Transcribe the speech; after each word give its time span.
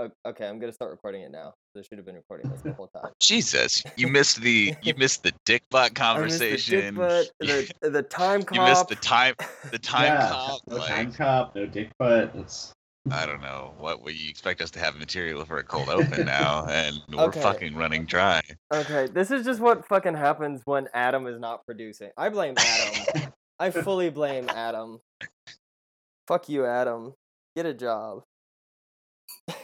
O- 0.00 0.10
Okay, 0.26 0.46
I'm 0.46 0.58
gonna 0.60 0.72
start 0.72 0.90
recording 0.92 1.22
it 1.22 1.30
now. 1.32 1.54
I 1.76 1.82
should 1.82 1.98
have 1.98 2.06
been 2.06 2.14
recording 2.14 2.48
this 2.50 2.60
the 2.62 2.72
whole 2.72 2.88
time. 2.88 3.10
Jesus, 3.20 3.82
you 3.96 4.06
missed 4.08 4.40
the 4.40 4.74
you 4.82 4.94
missed 4.96 5.22
the 5.22 5.32
dick 5.44 5.62
butt 5.70 5.98
I 6.00 6.18
missed 6.22 6.38
the 6.38 6.56
dick 6.56 6.58
conversation. 6.60 6.94
butt, 6.94 7.30
the, 7.40 7.72
the 7.90 8.02
time 8.02 8.42
cop. 8.44 8.56
you 8.56 8.62
missed 8.62 8.88
the 8.88 8.96
time 8.96 9.34
the 9.72 9.78
time 9.78 10.04
yeah, 10.12 10.28
cop. 10.28 10.60
no 10.68 10.76
like, 10.76 10.88
time 10.88 11.12
cop, 11.12 11.54
no 11.56 11.66
dick 11.66 11.90
butt. 11.98 12.30
It's 12.34 12.72
I 13.10 13.26
don't 13.26 13.40
know 13.40 13.74
what 13.78 14.02
would 14.04 14.20
you 14.20 14.28
expect 14.28 14.60
us 14.60 14.70
to 14.72 14.78
have 14.80 14.94
material 14.96 15.44
for 15.44 15.58
a 15.58 15.64
cold 15.64 15.88
open 15.88 16.26
now, 16.26 16.66
and 16.68 16.96
we're 17.12 17.24
Okay. 17.28 17.40
fucking 17.40 17.74
running 17.74 18.04
dry. 18.04 18.40
Okay, 18.72 19.06
this 19.12 19.30
is 19.30 19.44
just 19.46 19.60
what 19.60 19.86
fucking 19.88 20.14
happens 20.14 20.60
when 20.64 20.88
Adam 20.92 21.26
is 21.26 21.40
not 21.40 21.64
producing. 21.64 22.10
I 22.18 22.28
blame 22.28 22.56
Adam. 22.58 23.06
I 23.58 23.70
fully 23.70 24.10
blame 24.10 24.48
Adam. 24.54 25.00
Fuck 26.26 26.48
you, 26.50 26.66
Adam. 26.66 27.14
Get 27.56 27.64
a 27.66 27.72
job. 27.72 28.22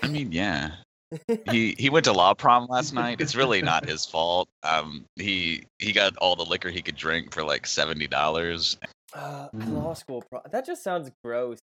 I 0.03 0.09
mean, 0.09 0.32
yeah. 0.32 0.73
he 1.51 1.75
he 1.79 1.91
went 1.91 2.05
to 2.07 2.12
law 2.12 2.34
prom 2.34 2.66
last 2.69 2.93
night. 3.02 3.20
It's 3.20 3.34
really 3.37 3.62
not 3.62 3.87
his 3.88 4.05
fault. 4.05 4.48
Um, 4.62 5.05
he 5.16 5.65
he 5.79 5.93
got 5.93 6.16
all 6.16 6.34
the 6.37 6.45
liquor 6.45 6.70
he 6.70 6.83
could 6.83 6.97
drink 6.97 7.33
for 7.33 7.45
like 7.45 7.66
seventy 7.66 8.07
dollars. 8.07 8.77
Uh, 9.12 9.48
Mm. 9.55 9.74
law 9.74 9.95
school. 9.95 10.24
Pro- 10.29 10.43
that 10.51 10.66
just 10.66 10.83
sounds 10.83 11.10
gross. 11.23 11.59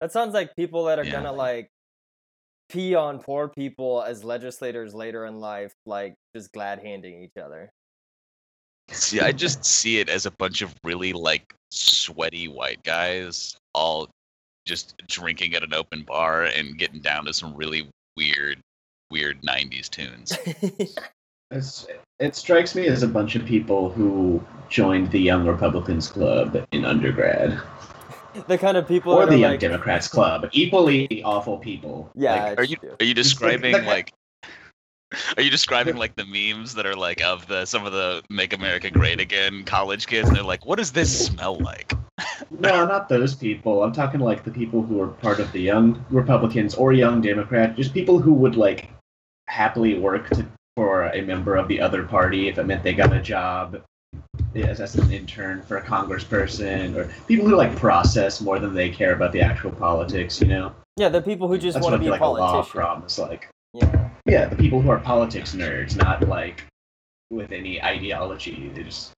That 0.00 0.10
sounds 0.10 0.34
like 0.34 0.56
people 0.56 0.84
that 0.86 0.98
are 0.98 1.04
Yeah. 1.04 1.12
gonna 1.12 1.32
like 1.32 1.68
pee 2.70 2.94
on 2.96 3.20
poor 3.20 3.46
people 3.48 4.02
as 4.02 4.24
legislators 4.24 4.94
later 4.94 5.26
in 5.26 5.38
life, 5.38 5.72
like 5.86 6.14
just 6.34 6.50
glad 6.52 6.80
handing 6.80 7.22
each 7.22 7.36
other. 7.40 7.70
See, 8.90 9.20
I 9.20 9.30
just 9.44 9.64
see 9.64 10.00
it 10.00 10.08
as 10.08 10.26
a 10.26 10.30
bunch 10.32 10.62
of 10.62 10.74
really 10.82 11.12
like 11.12 11.54
sweaty 11.70 12.48
white 12.48 12.82
guys 12.82 13.56
all 13.74 14.08
just 14.66 14.96
drinking 15.08 15.54
at 15.54 15.62
an 15.62 15.74
open 15.74 16.02
bar 16.02 16.44
and 16.44 16.78
getting 16.78 17.00
down 17.00 17.24
to 17.24 17.32
some 17.32 17.54
really 17.54 17.88
weird, 18.16 18.58
weird 19.10 19.40
'90s 19.42 19.88
tunes. 19.88 20.36
it's 21.50 21.86
it 22.18 22.36
strikes 22.36 22.74
me 22.74 22.86
as 22.86 23.02
a 23.02 23.08
bunch 23.08 23.34
of 23.34 23.44
people 23.44 23.90
who 23.90 24.42
joined 24.68 25.10
the 25.10 25.20
Young 25.20 25.46
Republicans 25.46 26.08
Club 26.08 26.64
in 26.72 26.84
undergrad, 26.84 27.60
the 28.46 28.56
kind 28.58 28.76
of 28.76 28.86
people 28.86 29.12
or 29.12 29.26
that 29.26 29.30
the 29.30 29.36
are 29.36 29.38
Young 29.38 29.50
like, 29.52 29.60
Democrats 29.60 30.08
Club. 30.08 30.48
Equally 30.52 31.22
awful 31.24 31.58
people. 31.58 32.10
Yeah, 32.14 32.44
Like, 32.44 32.58
Are 32.60 32.64
you 32.64 32.76
are 33.00 33.04
you 33.04 33.14
describing 33.14 33.72
like- 33.72 33.86
like? 33.86 34.12
Are 35.36 35.42
you 35.42 35.50
describing 35.50 35.96
like 35.96 36.16
the 36.16 36.24
memes 36.24 36.74
that 36.74 36.86
are 36.86 36.96
like 36.96 37.22
of 37.22 37.46
the 37.46 37.66
some 37.66 37.84
of 37.84 37.92
the 37.92 38.22
"Make 38.30 38.54
America 38.54 38.90
Great 38.90 39.20
Again" 39.20 39.62
college 39.64 40.06
kids, 40.06 40.26
and 40.28 40.34
they're 40.34 40.42
like, 40.42 40.64
"What 40.64 40.78
does 40.78 40.92
this 40.92 41.26
smell 41.26 41.58
like?" 41.58 41.92
No, 42.50 42.86
not 42.86 43.08
those 43.08 43.34
people. 43.34 43.82
I'm 43.82 43.92
talking 43.92 44.20
like 44.20 44.44
the 44.44 44.50
people 44.50 44.82
who 44.82 45.00
are 45.00 45.08
part 45.08 45.40
of 45.40 45.50
the 45.52 45.60
Young 45.60 46.04
Republicans 46.10 46.74
or 46.74 46.92
Young 46.92 47.20
Democrats, 47.20 47.76
just 47.76 47.94
people 47.94 48.18
who 48.18 48.32
would 48.34 48.56
like 48.56 48.90
happily 49.48 49.98
work 49.98 50.28
to, 50.30 50.46
for 50.76 51.04
a 51.04 51.20
member 51.22 51.56
of 51.56 51.68
the 51.68 51.80
other 51.80 52.04
party 52.04 52.48
if 52.48 52.58
it 52.58 52.64
meant 52.64 52.82
they 52.82 52.94
got 52.94 53.12
a 53.12 53.20
job 53.20 53.82
as, 54.54 54.80
as 54.80 54.94
an 54.94 55.10
intern 55.12 55.62
for 55.62 55.78
a 55.78 55.82
congressperson, 55.82 56.96
or 56.96 57.12
people 57.26 57.46
who 57.46 57.56
like 57.56 57.74
process 57.76 58.40
more 58.40 58.58
than 58.58 58.74
they 58.74 58.90
care 58.90 59.12
about 59.14 59.32
the 59.32 59.40
actual 59.40 59.72
politics. 59.72 60.40
You 60.40 60.48
know, 60.48 60.74
yeah, 60.96 61.08
the 61.08 61.22
people 61.22 61.48
who 61.48 61.58
just 61.58 61.74
that's 61.74 61.84
want 61.84 61.94
to 61.94 61.98
be 61.98 62.10
like 62.10 62.20
a 62.20 62.26
law 62.26 62.52
politician. 62.52 62.80
prom 62.80 63.04
is 63.04 63.18
like. 63.18 63.48
Yeah. 63.74 64.10
Yeah, 64.26 64.46
the 64.46 64.56
people 64.56 64.80
who 64.80 64.90
are 64.90 65.00
politics 65.00 65.54
nerds, 65.54 65.96
not 65.96 66.28
like 66.28 66.62
with 67.30 67.50
any 67.50 67.82
ideology. 67.82 68.70
They're 68.74 68.84
just 68.84 69.12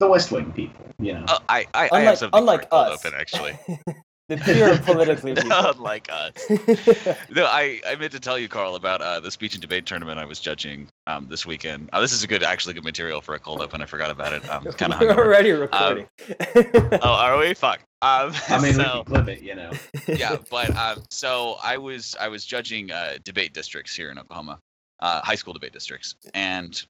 the 0.00 0.08
West 0.08 0.32
Wing 0.32 0.50
people. 0.52 0.84
You 0.98 1.14
know. 1.14 1.24
Uh, 1.28 1.38
I 1.48 1.66
I, 1.74 1.88
I 1.92 2.00
have 2.00 2.14
Unlike, 2.14 2.18
something 2.18 2.38
unlike 2.40 2.68
us. 2.72 3.04
open 3.06 3.18
actually. 3.18 3.58
the 4.28 4.36
pure 4.36 4.78
politically 4.84 5.34
people. 5.34 5.50
Unlike 5.52 6.08
us. 6.10 6.32
No, 7.30 7.44
I, 7.46 7.80
I 7.86 7.94
meant 7.96 8.12
to 8.12 8.20
tell 8.20 8.38
you, 8.38 8.48
Carl, 8.48 8.74
about 8.74 9.00
uh, 9.00 9.20
the 9.20 9.30
speech 9.30 9.54
and 9.54 9.62
debate 9.62 9.86
tournament 9.86 10.18
I 10.18 10.24
was 10.24 10.40
judging 10.40 10.88
um, 11.06 11.26
this 11.28 11.46
weekend. 11.46 11.90
Uh, 11.92 12.00
this 12.00 12.12
is 12.12 12.22
a 12.24 12.26
good, 12.26 12.42
actually 12.42 12.74
good 12.74 12.84
material 12.84 13.20
for 13.20 13.34
a 13.34 13.38
cold 13.38 13.60
open. 13.60 13.80
I 13.82 13.86
forgot 13.86 14.10
about 14.10 14.32
it. 14.32 14.48
Um, 14.50 14.64
kind 14.64 14.92
of 14.94 15.00
We're 15.00 15.14
already 15.14 15.52
recording. 15.52 16.06
Oh, 16.56 16.98
are 17.02 17.38
we? 17.38 17.54
Fuck. 17.54 17.80
Um, 18.02 18.32
I 18.48 18.58
mean, 18.60 18.78
we 18.78 18.84
can 18.84 19.04
clip 19.04 19.28
it. 19.28 19.42
You 19.42 19.54
know. 19.54 19.70
yeah, 20.08 20.36
but 20.50 20.74
um, 20.76 21.02
so 21.10 21.56
I 21.62 21.76
was 21.76 22.16
I 22.20 22.28
was 22.28 22.44
judging 22.44 22.90
uh, 22.90 23.18
debate 23.24 23.52
districts 23.52 23.94
here 23.94 24.10
in 24.10 24.18
Oklahoma, 24.18 24.58
uh, 25.00 25.20
high 25.22 25.34
school 25.34 25.52
debate 25.52 25.72
districts, 25.72 26.14
and 26.34 26.82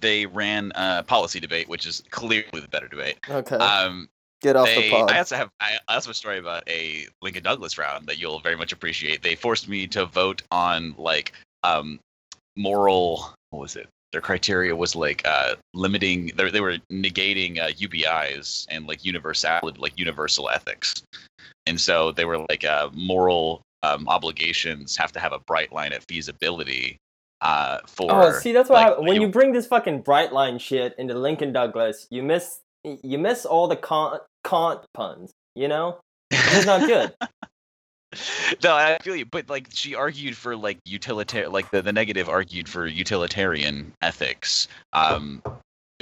they 0.00 0.26
ran 0.26 0.72
a 0.74 1.02
policy 1.02 1.40
debate, 1.40 1.68
which 1.68 1.86
is 1.86 2.02
clearly 2.10 2.60
the 2.60 2.68
better 2.68 2.88
debate. 2.88 3.18
okay, 3.28 3.56
Um, 3.56 4.08
get 4.40 4.56
off 4.56 4.66
they, 4.66 4.82
the 4.82 4.90
pod. 4.90 5.10
I 5.10 5.18
also 5.18 5.36
have 5.36 5.50
I 5.60 5.78
also 5.88 6.08
have 6.08 6.12
a 6.12 6.14
story 6.14 6.38
about 6.38 6.68
a 6.68 7.06
Lincoln 7.22 7.42
Douglas 7.42 7.78
round 7.78 8.06
that 8.06 8.18
you'll 8.18 8.40
very 8.40 8.56
much 8.56 8.72
appreciate. 8.72 9.22
They 9.22 9.34
forced 9.34 9.68
me 9.68 9.86
to 9.88 10.06
vote 10.06 10.42
on 10.50 10.94
like 10.98 11.32
um 11.62 11.98
moral 12.56 13.34
what 13.50 13.60
was 13.60 13.76
it? 13.76 13.88
Their 14.12 14.20
criteria 14.20 14.76
was 14.76 14.94
like 14.94 15.22
uh 15.24 15.56
limiting 15.72 16.32
they 16.36 16.50
they 16.50 16.60
were 16.60 16.78
negating 16.92 17.58
uh, 17.58 17.70
UBIs 17.70 18.66
and 18.70 18.86
like 18.86 19.04
universal 19.04 19.72
like 19.78 19.98
universal 19.98 20.50
ethics. 20.50 20.94
And 21.66 21.80
so 21.80 22.12
they 22.12 22.24
were 22.24 22.38
like 22.38 22.64
uh 22.64 22.90
moral 22.92 23.62
um, 23.82 24.08
obligations 24.08 24.96
have 24.96 25.12
to 25.12 25.20
have 25.20 25.32
a 25.32 25.38
bright 25.40 25.70
line 25.70 25.92
at 25.92 26.04
feasibility 26.08 26.96
uh 27.44 27.78
for 27.86 28.10
Oh, 28.10 28.32
see, 28.32 28.52
that's 28.52 28.68
what 28.68 28.98
like, 28.98 28.98
when 29.06 29.14
you- 29.16 29.22
you 29.22 29.28
bring 29.28 29.52
this 29.52 29.66
fucking 29.66 30.00
bright 30.02 30.32
line 30.32 30.58
shit 30.58 30.94
into 30.98 31.14
Lincoln 31.14 31.52
Douglas. 31.52 32.06
You 32.10 32.22
miss, 32.22 32.58
you 32.82 33.18
miss 33.18 33.46
all 33.46 33.68
the 33.68 33.76
Kant, 33.76 34.22
Kant 34.42 34.80
puns. 34.94 35.30
You 35.54 35.68
know, 35.68 35.98
it's 36.32 36.66
not 36.66 36.80
good. 36.88 37.14
no, 38.64 38.74
I 38.74 38.98
feel 39.02 39.16
you, 39.16 39.26
but 39.26 39.48
like 39.48 39.68
she 39.72 39.94
argued 39.94 40.36
for 40.36 40.56
like 40.56 40.78
utilitarian, 40.84 41.52
like 41.52 41.70
the, 41.70 41.82
the 41.82 41.92
negative 41.92 42.28
argued 42.28 42.68
for 42.68 42.86
utilitarian 42.86 43.92
ethics, 44.02 44.68
um, 44.92 45.42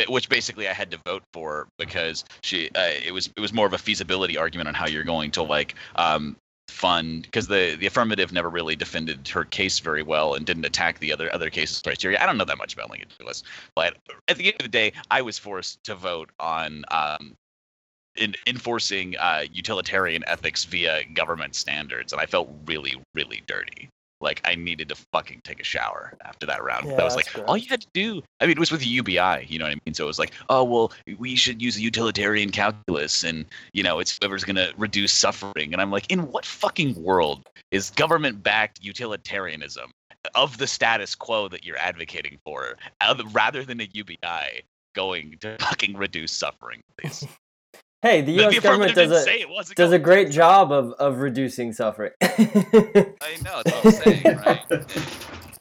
which 0.09 0.29
basically 0.29 0.69
I 0.69 0.73
had 0.73 0.91
to 0.91 0.99
vote 1.07 1.23
for 1.33 1.69
because 1.79 2.25
she 2.43 2.69
uh, 2.75 2.91
it 3.05 3.13
was 3.13 3.31
it 3.37 3.41
was 3.41 3.53
more 3.53 3.67
of 3.67 3.73
a 3.73 3.79
feasibility 3.79 4.37
argument 4.37 4.69
on 4.69 4.75
how 4.75 4.87
you're 4.87 5.05
going 5.05 5.31
to 5.33 5.43
like 5.43 5.75
um, 5.97 6.37
fund 6.73 7.23
because 7.23 7.47
the 7.47 7.77
the 7.79 7.87
affirmative 7.87 8.33
never 8.33 8.49
really 8.49 8.75
defended 8.75 9.29
her 9.29 9.45
case 9.45 9.79
very 9.79 10.03
well 10.03 10.35
and 10.35 10.47
didn't 10.47 10.65
attack 10.65 10.99
the 10.99 11.13
other 11.13 11.33
other 11.33 11.51
cases 11.51 11.81
criteria. 11.81 12.21
I 12.21 12.27
don't 12.27 12.39
know 12.39 12.45
that 12.45 12.59
much 12.59 12.75
about 12.75 12.91
Lincoln 12.91 13.09
Douglas, 13.19 13.43
but 13.75 13.97
at 14.29 14.37
the 14.37 14.47
end 14.47 14.57
of 14.61 14.65
the 14.65 14.69
day, 14.69 14.93
I 15.11 15.23
was 15.23 15.39
forced 15.39 15.85
to 15.85 15.95
vote 15.95 16.31
on 16.41 16.85
um, 16.91 17.37
in 18.17 18.35
enforcing 18.47 19.17
uh, 19.19 19.45
utilitarian 19.53 20.25
ethics 20.27 20.65
via 20.65 21.05
government 21.15 21.55
standards, 21.55 22.13
and 22.13 22.21
I 22.21 22.27
felt 22.27 22.51
really, 22.67 23.01
really 23.15 23.43
dirty. 23.47 23.89
Like 24.23 24.41
I 24.45 24.55
needed 24.55 24.89
to 24.89 24.95
fucking 25.13 25.41
take 25.45 25.61
a 25.61 25.65
shower 25.65 26.15
after 26.25 26.47
that 26.47 26.63
round. 26.63 26.87
Yeah, 26.87 26.97
that 26.97 27.05
was 27.05 27.17
like 27.17 27.29
all 27.47 27.57
you 27.57 27.69
had 27.69 27.83
to 27.83 27.89
do. 27.93 28.23
I 28.41 28.47
mean, 28.47 28.53
it 28.53 28.59
was 28.59 28.71
with 28.71 28.81
the 28.81 28.87
UBI, 28.87 29.47
you 29.49 29.59
know 29.59 29.65
what 29.67 29.73
I 29.73 29.81
mean? 29.85 29.95
So 29.95 30.05
it 30.05 30.07
was 30.07 30.19
like, 30.19 30.33
oh 30.49 30.65
well, 30.65 30.93
we 31.19 31.37
should 31.37 31.61
use 31.61 31.75
the 31.77 31.83
utilitarian 31.83 32.51
calculus, 32.51 33.25
and 33.25 33.45
you 33.73 33.83
know, 33.83 33.99
it's 33.99 34.17
whoever's 34.21 34.45
gonna 34.45 34.71
reduce 34.77 35.13
suffering. 35.13 35.73
And 35.73 35.83
I'm 35.83 35.91
like, 35.91 36.11
in 36.11 36.31
what 36.31 36.47
fucking 36.47 37.03
world 37.03 37.49
is 37.71 37.91
government-backed 37.91 38.83
utilitarianism 38.83 39.91
of 40.35 40.59
the 40.59 40.67
status 40.67 41.15
quo 41.15 41.49
that 41.49 41.65
you're 41.65 41.79
advocating 41.79 42.39
for, 42.45 42.77
rather 43.33 43.65
than 43.65 43.81
a 43.81 43.89
UBI 43.93 44.63
going 44.95 45.37
to 45.41 45.57
fucking 45.59 45.97
reduce 45.97 46.33
suffering, 46.33 46.81
please? 46.99 47.27
Hey, 48.03 48.21
the 48.21 48.33
The- 48.37 48.43
U.S. 48.43 48.55
the 48.57 48.61
government 48.61 48.95
does 48.97 49.27
a 49.27 49.41
it 49.41 49.77
does 49.77 49.93
a 49.93 49.99
great 49.99 50.31
job 50.31 50.73
of 50.73 50.93
of 50.95 51.21
reducing 51.21 51.73
suffering. 51.73 52.11
I 52.23 52.27
know, 53.45 53.63
that's 53.65 53.85
what 53.85 53.87
I'm 53.87 53.93
saying, 53.93 54.37
right? 54.39 54.63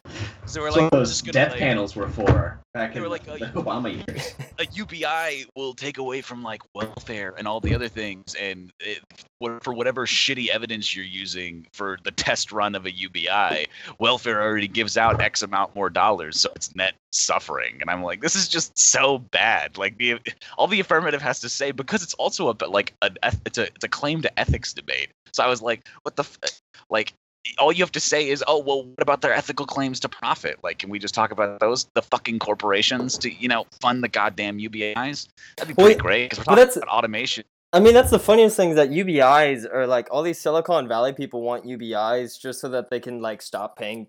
And 0.52 0.56
so 0.56 0.62
we're 0.62 0.66
That's 0.66 0.76
what 0.76 0.84
like, 0.84 0.92
we're 0.92 1.00
those 1.00 1.22
gonna 1.22 1.32
death 1.32 1.52
like, 1.52 1.60
panels 1.60 1.96
were 1.96 2.10
for 2.10 2.60
back 2.74 2.94
They 2.94 3.00
in 3.00 3.10
like, 3.10 3.24
the, 3.26 3.38
the 3.38 3.62
Obama 3.62 4.06
years. 4.06 4.36
a 4.60 4.66
UBI 4.74 5.46
will 5.56 5.74
take 5.74 5.98
away 5.98 6.20
from 6.20 6.44
like 6.44 6.62
welfare 6.76 7.34
and 7.38 7.48
all 7.48 7.62
the 7.62 7.74
other 7.74 7.88
things, 7.88 8.36
and 8.36 8.70
it, 8.82 9.00
for 9.62 9.74
whatever 9.74 10.06
shitty 10.06 10.50
evidence 10.50 10.94
you're 10.94 11.06
using 11.06 11.66
for 11.72 11.98
the 12.04 12.12
test 12.12 12.52
run 12.52 12.76
of 12.76 12.86
a 12.86 12.92
UBI, 12.92 13.66
welfare 14.00 14.42
already 14.42 14.68
gives 14.68 14.98
out 14.98 15.22
X 15.22 15.42
amount 15.42 15.74
more 15.74 15.90
dollars, 15.90 16.42
so 16.42 16.52
it's 16.54 16.76
net 16.76 16.96
suffering. 17.14 17.78
And 17.80 17.90
I'm 17.90 18.04
like, 18.04 18.20
this 18.20 18.36
is 18.36 18.50
just 18.50 18.78
so 18.78 19.20
bad. 19.20 19.78
Like 19.78 19.98
the 19.98 20.20
all 20.58 20.68
the 20.68 20.82
affirmative 20.82 21.22
has 21.22 21.40
to 21.40 21.50
say 21.50 21.72
because 21.72 22.04
it's 22.04 22.14
also 22.16 22.50
a 22.50 22.54
but 22.54 22.72
like 22.72 22.94
an 23.02 23.16
eth- 23.24 23.42
it's 23.46 23.58
a 23.58 23.68
it's 23.68 23.86
a 23.86 23.90
claim 23.90 24.22
to 24.24 24.40
ethics 24.40 24.74
debate. 24.74 25.12
So 25.32 25.44
I 25.44 25.48
was 25.48 25.62
like, 25.62 25.88
what 26.02 26.18
the 26.18 26.24
f-? 26.24 26.62
like. 26.90 27.14
All 27.58 27.72
you 27.72 27.84
have 27.84 27.92
to 27.94 28.00
say 28.00 28.30
is, 28.30 28.44
oh 28.48 28.60
well, 28.60 28.84
what 28.84 29.02
about 29.02 29.22
their 29.22 29.34
ethical 29.34 29.66
claims 29.66 30.00
to 30.02 30.10
profit? 30.10 30.60
Like, 30.64 30.78
can 30.80 30.90
we 30.90 31.00
just 31.00 31.14
talk 31.16 31.32
about 31.32 31.60
those? 31.60 31.88
The 31.96 32.02
fucking 32.02 32.40
corporations 32.40 33.18
to 33.20 33.32
you 33.34 33.48
know 33.48 33.66
fund 33.82 34.04
the 34.04 34.08
goddamn 34.10 34.60
UBIs? 34.60 35.28
That'd 35.58 35.76
be 35.76 35.82
Well, 35.84 35.94
great 35.98 36.30
because 36.30 36.40
we're 36.40 36.44
but 36.46 36.52
talking 36.52 36.58
that's- 36.58 36.78
about 36.78 36.90
automation. 36.90 37.44
I 37.74 37.80
mean, 37.80 37.94
that's 37.94 38.10
the 38.12 38.20
funniest 38.20 38.58
thing 38.58 38.72
is 38.72 38.76
that 38.76 38.90
UBIs 38.90 39.66
are 39.74 39.88
like 39.88 40.10
all 40.12 40.24
these 40.24 40.38
Silicon 40.42 40.90
Valley 40.90 41.14
people 41.14 41.42
want 41.42 41.64
UBIs 41.66 42.38
just 42.38 42.60
so 42.60 42.68
that 42.68 42.90
they 42.90 43.00
can 43.00 43.22
like 43.22 43.42
stop 43.42 43.78
paying 43.78 44.08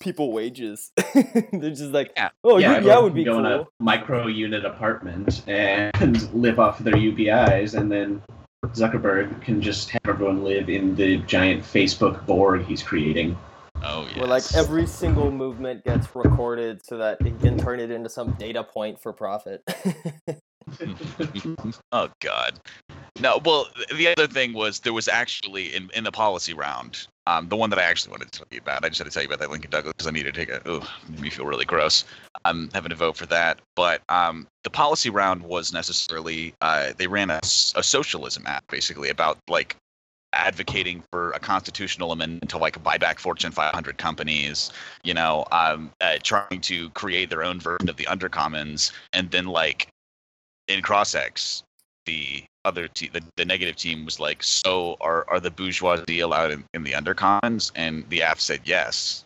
people 0.00 0.32
wages. 0.32 0.92
They're 1.14 1.70
just 1.70 1.90
like, 1.92 2.12
Yeah. 2.16 2.28
oh, 2.44 2.58
yeah, 2.58 2.78
UBI 2.78 3.02
would 3.02 3.12
be 3.14 3.24
go 3.24 3.32
cool. 3.38 3.40
in 3.46 3.52
a 3.52 3.64
micro 3.80 4.28
unit 4.28 4.64
apartment 4.64 5.42
and 5.48 6.32
live 6.32 6.60
off 6.60 6.78
their 6.78 6.94
UBIs, 6.94 7.76
and 7.76 7.90
then 7.90 8.22
Zuckerberg 8.74 9.40
can 9.42 9.60
just 9.60 9.90
have 9.90 10.02
everyone 10.06 10.44
live 10.44 10.68
in 10.68 10.94
the 10.94 11.18
giant 11.18 11.62
Facebook 11.62 12.24
Borg 12.26 12.64
he's 12.64 12.82
creating. 12.82 13.36
Oh 13.82 14.06
yes. 14.08 14.16
where 14.16 14.26
like 14.26 14.54
every 14.54 14.86
single 14.86 15.30
movement 15.30 15.84
gets 15.84 16.08
recorded 16.14 16.84
so 16.84 16.96
that 16.96 17.20
he 17.22 17.30
can 17.30 17.58
turn 17.58 17.78
it 17.78 17.90
into 17.90 18.08
some 18.08 18.32
data 18.32 18.64
point 18.64 19.00
for 19.00 19.12
profit. 19.12 19.62
oh 21.92 22.08
god. 22.20 22.58
No, 23.20 23.40
well, 23.44 23.68
the 23.94 24.08
other 24.08 24.26
thing 24.26 24.52
was 24.52 24.80
there 24.80 24.92
was 24.92 25.08
actually 25.08 25.74
in, 25.74 25.90
in 25.94 26.04
the 26.04 26.12
policy 26.12 26.52
round, 26.52 27.06
um, 27.26 27.48
the 27.48 27.56
one 27.56 27.70
that 27.70 27.78
I 27.78 27.82
actually 27.82 28.10
wanted 28.10 28.30
to 28.30 28.38
tell 28.38 28.46
you 28.50 28.58
about. 28.58 28.84
I 28.84 28.88
just 28.88 28.98
had 28.98 29.04
to 29.04 29.10
tell 29.10 29.22
you 29.22 29.28
about 29.28 29.38
that 29.38 29.50
Lincoln 29.50 29.70
Douglas 29.70 29.94
because 29.94 30.06
I 30.06 30.10
needed 30.10 30.34
to 30.34 30.40
take 30.40 30.50
a. 30.50 30.60
Oh, 30.66 30.86
made 31.08 31.20
me 31.20 31.30
feel 31.30 31.46
really 31.46 31.64
gross. 31.64 32.04
I'm 32.44 32.70
having 32.74 32.90
to 32.90 32.96
vote 32.96 33.16
for 33.16 33.26
that. 33.26 33.60
But 33.74 34.02
um, 34.08 34.46
the 34.64 34.70
policy 34.70 35.08
round 35.10 35.42
was 35.42 35.72
necessarily 35.72 36.54
uh, 36.60 36.92
they 36.96 37.06
ran 37.06 37.30
a, 37.30 37.38
a 37.38 37.82
socialism 37.82 38.44
aff 38.46 38.66
basically 38.68 39.08
about 39.08 39.38
like 39.48 39.76
advocating 40.32 41.02
for 41.10 41.30
a 41.32 41.38
constitutional 41.38 42.12
amendment 42.12 42.50
to 42.50 42.58
like 42.58 42.82
buy 42.82 42.98
back 42.98 43.18
Fortune 43.18 43.50
500 43.50 43.96
companies, 43.96 44.70
you 45.02 45.14
know, 45.14 45.46
um, 45.52 45.90
uh, 46.02 46.16
trying 46.22 46.60
to 46.60 46.90
create 46.90 47.30
their 47.30 47.42
own 47.42 47.58
version 47.58 47.88
of 47.88 47.96
the 47.96 48.04
undercommons, 48.04 48.92
and 49.14 49.30
then 49.30 49.46
like 49.46 49.88
in 50.68 50.82
CrossX, 50.82 51.62
the 52.04 52.44
other 52.66 52.88
team, 52.88 53.10
the, 53.12 53.22
the 53.36 53.44
negative 53.44 53.76
team 53.76 54.04
was 54.04 54.18
like, 54.20 54.42
so 54.42 54.96
are 55.00 55.24
are 55.30 55.40
the 55.40 55.50
bourgeoisie 55.50 56.20
allowed 56.20 56.50
in, 56.50 56.64
in 56.74 56.82
the 56.82 56.92
undercons?" 56.92 57.72
And 57.74 58.04
the 58.10 58.22
aff 58.22 58.40
said 58.40 58.60
yes. 58.64 59.24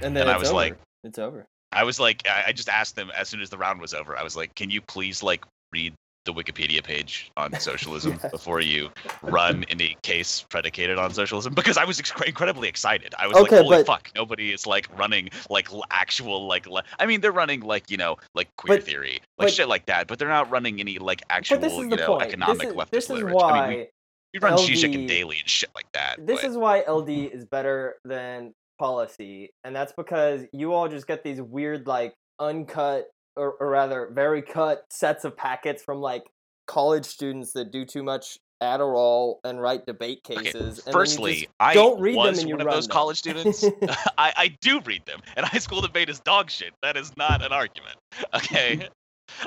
and 0.00 0.14
then 0.16 0.22
And 0.22 0.30
I 0.30 0.38
was 0.38 0.48
over. 0.48 0.56
like- 0.56 0.78
it's 1.04 1.18
over. 1.18 1.46
I 1.72 1.84
was 1.84 2.00
like, 2.00 2.26
I 2.26 2.52
just 2.52 2.68
asked 2.70 2.96
them 2.96 3.10
as 3.14 3.28
soon 3.28 3.42
as 3.42 3.50
the 3.50 3.58
round 3.58 3.80
was 3.80 3.92
over. 3.92 4.16
I 4.16 4.22
was 4.22 4.34
like, 4.36 4.54
can 4.54 4.70
you 4.70 4.80
please 4.80 5.22
like 5.22 5.44
read 5.70 5.92
the 6.28 6.34
Wikipedia 6.34 6.84
page 6.84 7.30
on 7.36 7.52
socialism 7.60 8.18
Yes. 8.22 8.30
before 8.30 8.60
you 8.60 8.90
run 9.22 9.64
any 9.70 9.96
case 10.02 10.44
predicated 10.50 10.98
on 10.98 11.12
socialism? 11.14 11.54
Because 11.54 11.76
I 11.78 11.84
was 11.84 11.98
ex- 11.98 12.12
incredibly 12.26 12.68
excited. 12.68 13.14
I 13.18 13.26
was 13.26 13.36
Okay, 13.38 13.56
like, 13.56 13.64
holy 13.64 13.76
but- 13.78 13.86
fuck, 13.86 14.10
nobody 14.14 14.52
is 14.52 14.66
like 14.66 14.86
running 14.98 15.30
like 15.48 15.68
actual 15.90 16.46
like. 16.46 16.66
Le- 16.66 16.84
I 16.98 17.06
mean, 17.06 17.20
they're 17.22 17.32
running 17.32 17.60
like 17.60 17.90
you 17.90 17.96
know 17.96 18.16
like 18.34 18.48
queer 18.56 18.76
But- 18.78 18.84
theory, 18.84 19.20
like 19.38 19.46
but- 19.48 19.52
shit 19.54 19.68
like 19.68 19.86
that, 19.86 20.06
but 20.06 20.18
they're 20.18 20.28
not 20.28 20.50
running 20.50 20.80
any 20.80 20.98
like 20.98 21.22
actual 21.30 21.56
But 21.56 21.62
this 21.62 21.72
is 21.72 21.78
you 21.78 21.86
know 21.96 22.06
point. 22.06 22.22
economic 22.28 22.58
this 22.90 23.04
is, 23.04 23.08
this 23.08 23.10
is 23.10 23.24
why 23.24 23.50
I 23.50 23.68
mean, 23.70 23.78
we, 23.78 23.86
we 24.34 24.38
run 24.40 24.54
LD 24.54 24.84
and 24.84 25.08
Daily 25.08 25.38
and 25.40 25.48
shit 25.48 25.70
like 25.74 25.90
that. 25.92 26.16
this 26.26 26.44
is 26.44 26.56
why 26.58 26.80
LD 26.86 27.08
is 27.32 27.46
better 27.46 27.96
than 28.04 28.52
policy, 28.78 29.50
and 29.64 29.74
that's 29.74 29.92
because 29.96 30.42
you 30.52 30.74
all 30.74 30.88
just 30.88 31.06
get 31.06 31.24
these 31.24 31.40
weird, 31.40 31.86
like 31.86 32.12
uncut, 32.38 33.06
or, 33.38 33.52
or 33.52 33.68
rather, 33.70 34.10
very 34.12 34.42
cut 34.42 34.84
sets 34.90 35.24
of 35.24 35.36
packets 35.36 35.82
from 35.82 36.00
like 36.00 36.24
college 36.66 37.06
students 37.06 37.52
that 37.52 37.70
do 37.72 37.84
too 37.84 38.02
much 38.02 38.38
Adderall 38.62 39.36
and 39.44 39.60
write 39.62 39.86
debate 39.86 40.20
Okay, 40.26 40.42
cases. 40.42 40.78
and 40.78 40.86
then 40.86 40.92
Firstly, 40.92 41.48
I 41.60 41.74
don't 41.74 42.00
read 42.00 42.14
them 42.14 42.18
was 42.18 42.38
and 42.40 42.48
you 42.48 42.56
one 42.56 42.66
of 42.66 42.72
those 42.72 42.88
them. 42.88 42.92
college 42.92 43.16
students. 43.16 43.64
I, 44.18 44.32
I 44.36 44.56
do 44.60 44.80
read 44.80 45.06
them, 45.06 45.20
and 45.36 45.46
high 45.54 45.58
school 45.60 45.80
debate 45.80 46.08
is 46.10 46.18
dog 46.20 46.50
shit. 46.50 46.74
That 46.82 46.96
is 46.96 47.16
not 47.16 47.42
an 47.44 47.52
argument. 47.52 47.96
Okay. 48.34 48.88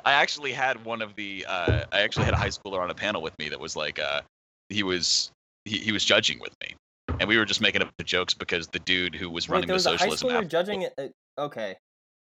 I 0.06 0.14
actually 0.14 0.54
had 0.54 0.86
one 0.86 1.02
of 1.02 1.16
the. 1.16 1.44
Uh, 1.50 1.84
I 1.92 2.02
actually 2.02 2.26
had 2.26 2.34
a 2.36 2.38
high 2.38 2.50
schooler 2.50 2.80
on 2.80 2.90
a 2.92 2.94
panel 2.94 3.22
with 3.22 3.38
me 3.40 3.50
that 3.50 3.60
was 3.60 3.76
like, 3.76 4.00
uh, 4.00 4.22
he 4.70 4.84
was 4.84 5.32
he, 5.66 5.80
he 5.80 5.92
was 5.92 6.06
judging 6.06 6.40
with 6.40 6.54
me, 6.64 6.76
and 7.20 7.28
we 7.28 7.36
were 7.38 7.46
just 7.46 7.62
making 7.62 7.82
up 7.82 7.92
the 7.98 8.04
jokes 8.04 8.34
because 8.36 8.68
the 8.68 8.80
dude 8.80 9.16
who 9.16 9.28
was 9.30 9.50
Wait, 9.50 9.56
running 9.56 9.68
the 9.68 9.74
was 9.74 9.86
a 9.88 9.90
high 9.92 9.98
socialism. 9.98 10.30
schooler 10.30 10.42
aff- 10.44 10.48
judging 10.48 10.82
it. 10.84 10.94
uh, 11.00 11.08
Okay. 11.40 11.76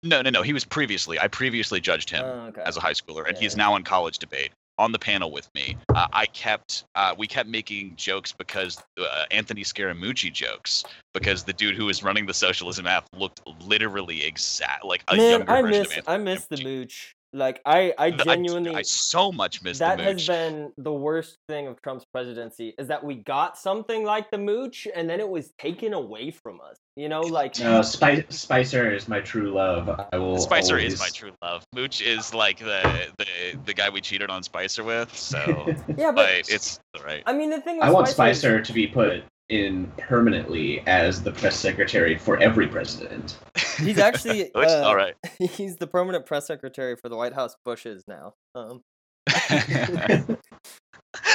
No, 0.05 0.21
no, 0.21 0.29
no. 0.29 0.41
He 0.43 0.53
was 0.53 0.63
previously. 0.63 1.19
I 1.19 1.27
previously 1.27 1.81
judged 1.81 2.09
him 2.09 2.23
Oh, 2.23 2.45
okay. 2.49 2.61
as 2.63 2.77
a 2.77 2.79
high 2.79 2.93
schooler, 2.93 3.27
and 3.27 3.35
Yeah, 3.35 3.41
he's 3.41 3.53
yeah. 3.55 3.63
now 3.63 3.75
in 3.75 3.83
college 3.83 4.19
debate 4.19 4.51
on 4.77 4.91
the 4.91 4.99
panel 4.99 5.31
with 5.31 5.49
me. 5.55 5.77
Uh, 5.95 6.05
I 6.13 6.25
kept, 6.27 6.83
uh, 6.95 7.15
we 7.17 7.27
kept 7.27 7.47
making 7.49 7.95
jokes 7.95 8.31
because 8.33 8.77
uh, 8.99 9.23
Anthony 9.31 9.63
Scaramucci 9.63 10.31
jokes 10.31 10.83
because 11.13 11.43
the 11.43 11.53
dude 11.53 11.75
who 11.75 11.85
was 11.85 12.03
running 12.03 12.25
the 12.25 12.33
socialism 12.33 12.85
aff 12.85 13.05
looked 13.17 13.41
literally 13.61 14.23
exact 14.25 14.83
like 14.85 15.03
a 15.07 15.15
Man, 15.15 15.31
younger 15.31 15.51
I 15.51 15.61
version 15.61 15.79
miss 15.81 15.91
of 15.91 15.97
Anthony 15.97 16.13
I 16.13 16.17
miss 16.17 16.45
the 16.47 16.63
mooch. 16.63 17.14
Like 17.35 17.61
I, 17.65 17.93
I 17.97 18.11
genuinely 18.11 18.73
I, 18.73 18.81
so 18.83 19.29
much 19.29 19.61
miss 19.61 19.79
that 19.79 19.97
the 19.97 20.05
has 20.05 20.25
been 20.25 20.71
the 20.77 20.93
worst 20.93 21.37
thing 21.49 21.67
of 21.67 21.81
Trump's 21.81 22.05
presidency 22.05 22.73
is 22.79 22.87
that 22.87 23.03
we 23.03 23.15
got 23.15 23.57
something 23.57 24.05
like 24.05 24.31
the 24.31 24.37
mooch 24.37 24.87
and 24.95 25.09
then 25.09 25.19
it 25.19 25.27
was 25.27 25.51
taken 25.59 25.93
away 25.93 26.31
from 26.31 26.61
us. 26.61 26.77
You 26.95 27.09
know, 27.09 27.19
like 27.19 27.59
No, 27.59 27.81
Spice, 27.81 28.23
Spicer 28.29 28.89
is 28.89 29.09
my 29.09 29.19
true 29.19 29.53
love. 29.53 30.07
I 30.13 30.17
will. 30.17 30.39
Spicer 30.39 30.75
always... 30.75 30.93
is 30.93 30.99
my 31.01 31.09
true 31.09 31.31
love. 31.41 31.65
Mooch 31.73 32.01
is 32.01 32.33
like 32.33 32.59
the, 32.59 33.09
the 33.17 33.25
the 33.65 33.73
guy 33.73 33.89
we 33.89 33.99
cheated 33.99 34.29
on 34.29 34.41
Spicer 34.41 34.85
with, 34.85 35.13
so 35.13 35.39
yeah, 35.97 36.11
but 36.11 36.15
but 36.15 36.49
it's 36.49 36.79
right. 37.03 37.21
I 37.25 37.33
mean 37.33 37.49
the 37.49 37.59
thing. 37.59 37.79
With 37.79 37.85
I 37.85 37.91
want 37.91 38.07
Spicer 38.07 38.29
is- 38.29 38.39
Spicer 38.39 38.61
to 38.61 38.73
be 38.73 38.87
put 38.87 39.25
in 39.49 39.91
permanently 39.97 40.81
as 40.87 41.21
the 41.21 41.31
press 41.31 41.55
secretary 41.55 42.17
for 42.17 42.37
every 42.37 42.67
president. 42.67 43.37
He's 43.77 43.99
actually 43.99 44.51
uh, 44.55 44.83
all 44.83 44.95
right. 44.95 45.15
He's 45.39 45.77
the 45.77 45.87
permanent 45.87 46.25
press 46.25 46.47
secretary 46.47 46.95
for 46.95 47.09
the 47.09 47.15
White 47.15 47.33
House 47.33 47.55
Bushes 47.63 48.03
now. 48.07 48.33
Um, 48.53 48.81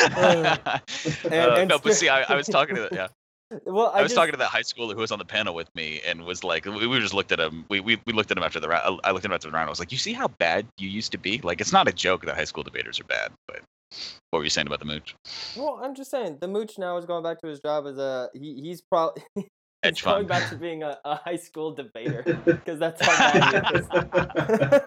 Uh, 0.04 0.78
and 1.30 1.68
no, 1.68 1.78
but 1.78 1.94
see, 1.94 2.08
I, 2.08 2.22
I 2.22 2.34
was 2.34 2.46
talking 2.46 2.76
to 2.76 2.88
yeah, 2.92 3.08
well, 3.64 3.88
I, 3.88 3.98
I, 3.98 4.02
was 4.02 4.10
just, 4.10 4.16
talking 4.16 4.32
to 4.32 4.38
that 4.38 4.48
high 4.48 4.62
schooler 4.62 4.94
who 4.94 5.00
was 5.00 5.10
on 5.10 5.18
the 5.18 5.24
panel 5.24 5.54
with 5.54 5.74
me 5.74 6.00
and 6.06 6.24
was 6.24 6.44
like, 6.44 6.66
we, 6.66 6.86
we 6.86 7.00
just 7.00 7.14
looked 7.14 7.32
at 7.32 7.40
him. 7.40 7.64
We, 7.68 7.80
we 7.80 8.00
we 8.06 8.12
looked 8.12 8.30
at 8.30 8.36
him 8.36 8.44
after 8.44 8.60
the 8.60 8.68
round. 8.68 9.00
I 9.02 9.10
looked 9.10 9.24
at 9.24 9.30
him 9.30 9.34
after 9.34 9.48
the 9.48 9.52
round. 9.52 9.66
I 9.66 9.70
was 9.70 9.80
like, 9.80 9.90
you 9.90 9.98
see 9.98 10.12
how 10.12 10.28
bad 10.28 10.66
you 10.78 10.88
used 10.88 11.10
to 11.12 11.18
be? 11.18 11.38
Like, 11.38 11.60
it's 11.60 11.72
not 11.72 11.88
a 11.88 11.92
joke 11.92 12.24
that 12.26 12.36
high 12.36 12.44
school 12.44 12.62
debaters 12.62 13.00
are 13.00 13.04
bad. 13.04 13.32
But 13.48 13.62
what 14.30 14.38
were 14.38 14.44
you 14.44 14.50
saying 14.50 14.66
about 14.66 14.78
the 14.78 14.84
mooch? 14.84 15.14
Well, 15.56 15.80
I'm 15.82 15.94
just 15.94 16.10
saying 16.10 16.38
the 16.40 16.48
mooch 16.48 16.78
now 16.78 16.96
is 16.96 17.04
going 17.04 17.22
back 17.22 17.40
to 17.40 17.48
his 17.48 17.60
job 17.60 17.86
as 17.86 17.98
a 17.98 18.30
he, 18.34 18.60
he's 18.60 18.80
probably 18.80 19.22
he's 19.82 20.02
going 20.02 20.26
back 20.26 20.48
to 20.50 20.56
being 20.56 20.82
a, 20.82 20.98
a 21.04 21.16
high 21.16 21.36
school 21.36 21.74
debater 21.74 22.22
because 22.44 22.78
that's 22.78 23.04
how 23.04 23.16
bad. 23.32 24.84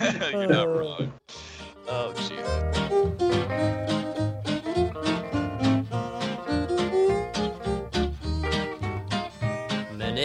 You're 0.32 0.46
not 0.46 0.68
wrong. 0.68 1.12
Oh 1.88 2.12
Jesus. 2.12 4.06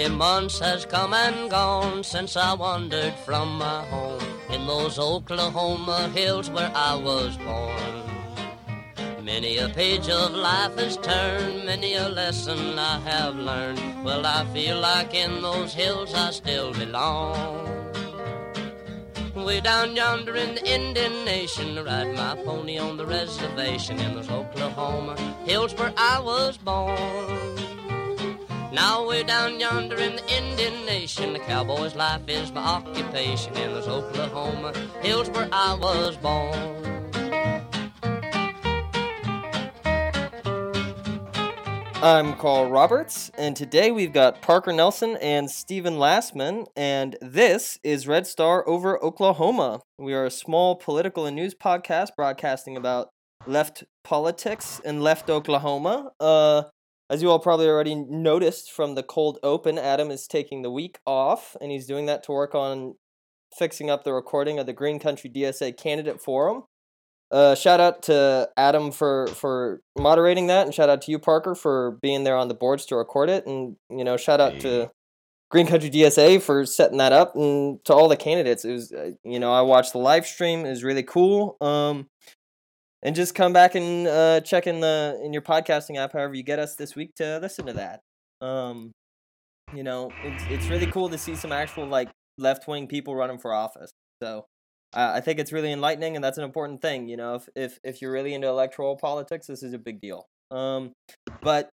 Many 0.05 0.17
months 0.17 0.59
has 0.59 0.85
come 0.85 1.15
and 1.15 1.49
gone 1.49 2.03
since 2.03 2.37
I 2.37 2.53
wandered 2.53 3.15
from 3.25 3.57
my 3.57 3.83
home 3.85 4.21
in 4.51 4.67
those 4.67 4.99
Oklahoma 4.99 6.09
hills 6.09 6.47
where 6.51 6.71
I 6.75 6.93
was 6.93 7.35
born. 7.37 9.25
Many 9.25 9.57
a 9.57 9.67
page 9.67 10.07
of 10.07 10.31
life 10.35 10.77
has 10.77 10.97
turned, 10.97 11.65
many 11.65 11.95
a 11.95 12.07
lesson 12.07 12.77
I 12.77 12.99
have 12.99 13.35
learned. 13.35 14.05
Well, 14.05 14.27
I 14.27 14.45
feel 14.53 14.79
like 14.79 15.15
in 15.15 15.41
those 15.41 15.73
hills 15.73 16.13
I 16.13 16.29
still 16.29 16.71
belong. 16.71 17.65
Way 19.33 19.59
down 19.59 19.95
yonder 19.95 20.35
in 20.35 20.53
the 20.53 20.71
Indian 20.71 21.25
Nation, 21.25 21.83
ride 21.83 22.13
my 22.13 22.35
pony 22.45 22.77
on 22.77 22.97
the 22.97 23.07
reservation 23.07 23.99
in 23.99 24.13
those 24.13 24.29
Oklahoma 24.29 25.15
hills 25.45 25.73
where 25.73 25.93
I 25.97 26.19
was 26.19 26.57
born. 26.57 27.74
Now 28.75 29.07
way 29.07 29.23
down 29.23 29.57
yonder 29.57 29.95
in 29.95 30.17
the 30.17 30.29
Indian 30.29 30.85
Nation, 30.85 31.31
the 31.31 31.39
cowboy's 31.39 31.95
life 31.95 32.27
is 32.27 32.51
my 32.51 32.61
occupation 32.61 33.55
in 33.55 33.71
those 33.71 33.87
Oklahoma 33.87 34.73
hills 35.01 35.29
where 35.29 35.47
I 35.49 35.75
was 35.75 36.17
born. 36.17 36.83
I'm 42.03 42.35
Carl 42.35 42.69
Roberts, 42.69 43.31
and 43.37 43.55
today 43.55 43.91
we've 43.91 44.11
got 44.11 44.41
Parker 44.41 44.73
Nelson 44.73 45.15
and 45.21 45.49
Stephen 45.49 45.93
Lastman, 45.93 46.65
and 46.75 47.15
this 47.21 47.79
is 47.81 48.09
Red 48.09 48.27
Star 48.27 48.67
over 48.67 49.01
Oklahoma. 49.01 49.79
We 49.97 50.13
are 50.13 50.25
a 50.25 50.29
small 50.29 50.75
political 50.75 51.25
and 51.25 51.37
news 51.37 51.55
podcast 51.55 52.09
broadcasting 52.17 52.75
about 52.75 53.07
left 53.47 53.85
politics 54.03 54.81
and 54.83 55.01
left 55.01 55.29
Oklahoma. 55.29 56.11
Uh, 56.19 56.63
as 57.09 57.21
you 57.21 57.29
all 57.29 57.39
probably 57.39 57.67
already 57.67 57.95
noticed 57.95 58.71
from 58.71 58.95
the 58.95 59.03
cold 59.03 59.37
open, 59.43 59.77
Adam 59.77 60.09
is 60.11 60.27
taking 60.27 60.61
the 60.61 60.71
week 60.71 60.99
off, 61.05 61.55
and 61.61 61.71
he's 61.71 61.85
doing 61.85 62.05
that 62.07 62.23
to 62.23 62.31
work 62.31 62.55
on 62.55 62.95
fixing 63.57 63.89
up 63.89 64.03
the 64.03 64.13
recording 64.13 64.59
of 64.59 64.65
the 64.65 64.73
Green 64.73 64.99
Country 64.99 65.29
DSA 65.29 65.77
Candidate 65.77 66.21
Forum. 66.21 66.63
Uh, 67.31 67.55
shout 67.55 67.79
out 67.79 68.03
to 68.03 68.49
Adam 68.55 68.91
for 68.91 69.27
for 69.27 69.81
moderating 69.97 70.47
that, 70.47 70.65
and 70.65 70.73
shout 70.73 70.89
out 70.89 71.01
to 71.03 71.11
you, 71.11 71.19
Parker, 71.19 71.55
for 71.55 71.97
being 72.01 72.23
there 72.23 72.37
on 72.37 72.47
the 72.47 72.53
boards 72.53 72.85
to 72.87 72.95
record 72.95 73.29
it, 73.29 73.45
and 73.45 73.75
you 73.89 74.03
know, 74.03 74.17
shout 74.17 74.39
out 74.39 74.59
to 74.59 74.91
Green 75.49 75.67
Country 75.67 75.89
DSA 75.89 76.41
for 76.41 76.65
setting 76.65 76.97
that 76.97 77.13
up, 77.13 77.35
and 77.35 77.83
to 77.85 77.93
all 77.93 78.07
the 78.07 78.17
candidates. 78.17 78.63
It 78.63 78.71
was, 78.71 78.91
uh, 78.91 79.11
you 79.23 79.39
know, 79.39 79.51
I 79.51 79.61
watched 79.61 79.93
the 79.93 79.99
live 79.99 80.25
stream; 80.25 80.65
it 80.65 80.69
was 80.69 80.83
really 80.83 81.03
cool. 81.03 81.57
Um, 81.61 82.07
and 83.03 83.15
just 83.15 83.35
come 83.35 83.53
back 83.53 83.75
and 83.75 84.07
uh, 84.07 84.41
check 84.41 84.67
in 84.67 84.79
the 84.79 85.19
in 85.23 85.33
your 85.33 85.41
podcasting 85.41 85.97
app, 85.97 86.13
however 86.13 86.33
you 86.33 86.43
get 86.43 86.59
us 86.59 86.75
this 86.75 86.95
week 86.95 87.15
to 87.15 87.39
listen 87.41 87.65
to 87.67 87.73
that. 87.73 88.01
Um, 88.41 88.91
you 89.73 89.83
know, 89.83 90.11
it's 90.23 90.43
it's 90.49 90.67
really 90.67 90.87
cool 90.87 91.09
to 91.09 91.17
see 91.17 91.35
some 91.35 91.51
actual 91.51 91.85
like 91.85 92.09
left 92.37 92.67
wing 92.67 92.87
people 92.87 93.15
running 93.15 93.39
for 93.39 93.53
office. 93.53 93.91
So 94.21 94.45
I 94.93 95.19
think 95.19 95.39
it's 95.39 95.51
really 95.51 95.71
enlightening, 95.71 96.15
and 96.15 96.23
that's 96.23 96.37
an 96.37 96.43
important 96.43 96.81
thing. 96.81 97.09
You 97.09 97.17
know, 97.17 97.35
if 97.35 97.49
if 97.55 97.79
if 97.83 98.01
you're 98.01 98.11
really 98.11 98.33
into 98.33 98.47
electoral 98.47 98.95
politics, 98.95 99.47
this 99.47 99.61
is 99.61 99.73
a 99.73 99.79
big 99.79 99.99
deal. 99.99 100.25
Um, 100.51 100.93
but 101.41 101.69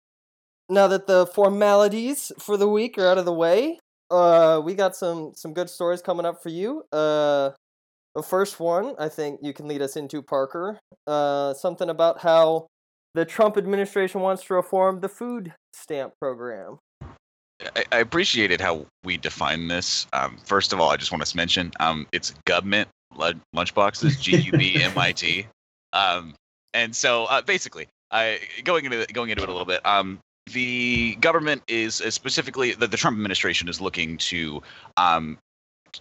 now 0.68 0.88
that 0.88 1.06
the 1.06 1.26
formalities 1.26 2.32
for 2.38 2.56
the 2.56 2.68
week 2.68 2.98
are 2.98 3.06
out 3.06 3.18
of 3.18 3.24
the 3.24 3.32
way, 3.32 3.78
uh, 4.10 4.60
we 4.64 4.74
got 4.74 4.96
some 4.96 5.32
some 5.36 5.54
good 5.54 5.70
stories 5.70 6.02
coming 6.02 6.26
up 6.26 6.42
for 6.42 6.48
you. 6.48 6.82
Uh, 6.90 7.50
the 8.14 8.22
first 8.22 8.60
one, 8.60 8.94
I 8.98 9.08
think 9.08 9.40
you 9.42 9.52
can 9.52 9.68
lead 9.68 9.82
us 9.82 9.96
into 9.96 10.22
Parker. 10.22 10.78
Uh, 11.06 11.54
something 11.54 11.88
about 11.88 12.20
how 12.20 12.66
the 13.14 13.24
Trump 13.24 13.56
administration 13.56 14.20
wants 14.20 14.44
to 14.44 14.54
reform 14.54 15.00
the 15.00 15.08
food 15.08 15.54
stamp 15.72 16.14
program. 16.20 16.78
I, 17.76 17.84
I 17.92 17.98
appreciated 17.98 18.60
how 18.60 18.86
we 19.04 19.16
define 19.16 19.68
this. 19.68 20.06
Um, 20.12 20.36
first 20.44 20.72
of 20.72 20.80
all, 20.80 20.90
I 20.90 20.96
just 20.96 21.12
want 21.12 21.24
to 21.24 21.36
mention 21.36 21.72
um, 21.80 22.06
it's 22.12 22.34
government 22.46 22.88
lunchboxes, 23.54 24.20
G 24.20 24.36
U 24.36 24.52
B 24.52 24.82
M 24.82 24.96
I 24.96 25.12
T. 25.12 25.46
Um, 25.94 26.34
and 26.72 26.96
so 26.96 27.26
uh, 27.26 27.42
basically, 27.42 27.86
I 28.10 28.40
going 28.64 28.86
into 28.86 29.06
going 29.12 29.28
into 29.28 29.42
it 29.42 29.48
a 29.50 29.52
little 29.52 29.66
bit. 29.66 29.84
Um, 29.84 30.20
the 30.50 31.16
government 31.16 31.62
is, 31.68 32.00
is 32.00 32.14
specifically 32.14 32.72
the, 32.72 32.86
the 32.86 32.96
Trump 32.96 33.16
administration 33.16 33.68
is 33.68 33.78
looking 33.78 34.16
to 34.16 34.62
um, 34.96 35.36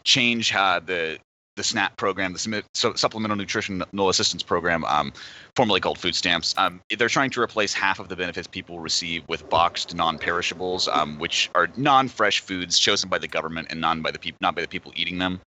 change 0.06 0.56
uh, 0.56 0.80
the 0.80 1.20
the 1.58 1.64
SNAP 1.64 1.98
program, 1.98 2.34
the 2.34 2.64
Supplemental 2.74 3.36
Nutritional 3.36 4.10
Assistance 4.10 4.42
Program, 4.42 4.86
um, 4.86 5.12
formerly 5.56 5.80
called 5.80 5.98
food 5.98 6.16
stamps. 6.16 6.56
Um, 6.58 6.82
they're 6.98 7.10
trying 7.10 7.30
to 7.32 7.42
replace 7.42 7.74
half 7.74 8.00
of 8.00 8.08
the 8.08 8.16
benefits 8.16 8.48
people 8.48 8.80
receive 8.80 9.24
with 9.28 9.50
boxed 9.50 9.94
non-perishables, 9.94 10.88
um, 10.88 11.20
which 11.20 11.50
are 11.56 11.68
non-fresh 11.76 12.40
foods 12.40 12.80
chosen 12.80 13.10
by 13.10 13.18
the 13.18 13.28
government 13.28 13.68
and 13.70 13.82
non 13.82 14.02
by 14.02 14.12
the 14.12 14.20
people, 14.20 14.38
not 14.42 14.56
by 14.56 14.62
the 14.62 14.68
people 14.68 14.94
eating 14.96 15.18
them. 15.18 15.42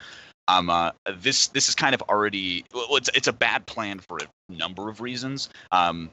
Um, 0.46 0.68
uh, 0.68 0.90
this 1.16 1.48
this 1.48 1.70
is 1.70 1.74
kind 1.74 1.94
of 1.94 2.02
already 2.02 2.64
well, 2.74 2.96
it's 2.96 3.08
it's 3.14 3.28
a 3.28 3.32
bad 3.32 3.64
plan 3.66 3.98
for 3.98 4.18
a 4.18 4.52
number 4.52 4.90
of 4.90 5.00
reasons. 5.00 5.48
Um, 5.72 6.10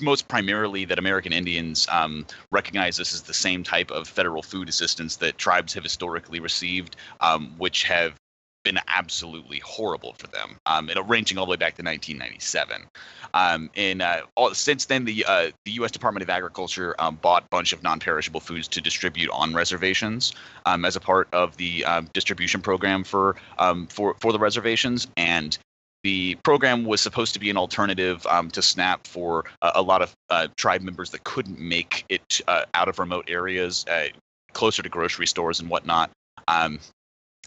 most 0.00 0.26
primarily 0.28 0.86
that 0.86 0.98
American 0.98 1.34
Indians 1.34 1.86
um, 1.90 2.26
recognize 2.50 2.96
this 2.96 3.12
as 3.12 3.22
the 3.22 3.34
same 3.34 3.62
type 3.62 3.90
of 3.90 4.08
federal 4.08 4.42
food 4.42 4.70
assistance 4.70 5.16
that 5.16 5.36
tribes 5.36 5.74
have 5.74 5.84
historically 5.84 6.40
received, 6.40 6.96
um, 7.20 7.54
which 7.58 7.82
have 7.84 8.14
been 8.66 8.80
absolutely 8.88 9.60
horrible 9.60 10.14
for 10.18 10.26
them, 10.26 10.56
um, 10.66 10.90
ranging 11.06 11.38
all 11.38 11.46
the 11.46 11.50
way 11.50 11.56
back 11.56 11.76
to 11.76 11.84
1997. 11.84 12.82
Um, 13.32 13.70
and 13.76 14.02
uh, 14.02 14.22
all, 14.34 14.52
since 14.54 14.86
then, 14.86 15.04
the 15.04 15.24
uh, 15.24 15.50
the 15.64 15.72
U.S. 15.72 15.92
Department 15.92 16.24
of 16.24 16.30
Agriculture 16.30 16.96
um, 16.98 17.14
bought 17.16 17.44
a 17.44 17.48
bunch 17.48 17.72
of 17.72 17.82
non-perishable 17.84 18.40
foods 18.40 18.66
to 18.68 18.80
distribute 18.80 19.30
on 19.30 19.54
reservations 19.54 20.34
um, 20.64 20.84
as 20.84 20.96
a 20.96 21.00
part 21.00 21.28
of 21.32 21.56
the 21.58 21.84
um, 21.84 22.08
distribution 22.12 22.60
program 22.60 23.04
for 23.04 23.36
um, 23.58 23.86
for 23.86 24.16
for 24.18 24.32
the 24.32 24.38
reservations. 24.38 25.06
And 25.16 25.56
the 26.02 26.34
program 26.42 26.84
was 26.84 27.00
supposed 27.00 27.34
to 27.34 27.40
be 27.40 27.50
an 27.50 27.56
alternative 27.56 28.26
um, 28.26 28.50
to 28.50 28.62
SNAP 28.62 29.06
for 29.06 29.44
a, 29.62 29.72
a 29.76 29.82
lot 29.82 30.02
of 30.02 30.12
uh, 30.28 30.48
tribe 30.56 30.82
members 30.82 31.10
that 31.10 31.22
couldn't 31.22 31.60
make 31.60 32.04
it 32.08 32.40
uh, 32.48 32.64
out 32.74 32.88
of 32.88 32.98
remote 32.98 33.26
areas, 33.28 33.84
uh, 33.88 34.06
closer 34.52 34.82
to 34.82 34.88
grocery 34.88 35.26
stores 35.28 35.60
and 35.60 35.70
whatnot. 35.70 36.10
Um, 36.48 36.80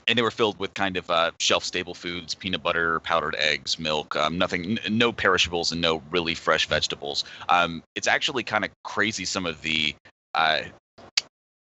and 0.07 0.17
they 0.17 0.21
were 0.21 0.31
filled 0.31 0.59
with 0.59 0.73
kind 0.73 0.97
of 0.97 1.09
uh, 1.09 1.31
shelf-stable 1.39 1.93
foods: 1.93 2.35
peanut 2.35 2.63
butter, 2.63 2.99
powdered 3.01 3.35
eggs, 3.35 3.79
milk. 3.79 4.15
Um, 4.15 4.37
nothing, 4.37 4.77
n- 4.77 4.97
no 4.97 5.11
perishables, 5.11 5.71
and 5.71 5.81
no 5.81 6.01
really 6.11 6.35
fresh 6.35 6.67
vegetables. 6.67 7.23
Um, 7.49 7.83
it's 7.95 8.07
actually 8.07 8.43
kind 8.43 8.65
of 8.65 8.71
crazy 8.83 9.25
some 9.25 9.45
of 9.45 9.61
the 9.61 9.95
uh, 10.35 10.61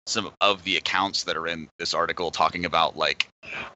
some 0.08 0.32
of 0.42 0.63
the 0.63 0.78
accounts 0.78 1.24
that 1.24 1.38
are 1.38 1.48
in 1.48 1.70
this 1.78 1.94
article 1.94 2.32
talking 2.32 2.66
about 2.66 2.98
like 2.98 3.28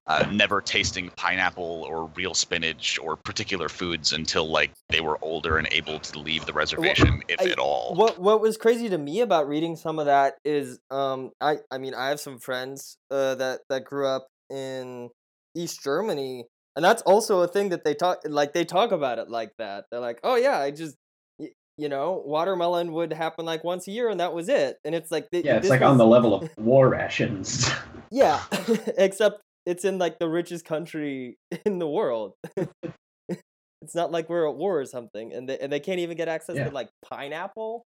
uh, 0.07 0.27
never 0.31 0.61
tasting 0.61 1.09
pineapple 1.15 1.85
or 1.87 2.09
real 2.15 2.33
spinach 2.33 2.99
or 2.99 3.15
particular 3.15 3.69
foods 3.69 4.13
until 4.13 4.49
like 4.49 4.71
they 4.89 5.01
were 5.01 5.17
older 5.21 5.57
and 5.57 5.67
able 5.71 5.99
to 5.99 6.19
leave 6.19 6.45
the 6.45 6.53
reservation 6.53 7.09
well, 7.09 7.21
if 7.29 7.41
I, 7.41 7.45
at 7.45 7.59
all. 7.59 7.95
What 7.95 8.19
what 8.19 8.41
was 8.41 8.57
crazy 8.57 8.89
to 8.89 8.97
me 8.97 9.21
about 9.21 9.47
reading 9.47 9.75
some 9.75 9.99
of 9.99 10.07
that 10.07 10.35
is 10.43 10.79
um 10.89 11.31
I 11.39 11.57
I 11.71 11.77
mean 11.77 11.93
I 11.93 12.09
have 12.09 12.19
some 12.19 12.39
friends 12.39 12.97
uh, 13.11 13.35
that 13.35 13.61
that 13.69 13.85
grew 13.85 14.07
up 14.07 14.27
in 14.49 15.09
East 15.55 15.83
Germany, 15.83 16.45
and 16.75 16.83
that's 16.83 17.01
also 17.03 17.41
a 17.41 17.47
thing 17.47 17.69
that 17.69 17.83
they 17.83 17.93
talk 17.93 18.19
like 18.25 18.53
they 18.53 18.65
talk 18.65 18.91
about 18.91 19.19
it 19.19 19.29
like 19.29 19.51
that. 19.57 19.85
They're 19.91 20.01
like, 20.01 20.19
"Oh 20.23 20.35
yeah, 20.35 20.59
I 20.59 20.71
just 20.71 20.95
you 21.77 21.89
know, 21.89 22.23
watermelon 22.25 22.93
would 22.93 23.11
happen 23.11 23.45
like 23.45 23.63
once 23.63 23.87
a 23.87 23.91
year, 23.91 24.09
and 24.09 24.19
that 24.19 24.33
was 24.33 24.49
it." 24.49 24.77
And 24.85 24.95
it's 24.95 25.11
like, 25.11 25.27
yeah, 25.31 25.57
it's 25.57 25.69
like 25.69 25.81
was... 25.81 25.89
on 25.89 25.97
the 25.97 26.05
level 26.05 26.33
of 26.33 26.49
war 26.57 26.89
rations. 26.89 27.69
yeah, 28.11 28.41
except 28.97 29.41
it's 29.65 29.85
in 29.85 29.97
like 29.97 30.19
the 30.19 30.29
richest 30.29 30.65
country 30.65 31.37
in 31.65 31.79
the 31.79 31.87
world. 31.87 32.33
it's 33.27 33.95
not 33.95 34.11
like 34.11 34.29
we're 34.29 34.47
at 34.49 34.55
war 34.55 34.79
or 34.79 34.85
something, 34.85 35.33
and 35.33 35.49
they 35.49 35.57
and 35.59 35.71
they 35.71 35.79
can't 35.79 35.99
even 35.99 36.17
get 36.17 36.27
access 36.27 36.55
yeah. 36.55 36.65
to 36.65 36.71
like 36.71 36.89
pineapple. 37.09 37.83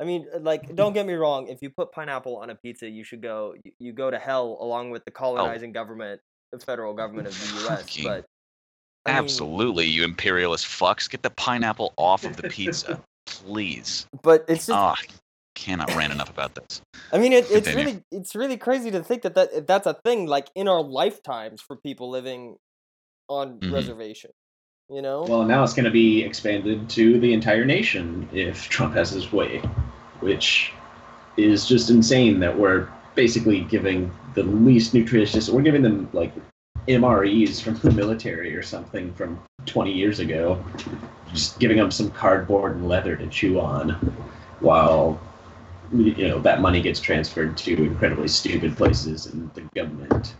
I 0.00 0.04
mean, 0.04 0.26
uh, 0.34 0.40
like, 0.40 0.74
don't 0.74 0.92
get 0.92 1.06
me 1.06 1.12
wrong. 1.14 1.48
If 1.48 1.60
you 1.60 1.70
put 1.70 1.92
pineapple 1.92 2.36
on 2.36 2.50
a 2.50 2.54
pizza, 2.54 2.88
you 2.88 3.04
should 3.04 3.22
go. 3.22 3.54
You, 3.62 3.72
you 3.78 3.92
go 3.92 4.10
to 4.10 4.18
hell 4.18 4.56
along 4.60 4.90
with 4.90 5.04
the 5.04 5.12
oh. 5.12 5.18
colonizing 5.18 5.70
oh. 5.70 5.74
government, 5.74 6.20
the 6.52 6.58
federal 6.58 6.94
government 6.94 7.28
of 7.28 7.38
the 7.38 7.60
U.S. 7.64 7.98
But 8.02 8.24
I 9.06 9.10
absolutely, 9.10 9.86
mean, 9.86 9.94
you 9.94 10.04
imperialist 10.04 10.66
fucks, 10.66 11.08
get 11.08 11.22
the 11.22 11.30
pineapple 11.30 11.92
off 11.96 12.24
of 12.24 12.36
the 12.36 12.48
pizza, 12.48 13.00
please. 13.26 14.06
But 14.22 14.44
it's 14.48 14.66
just. 14.66 14.70
Oh, 14.70 15.16
cannot 15.54 15.94
rant 15.94 16.12
enough 16.12 16.30
about 16.30 16.54
this. 16.54 16.80
I 17.12 17.18
mean, 17.18 17.32
it, 17.32 17.50
it's 17.50 17.74
really 17.74 18.02
it's 18.10 18.34
really 18.34 18.56
crazy 18.56 18.90
to 18.92 19.02
think 19.02 19.22
that, 19.22 19.34
that 19.34 19.66
that's 19.66 19.86
a 19.86 19.94
thing 20.04 20.26
like 20.26 20.48
in 20.54 20.68
our 20.68 20.82
lifetimes 20.82 21.60
for 21.60 21.76
people 21.76 22.08
living 22.08 22.56
on 23.28 23.58
mm-hmm. 23.58 23.74
reservation. 23.74 24.30
You 24.90 25.02
know. 25.02 25.22
Well, 25.22 25.44
now 25.44 25.62
it's 25.62 25.72
going 25.72 25.84
to 25.84 25.90
be 25.90 26.22
expanded 26.24 26.88
to 26.90 27.20
the 27.20 27.32
entire 27.32 27.64
nation 27.64 28.28
if 28.32 28.68
Trump 28.68 28.94
has 28.94 29.10
his 29.10 29.32
way 29.32 29.62
which 30.20 30.72
is 31.36 31.66
just 31.66 31.90
insane 31.90 32.40
that 32.40 32.58
we're 32.58 32.88
basically 33.14 33.62
giving 33.62 34.12
the 34.34 34.42
least 34.42 34.94
nutritious, 34.94 35.48
we're 35.48 35.62
giving 35.62 35.82
them 35.82 36.08
like 36.12 36.32
MREs 36.86 37.60
from 37.60 37.74
the 37.76 37.90
military 37.90 38.54
or 38.54 38.62
something 38.62 39.12
from 39.14 39.40
20 39.66 39.92
years 39.92 40.20
ago, 40.20 40.62
just 41.32 41.58
giving 41.58 41.76
them 41.76 41.90
some 41.90 42.10
cardboard 42.10 42.76
and 42.76 42.88
leather 42.88 43.16
to 43.16 43.26
chew 43.26 43.60
on 43.60 43.90
while 44.60 45.20
you 45.92 46.28
know 46.28 46.38
that 46.38 46.60
money 46.60 46.80
gets 46.80 47.00
transferred 47.00 47.56
to 47.56 47.74
incredibly 47.82 48.28
stupid 48.28 48.76
places 48.76 49.26
in 49.26 49.50
the 49.54 49.62
government 49.74 50.36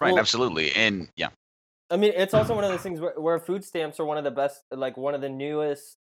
right 0.00 0.12
well, 0.12 0.18
absolutely 0.18 0.72
and 0.74 1.08
yeah 1.16 1.28
i 1.90 1.96
mean 1.96 2.12
it's 2.14 2.34
also 2.34 2.54
one 2.54 2.64
of 2.64 2.70
those 2.70 2.82
things 2.82 3.00
where, 3.00 3.14
where 3.16 3.38
food 3.38 3.64
stamps 3.64 4.00
are 4.00 4.04
one 4.04 4.18
of 4.18 4.24
the 4.24 4.30
best 4.30 4.62
like 4.72 4.96
one 4.96 5.14
of 5.14 5.20
the 5.20 5.28
newest 5.28 5.98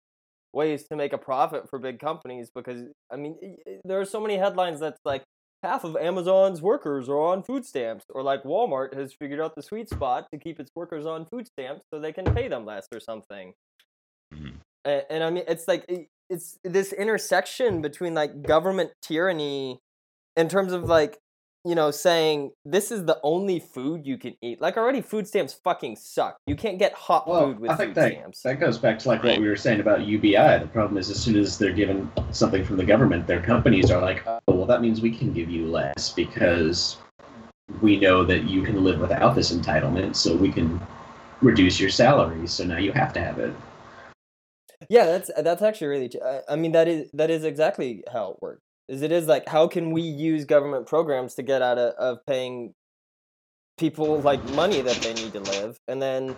ways 0.52 0.84
to 0.84 0.96
make 0.96 1.12
a 1.12 1.18
profit 1.18 1.68
for 1.68 1.78
big 1.78 1.98
companies 1.98 2.50
because 2.54 2.82
I 3.12 3.16
mean 3.16 3.36
there 3.84 4.00
are 4.00 4.04
so 4.04 4.20
many 4.20 4.36
headlines 4.36 4.80
that's 4.80 5.00
like 5.04 5.24
half 5.62 5.84
of 5.84 5.96
Amazon's 5.96 6.62
workers 6.62 7.08
are 7.08 7.18
on 7.18 7.42
food 7.42 7.64
stamps 7.64 8.04
or 8.10 8.22
like 8.22 8.44
Walmart 8.44 8.94
has 8.94 9.12
figured 9.12 9.40
out 9.40 9.54
the 9.54 9.62
sweet 9.62 9.88
spot 9.88 10.26
to 10.32 10.38
keep 10.38 10.58
its 10.60 10.70
workers 10.74 11.04
on 11.04 11.26
food 11.26 11.46
stamps 11.46 11.82
so 11.92 12.00
they 12.00 12.12
can 12.12 12.24
pay 12.34 12.48
them 12.48 12.64
less 12.64 12.86
or 12.92 13.00
something. 13.00 13.52
Mm-hmm. 14.32 14.56
And, 14.84 15.02
and 15.10 15.24
I 15.24 15.30
mean 15.30 15.44
it's 15.46 15.68
like 15.68 15.84
it's 16.30 16.58
this 16.64 16.92
intersection 16.92 17.82
between 17.82 18.14
like 18.14 18.42
government 18.42 18.92
tyranny 19.02 19.80
in 20.36 20.48
terms 20.48 20.72
of 20.72 20.84
like 20.84 21.18
you 21.68 21.74
know, 21.74 21.90
saying 21.90 22.50
this 22.64 22.90
is 22.90 23.04
the 23.04 23.20
only 23.22 23.60
food 23.60 24.06
you 24.06 24.16
can 24.16 24.34
eat. 24.40 24.58
Like 24.58 24.78
already, 24.78 25.02
food 25.02 25.28
stamps 25.28 25.52
fucking 25.52 25.96
suck. 25.96 26.38
You 26.46 26.56
can't 26.56 26.78
get 26.78 26.94
hot 26.94 27.28
well, 27.28 27.48
food 27.48 27.60
with 27.60 27.70
I 27.70 27.76
think 27.76 27.90
food 27.90 27.94
that, 27.96 28.12
stamps. 28.12 28.42
That 28.42 28.54
goes 28.58 28.78
back 28.78 28.98
to 29.00 29.08
like 29.08 29.22
what 29.22 29.38
we 29.38 29.46
were 29.46 29.54
saying 29.56 29.80
about 29.80 30.06
UBI. 30.06 30.60
The 30.60 30.68
problem 30.72 30.96
is, 30.96 31.10
as 31.10 31.20
soon 31.20 31.36
as 31.36 31.58
they're 31.58 31.74
given 31.74 32.10
something 32.30 32.64
from 32.64 32.78
the 32.78 32.86
government, 32.86 33.26
their 33.26 33.42
companies 33.42 33.90
are 33.90 34.00
like, 34.00 34.26
"Oh, 34.26 34.40
well, 34.46 34.64
that 34.64 34.80
means 34.80 35.02
we 35.02 35.10
can 35.10 35.34
give 35.34 35.50
you 35.50 35.66
less 35.66 36.10
because 36.14 36.96
we 37.82 38.00
know 38.00 38.24
that 38.24 38.44
you 38.44 38.62
can 38.62 38.82
live 38.82 38.98
without 38.98 39.34
this 39.34 39.52
entitlement, 39.52 40.16
so 40.16 40.34
we 40.34 40.50
can 40.50 40.80
reduce 41.42 41.78
your 41.78 41.90
salary. 41.90 42.46
So 42.46 42.64
now 42.64 42.78
you 42.78 42.92
have 42.92 43.12
to 43.12 43.20
have 43.20 43.38
it." 43.38 43.52
Yeah, 44.88 45.04
that's 45.04 45.30
that's 45.36 45.60
actually 45.60 45.88
really. 45.88 46.10
I 46.48 46.56
mean, 46.56 46.72
that 46.72 46.88
is 46.88 47.10
that 47.12 47.28
is 47.28 47.44
exactly 47.44 48.04
how 48.10 48.30
it 48.30 48.36
works 48.40 48.62
is 48.88 49.02
it 49.02 49.12
is 49.12 49.26
like 49.26 49.48
how 49.48 49.68
can 49.68 49.90
we 49.90 50.02
use 50.02 50.44
government 50.44 50.86
programs 50.86 51.34
to 51.34 51.42
get 51.42 51.62
out 51.62 51.78
of, 51.78 51.94
of 51.94 52.26
paying 52.26 52.74
people 53.76 54.20
like 54.20 54.42
money 54.50 54.80
that 54.80 54.96
they 54.96 55.14
need 55.14 55.32
to 55.32 55.40
live? 55.40 55.78
And 55.88 56.00
then 56.00 56.36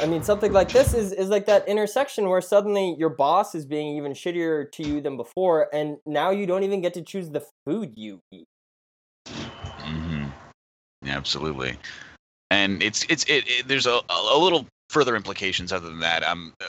i 0.00 0.06
mean 0.06 0.22
something 0.22 0.52
like 0.52 0.70
this 0.70 0.94
is, 0.94 1.12
is 1.12 1.28
like 1.28 1.46
that 1.46 1.66
intersection 1.66 2.28
where 2.28 2.40
suddenly 2.40 2.94
your 2.98 3.08
boss 3.08 3.54
is 3.54 3.66
being 3.66 3.96
even 3.96 4.12
shittier 4.12 4.70
to 4.70 4.86
you 4.86 5.00
than 5.00 5.16
before 5.16 5.68
and 5.74 5.96
now 6.06 6.30
you 6.30 6.46
don't 6.46 6.62
even 6.62 6.80
get 6.80 6.94
to 6.94 7.02
choose 7.02 7.30
the 7.30 7.44
food 7.66 7.92
you 7.96 8.20
eat. 8.30 8.46
Mm-hmm. 9.26 10.26
absolutely. 11.06 11.76
And 12.50 12.82
it's 12.82 13.04
it's 13.08 13.24
it, 13.24 13.44
it 13.46 13.68
there's 13.68 13.86
a, 13.86 14.00
a 14.08 14.38
little 14.38 14.66
further 14.88 15.16
implications 15.16 15.72
other 15.72 15.88
than 15.88 16.00
that. 16.00 16.22
Um, 16.24 16.54
uh, 16.60 16.64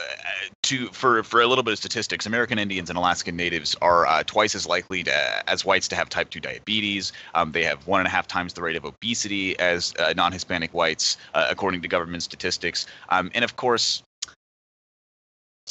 to 0.63 0.87
for 0.87 1.23
for 1.23 1.41
a 1.41 1.47
little 1.47 1.63
bit 1.63 1.71
of 1.71 1.79
statistics, 1.79 2.25
American 2.25 2.59
Indians 2.59 2.89
and 2.89 2.97
Alaskan 2.97 3.35
Natives 3.35 3.75
are 3.81 4.05
uh, 4.05 4.23
twice 4.25 4.55
as 4.55 4.67
likely 4.67 5.03
to, 5.03 5.49
as 5.49 5.65
whites 5.65 5.87
to 5.89 5.95
have 5.95 6.09
type 6.09 6.29
two 6.29 6.39
diabetes. 6.39 7.13
Um, 7.33 7.51
they 7.51 7.63
have 7.63 7.87
one 7.87 7.99
and 7.99 8.07
a 8.07 8.11
half 8.11 8.27
times 8.27 8.53
the 8.53 8.61
rate 8.61 8.75
of 8.75 8.85
obesity 8.85 9.57
as 9.59 9.93
uh, 9.99 10.13
non-Hispanic 10.15 10.73
whites, 10.73 11.17
uh, 11.33 11.47
according 11.49 11.81
to 11.81 11.87
government 11.87 12.23
statistics. 12.23 12.85
Um, 13.09 13.31
and 13.33 13.43
of 13.43 13.55
course. 13.55 14.03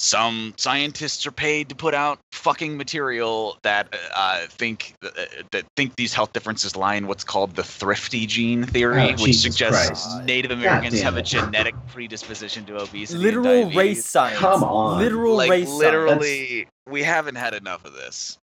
Some 0.01 0.55
scientists 0.57 1.27
are 1.27 1.33
paid 1.33 1.69
to 1.69 1.75
put 1.75 1.93
out 1.93 2.21
fucking 2.31 2.77
material 2.77 3.59
that 3.65 3.93
uh, 4.15 4.47
think 4.49 4.95
uh, 5.05 5.11
that 5.51 5.65
think 5.77 5.97
these 5.97 6.15
health 6.15 6.33
differences 6.33 6.77
lie 6.77 6.95
in 6.95 7.09
what's 7.09 7.25
called 7.25 7.57
the 7.57 7.65
thrifty 7.65 8.25
gene 8.25 8.63
theory, 8.65 9.03
Oh, 9.03 9.09
which 9.11 9.23
Jesus 9.25 9.43
suggests 9.43 10.07
Christ. 10.07 10.25
Native 10.25 10.53
Americans 10.53 11.01
have 11.01 11.17
a 11.17 11.23
genetic 11.23 11.75
predisposition 11.89 12.65
to 12.67 12.77
obesity. 12.77 13.19
Literal 13.19 13.45
diabetes. 13.45 13.77
race 13.77 14.05
science. 14.07 14.39
Come 14.39 14.63
on. 14.63 14.99
Literal 14.99 15.35
like 15.35 15.51
race 15.51 15.67
science. 15.67 15.81
literally, 15.81 16.69
we 16.89 17.03
haven't 17.03 17.35
had 17.35 17.55
enough 17.55 17.85
of 17.85 17.93
this. 17.95 18.39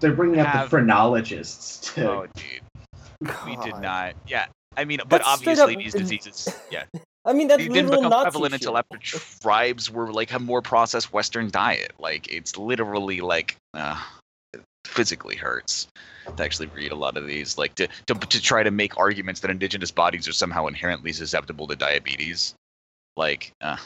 They're 0.00 0.12
bringing 0.12 0.40
up 0.40 0.48
Have- 0.48 0.70
the 0.70 0.76
phrenologists 0.76 1.94
too. 1.94 2.02
Oh, 2.02 2.26
dude, 2.34 3.30
we 3.46 3.56
did 3.64 3.78
not. 3.80 4.14
Yeah, 4.26 4.46
I 4.76 4.84
mean, 4.84 4.98
but 5.08 5.18
That's 5.22 5.28
obviously 5.28 5.74
up 5.76 5.80
these 5.80 5.92
diseases. 6.02 6.48
Yeah, 6.70 6.84
I 7.26 7.32
mean, 7.32 7.48
that's 7.48 7.62
they 7.62 7.68
didn't 7.68 7.90
become 7.90 8.10
Nazi 8.10 8.30
prevalent 8.30 8.52
shit. 8.52 8.62
until 8.62 8.78
after 8.78 8.98
tribes 8.98 9.90
were 9.90 10.12
like 10.12 10.32
a 10.32 10.38
more 10.38 10.62
processed 10.62 11.12
Western 11.12 11.50
diet. 11.50 11.92
Like 11.98 12.32
it's 12.32 12.56
literally 12.56 13.20
like 13.20 13.56
uh, 13.74 14.00
it 14.54 14.60
physically 14.86 15.34
hurts 15.34 15.88
to 16.36 16.42
actually 16.42 16.68
read 16.68 16.92
a 16.92 16.96
lot 16.96 17.16
of 17.16 17.26
these. 17.26 17.58
Like 17.58 17.74
to, 17.76 17.88
to 18.06 18.14
to 18.14 18.40
try 18.40 18.62
to 18.62 18.70
make 18.70 18.96
arguments 18.96 19.40
that 19.40 19.50
indigenous 19.50 19.90
bodies 19.90 20.28
are 20.28 20.32
somehow 20.32 20.68
inherently 20.68 21.12
susceptible 21.12 21.66
to 21.66 21.74
diabetes. 21.74 22.54
Like 23.16 23.50
uh, 23.60 23.76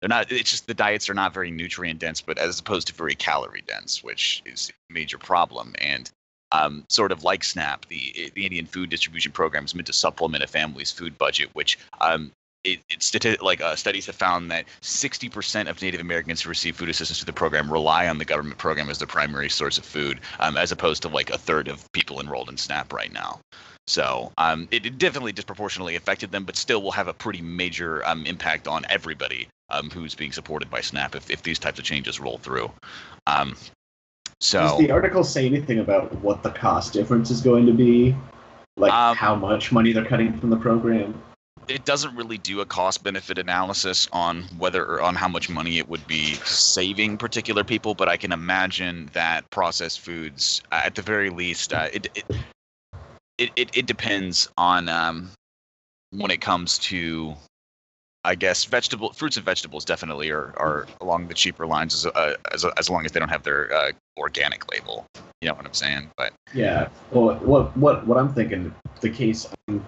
they're 0.00 0.08
not. 0.08 0.30
It's 0.30 0.52
just 0.52 0.68
the 0.68 0.74
diets 0.74 1.10
are 1.10 1.14
not 1.14 1.34
very 1.34 1.50
nutrient 1.50 1.98
dense, 1.98 2.20
but 2.20 2.38
as 2.38 2.60
opposed 2.60 2.86
to 2.86 2.94
very 2.94 3.16
calorie 3.16 3.64
dense, 3.66 4.04
which 4.04 4.42
is 4.46 4.70
a 4.90 4.92
major 4.92 5.18
problem. 5.18 5.74
And 5.78 6.08
um, 6.52 6.84
sort 6.88 7.10
of 7.10 7.24
like 7.24 7.42
SNAP, 7.42 7.86
the 7.88 8.30
the 8.36 8.44
Indian 8.44 8.66
Food 8.66 8.90
Distribution 8.90 9.32
Program 9.32 9.64
is 9.64 9.74
meant 9.74 9.88
to 9.88 9.92
supplement 9.92 10.44
a 10.44 10.46
family's 10.46 10.92
food 10.92 11.18
budget, 11.18 11.50
which 11.54 11.78
um, 12.00 12.30
it, 12.64 12.80
stati- 12.98 13.40
like 13.42 13.60
uh, 13.60 13.76
studies 13.76 14.06
have 14.06 14.16
found 14.16 14.50
that 14.50 14.64
60% 14.82 15.68
of 15.68 15.80
Native 15.80 16.00
Americans 16.00 16.42
who 16.42 16.48
receive 16.48 16.76
food 16.76 16.88
assistance 16.88 17.18
through 17.18 17.26
the 17.26 17.32
program 17.32 17.70
rely 17.70 18.08
on 18.08 18.18
the 18.18 18.24
government 18.24 18.58
program 18.58 18.88
as 18.90 18.98
their 18.98 19.06
primary 19.06 19.50
source 19.50 19.78
of 19.78 19.84
food, 19.84 20.20
um, 20.40 20.56
as 20.56 20.72
opposed 20.72 21.02
to 21.02 21.08
like 21.08 21.30
a 21.30 21.38
third 21.38 21.68
of 21.68 21.90
people 21.92 22.20
enrolled 22.20 22.48
in 22.48 22.56
SNAP 22.56 22.92
right 22.92 23.12
now. 23.12 23.40
So 23.86 24.32
um, 24.38 24.66
it, 24.70 24.86
it 24.86 24.98
definitely 24.98 25.32
disproportionately 25.32 25.96
affected 25.96 26.32
them, 26.32 26.44
but 26.44 26.56
still 26.56 26.82
will 26.82 26.92
have 26.92 27.08
a 27.08 27.12
pretty 27.12 27.42
major 27.42 28.06
um, 28.08 28.24
impact 28.24 28.66
on 28.66 28.84
everybody 28.88 29.48
um, 29.70 29.90
who's 29.90 30.14
being 30.14 30.32
supported 30.32 30.70
by 30.70 30.80
SNAP 30.80 31.14
if, 31.14 31.30
if 31.30 31.42
these 31.42 31.58
types 31.58 31.78
of 31.78 31.84
changes 31.84 32.18
roll 32.18 32.38
through. 32.38 32.70
Um, 33.26 33.56
so 34.40 34.60
Does 34.60 34.78
the 34.78 34.90
article 34.90 35.22
say 35.22 35.46
anything 35.46 35.80
about 35.80 36.14
what 36.20 36.42
the 36.42 36.50
cost 36.50 36.92
difference 36.92 37.30
is 37.30 37.40
going 37.40 37.66
to 37.66 37.72
be? 37.72 38.16
Like 38.76 38.92
Um, 38.92 39.16
how 39.16 39.34
much 39.34 39.70
money 39.70 39.92
they're 39.92 40.04
cutting 40.04 40.36
from 40.38 40.50
the 40.50 40.56
program? 40.56 41.20
It 41.68 41.84
doesn't 41.84 42.14
really 42.14 42.38
do 42.38 42.60
a 42.60 42.66
cost 42.66 43.02
benefit 43.02 43.38
analysis 43.38 44.08
on 44.12 44.42
whether 44.58 44.84
or 44.84 45.02
on 45.02 45.14
how 45.14 45.28
much 45.28 45.48
money 45.48 45.78
it 45.78 45.88
would 45.88 46.06
be 46.06 46.34
saving 46.34 47.16
particular 47.16 47.64
people 47.64 47.94
but 47.94 48.08
i 48.08 48.16
can 48.16 48.32
imagine 48.32 49.08
that 49.12 49.48
processed 49.50 50.00
foods 50.00 50.62
uh, 50.72 50.82
at 50.84 50.94
the 50.94 51.02
very 51.02 51.30
least 51.30 51.72
uh, 51.72 51.88
it, 51.92 52.08
it, 53.38 53.50
it, 53.56 53.76
it 53.76 53.86
depends 53.86 54.48
on 54.56 54.88
um, 54.88 55.30
when 56.10 56.30
it 56.30 56.40
comes 56.40 56.78
to 56.78 57.34
i 58.24 58.34
guess 58.34 58.64
vegetable 58.64 59.12
fruits 59.12 59.36
and 59.36 59.46
vegetables 59.46 59.84
definitely 59.84 60.30
are, 60.30 60.52
are 60.56 60.86
along 61.00 61.28
the 61.28 61.34
cheaper 61.34 61.66
lines 61.66 61.94
as, 61.94 62.06
uh, 62.06 62.34
as, 62.52 62.64
as 62.76 62.90
long 62.90 63.04
as 63.04 63.12
they 63.12 63.20
don't 63.20 63.30
have 63.30 63.42
their 63.42 63.72
uh, 63.74 63.90
organic 64.18 64.70
label 64.70 65.06
you 65.40 65.48
know 65.48 65.54
what 65.54 65.64
i'm 65.64 65.74
saying 65.74 66.10
but 66.16 66.32
Yeah. 66.54 66.88
Well, 67.10 67.36
what 67.36 67.76
what 67.76 68.06
what 68.06 68.16
I'm 68.16 68.32
thinking 68.32 68.72
the 69.00 69.10
case. 69.10 69.46
um, 69.68 69.84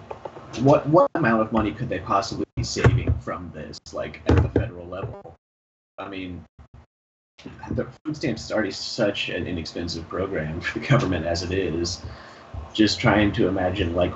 What 0.59 0.87
what 0.89 1.09
amount 1.15 1.41
of 1.41 1.51
money 1.51 1.71
could 1.71 1.89
they 1.89 1.99
possibly 1.99 2.45
be 2.55 2.63
saving 2.63 3.17
from 3.19 3.51
this, 3.53 3.79
like 3.93 4.21
at 4.27 4.41
the 4.41 4.49
federal 4.59 4.87
level? 4.87 5.35
I 5.97 6.09
mean, 6.09 6.43
the 7.71 7.85
food 8.03 8.15
stamps 8.15 8.45
is 8.45 8.51
already 8.51 8.71
such 8.71 9.29
an 9.29 9.47
inexpensive 9.47 10.07
program 10.09 10.61
for 10.61 10.79
the 10.79 10.87
government 10.87 11.25
as 11.25 11.43
it 11.43 11.51
is. 11.51 12.01
Just 12.73 12.99
trying 12.99 13.31
to 13.33 13.47
imagine 13.47 13.95
like 13.95 14.13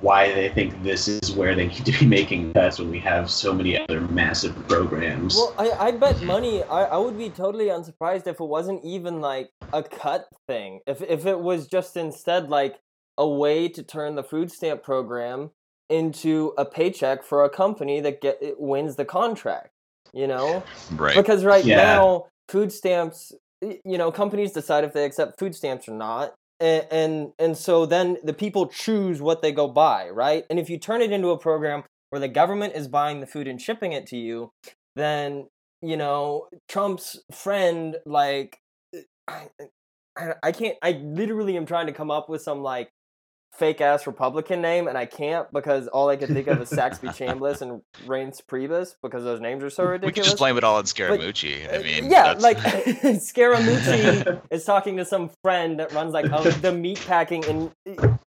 why 0.00 0.32
they 0.32 0.48
think 0.48 0.80
this 0.82 1.08
is 1.08 1.32
where 1.32 1.54
they 1.54 1.66
need 1.66 1.84
to 1.84 1.92
be 1.98 2.06
making 2.06 2.52
cuts 2.52 2.78
when 2.78 2.90
we 2.90 3.00
have 3.00 3.30
so 3.30 3.52
many 3.52 3.78
other 3.78 4.00
massive 4.00 4.54
programs. 4.68 5.34
Well, 5.34 5.54
I, 5.58 5.88
I 5.88 5.90
bet 5.92 6.22
money. 6.22 6.62
I, 6.64 6.84
I 6.84 6.96
would 6.96 7.18
be 7.18 7.30
totally 7.30 7.68
unsurprised 7.68 8.26
if 8.26 8.40
it 8.40 8.44
wasn't 8.44 8.84
even 8.84 9.20
like 9.20 9.50
a 9.72 9.82
cut 9.82 10.28
thing. 10.46 10.80
If 10.86 11.02
if 11.02 11.26
it 11.26 11.38
was 11.38 11.66
just 11.66 11.96
instead 11.96 12.48
like 12.48 12.76
a 13.18 13.28
way 13.28 13.68
to 13.68 13.82
turn 13.82 14.14
the 14.14 14.22
food 14.22 14.50
stamp 14.50 14.82
program 14.82 15.50
into 15.90 16.52
a 16.56 16.64
paycheck 16.64 17.22
for 17.22 17.44
a 17.44 17.50
company 17.50 18.00
that 18.00 18.20
get 18.20 18.38
it 18.40 18.60
wins 18.60 18.96
the 18.96 19.04
contract. 19.04 19.70
You 20.14 20.26
know, 20.26 20.64
right 20.90 21.14
because 21.16 21.44
right 21.44 21.64
Yeah. 21.66 21.76
now 21.76 22.26
food 22.48 22.72
stamps, 22.72 23.32
you 23.60 23.98
know, 23.98 24.10
companies 24.10 24.52
decide 24.52 24.84
if 24.84 24.92
they 24.94 25.04
accept 25.04 25.38
food 25.38 25.54
stamps 25.54 25.88
or 25.88 25.94
not. 25.94 26.34
And, 26.60 26.86
and 26.90 27.32
and 27.38 27.56
so 27.56 27.86
then 27.86 28.16
the 28.24 28.32
people 28.32 28.66
choose 28.66 29.20
what 29.22 29.42
they 29.42 29.52
go 29.52 29.68
buy, 29.68 30.08
right? 30.08 30.44
And 30.50 30.58
if 30.58 30.70
you 30.70 30.78
turn 30.78 31.02
it 31.02 31.12
into 31.12 31.28
a 31.28 31.38
program 31.38 31.84
where 32.10 32.20
the 32.20 32.28
government 32.28 32.74
is 32.74 32.88
buying 32.88 33.20
the 33.20 33.26
food 33.26 33.46
and 33.46 33.60
shipping 33.60 33.92
it 33.92 34.06
to 34.08 34.16
you, 34.16 34.50
then 34.96 35.46
you 35.82 35.96
know 35.96 36.48
Trump's 36.68 37.20
friend 37.30 37.96
like 38.06 38.58
I, 39.28 39.48
I, 40.16 40.34
I 40.42 40.52
can't 40.52 40.76
I 40.82 40.92
literally 40.92 41.56
am 41.56 41.66
trying 41.66 41.86
to 41.86 41.92
come 41.92 42.10
up 42.10 42.28
with 42.28 42.42
some 42.42 42.60
like 42.62 42.90
fake 43.58 43.80
ass 43.80 44.06
Republican 44.06 44.60
name 44.62 44.86
and 44.88 44.96
I 44.96 45.04
can't 45.06 45.50
because 45.52 45.88
all 45.88 46.08
I 46.08 46.16
can 46.16 46.32
think 46.32 46.46
of 46.46 46.60
is 46.62 46.68
Saxby 46.70 47.08
Chambliss 47.18 47.60
and 47.60 47.82
Reince 48.06 48.40
Priebus 48.48 48.94
because 49.02 49.24
those 49.24 49.40
names 49.40 49.64
are 49.64 49.70
so 49.70 49.82
ridiculous. 49.84 50.00
we 50.02 50.06
ridiculous. 50.06 50.28
just 50.28 50.38
blame 50.38 50.56
it 50.56 50.64
all 50.64 50.76
on 50.76 50.84
Scaramucci. 50.84 51.70
I 51.72 51.76
Uh, 51.78 51.82
mean, 51.82 52.10
yeah, 52.10 52.34
that's- 52.34 52.42
like 52.42 52.58
Scaramucci 53.48 54.40
is 54.50 54.64
talking 54.64 54.96
to 54.98 55.04
some 55.04 55.30
friend 55.42 55.80
that 55.80 55.92
runs 55.92 56.12
like 56.12 56.26
a, 56.26 56.50
the 56.60 56.72
meat 56.72 57.02
packing 57.06 57.42
in, 57.44 57.72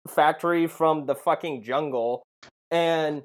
factory 0.08 0.66
from 0.66 1.06
the 1.06 1.14
fucking 1.14 1.62
jungle, 1.62 2.22
and 2.70 3.22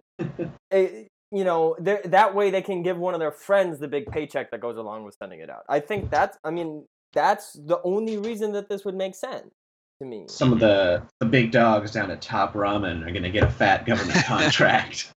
eh, 0.71 1.03
you 1.31 1.43
know 1.43 1.75
that 1.79 2.35
way 2.35 2.49
they 2.51 2.61
can 2.61 2.83
give 2.83 2.97
one 2.97 3.13
of 3.13 3.19
their 3.19 3.31
friends 3.31 3.79
the 3.79 3.87
big 3.87 4.05
paycheck 4.07 4.51
that 4.51 4.59
goes 4.61 4.77
along 4.77 5.03
with 5.03 5.15
sending 5.21 5.39
it 5.39 5.49
out. 5.49 5.63
I 5.67 5.79
think 5.79 6.09
that's, 6.11 6.37
I 6.43 6.51
mean, 6.51 6.85
that's 7.13 7.53
the 7.53 7.79
only 7.83 8.17
reason 8.17 8.51
that 8.53 8.69
this 8.69 8.85
would 8.85 8.95
make 8.95 9.15
sense 9.15 9.51
to 9.99 10.05
me. 10.05 10.25
Some 10.27 10.51
of 10.53 10.59
the, 10.59 11.03
the 11.19 11.25
big 11.25 11.51
dogs 11.51 11.91
down 11.91 12.11
at 12.11 12.21
Top 12.21 12.53
Ramen 12.53 13.01
are 13.05 13.11
going 13.11 13.23
to 13.23 13.29
get 13.29 13.43
a 13.43 13.49
fat 13.49 13.85
government 13.85 14.17
contract. 14.25 15.11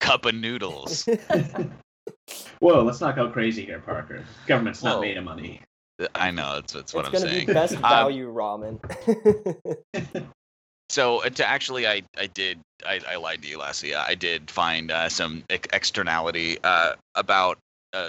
cup 0.00 0.24
of 0.24 0.34
noodles. 0.34 1.08
Whoa, 2.60 2.82
let's 2.82 3.00
not 3.00 3.16
go 3.16 3.28
crazy 3.30 3.64
here, 3.64 3.80
Parker. 3.80 4.24
Government's 4.46 4.82
not 4.82 4.96
Whoa. 4.96 5.00
made 5.02 5.16
of 5.16 5.24
money. 5.24 5.60
I 6.14 6.30
know 6.30 6.56
that's, 6.56 6.72
that's 6.74 6.92
what 6.94 7.06
it's 7.06 7.14
I'm 7.16 7.20
gonna 7.22 7.32
saying. 7.32 7.46
be 7.46 7.52
best 7.52 7.74
Um, 7.76 7.82
value 7.82 8.32
ramen. 8.32 8.78
So 10.88 11.24
uh, 11.24 11.30
to 11.30 11.44
actually, 11.48 11.84
I 11.88 12.02
I 12.16 12.26
did 12.28 12.60
I, 12.86 13.00
I 13.10 13.16
lied 13.16 13.42
to 13.42 13.48
you, 13.48 13.58
Lassie. 13.58 13.92
I 13.96 14.14
did 14.14 14.48
find 14.48 14.92
uh, 14.92 15.08
some 15.08 15.42
ex- 15.50 15.66
externality 15.72 16.58
uh, 16.62 16.92
about 17.16 17.56
uh, 17.56 17.60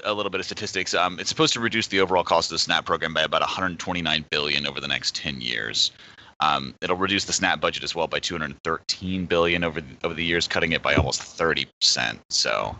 a 0.03 0.13
little 0.13 0.29
bit 0.29 0.39
of 0.39 0.45
statistics. 0.45 0.93
Um, 0.93 1.19
it's 1.19 1.29
supposed 1.29 1.53
to 1.53 1.59
reduce 1.59 1.87
the 1.87 1.99
overall 1.99 2.23
cost 2.23 2.51
of 2.51 2.55
the 2.55 2.59
SNAP 2.59 2.85
program 2.85 3.13
by 3.13 3.21
about 3.21 3.41
129 3.41 4.25
billion 4.29 4.67
over 4.67 4.79
the 4.79 4.87
next 4.87 5.15
10 5.15 5.41
years. 5.41 5.91
Um, 6.39 6.75
it'll 6.81 6.97
reduce 6.97 7.25
the 7.25 7.33
SNAP 7.33 7.61
budget 7.61 7.83
as 7.83 7.95
well 7.95 8.07
by 8.07 8.19
213 8.19 9.25
billion 9.25 9.63
over 9.63 9.81
the, 9.81 9.95
over 10.03 10.13
the 10.13 10.23
years, 10.23 10.47
cutting 10.47 10.71
it 10.71 10.83
by 10.83 10.93
almost 10.93 11.21
30 11.21 11.67
percent. 11.79 12.19
So 12.29 12.75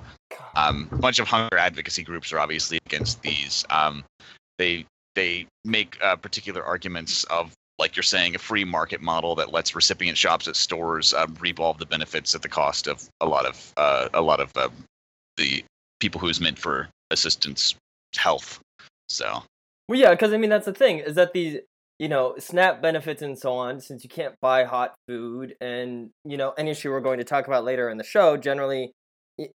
um, 0.56 0.88
a 0.92 0.98
bunch 0.98 1.20
of 1.20 1.28
hunger 1.28 1.58
advocacy 1.58 2.04
groups 2.04 2.32
are 2.32 2.40
obviously 2.40 2.80
against 2.86 3.22
these. 3.22 3.66
Um, 3.70 4.04
they 4.58 4.86
they 5.16 5.48
make 5.66 5.98
uh, 6.04 6.16
particular 6.16 6.64
arguments 6.64 7.24
of 7.26 7.52
like 7.80 7.96
you're 7.96 8.04
saying 8.04 8.36
a 8.36 8.40
free 8.40 8.64
market 8.64 9.02
model 9.02 9.36
that 9.36 9.52
lets 9.52 9.76
recipient 9.76 10.18
shops 10.18 10.48
at 10.48 10.56
stores 10.56 11.14
um, 11.14 11.36
reap 11.40 11.60
all 11.60 11.74
the 11.74 11.86
benefits 11.86 12.36
at 12.36 12.42
the 12.42 12.50
cost 12.50 12.88
of 12.88 13.08
a 13.22 13.26
lot 13.26 13.46
of 13.46 13.74
uh, 13.78 14.10
a 14.14 14.22
lot 14.22 14.40
of 14.40 14.52
uh, 14.56 14.70
the 15.38 15.64
people 16.00 16.22
who's 16.22 16.40
meant 16.40 16.60
for 16.60 16.90
assistance 17.12 17.76
health. 18.16 18.60
So 19.10 19.44
Well, 19.88 20.00
yeah, 20.00 20.12
because 20.12 20.34
I 20.34 20.38
mean 20.38 20.50
that's 20.50 20.66
the 20.66 20.74
thing 20.74 21.00
is 21.00 21.16
that 21.16 21.34
these 21.34 21.60
you 22.00 22.10
know 22.10 22.36
SNAP 22.38 22.82
benefits 22.82 23.22
and 23.22 23.38
so 23.38 23.54
on. 23.54 23.80
Since 23.80 24.04
you 24.04 24.10
can't 24.10 24.36
buy 24.42 24.66
hot 24.66 24.96
food, 25.08 25.56
and 25.62 26.12
you 26.26 26.38
know 26.38 26.54
an 26.58 26.68
issue 26.68 26.92
we're 26.92 27.02
going 27.02 27.20
to 27.20 27.24
talk 27.24 27.48
about 27.48 27.64
later 27.64 27.90
in 27.90 27.98
the 27.98 28.04
show. 28.04 28.38
Generally, 28.38 28.92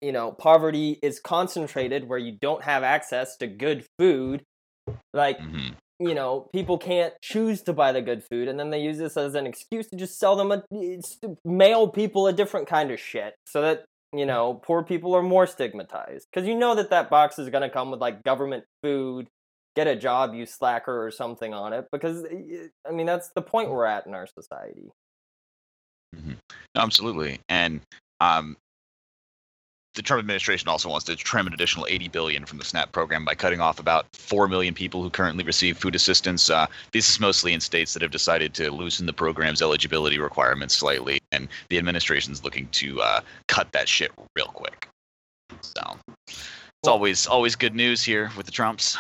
you 0.01 0.13
know 0.13 0.33
poverty 0.33 0.99
is 1.03 1.21
concentrated 1.21 2.09
where 2.09 2.19
you 2.19 2.33
don't 2.41 2.65
have 2.65 2.83
access 2.83 3.37
to 3.39 3.47
good 3.47 3.85
food. 3.99 4.43
Like 5.13 5.39
mhm. 5.39 5.75
you 6.01 6.15
know 6.15 6.49
people 6.53 6.79
can't 6.79 7.15
choose 7.23 7.63
to 7.63 7.73
buy 7.73 7.93
the 7.93 8.03
good 8.03 8.25
food, 8.25 8.49
and 8.49 8.59
then 8.59 8.71
they 8.71 8.81
use 8.81 8.99
this 8.99 9.17
as 9.17 9.35
an 9.35 9.47
excuse 9.47 9.89
to 9.89 9.97
just 9.97 10.19
sell 10.19 10.37
them 10.37 10.51
a 10.51 10.63
mail 11.45 11.89
people 11.89 12.27
a 12.27 12.33
different 12.33 12.67
kind 12.67 12.91
of 12.91 12.99
shit, 12.99 13.35
so 13.47 13.63
that 13.63 13.85
you 14.13 14.27
know 14.27 14.55
poor 14.63 14.83
people 14.83 15.15
are 15.15 15.23
more 15.23 15.47
stigmatized 15.47 16.27
because 16.33 16.47
you 16.47 16.55
know 16.55 16.75
that 16.75 16.91
that 16.91 17.11
box 17.11 17.39
is 17.39 17.49
going 17.49 17.63
to 17.63 17.71
come 17.71 17.91
with 17.91 18.01
like 18.01 18.23
government 18.23 18.65
food 18.83 19.29
get 19.75 19.87
a 19.87 19.97
job, 19.97 20.35
you 20.35 20.47
slacker, 20.47 21.05
or 21.05 21.11
something 21.11 21.55
on 21.55 21.73
it. 21.73 21.87
Because 21.91 22.25
I 22.87 22.91
mean, 22.91 23.07
that's 23.07 23.31
the 23.35 23.43
point 23.43 23.71
we're 23.71 23.87
at 23.87 24.07
in 24.07 24.15
our 24.15 24.27
society. 24.27 24.91
absolutely, 26.77 27.41
and 27.49 27.81
um, 28.21 28.57
the 29.95 30.03
Trump 30.03 30.21
administration 30.21 30.69
also 30.69 30.89
wants 30.89 31.05
to 31.07 31.17
trim 31.17 31.47
an 31.47 31.53
additional 31.53 31.87
80 31.89 32.09
billion 32.09 32.47
from 32.47 32.59
the 32.59 32.65
SNAP 32.65 32.93
program 32.93 33.25
by 33.25 33.35
cutting 33.35 33.61
off 33.61 33.79
about 33.79 34.07
4 34.15 34.49
million 34.49 34.75
people 34.75 35.03
who 35.03 35.11
currently 35.11 35.45
receive 35.45 35.77
food 35.77 35.95
assistance. 35.95 36.49
Uh, 36.49 36.67
this 36.93 37.09
is 37.11 37.21
mostly 37.21 37.53
in 37.53 37.61
states 37.61 37.93
that 37.93 38.03
have 38.03 38.11
decided 38.11 38.55
to 38.55 38.71
loosen 38.71 39.07
the 39.07 39.13
program's 39.13 39.61
eligibility 39.61 40.19
requirements 40.19 40.75
slightly, 40.75 41.21
and 41.31 41.49
the 41.69 41.79
administration's 41.79 42.43
looking 42.43 42.69
to 42.69 43.01
uh, 43.03 43.21
cut 43.49 43.71
that 43.73 43.89
shit 43.89 44.13
real 44.35 44.47
quick. 44.47 44.89
So 45.61 45.99
it's 46.29 46.89
always 46.89 47.27
always 47.27 47.55
good 47.55 47.75
news 47.75 48.03
here 48.03 48.33
with 48.37 48.47
the 48.47 48.53
Trumps. 48.53 48.97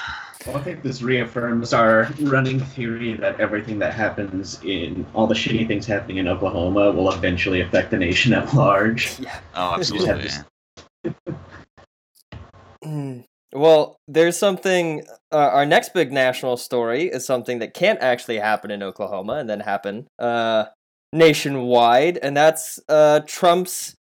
Well, 0.47 0.57
I 0.57 0.63
think 0.63 0.83
this 0.83 1.03
reaffirms 1.03 1.73
our 1.73 2.13
running 2.21 2.61
theory 2.61 3.15
that 3.15 3.41
everything 3.41 3.79
that 3.79 3.95
happens 3.95 4.61
in 4.63 5.07
all 5.15 5.27
the 5.27 5.35
shitty 5.35 5.67
things 5.67 5.87
happening 5.87 6.19
in 6.19 6.29
Oklahoma 6.29 6.91
will 6.91 7.11
eventually 7.13 7.61
affect 7.61 7.91
the 7.91 7.97
nation 7.97 8.33
at 8.35 8.53
large. 8.53 9.19
Yeah. 9.19 9.41
Oh, 9.55 9.75
absolutely. 9.79 10.31
Well, 13.55 13.97
there's 14.09 14.39
something. 14.39 15.05
Uh, 15.31 15.37
our 15.37 15.67
next 15.67 15.93
big 15.93 16.11
national 16.11 16.57
story 16.57 17.05
is 17.05 17.27
something 17.27 17.59
that 17.59 17.75
can't 17.75 18.01
actually 18.01 18.39
happen 18.39 18.71
in 18.71 18.83
Oklahoma 18.83 19.35
and 19.35 19.49
then 19.49 19.61
happen 19.61 20.07
uh, 20.19 20.67
nationwide, 21.13 22.19
and 22.23 22.37
that's 22.37 22.81
uh, 22.89 23.21
Trump's 23.27 23.95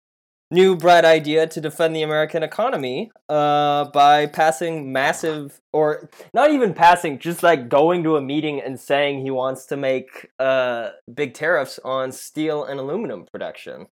new 0.51 0.75
bright 0.75 1.05
idea 1.05 1.47
to 1.47 1.61
defend 1.61 1.95
the 1.95 2.01
American 2.01 2.43
economy 2.43 3.09
uh, 3.29 3.85
by 3.91 4.25
passing 4.25 4.91
massive, 4.91 5.59
or 5.73 6.09
not 6.33 6.51
even 6.51 6.73
passing, 6.73 7.19
just 7.19 7.43
like 7.43 7.69
going 7.69 8.03
to 8.03 8.15
a 8.17 8.21
meeting 8.21 8.61
and 8.61 8.79
saying 8.79 9.21
he 9.21 9.31
wants 9.31 9.65
to 9.65 9.77
make 9.77 10.29
uh, 10.39 10.89
big 11.13 11.33
tariffs 11.33 11.79
on 11.83 12.11
steel 12.11 12.63
and 12.63 12.79
aluminum 12.79 13.25
production. 13.31 13.87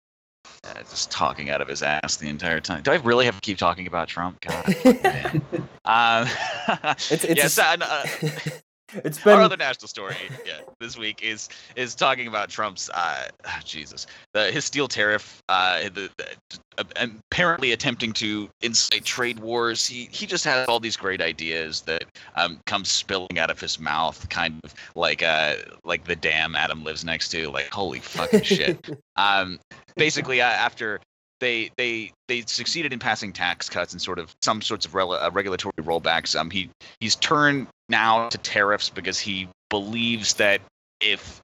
Uh, 0.63 0.73
just 0.89 1.11
talking 1.11 1.49
out 1.49 1.61
of 1.61 1.67
his 1.67 1.81
ass 1.83 2.17
the 2.17 2.27
entire 2.27 2.59
time. 2.59 2.83
Do 2.83 2.91
I 2.91 2.95
really 2.95 3.25
have 3.25 3.35
to 3.35 3.41
keep 3.41 3.57
talking 3.57 3.87
about 3.87 4.07
Trump? 4.07 4.41
God. 4.41 4.65
um, 5.85 6.27
It's 7.09 7.23
it's 7.23 7.35
yes, 7.35 7.57
a, 7.57 7.63
and, 7.65 7.83
uh, 7.83 8.05
it's 9.03 9.25
our 9.25 9.35
been 9.35 9.41
other 9.41 9.57
national 9.57 9.87
story 9.87 10.15
yeah, 10.45 10.59
this 10.79 10.97
week 10.97 11.21
is 11.23 11.49
is 11.75 11.95
talking 11.95 12.27
about 12.27 12.49
Trump's 12.49 12.89
uh, 12.89 13.27
ah, 13.45 13.59
Jesus 13.63 14.07
the 14.33 14.51
his 14.51 14.65
steel 14.65 14.87
tariff 14.87 15.41
uh, 15.49 15.83
the, 15.83 16.09
the 16.17 16.59
uh, 16.77 17.07
apparently 17.31 17.71
attempting 17.71 18.13
to 18.13 18.49
incite 18.61 19.03
trade 19.03 19.39
wars. 19.39 19.85
He 19.87 20.07
he 20.11 20.25
just 20.25 20.45
has 20.45 20.67
all 20.67 20.79
these 20.79 20.97
great 20.97 21.21
ideas 21.21 21.81
that 21.81 22.05
um, 22.35 22.59
come 22.65 22.85
spilling 22.85 23.39
out 23.39 23.49
of 23.49 23.59
his 23.59 23.79
mouth, 23.79 24.27
kind 24.29 24.59
of 24.63 24.73
like 24.95 25.23
uh 25.23 25.55
like 25.83 26.05
the 26.05 26.15
dam 26.15 26.55
Adam 26.55 26.83
lives 26.83 27.03
next 27.03 27.29
to. 27.29 27.49
Like 27.49 27.71
holy 27.71 27.99
fucking 27.99 28.43
shit. 28.43 28.89
Um, 29.19 29.59
basically, 29.95 30.41
uh, 30.41 30.45
after 30.45 30.99
they 31.39 31.69
they 31.77 32.11
they 32.27 32.41
succeeded 32.41 32.93
in 32.93 32.99
passing 32.99 33.33
tax 33.33 33.69
cuts 33.69 33.93
and 33.93 34.01
sort 34.01 34.19
of 34.19 34.35
some 34.41 34.61
sorts 34.61 34.85
of 34.85 34.95
rel- 34.95 35.13
uh, 35.13 35.29
regulatory 35.31 35.73
rollbacks. 35.79 36.39
Um, 36.39 36.49
he 36.49 36.69
he's 36.99 37.15
turned 37.15 37.67
now 37.89 38.29
to 38.29 38.37
tariffs 38.37 38.89
because 38.89 39.19
he 39.19 39.47
believes 39.69 40.33
that 40.35 40.61
if 40.99 41.41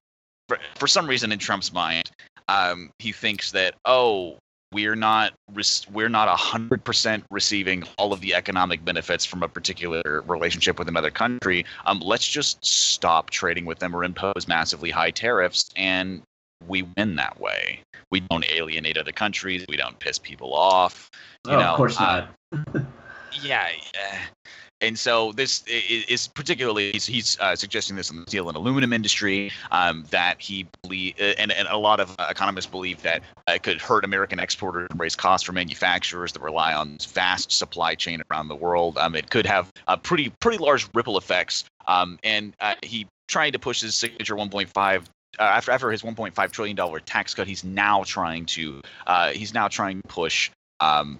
for, 0.47 0.57
for 0.75 0.87
some 0.87 1.07
reason 1.07 1.31
in 1.31 1.39
Trump's 1.39 1.71
mind, 1.71 2.11
um, 2.47 2.89
he 2.99 3.11
thinks 3.11 3.51
that 3.51 3.75
oh 3.85 4.37
we're 4.73 4.95
not 4.95 5.33
we're 5.91 6.09
not 6.09 6.27
hundred 6.37 6.83
percent 6.83 7.23
receiving 7.29 7.83
all 7.97 8.11
of 8.11 8.21
the 8.21 8.33
economic 8.33 8.83
benefits 8.83 9.23
from 9.23 9.43
a 9.43 9.47
particular 9.47 10.23
relationship 10.27 10.79
with 10.79 10.87
another 10.87 11.11
country. 11.11 11.65
Um, 11.85 11.99
let's 11.99 12.27
just 12.27 12.63
stop 12.65 13.29
trading 13.29 13.65
with 13.65 13.79
them 13.79 13.95
or 13.95 14.03
impose 14.03 14.47
massively 14.47 14.89
high 14.89 15.11
tariffs, 15.11 15.69
and 15.75 16.23
we 16.67 16.83
win 16.97 17.15
that 17.17 17.39
way. 17.39 17.81
We 18.13 18.19
don't 18.19 18.45
alienate 18.51 18.95
other 18.95 19.11
countries. 19.11 19.65
We 19.67 19.75
don't 19.75 19.97
piss 19.97 20.19
people 20.19 20.53
off. 20.53 21.09
You 21.47 21.53
oh, 21.53 21.59
know, 21.59 21.71
of 21.71 21.77
course 21.77 21.99
uh, 21.99 22.27
not. 22.51 22.85
yeah, 23.43 23.69
uh, 23.97 24.17
and 24.81 24.99
so 24.99 25.31
this 25.31 25.63
is 25.65 26.27
particularly 26.27 26.91
he's, 26.91 27.07
he's 27.07 27.39
uh, 27.39 27.55
suggesting 27.55 27.95
this 27.95 28.11
in 28.11 28.17
the 28.17 28.25
steel 28.27 28.49
and 28.49 28.55
aluminum 28.55 28.93
industry 28.93 29.51
um, 29.71 30.05
that 30.11 30.39
he 30.39 30.67
believe 30.83 31.15
and, 31.17 31.51
and 31.51 31.67
a 31.69 31.77
lot 31.77 31.99
of 31.99 32.15
uh, 32.19 32.27
economists 32.29 32.67
believe 32.67 33.01
that 33.01 33.23
uh, 33.49 33.53
it 33.53 33.63
could 33.63 33.81
hurt 33.81 34.05
American 34.05 34.37
exporters 34.37 34.87
and 34.91 34.99
raise 34.99 35.15
costs 35.15 35.47
for 35.47 35.53
manufacturers 35.53 36.33
that 36.33 36.43
rely 36.43 36.71
on 36.71 36.93
this 36.93 37.05
vast 37.05 37.51
supply 37.51 37.95
chain 37.95 38.21
around 38.29 38.47
the 38.47 38.55
world. 38.55 38.95
Um, 38.99 39.15
it 39.15 39.31
could 39.31 39.47
have 39.47 39.71
uh, 39.87 39.97
pretty 39.97 40.29
pretty 40.39 40.59
large 40.59 40.87
ripple 40.93 41.17
effects. 41.17 41.63
Um, 41.87 42.19
and 42.23 42.53
uh, 42.59 42.75
he 42.83 43.07
tried 43.27 43.51
to 43.51 43.59
push 43.59 43.81
his 43.81 43.95
signature 43.95 44.35
1.5 44.35 45.07
uh, 45.39 45.43
after 45.43 45.71
after 45.71 45.91
his 45.91 46.01
1.5 46.01 46.51
trillion 46.51 46.75
dollar 46.75 46.99
tax 46.99 47.33
cut. 47.33 47.47
He's 47.47 47.63
now 47.63 48.03
trying 48.03 48.45
to 48.47 48.81
uh, 49.07 49.29
he's 49.29 49.53
now 49.53 49.67
trying 49.67 50.01
to 50.01 50.07
push 50.07 50.51
um, 50.79 51.19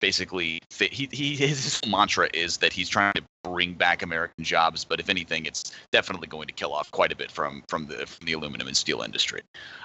basically 0.00 0.60
he, 0.78 1.08
he 1.10 1.34
his 1.34 1.80
mantra 1.86 2.28
is 2.34 2.58
that 2.58 2.72
he's 2.72 2.88
trying 2.88 3.14
to 3.14 3.22
bring 3.42 3.74
back 3.74 4.02
American 4.02 4.44
jobs, 4.44 4.84
but 4.84 5.00
if 5.00 5.08
anything, 5.08 5.46
it's 5.46 5.72
definitely 5.92 6.26
going 6.26 6.46
to 6.46 6.52
kill 6.52 6.72
off 6.72 6.90
quite 6.90 7.12
a 7.12 7.16
bit 7.16 7.30
from 7.30 7.62
from 7.68 7.86
the 7.86 8.06
from 8.06 8.26
the 8.26 8.32
aluminum 8.32 8.66
and 8.66 8.76
steel 8.76 9.02
industry. 9.02 9.42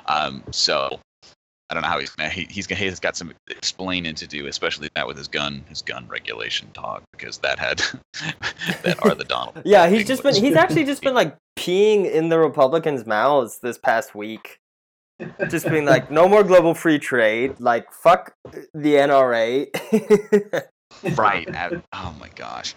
Um, 0.07 0.43
so 0.51 0.99
I 1.69 1.75
don't 1.75 1.83
know 1.83 1.89
how 1.89 1.99
he's 1.99 2.09
gonna 2.09 2.29
he, 2.29 2.47
he's 2.49 2.65
gonna 2.65 2.79
he's 2.79 2.99
got 2.99 3.15
some 3.15 3.33
explaining 3.49 4.15
to 4.15 4.27
do, 4.27 4.47
especially 4.47 4.89
that 4.95 5.05
with 5.07 5.17
his 5.17 5.27
gun 5.27 5.63
his 5.69 5.81
gun 5.81 6.07
regulation 6.07 6.69
talk 6.73 7.03
because 7.11 7.37
that 7.39 7.59
had 7.59 7.77
that 8.83 8.97
are 9.03 9.13
the 9.13 9.23
Donald. 9.23 9.61
Yeah, 9.65 9.87
he's 9.87 9.99
thing 9.99 10.07
just 10.07 10.23
been 10.23 10.35
he's 10.35 10.55
actually 10.55 10.85
just 10.85 11.01
been 11.03 11.13
like 11.13 11.35
peeing 11.59 12.09
in 12.09 12.29
the 12.29 12.39
Republicans' 12.39 13.05
mouths 13.05 13.59
this 13.59 13.77
past 13.77 14.15
week. 14.15 14.57
Just 15.49 15.67
being 15.67 15.83
like, 15.85 16.09
no 16.09 16.29
more 16.29 16.43
global 16.45 16.73
free 16.73 16.97
trade, 16.97 17.59
like 17.59 17.91
fuck 17.91 18.33
the 18.73 18.95
NRA. 18.95 19.67
right. 21.17 21.49
ab- 21.53 21.83
oh 21.91 22.15
my 22.19 22.29
gosh. 22.35 22.73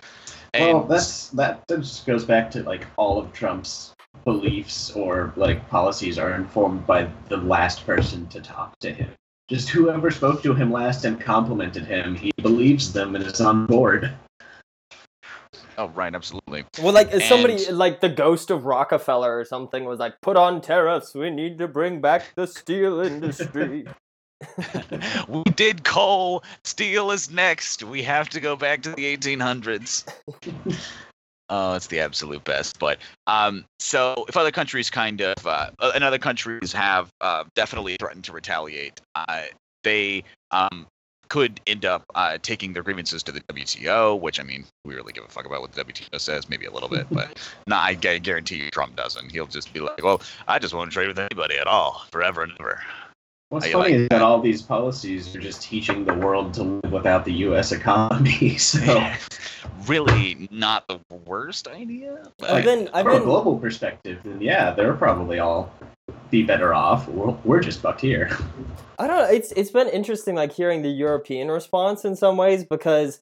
And 0.54 0.78
well, 0.78 0.84
that's 0.84 1.28
that 1.28 1.66
just 1.68 2.04
goes 2.04 2.24
back 2.24 2.50
to 2.50 2.62
like 2.64 2.86
all 2.96 3.18
of 3.18 3.32
Trump's 3.32 3.91
beliefs 4.24 4.90
or 4.92 5.32
like 5.36 5.68
policies 5.68 6.18
are 6.18 6.34
informed 6.34 6.86
by 6.86 7.10
the 7.28 7.36
last 7.36 7.84
person 7.86 8.26
to 8.28 8.40
talk 8.40 8.78
to 8.80 8.92
him. 8.92 9.10
Just 9.48 9.68
whoever 9.68 10.10
spoke 10.10 10.42
to 10.44 10.54
him 10.54 10.72
last 10.72 11.04
and 11.04 11.20
complimented 11.20 11.84
him, 11.84 12.14
he 12.14 12.30
believes 12.36 12.92
them 12.92 13.14
and 13.14 13.24
is 13.24 13.40
on 13.40 13.66
board. 13.66 14.12
oh 15.76 15.88
right, 15.88 16.14
absolutely. 16.14 16.64
well, 16.80 16.92
like 16.92 17.12
if 17.12 17.24
somebody 17.24 17.70
like 17.70 18.00
the 18.00 18.08
ghost 18.08 18.50
of 18.50 18.64
Rockefeller 18.64 19.36
or 19.38 19.44
something 19.44 19.84
was 19.84 19.98
like, 19.98 20.20
put 20.20 20.36
on 20.36 20.60
tariffs. 20.60 21.14
We 21.14 21.30
need 21.30 21.58
to 21.58 21.68
bring 21.68 22.00
back 22.00 22.34
the 22.34 22.46
steel 22.46 23.00
industry. 23.00 23.86
we 25.28 25.42
did 25.54 25.84
coal. 25.84 26.42
Steel 26.64 27.10
is 27.10 27.30
next. 27.30 27.82
We 27.82 28.02
have 28.02 28.28
to 28.30 28.40
go 28.40 28.56
back 28.56 28.82
to 28.82 28.90
the 28.90 29.16
1800s. 29.16 30.04
Oh, 31.54 31.74
it's 31.74 31.88
the 31.88 32.00
absolute 32.00 32.44
best. 32.44 32.78
But 32.78 32.98
um, 33.26 33.66
so 33.78 34.24
if 34.26 34.38
other 34.38 34.50
countries 34.50 34.88
kind 34.88 35.20
of 35.20 35.46
uh, 35.46 35.70
uh, 35.78 35.92
and 35.94 36.02
other 36.02 36.18
countries 36.18 36.72
have 36.72 37.10
uh, 37.20 37.44
definitely 37.54 37.96
threatened 38.00 38.24
to 38.24 38.32
retaliate, 38.32 39.02
uh, 39.14 39.42
they 39.84 40.24
um, 40.50 40.86
could 41.28 41.60
end 41.66 41.84
up 41.84 42.04
uh, 42.14 42.38
taking 42.40 42.72
their 42.72 42.82
grievances 42.82 43.22
to 43.24 43.32
the 43.32 43.40
WTO, 43.42 44.18
which 44.18 44.40
I 44.40 44.44
mean, 44.44 44.64
we 44.86 44.94
really 44.94 45.12
give 45.12 45.24
a 45.24 45.28
fuck 45.28 45.44
about 45.44 45.60
what 45.60 45.72
the 45.72 45.84
WTO 45.84 46.18
says, 46.18 46.48
maybe 46.48 46.64
a 46.64 46.70
little 46.70 46.88
bit, 46.88 47.06
but 47.10 47.38
no, 47.66 47.76
I 47.76 47.92
guarantee 47.94 48.56
you 48.56 48.70
Trump 48.70 48.96
doesn't. 48.96 49.30
He'll 49.30 49.46
just 49.46 49.74
be 49.74 49.80
like, 49.80 50.02
well, 50.02 50.22
I 50.48 50.58
just 50.58 50.72
won't 50.72 50.90
trade 50.90 51.08
with 51.08 51.18
anybody 51.18 51.58
at 51.58 51.66
all, 51.66 52.06
forever 52.10 52.42
and 52.42 52.52
ever. 52.60 52.80
What's 53.52 53.66
I 53.66 53.72
funny 53.72 53.92
like 53.92 54.00
is 54.00 54.08
that 54.08 54.22
all 54.22 54.40
these 54.40 54.62
policies 54.62 55.36
are 55.36 55.40
just 55.40 55.60
teaching 55.60 56.06
the 56.06 56.14
world 56.14 56.54
to 56.54 56.62
live 56.62 56.90
without 56.90 57.26
the 57.26 57.34
U.S. 57.34 57.70
economy. 57.70 58.56
So, 58.58 59.12
really 59.86 60.48
not 60.50 60.88
the 60.88 60.98
worst 61.26 61.68
idea. 61.68 62.22
but- 62.38 62.50
I've 62.50 62.64
been 62.64 62.88
I've 62.94 63.04
from 63.04 63.20
a 63.20 63.24
global 63.24 63.58
perspective, 63.58 64.20
then 64.24 64.40
yeah, 64.40 64.70
they're 64.70 64.94
probably 64.94 65.38
all 65.38 65.70
be 66.30 66.42
better 66.42 66.72
off. 66.72 67.06
We're, 67.08 67.36
we're 67.44 67.60
just 67.60 67.80
fucked 67.80 68.00
here. 68.00 68.34
I 68.98 69.06
don't 69.06 69.18
know. 69.18 69.24
It's 69.30 69.52
it's 69.52 69.70
been 69.70 69.88
interesting, 69.88 70.34
like 70.34 70.52
hearing 70.52 70.80
the 70.80 70.88
European 70.88 71.50
response 71.50 72.06
in 72.06 72.16
some 72.16 72.38
ways 72.38 72.64
because, 72.64 73.20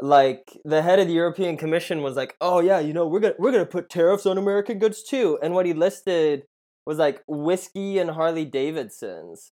like, 0.00 0.58
the 0.64 0.82
head 0.82 0.98
of 0.98 1.06
the 1.06 1.14
European 1.14 1.56
Commission 1.56 2.02
was 2.02 2.16
like, 2.16 2.34
"Oh 2.40 2.58
yeah, 2.58 2.80
you 2.80 2.92
know, 2.92 3.06
we're 3.06 3.20
gonna 3.20 3.34
we're 3.38 3.52
gonna 3.52 3.66
put 3.66 3.88
tariffs 3.88 4.26
on 4.26 4.36
American 4.36 4.80
goods 4.80 5.04
too," 5.04 5.38
and 5.40 5.54
what 5.54 5.64
he 5.64 5.74
listed 5.74 6.42
was 6.86 6.98
like 6.98 7.22
whiskey 7.28 7.98
and 7.98 8.10
Harley 8.10 8.44
Davidsons. 8.44 9.52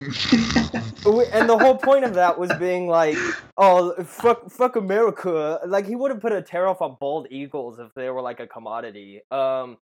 And 0.00 1.48
the 1.48 1.58
whole 1.60 1.76
point 1.76 2.04
of 2.04 2.14
that 2.14 2.38
was 2.38 2.52
being 2.58 2.86
like, 2.86 3.16
"Oh 3.56 3.94
fuck, 4.04 4.48
fuck 4.50 4.76
America!" 4.76 5.60
Like 5.66 5.86
he 5.86 5.96
would 5.96 6.10
have 6.10 6.20
put 6.20 6.32
a 6.32 6.42
tariff 6.42 6.80
on 6.80 6.96
bald 7.00 7.26
eagles 7.30 7.78
if 7.80 7.92
they 7.94 8.08
were 8.10 8.22
like 8.22 8.38
a 8.38 8.46
commodity. 8.46 9.22
Um, 9.30 9.78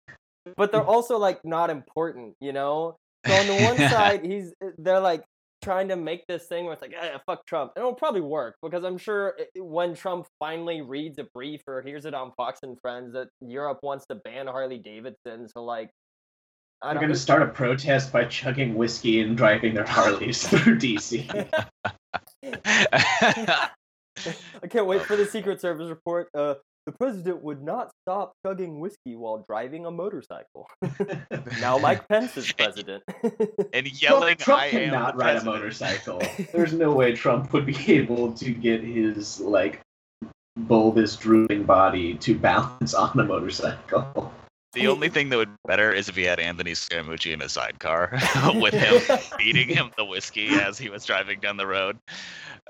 but 0.56 0.72
they're 0.72 0.84
also 0.84 1.18
like 1.18 1.44
not 1.44 1.70
important, 1.70 2.34
you 2.40 2.52
know. 2.52 2.96
So 3.26 3.34
on 3.34 3.46
the 3.46 3.64
one 3.64 3.76
side, 3.76 4.24
he's 4.24 4.54
eh, 4.62 4.70
they're 4.78 5.00
like 5.00 5.24
trying 5.62 5.88
to 5.88 5.96
make 5.96 6.26
this 6.26 6.46
thing 6.46 6.64
where 6.64 6.74
it's 6.74 6.82
like, 6.82 6.92
yeah, 6.92 7.18
fuck 7.26 7.44
Trump. 7.46 7.72
And 7.76 7.82
it'll 7.82 7.94
probably 7.94 8.20
work 8.20 8.56
because 8.62 8.84
I'm 8.84 8.98
sure 8.98 9.34
eh, 9.38 9.44
eh, 9.56 9.60
when 9.60 9.94
Trump 9.94 10.26
finally 10.38 10.80
reads 10.80 11.18
a 11.18 11.24
brief 11.34 11.62
or 11.66 11.82
hears 11.82 12.04
it 12.06 12.14
on 12.14 12.32
Fox 12.36 12.60
and 12.62 12.80
Friends 12.80 13.12
that 13.14 13.28
Europe 13.40 13.80
wants 13.82 14.06
to 14.06 14.14
ban 14.14 14.46
Harley 14.46 14.78
Davidson, 14.78 15.48
so 15.48 15.62
like 15.62 15.90
I 16.82 16.92
They're 16.92 17.00
going 17.00 17.12
to 17.12 17.18
start 17.18 17.42
a 17.42 17.46
protest 17.46 18.12
by 18.12 18.24
chugging 18.26 18.74
whiskey 18.74 19.20
and 19.20 19.36
driving 19.36 19.74
their 19.74 19.86
Harleys 19.86 20.46
through 20.48 20.78
DC. 20.78 21.26
I 24.62 24.66
can't 24.68 24.86
wait 24.86 25.02
for 25.02 25.16
the 25.16 25.26
Secret 25.26 25.60
Service 25.60 25.88
report. 25.88 26.28
Uh, 26.34 26.54
the 26.84 26.92
president 26.92 27.42
would 27.42 27.62
not 27.62 27.90
stop 28.02 28.34
chugging 28.46 28.78
whiskey 28.78 29.16
while 29.16 29.44
driving 29.48 29.86
a 29.86 29.90
motorcycle. 29.90 30.68
now 31.60 31.78
Mike 31.78 32.06
Pence 32.08 32.36
is 32.36 32.52
president. 32.52 33.02
and 33.72 34.00
yelling, 34.00 34.36
Trump, 34.36 34.38
Trump 34.38 34.62
"I 34.62 34.66
am 34.66 34.90
cannot 34.90 35.16
the 35.16 35.24
ride 35.24 35.36
a 35.36 35.44
motorcycle. 35.44 36.22
There's 36.52 36.72
no 36.72 36.92
way 36.92 37.12
Trump 37.14 37.52
would 37.52 37.66
be 37.66 37.94
able 37.94 38.32
to 38.34 38.52
get 38.52 38.84
his 38.84 39.40
like 39.40 39.80
bulbous 40.56 41.16
drooping 41.16 41.64
body 41.64 42.14
to 42.14 42.38
balance 42.38 42.94
on 42.94 43.18
a 43.18 43.24
motorcycle. 43.24 44.32
The 44.72 44.88
only 44.88 45.08
thing 45.08 45.30
that 45.30 45.36
would 45.36 45.48
be 45.48 45.58
better 45.66 45.92
is 45.92 46.08
if 46.08 46.16
he 46.16 46.24
had 46.24 46.38
Anthony 46.38 46.72
Scaramucci 46.72 47.32
in 47.32 47.40
a 47.40 47.48
sidecar 47.48 48.10
with 48.54 48.74
him 48.74 49.00
feeding 49.38 49.68
him 49.68 49.90
the 49.96 50.04
whiskey 50.04 50.48
as 50.48 50.78
he 50.78 50.90
was 50.90 51.04
driving 51.04 51.40
down 51.40 51.56
the 51.56 51.66
road. 51.66 51.98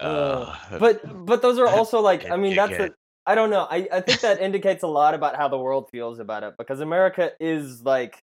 Uh, 0.01 0.55
but 0.79 1.27
but 1.27 1.43
those 1.43 1.59
are 1.59 1.67
also 1.67 2.01
like 2.01 2.31
I 2.31 2.37
mean 2.37 2.55
that's 2.55 2.79
a, 2.79 2.91
I 3.27 3.35
don't 3.35 3.51
know. 3.51 3.67
I, 3.69 3.89
I 3.93 4.01
think 4.01 4.21
that 4.21 4.41
indicates 4.41 4.83
a 4.83 4.89
lot 4.89 5.15
about 5.15 5.37
how 5.37 5.49
the 5.49 5.59
world 5.59 5.89
feels 5.91 6.21
about 6.21 6.45
it 6.45 6.55
because 6.57 6.81
America 6.81 7.33
is 7.41 7.83
like 7.83 8.23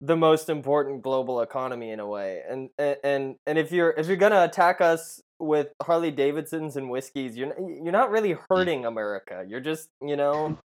the 0.00 0.16
most 0.16 0.48
important 0.48 1.02
global 1.02 1.42
economy 1.42 1.90
in 1.90 2.00
a 2.00 2.06
way. 2.06 2.42
And 2.48 2.70
and 2.78 3.36
and 3.46 3.58
if 3.58 3.70
you're 3.70 3.90
if 3.90 4.08
you're 4.08 4.16
gonna 4.16 4.42
attack 4.42 4.80
us 4.80 5.20
with 5.38 5.68
Harley 5.82 6.10
Davidsons 6.10 6.76
and 6.76 6.90
whiskeys, 6.90 7.36
you're 7.36 7.54
you're 7.58 7.92
not 7.92 8.10
really 8.10 8.36
hurting 8.48 8.84
America. 8.84 9.44
You're 9.46 9.60
just 9.60 9.88
you 10.02 10.16
know. 10.16 10.58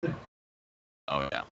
oh 1.08 1.30
yeah. 1.32 1.44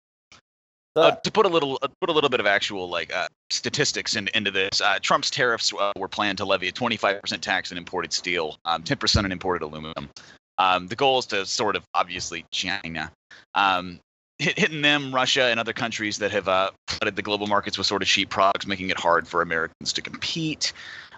Uh, 0.94 1.12
to 1.12 1.30
put 1.30 1.46
a 1.46 1.48
little 1.48 1.78
uh, 1.80 1.88
put 2.00 2.10
a 2.10 2.12
little 2.12 2.28
bit 2.28 2.38
of 2.38 2.46
actual 2.46 2.88
like 2.88 3.14
uh, 3.14 3.26
statistics 3.48 4.14
in, 4.14 4.28
into 4.34 4.50
this, 4.50 4.80
uh, 4.82 4.98
Trump's 5.00 5.30
tariffs 5.30 5.72
uh, 5.72 5.92
were 5.96 6.08
planned 6.08 6.36
to 6.38 6.44
levy 6.44 6.68
a 6.68 6.72
25% 6.72 7.40
tax 7.40 7.72
on 7.72 7.78
imported 7.78 8.12
steel, 8.12 8.58
um, 8.66 8.82
10% 8.82 9.24
on 9.24 9.32
imported 9.32 9.64
aluminum. 9.64 10.10
Um, 10.58 10.88
the 10.88 10.96
goal 10.96 11.18
is 11.18 11.26
to 11.26 11.46
sort 11.46 11.76
of 11.76 11.84
obviously 11.94 12.44
China, 12.50 13.10
um, 13.54 14.00
hit, 14.38 14.58
hitting 14.58 14.82
them, 14.82 15.14
Russia, 15.14 15.44
and 15.44 15.58
other 15.58 15.72
countries 15.72 16.18
that 16.18 16.30
have 16.30 16.46
uh, 16.46 16.70
flooded 16.88 17.16
the 17.16 17.22
global 17.22 17.46
markets 17.46 17.78
with 17.78 17.86
sort 17.86 18.02
of 18.02 18.08
cheap 18.08 18.28
products, 18.28 18.66
making 18.66 18.90
it 18.90 18.98
hard 18.98 19.26
for 19.26 19.40
Americans 19.40 19.94
to 19.94 20.02
compete. 20.02 20.74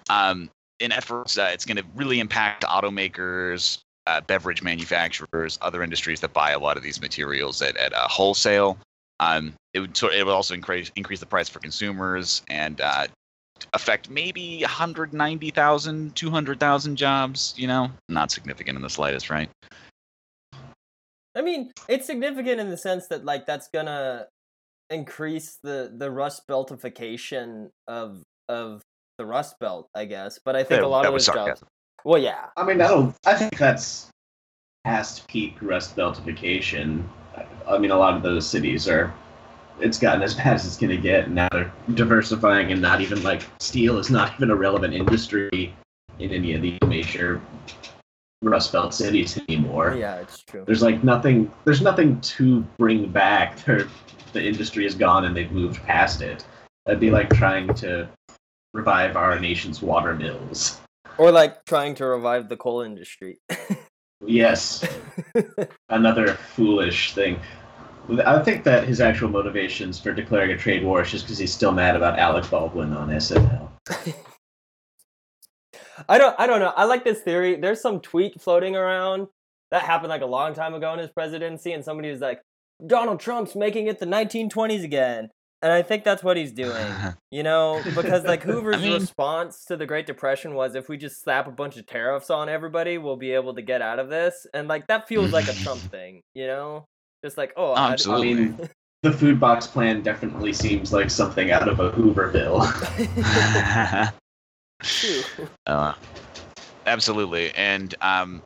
Um, 0.08 0.50
in 0.78 0.92
efforts, 0.92 1.36
uh, 1.36 1.50
it's 1.52 1.64
going 1.64 1.78
to 1.78 1.84
really 1.96 2.20
impact 2.20 2.62
automakers, 2.64 3.78
uh, 4.06 4.20
beverage 4.20 4.62
manufacturers, 4.62 5.58
other 5.62 5.82
industries 5.82 6.20
that 6.20 6.32
buy 6.32 6.52
a 6.52 6.58
lot 6.58 6.76
of 6.76 6.82
these 6.82 7.00
materials 7.00 7.60
at, 7.62 7.76
at 7.76 7.92
uh, 7.92 8.06
wholesale. 8.06 8.78
Um, 9.20 9.54
it 9.72 9.80
would 9.80 9.96
sort 9.96 10.14
it 10.14 10.24
would 10.24 10.32
also 10.32 10.54
increase 10.54 10.90
increase 10.96 11.20
the 11.20 11.26
price 11.26 11.48
for 11.48 11.60
consumers 11.60 12.42
and 12.48 12.80
uh, 12.80 13.06
affect 13.72 14.10
maybe 14.10 14.60
190,000, 14.60 16.16
200,000 16.16 16.96
jobs. 16.96 17.54
You 17.56 17.68
know, 17.68 17.90
not 18.08 18.30
significant 18.30 18.76
in 18.76 18.82
the 18.82 18.90
slightest, 18.90 19.30
right? 19.30 19.48
I 21.36 21.42
mean, 21.42 21.72
it's 21.88 22.06
significant 22.06 22.60
in 22.60 22.70
the 22.70 22.76
sense 22.76 23.08
that 23.08 23.24
like 23.24 23.46
that's 23.46 23.68
gonna 23.68 24.26
increase 24.90 25.58
the 25.62 25.92
the 25.96 26.10
Rust 26.10 26.42
Beltification 26.48 27.70
of 27.88 28.22
of 28.48 28.82
the 29.18 29.26
Rust 29.26 29.58
Belt, 29.60 29.88
I 29.94 30.04
guess. 30.04 30.38
But 30.44 30.56
I 30.56 30.60
think 30.60 30.80
That- 30.80 30.86
a 30.86 30.88
lot 30.88 31.02
that 31.02 31.08
of 31.08 31.14
was 31.14 31.26
those 31.26 31.34
jobs. 31.34 31.62
Well, 32.04 32.20
yeah, 32.20 32.46
I 32.56 32.64
mean, 32.64 32.80
I 32.82 32.88
don't. 32.88 33.16
I 33.24 33.34
think 33.34 33.56
that's 33.56 34.10
past 34.84 35.26
peak 35.26 35.56
Rust 35.62 35.96
Beltification. 35.96 37.08
I 37.68 37.78
mean, 37.78 37.90
a 37.90 37.96
lot 37.96 38.14
of 38.14 38.22
those 38.22 38.46
cities 38.46 38.88
are. 38.88 39.12
It's 39.80 39.98
gotten 39.98 40.22
as 40.22 40.34
bad 40.38 40.54
as 40.54 40.66
it's 40.66 40.76
going 40.76 40.90
to 40.90 40.96
get. 40.96 41.26
and 41.26 41.34
Now 41.34 41.48
they're 41.50 41.72
diversifying, 41.94 42.72
and 42.72 42.80
not 42.80 43.00
even 43.00 43.22
like 43.22 43.42
steel 43.58 43.98
is 43.98 44.10
not 44.10 44.34
even 44.34 44.50
a 44.50 44.56
relevant 44.56 44.94
industry 44.94 45.74
in 46.18 46.30
any 46.30 46.54
of 46.54 46.62
these 46.62 46.78
major 46.86 47.40
Rust 48.42 48.72
Belt 48.72 48.94
cities 48.94 49.38
anymore. 49.48 49.96
yeah, 49.98 50.16
it's 50.16 50.42
true. 50.42 50.64
There's 50.66 50.82
like 50.82 51.02
nothing. 51.02 51.50
There's 51.64 51.80
nothing 51.80 52.20
to 52.20 52.60
bring 52.78 53.08
back. 53.08 53.64
They're, 53.64 53.88
the 54.32 54.46
industry 54.46 54.84
is 54.84 54.94
gone, 54.94 55.24
and 55.24 55.36
they've 55.36 55.50
moved 55.50 55.82
past 55.82 56.20
it. 56.20 56.44
That'd 56.86 57.00
be 57.00 57.10
like 57.10 57.30
trying 57.30 57.72
to 57.74 58.08
revive 58.74 59.16
our 59.16 59.38
nation's 59.38 59.80
water 59.80 60.14
mills. 60.14 60.80
Or 61.16 61.30
like 61.30 61.64
trying 61.64 61.94
to 61.96 62.06
revive 62.06 62.48
the 62.48 62.56
coal 62.56 62.82
industry. 62.82 63.38
Yes, 64.26 64.86
another 65.88 66.34
foolish 66.34 67.14
thing. 67.14 67.40
I 68.24 68.42
think 68.42 68.64
that 68.64 68.86
his 68.86 69.00
actual 69.00 69.30
motivations 69.30 69.98
for 69.98 70.12
declaring 70.12 70.50
a 70.50 70.58
trade 70.58 70.84
war 70.84 71.02
is 71.02 71.10
just 71.10 71.24
because 71.24 71.38
he's 71.38 71.52
still 71.52 71.72
mad 71.72 71.96
about 71.96 72.18
Alec 72.18 72.50
Baldwin 72.50 72.92
on 72.92 73.08
SNL. 73.08 73.70
I 76.08 76.18
don't 76.18 76.34
I 76.38 76.46
don't 76.46 76.60
know. 76.60 76.72
I 76.76 76.84
like 76.84 77.04
this 77.04 77.20
theory. 77.20 77.56
There's 77.56 77.80
some 77.80 78.00
tweet 78.00 78.40
floating 78.40 78.76
around 78.76 79.28
that 79.70 79.82
happened 79.82 80.10
like 80.10 80.22
a 80.22 80.26
long 80.26 80.54
time 80.54 80.74
ago 80.74 80.92
in 80.92 80.98
his 80.98 81.10
presidency, 81.10 81.72
and 81.72 81.84
somebody 81.84 82.10
was 82.10 82.20
like, 82.20 82.40
Donald 82.86 83.20
Trump's 83.20 83.54
making 83.54 83.86
it 83.86 83.98
the 83.98 84.06
1920s 84.06 84.84
again. 84.84 85.30
And 85.64 85.72
I 85.72 85.80
think 85.80 86.04
that's 86.04 86.22
what 86.22 86.36
he's 86.36 86.52
doing. 86.52 86.86
You 87.30 87.42
know, 87.42 87.82
because 87.96 88.22
like 88.22 88.42
Hoover's 88.44 88.80
mean- 88.80 88.92
response 88.92 89.64
to 89.64 89.76
the 89.76 89.86
Great 89.86 90.06
Depression 90.06 90.54
was 90.54 90.76
if 90.76 90.88
we 90.88 90.96
just 90.96 91.20
slap 91.24 91.48
a 91.48 91.50
bunch 91.50 91.76
of 91.76 91.84
tariffs 91.86 92.30
on 92.30 92.48
everybody, 92.48 92.96
we'll 92.96 93.16
be 93.16 93.32
able 93.32 93.54
to 93.54 93.62
get 93.62 93.82
out 93.82 93.98
of 93.98 94.08
this. 94.08 94.46
And 94.54 94.68
like 94.68 94.86
that 94.86 95.08
feels 95.08 95.32
like 95.32 95.48
a 95.48 95.52
Trump 95.54 95.80
thing, 95.90 96.20
you 96.34 96.46
know? 96.46 96.84
Just 97.24 97.36
like, 97.36 97.52
oh, 97.56 97.72
I- 97.72 97.90
Absolutely. 97.90 98.30
I 98.30 98.34
mean, 98.34 98.68
the 99.02 99.10
food 99.10 99.40
box 99.40 99.66
plan 99.66 100.02
definitely 100.02 100.52
seems 100.52 100.92
like 100.92 101.10
something 101.10 101.50
out 101.50 101.68
of 101.68 101.80
a 101.80 101.90
Hoover 101.90 102.28
bill. 102.28 102.60
Uh, 105.66 105.94
absolutely. 106.86 107.52
And 107.54 107.94
um, 108.00 108.42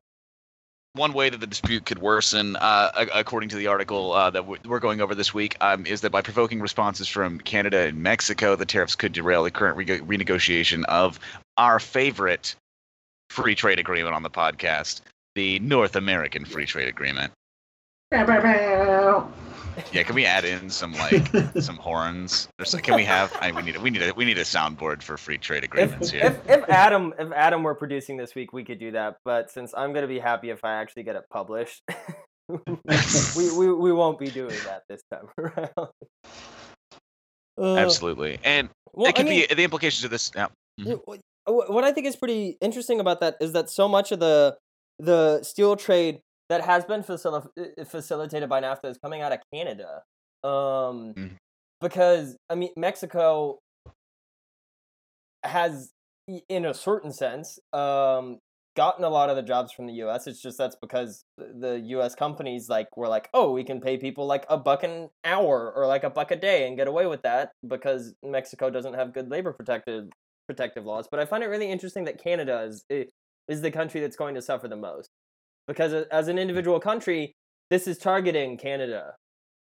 one 0.99 1.15
way 1.15 1.31
that 1.31 1.41
the 1.41 1.47
dispute 1.47 1.87
could 1.87 1.99
worsen, 1.99 2.57
uh, 2.57 3.07
according 3.15 3.49
to 3.51 3.57
the 3.57 3.69
article 3.69 4.13
uh, 4.13 4.29
that 4.31 4.47
we're 4.67 4.81
going 4.81 5.01
over 5.01 5.15
this 5.15 5.33
week, 5.33 5.57
um, 5.61 5.87
is 5.87 6.03
that 6.03 6.11
by 6.11 6.21
provoking 6.21 6.61
responses 6.61 7.09
from 7.09 7.39
Canada 7.39 7.79
and 7.79 8.03
Mexico, 8.03 8.57
the 8.57 8.67
tariffs 8.67 8.95
could 8.95 9.13
derail 9.13 9.45
the 9.45 9.51
current 9.51 9.77
re- 9.77 9.87
renegotiation 9.87 10.85
of 10.85 11.19
our 11.57 11.79
favorite 11.79 12.55
free 13.31 13.55
trade 13.55 13.79
agreement 13.79 14.15
on 14.15 14.23
the 14.23 14.31
podcast, 14.31 15.01
the 15.35 15.59
North 15.61 15.97
American 15.97 16.45
Free 16.45 16.67
Trade 16.67 16.89
Agreement. 16.89 17.33
Yeah, 19.93 20.03
can 20.03 20.15
we 20.15 20.25
add 20.25 20.45
in 20.45 20.71
some 20.71 20.93
like 20.95 21.27
some 21.61 21.77
horns? 21.77 22.49
Or 22.59 22.65
so, 22.65 22.79
can 22.79 22.95
we 22.95 23.05
have? 23.05 23.37
I, 23.41 23.53
we 23.53 23.63
need 23.63 23.77
a, 23.77 23.81
we 23.81 23.91
need 23.91 24.03
a 24.03 24.13
we 24.15 24.25
need 24.25 24.39
a 24.39 24.43
soundboard 24.43 25.03
for 25.03 25.17
free 25.17 25.39
trade 25.39 25.65
agreements 25.65 26.09
if, 26.13 26.15
here. 26.21 26.41
if, 26.47 26.49
if 26.59 26.69
Adam 26.69 27.15
if 27.19 27.31
Adam 27.33 27.63
were 27.63 27.75
producing 27.75 28.17
this 28.17 28.35
week, 28.35 28.53
we 28.53 28.65
could 28.65 28.79
do 28.79 28.93
that. 28.93 29.17
But 29.25 29.51
since 29.51 29.73
I'm 29.77 29.93
gonna 29.93 30.07
be 30.09 30.19
happy 30.19 30.51
if 30.51 30.65
I 30.65 30.75
actually 30.75 31.05
get 31.05 31.17
it 31.17 31.25
published, 31.31 31.83
we, 32.49 33.57
we 33.57 33.73
we 33.73 33.93
won't 33.93 34.19
be 34.19 34.31
doing 34.31 34.57
that 34.65 34.83
this 34.89 35.03
time 35.13 35.29
around. 35.39 35.91
Uh, 37.61 37.77
Absolutely, 37.77 38.39
and 38.45 38.69
well, 38.93 39.09
it 39.09 39.15
could 39.17 39.27
I 39.27 39.29
mean, 39.29 39.47
be 39.49 39.55
the 39.55 39.65
implications 39.65 40.05
of 40.05 40.11
this. 40.11 40.31
Yeah. 40.35 40.49
Yeah, 40.77 40.95
wh- 41.09 41.17
wh- 41.47 41.71
What 41.71 41.85
I 41.85 41.93
think 41.93 42.07
is 42.07 42.15
pretty 42.17 42.57
interesting 42.61 43.01
about 43.01 43.21
that 43.21 43.37
is 43.41 43.53
that 43.53 43.69
so 43.69 43.89
much 43.89 44.13
of 44.13 44.21
the 44.21 44.57
the 45.01 45.43
steel 45.43 45.77
trade 45.77 46.21
that 46.49 46.63
has 46.65 46.85
been 46.85 47.03
facil- 47.03 47.49
uh, 47.59 47.85
facilitated 47.85 48.49
by 48.49 48.61
NAFTA 48.61 48.87
is 48.91 48.99
coming 48.99 49.21
out 49.23 49.33
of 49.33 49.41
Canada. 49.53 50.03
Um, 50.45 51.15
Mhm. 51.15 51.37
Because 51.81 52.37
I 52.51 52.55
mean, 52.57 52.71
Mexico 52.77 53.59
has, 55.45 55.93
in 56.49 56.65
a 56.65 56.75
certain 56.75 57.13
sense, 57.13 57.59
um, 57.73 58.39
gotten 58.77 59.05
a 59.05 59.09
lot 59.09 59.29
of 59.31 59.37
the 59.37 59.43
jobs 59.43 59.73
from 59.73 59.87
the 59.87 59.93
U.S. 59.95 60.27
It's 60.27 60.41
just 60.41 60.59
that's 60.59 60.77
because 60.81 61.25
the 61.37 61.81
U.S. 61.87 62.15
companies 62.15 62.69
like 62.69 62.97
were 62.97 63.09
like, 63.09 63.29
oh, 63.35 63.53
we 63.53 63.65
can 63.65 63.81
pay 63.81 63.97
people 63.97 64.27
like 64.27 64.45
a 64.49 64.57
buck 64.57 64.83
an 64.85 65.09
hour 65.25 65.73
or 65.75 65.87
like 65.87 66.05
a 66.05 66.11
buck 66.11 66.31
a 66.31 66.37
day 66.37 66.67
and 66.67 66.77
get 66.77 66.89
away 66.89 67.07
with 67.07 67.23
that 67.23 67.53
because 67.67 68.15
Mexico 68.25 68.71
doesn't 68.71 68.95
have 68.95 69.13
good 69.13 69.31
labor 69.31 69.53
protected 69.53 70.11
protective 70.47 70.85
laws. 70.85 71.09
But 71.11 71.21
I 71.21 71.27
find 71.27 71.43
it 71.43 71.49
really 71.49 71.71
interesting 71.71 72.05
that 72.05 72.23
Canada 72.23 72.63
is 72.63 72.85
is 73.49 73.61
the 73.63 73.71
country 73.71 74.01
that's 74.01 74.17
going 74.17 74.35
to 74.35 74.43
suffer 74.43 74.69
the 74.69 74.77
most 74.77 75.11
because 75.69 75.93
as 75.93 76.27
an 76.27 76.39
individual 76.39 76.81
country, 76.81 77.37
this 77.71 77.87
is 77.87 77.99
targeting 77.99 78.57
Canada 78.57 79.15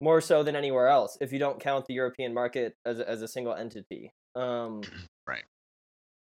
more 0.00 0.20
so 0.20 0.42
than 0.42 0.56
anywhere 0.56 0.88
else. 0.88 1.16
If 1.20 1.32
you 1.32 1.38
don't 1.38 1.60
count 1.60 1.86
the 1.86 1.94
European 1.94 2.34
market 2.34 2.74
as 2.84 2.98
a, 2.98 3.08
as 3.08 3.22
a 3.22 3.28
single 3.28 3.54
entity. 3.54 4.12
Um, 4.34 4.82
right. 5.26 5.44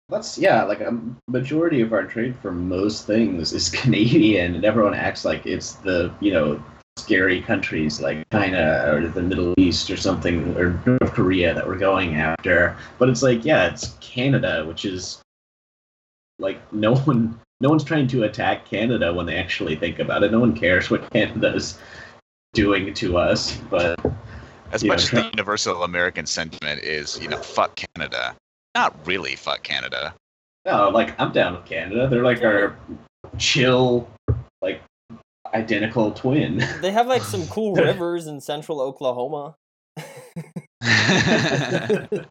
That's 0.07 0.37
yeah, 0.37 0.63
like 0.63 0.81
a 0.81 0.97
majority 1.27 1.81
of 1.81 1.91
our 1.91 2.03
trade 2.03 2.35
for 2.41 2.51
most 2.51 3.07
things 3.07 3.53
is 3.53 3.69
Canadian, 3.81 4.55
and 4.55 4.63
everyone 4.63 4.93
acts 4.93 5.25
like 5.25 5.47
it's 5.47 5.73
the 5.73 6.13
you 6.21 6.31
know 6.31 6.63
scary 6.97 7.41
countries 7.41 7.99
like 7.99 8.23
China 8.31 8.85
or 8.87 9.07
the 9.07 9.21
Middle 9.21 9.53
East 9.57 9.89
or 9.89 9.97
something 9.97 10.55
or 10.55 10.79
North 10.85 11.13
Korea 11.13 11.53
that 11.55 11.67
we're 11.67 11.77
going 11.77 12.15
after. 12.15 12.77
But 12.99 13.09
it's 13.09 13.23
like 13.23 13.43
yeah, 13.43 13.67
it's 13.67 13.95
Canada, 13.99 14.63
which 14.65 14.85
is 14.85 15.23
like 16.37 16.61
no 16.71 16.95
one 17.09 17.39
no 17.61 17.69
one's 17.69 17.83
trying 17.83 18.07
to 18.07 18.23
attack 18.23 18.65
Canada 18.65 19.13
when 19.13 19.25
they 19.25 19.35
actually 19.37 19.75
think 19.75 19.99
about 19.99 20.23
it. 20.23 20.31
No 20.31 20.39
one 20.39 20.55
cares 20.55 20.89
what 20.89 21.09
Canada's 21.11 21.77
doing 22.53 22.93
to 22.95 23.17
us, 23.17 23.57
but 23.69 23.99
As 24.71 24.83
Yeah, 24.83 24.89
much 24.89 25.03
as 25.03 25.09
the 25.09 25.19
Trump- 25.21 25.33
universal 25.35 25.83
American 25.83 26.25
sentiment 26.25 26.81
is, 26.83 27.19
you 27.21 27.29
know, 27.29 27.37
fuck 27.37 27.79
Canada. 27.95 28.35
Not 28.73 28.95
really 29.07 29.35
fuck 29.35 29.63
Canada. 29.63 30.13
No, 30.65 30.89
like 30.89 31.17
I'm 31.19 31.31
down 31.31 31.53
with 31.55 31.65
Canada. 31.65 32.07
They're 32.09 32.23
like 32.23 32.41
our 32.43 32.75
chill, 33.37 34.09
like 34.61 34.81
identical 35.53 36.11
twin. 36.11 36.61
They 36.81 36.91
have 36.91 37.07
like 37.07 37.23
some 37.23 37.47
cool 37.47 37.73
rivers 37.75 38.27
in 38.27 38.41
central 38.41 38.81
Oklahoma. 38.81 39.55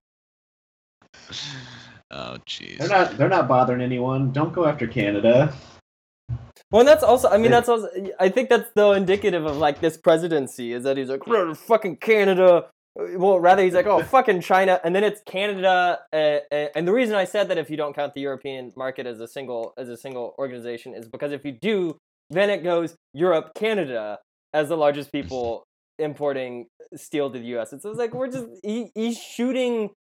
oh 2.15 2.39
jeez. 2.47 2.79
They're 2.79 2.89
not. 2.89 3.17
They're 3.19 3.29
not 3.29 3.49
bothering 3.49 3.83
anyone. 3.83 4.33
Don't 4.33 4.53
go 4.53 4.65
after 4.67 4.87
Canada. 4.87 5.53
Well, 6.75 6.81
and 6.81 6.89
that's 6.89 7.05
also, 7.05 7.29
I 7.29 7.39
mean, 7.39 7.53
that's 7.53 7.69
also, 7.69 7.89
I 8.19 8.29
think 8.29 8.49
that's 8.49 8.69
though 8.75 8.95
indicative 8.95 9.47
of 9.47 9.59
like 9.59 9.81
this 9.81 9.97
presidency 9.97 10.73
is 10.73 10.83
that 10.83 10.97
he's 10.97 11.09
like, 11.09 11.23
fucking 11.57 11.99
Canada. 11.99 12.67
Well, 12.97 13.39
rather, 13.39 13.63
he's 13.63 13.75
like, 13.75 13.87
oh, 13.87 14.03
fucking 14.17 14.41
China. 14.41 14.81
And 14.83 14.93
then 14.93 15.05
it's 15.05 15.21
Canada. 15.25 16.01
Uh, 16.13 16.39
uh, 16.51 16.67
and 16.75 16.89
the 16.89 16.93
reason 16.93 17.15
I 17.15 17.27
said 17.27 17.49
that 17.51 17.59
if 17.59 17.71
you 17.71 17.77
don't 17.77 17.95
count 17.95 18.15
the 18.15 18.23
European 18.23 18.73
market 18.77 19.07
as 19.07 19.21
a 19.21 19.29
single, 19.29 19.73
as 19.79 19.89
a 19.89 19.97
single 19.97 20.35
organization 20.37 20.95
is 20.95 21.07
because 21.07 21.31
if 21.31 21.45
you 21.45 21.53
do, 21.53 21.97
then 22.31 22.51
it 22.51 22.65
goes 22.65 22.97
Europe, 23.13 23.53
Canada 23.55 24.19
as 24.53 24.69
the 24.69 24.77
largest 24.77 25.13
people 25.13 25.63
importing 26.01 26.67
steel 26.97 27.31
to 27.31 27.39
the 27.39 27.57
US. 27.57 27.73
It's, 27.73 27.85
it's 27.85 27.99
like, 27.99 28.15
we're 28.15 28.33
just, 28.33 28.47
he, 28.65 28.91
he's 28.97 29.17
shooting 29.17 29.91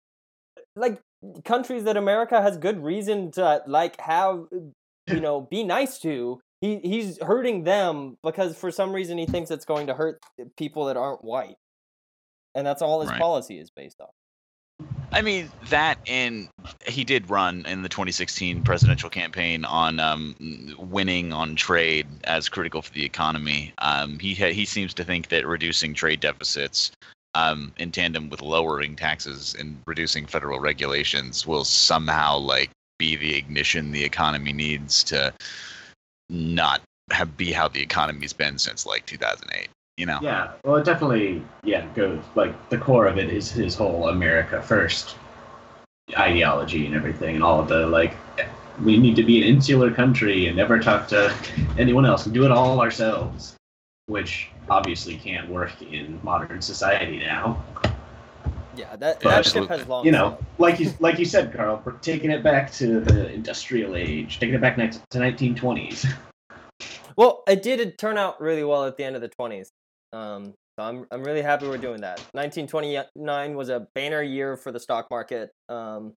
like 0.74 1.00
countries 1.44 1.84
that 1.84 1.96
America 1.96 2.40
has 2.40 2.56
good 2.56 2.82
reason 2.82 3.30
to 3.32 3.62
like 3.66 4.00
have, 4.00 4.44
you 4.50 5.20
know, 5.20 5.40
be 5.40 5.64
nice 5.64 5.98
to 6.00 6.40
he 6.64 6.80
he's 6.82 7.20
hurting 7.22 7.64
them 7.64 8.16
because 8.22 8.56
for 8.56 8.70
some 8.70 8.92
reason 8.92 9.18
he 9.18 9.26
thinks 9.26 9.50
it's 9.50 9.66
going 9.66 9.88
to 9.88 9.94
hurt 9.94 10.22
people 10.56 10.87
that 10.87 10.96
aren't 10.96 11.22
white, 11.22 11.56
and 12.54 12.66
that's 12.66 12.80
all 12.80 13.02
his 13.02 13.10
Right. 13.10 13.20
policy 13.20 13.58
is 13.58 13.70
based 13.70 14.00
on. 14.00 14.08
I 15.12 15.22
mean 15.22 15.50
that, 15.68 15.98
and 16.08 16.48
he 16.87 17.04
did 17.04 17.30
run 17.30 17.66
in 17.66 17.82
the 17.82 17.88
2016 17.88 18.64
presidential 18.64 19.10
campaign 19.10 19.64
on 19.64 20.00
um, 20.00 20.34
winning 20.78 21.32
on 21.32 21.54
trade 21.54 22.06
as 22.24 22.48
critical 22.48 22.82
for 22.82 22.92
the 22.92 23.04
economy. 23.04 23.74
Um, 23.78 24.18
he 24.18 24.34
ha- 24.34 24.52
he 24.52 24.64
seems 24.64 24.94
to 24.94 25.04
think 25.04 25.28
that 25.28 25.46
reducing 25.46 25.94
trade 25.94 26.20
deficits 26.20 26.90
um, 27.35 27.73
in 27.79 27.90
tandem 27.90 28.31
with 28.31 28.40
lowering 28.40 28.97
taxes 28.97 29.55
and 29.59 29.81
reducing 29.87 30.27
federal 30.27 30.61
regulations 30.61 31.47
will 31.47 31.64
somehow 31.64 32.38
like 32.38 32.70
be 32.99 33.16
the 33.16 33.35
ignition 33.35 33.92
the 33.92 34.05
economy 34.05 34.53
needs 34.53 35.03
to 35.05 35.33
not 36.31 36.81
have 37.11 37.37
be 37.37 37.53
how 37.53 37.68
the 37.68 37.83
economy's 37.83 38.33
been 38.33 38.59
since 38.59 38.87
like 38.87 39.05
2008. 39.07 39.68
You 39.97 40.07
know. 40.07 40.18
Yeah. 40.23 40.53
Well, 40.64 40.77
it 40.77 40.85
definitely. 40.85 41.42
Yeah. 41.62 41.87
Goes 41.94 42.20
like 42.35 42.68
the 42.70 42.79
core 42.79 43.07
of 43.07 43.18
it 43.18 43.31
is 43.31 43.51
his 43.51 43.75
whole 43.75 44.09
America 44.09 44.61
first 44.61 45.16
ideology 46.18 46.87
and 46.87 46.94
everything, 46.94 47.37
and 47.37 47.44
all 47.44 47.61
of 47.61 47.68
the 47.68 47.87
like. 47.87 48.16
We 48.83 48.97
need 48.99 49.14
to 49.16 49.23
be 49.23 49.40
an 49.40 49.47
insular 49.47 49.92
country 49.92 50.49
and 50.49 50.57
never 50.57 50.81
talk 50.81 51.07
to 51.09 51.33
anyone 51.79 52.05
else 52.05 52.25
and 52.25 52.35
do 52.35 52.44
it 52.44 52.51
all 52.51 52.81
ourselves, 52.81 53.55
which 54.07 54.49
obviously 54.70 55.16
can't 55.16 55.48
work 55.48 55.81
in 55.83 56.20
modern 56.22 56.61
society 56.62 57.18
now. 57.18 57.62
Yeah, 58.77 58.96
that 58.96 59.20
But 59.20 59.31
that 59.31 59.46
ship 59.46 59.68
has 59.68 59.87
long. 59.87 60.05
you 60.05 60.11
know, 60.11 60.37
like 60.59 60.81
you 60.81 60.92
like 60.98 61.18
you 61.18 61.24
said, 61.24 61.53
Carl, 61.55 61.81
we're 61.85 61.92
taking 61.98 62.31
it 62.33 62.42
back 62.42 62.72
to 62.72 63.00
the 63.00 63.33
industrial 63.33 63.94
age, 63.94 64.40
taking 64.40 64.55
it 64.57 64.61
back 64.61 64.77
next 64.77 65.00
to 65.11 65.18
1920s. 65.18 66.07
Well, 67.16 67.44
it 67.46 67.62
did 67.62 67.96
turn 67.96 68.18
out 68.18 68.40
really 68.40 68.64
well 68.64 68.87
at 68.87 68.96
the 68.96 69.05
end 69.05 69.14
of 69.14 69.22
the 69.22 69.29
twenties. 69.29 69.70
Um, 70.12 70.46
so 70.77 70.85
I'm 70.85 71.07
I'm 71.12 71.22
really 71.22 71.42
happy 71.42 71.68
we're 71.68 71.79
doing 71.79 72.00
that. 72.00 72.18
1929 72.33 73.55
was 73.55 73.68
a 73.68 73.87
banner 73.94 74.20
year 74.20 74.57
for 74.57 74.72
the 74.72 74.81
stock 74.81 75.07
market. 75.12 75.53
Um, 75.68 76.14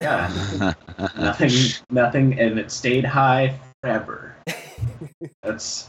Yeah, 0.00 0.74
nothing, 1.18 1.50
nothing, 1.90 2.38
and 2.38 2.56
it 2.56 2.70
stayed 2.70 3.04
high 3.04 3.58
forever. 3.82 4.36
That's 5.42 5.88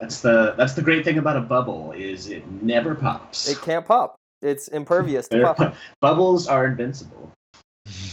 that's 0.00 0.20
the 0.20 0.54
that's 0.56 0.72
the 0.74 0.82
great 0.82 1.04
thing 1.04 1.18
about 1.18 1.36
a 1.36 1.40
bubble 1.40 1.92
is 1.92 2.28
it 2.28 2.42
never 2.62 2.94
pops. 2.94 3.48
it 3.48 3.60
can't 3.60 3.86
pop. 3.86 4.16
It's 4.42 4.68
impervious 4.68 5.28
to 5.28 5.36
They're- 5.36 5.54
pop. 5.54 5.74
bubbles 6.00 6.48
are 6.48 6.64
invincible. 6.66 7.30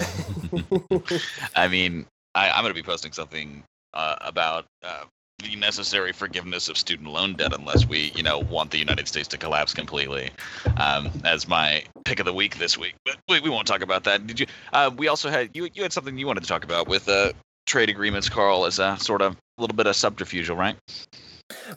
I 1.55 1.67
mean, 1.67 2.05
I, 2.35 2.49
I'm 2.49 2.61
going 2.63 2.73
to 2.73 2.73
be 2.73 2.83
posting 2.83 3.11
something 3.13 3.63
uh, 3.93 4.15
about 4.21 4.65
uh, 4.83 5.03
the 5.39 5.55
necessary 5.55 6.11
forgiveness 6.11 6.67
of 6.67 6.77
student 6.77 7.09
loan 7.09 7.35
debt 7.35 7.53
unless 7.53 7.85
we, 7.87 8.11
you 8.15 8.23
know, 8.23 8.39
want 8.39 8.71
the 8.71 8.77
United 8.77 9.07
States 9.07 9.27
to 9.29 9.37
collapse 9.37 9.73
completely, 9.73 10.31
um, 10.77 11.09
as 11.23 11.47
my 11.47 11.83
pick 12.05 12.19
of 12.19 12.25
the 12.25 12.33
week 12.33 12.57
this 12.57 12.77
week. 12.77 12.95
But 13.05 13.17
we, 13.29 13.39
we 13.39 13.49
won't 13.49 13.67
talk 13.67 13.81
about 13.81 14.03
that. 14.05 14.27
Did 14.27 14.39
you? 14.39 14.47
Uh, 14.73 14.91
we 14.97 15.07
also 15.07 15.29
had 15.29 15.51
you. 15.53 15.69
You 15.73 15.83
had 15.83 15.93
something 15.93 16.17
you 16.17 16.27
wanted 16.27 16.41
to 16.43 16.49
talk 16.49 16.63
about 16.63 16.87
with 16.87 17.07
uh, 17.07 17.31
trade 17.65 17.89
agreements, 17.89 18.27
Carl, 18.27 18.65
as 18.65 18.79
a 18.79 18.97
sort 18.97 19.21
of 19.21 19.33
a 19.57 19.61
little 19.61 19.75
bit 19.75 19.87
of 19.87 19.95
subterfuge, 19.95 20.49
right? 20.49 20.75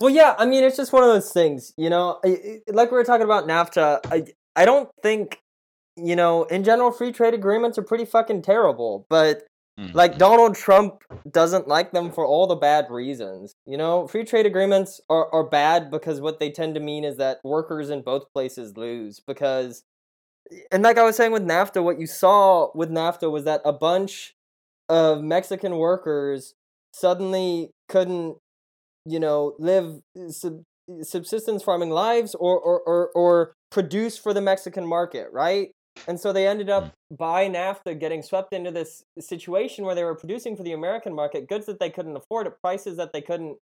Well, 0.01 0.11
yeah, 0.11 0.35
I 0.39 0.47
mean, 0.47 0.65
it's 0.65 0.77
just 0.77 0.93
one 0.93 1.03
of 1.03 1.09
those 1.11 1.33
things, 1.33 1.73
you 1.77 1.91
know. 1.91 2.19
I- 2.25 2.61
I- 2.69 2.73
Like 2.73 2.91
we 2.91 2.97
were 2.97 3.05
talking 3.05 3.25
about 3.25 3.47
NAFTA, 3.47 4.01
I 4.11 4.25
I 4.57 4.65
don't 4.65 4.91
think, 5.03 5.41
you 5.97 6.17
know, 6.17 6.43
in 6.45 6.65
general, 6.65 6.91
free 6.91 7.13
trade 7.13 7.35
agreements 7.35 7.79
are 7.79 7.83
pretty 7.83 8.05
fucking 8.05 8.43
terrible. 8.43 9.07
But 9.09 9.45
Mm. 9.79 9.95
like 9.95 10.19
Donald 10.19 10.57
Trump 10.57 11.03
doesn't 11.31 11.69
like 11.69 11.93
them 11.93 12.11
for 12.11 12.27
all 12.27 12.47
the 12.49 12.57
bad 12.57 12.91
reasons. 12.91 13.55
You 13.65 13.77
know, 13.79 14.07
free 14.09 14.25
trade 14.25 14.45
agreements 14.47 15.01
are 15.09 15.33
are 15.33 15.45
bad 15.45 15.91
because 15.91 16.21
what 16.21 16.41
they 16.41 16.51
tend 16.51 16.75
to 16.75 16.81
mean 16.81 17.05
is 17.05 17.17
that 17.19 17.39
workers 17.45 17.91
in 17.91 18.03
both 18.03 18.25
places 18.35 18.77
lose 18.77 19.21
because. 19.21 19.85
And 20.73 20.83
like 20.83 20.99
I 20.99 21.05
was 21.05 21.15
saying 21.17 21.31
with 21.33 21.45
NAFTA, 21.47 21.83
what 21.83 22.01
you 22.01 22.07
saw 22.09 22.71
with 22.75 22.91
NAFTA 22.91 23.31
was 23.31 23.45
that 23.45 23.63
a 23.65 23.73
bunch 23.73 24.35
of 24.89 25.23
Mexican 25.23 25.77
workers 25.77 26.55
suddenly 26.93 27.71
couldn't 27.89 28.39
you 29.05 29.21
know 29.21 29.55
live 29.59 30.01
eh, 30.17 30.29
sub- 30.29 30.63
eh, 30.91 31.03
subsistence 31.03 31.63
farming 31.63 31.91
lives 31.91 32.35
or, 32.35 32.59
or 32.59 32.81
or 32.81 33.11
or 33.15 33.55
produce 33.71 34.19
for 34.19 34.35
the 34.35 34.41
Mexican 34.41 34.87
market, 34.87 35.29
right? 35.33 35.71
And 36.07 36.19
so 36.19 36.33
they 36.33 36.47
ended 36.47 36.71
up 36.71 36.85
hmm. 36.85 37.17
by 37.17 37.49
NAFTA 37.49 37.99
getting 37.99 38.23
swept 38.23 38.53
into 38.53 38.71
this 38.71 39.05
situation 39.19 39.85
where 39.85 39.95
they 39.95 40.05
were 40.05 40.15
producing 40.15 40.57
for 40.57 40.63
the 40.63 40.73
American 40.73 41.15
market 41.15 41.49
goods 41.49 41.67
that 41.67 41.81
they 41.81 41.91
couldn't 41.91 42.17
afford 42.17 42.47
at 42.47 42.61
prices 42.61 42.97
that 42.97 43.13
they 43.13 43.21
couldn't 43.21 43.59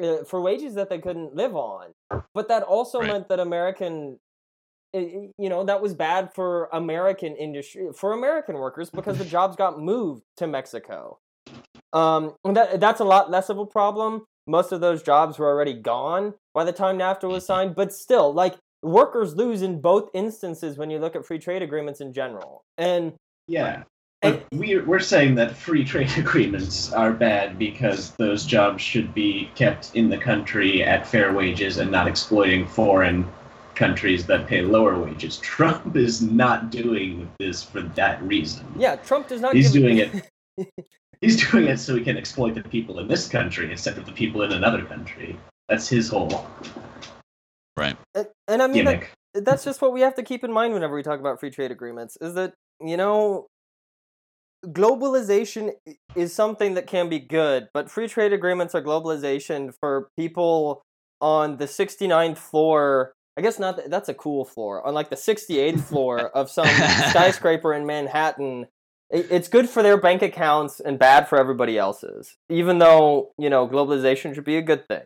uh, 0.00 0.24
for 0.26 0.40
wages 0.40 0.74
that 0.74 0.88
they 0.88 0.98
couldn't 0.98 1.34
live 1.34 1.54
on. 1.54 1.92
But 2.34 2.48
that 2.48 2.62
also 2.62 3.00
Right. 3.00 3.08
meant 3.08 3.28
that 3.28 3.40
American 3.40 4.18
you 4.94 5.48
know 5.48 5.64
that 5.64 5.80
was 5.80 5.94
bad 5.94 6.34
for 6.34 6.68
American 6.70 7.34
industry 7.36 7.88
for 7.94 8.12
American 8.12 8.56
workers 8.56 8.90
because 8.90 9.16
the 9.16 9.24
jobs 9.36 9.56
got 9.56 9.80
moved 9.80 10.22
to 10.36 10.46
Mexico. 10.46 11.18
Um, 11.92 12.34
that 12.44 12.80
that's 12.80 13.00
a 13.00 13.04
lot 13.04 13.30
less 13.30 13.48
of 13.48 13.58
a 13.58 13.66
problem. 13.66 14.26
Most 14.46 14.72
of 14.72 14.80
those 14.80 15.02
jobs 15.02 15.38
were 15.38 15.46
already 15.48 15.74
gone 15.74 16.34
by 16.54 16.64
the 16.64 16.72
time 16.72 16.98
NAFTA 16.98 17.28
was 17.28 17.46
signed, 17.46 17.74
but 17.74 17.92
still, 17.92 18.32
like 18.32 18.56
workers 18.82 19.36
lose 19.36 19.62
in 19.62 19.80
both 19.80 20.10
instances 20.14 20.76
when 20.76 20.90
you 20.90 20.98
look 20.98 21.14
at 21.14 21.24
free 21.24 21.38
trade 21.38 21.62
agreements 21.62 22.00
in 22.00 22.12
general. 22.12 22.64
And 22.76 23.12
Yeah. 23.46 23.84
And- 24.22 24.40
But 24.50 24.58
we're, 24.58 24.84
we're 24.84 25.00
saying 25.00 25.34
that 25.36 25.56
free 25.56 25.84
trade 25.84 26.10
agreements 26.16 26.92
are 26.92 27.12
bad 27.12 27.58
because 27.58 28.10
those 28.16 28.44
jobs 28.44 28.82
should 28.82 29.14
be 29.14 29.50
kept 29.54 29.94
in 29.94 30.08
the 30.08 30.18
country 30.18 30.82
at 30.82 31.06
fair 31.06 31.32
wages 31.32 31.78
and 31.78 31.90
not 31.90 32.06
exploiting 32.08 32.66
foreign 32.66 33.26
countries 33.74 34.26
that 34.26 34.46
pay 34.46 34.62
lower 34.62 34.98
wages. 34.98 35.38
Trump 35.42 35.96
is 35.96 36.20
not 36.22 36.70
doing 36.70 37.30
this 37.38 37.62
for 37.62 37.82
that 37.82 38.22
reason. 38.22 38.66
yeah, 38.76 38.96
Trump 38.96 39.28
does 39.28 39.40
not. 39.40 39.54
He's 39.54 39.72
doing 39.72 39.98
it. 39.98 40.28
He's 41.22 41.48
doing 41.50 41.68
it 41.68 41.78
so 41.78 41.96
he 41.96 42.02
can 42.02 42.18
exploit 42.18 42.54
the 42.54 42.62
people 42.62 42.98
in 42.98 43.08
this 43.08 43.28
country 43.28 43.70
instead 43.70 43.96
of 43.96 44.04
the 44.04 44.12
people 44.12 44.42
in 44.42 44.52
another 44.52 44.84
country. 44.84 45.38
That's 45.68 45.88
his 45.88 46.10
whole 46.10 46.46
and, 48.14 48.26
and 48.48 48.62
I 48.62 48.66
mean, 48.66 48.84
that, 48.84 49.04
that's 49.34 49.64
just 49.64 49.80
what 49.80 49.92
we 49.92 50.00
have 50.02 50.14
to 50.16 50.22
keep 50.22 50.44
in 50.44 50.52
mind 50.52 50.74
whenever 50.74 50.94
we 50.94 51.02
talk 51.02 51.20
about 51.20 51.40
free 51.40 51.50
trade 51.50 51.70
agreements 51.70 52.18
is 52.20 52.34
that 52.34 52.54
you 52.80 52.96
know 52.96 53.46
globalization 54.66 55.72
is 56.14 56.34
something 56.34 56.74
that 56.74 56.86
can 56.86 57.08
be 57.08 57.18
good 57.18 57.68
but 57.72 57.90
free 57.90 58.06
trade 58.06 58.32
agreements 58.32 58.74
are 58.74 58.82
globalization 58.82 59.72
for 59.80 60.08
people 60.16 60.82
on 61.20 61.56
the 61.56 61.64
69th 61.64 62.38
floor. 62.38 63.12
I 63.36 63.40
guess 63.40 63.58
not 63.58 63.76
th- 63.76 63.88
that's 63.88 64.08
a 64.08 64.14
cool 64.14 64.44
floor 64.44 64.86
on 64.86 64.92
like 64.92 65.08
the 65.08 65.16
68th 65.16 65.80
floor 65.80 66.28
of 66.36 66.50
some 66.50 66.66
skyscraper 67.10 67.72
in 67.72 67.86
manhattan 67.86 68.66
I- 68.66 68.68
it's 69.12 69.48
good 69.48 69.68
for 69.68 69.82
their 69.82 69.96
bank 69.96 70.22
accounts 70.22 70.80
and 70.80 70.98
bad 70.98 71.28
for 71.28 71.38
everybody 71.38 71.78
else's 71.78 72.36
even 72.48 72.78
though 72.78 73.30
you 73.38 73.50
know 73.50 73.68
globalization 73.68 74.34
should 74.34 74.44
be 74.44 74.56
a 74.56 74.62
good 74.62 74.86
thing 74.88 75.02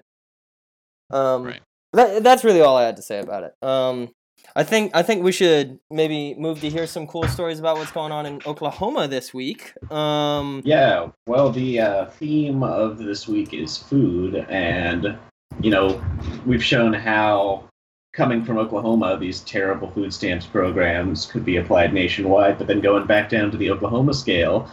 um 1.10 1.44
Right. 1.44 1.60
that, 1.92 2.22
that's 2.22 2.44
really 2.44 2.60
all 2.60 2.76
I 2.76 2.84
had 2.84 2.96
to 2.96 3.02
say 3.02 3.18
about 3.20 3.44
it. 3.44 3.54
Um, 3.62 4.10
I 4.54 4.64
think 4.64 4.92
I 4.94 5.02
think 5.02 5.22
we 5.22 5.32
should 5.32 5.78
maybe 5.90 6.34
move 6.34 6.60
to 6.60 6.70
hear 6.70 6.86
some 6.86 7.06
cool 7.06 7.26
stories 7.28 7.58
about 7.58 7.76
what's 7.78 7.90
going 7.90 8.12
on 8.12 8.26
in 8.26 8.40
Oklahoma 8.46 9.08
this 9.08 9.34
week. 9.34 9.72
Um, 9.90 10.62
Yeah, 10.64 11.10
well, 11.26 11.50
the 11.50 11.80
uh, 11.80 12.06
theme 12.06 12.62
of 12.62 12.98
this 12.98 13.26
week 13.26 13.54
is 13.54 13.76
food, 13.76 14.46
and 14.48 15.18
you 15.60 15.70
know, 15.70 16.02
we've 16.44 16.62
shown 16.62 16.92
how 16.92 17.68
coming 18.16 18.42
from 18.42 18.56
Oklahoma, 18.56 19.18
these 19.18 19.40
terrible 19.40 19.90
food 19.90 20.12
stamps 20.12 20.46
programs 20.46 21.26
could 21.26 21.44
be 21.44 21.58
applied 21.58 21.92
nationwide, 21.92 22.56
but 22.56 22.66
then 22.66 22.80
going 22.80 23.06
back 23.06 23.28
down 23.28 23.50
to 23.50 23.58
the 23.58 23.70
Oklahoma 23.70 24.14
scale, 24.14 24.70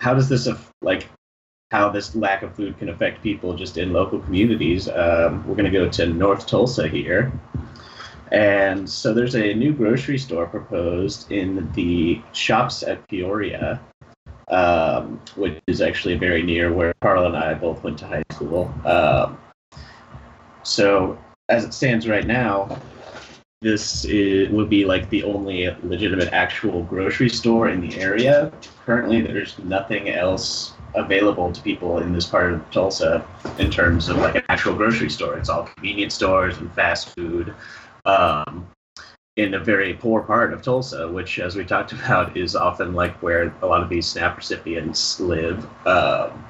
how 0.00 0.12
does 0.12 0.28
this 0.28 0.48
like 0.82 1.08
how 1.70 1.88
this 1.88 2.16
lack 2.16 2.42
of 2.42 2.54
food 2.56 2.76
can 2.78 2.88
affect 2.88 3.22
people 3.22 3.54
just 3.54 3.78
in 3.78 3.92
local 3.92 4.18
communities? 4.18 4.88
Um, 4.88 5.46
we're 5.46 5.54
going 5.54 5.70
to 5.70 5.78
go 5.78 5.88
to 5.88 6.06
North 6.06 6.46
Tulsa 6.46 6.88
here. 6.88 7.32
And 8.32 8.88
so 8.88 9.14
there's 9.14 9.36
a 9.36 9.54
new 9.54 9.72
grocery 9.72 10.18
store 10.18 10.46
proposed 10.46 11.30
in 11.30 11.70
the 11.72 12.20
shops 12.32 12.82
at 12.82 13.06
Peoria, 13.08 13.80
um, 14.48 15.20
which 15.36 15.60
is 15.66 15.80
actually 15.80 16.16
very 16.16 16.42
near 16.42 16.72
where 16.72 16.92
Carl 17.00 17.26
and 17.26 17.36
I 17.36 17.54
both 17.54 17.84
went 17.84 17.98
to 17.98 18.06
high 18.06 18.24
school. 18.30 18.72
Um, 18.84 19.38
so 20.62 21.18
as 21.48 21.64
it 21.64 21.72
stands 21.72 22.08
right 22.08 22.26
now, 22.26 22.80
this 23.60 24.04
is, 24.04 24.50
would 24.50 24.70
be 24.70 24.84
like 24.84 25.08
the 25.10 25.24
only 25.24 25.68
legitimate 25.82 26.32
actual 26.32 26.82
grocery 26.84 27.28
store 27.28 27.68
in 27.68 27.80
the 27.80 27.98
area. 27.98 28.52
Currently, 28.86 29.22
there's 29.22 29.58
nothing 29.58 30.10
else 30.10 30.74
available 30.94 31.52
to 31.52 31.60
people 31.62 31.98
in 31.98 32.12
this 32.12 32.26
part 32.26 32.52
of 32.52 32.70
Tulsa 32.70 33.26
in 33.58 33.70
terms 33.70 34.08
of 34.08 34.18
like 34.18 34.36
an 34.36 34.44
actual 34.48 34.74
grocery 34.74 35.10
store. 35.10 35.36
It's 35.36 35.48
all 35.48 35.64
convenience 35.64 36.14
stores 36.14 36.58
and 36.58 36.72
fast 36.74 37.14
food. 37.14 37.54
Um, 38.04 38.68
in 39.36 39.54
a 39.54 39.58
very 39.58 39.94
poor 39.94 40.20
part 40.20 40.52
of 40.52 40.62
Tulsa, 40.62 41.06
which, 41.08 41.38
as 41.38 41.54
we 41.54 41.64
talked 41.64 41.92
about, 41.92 42.36
is 42.36 42.54
often 42.54 42.92
like 42.92 43.20
where 43.22 43.54
a 43.62 43.66
lot 43.66 43.82
of 43.82 43.88
these 43.88 44.06
SNAP 44.06 44.36
recipients 44.36 45.18
live. 45.20 45.66
Um, 45.86 46.44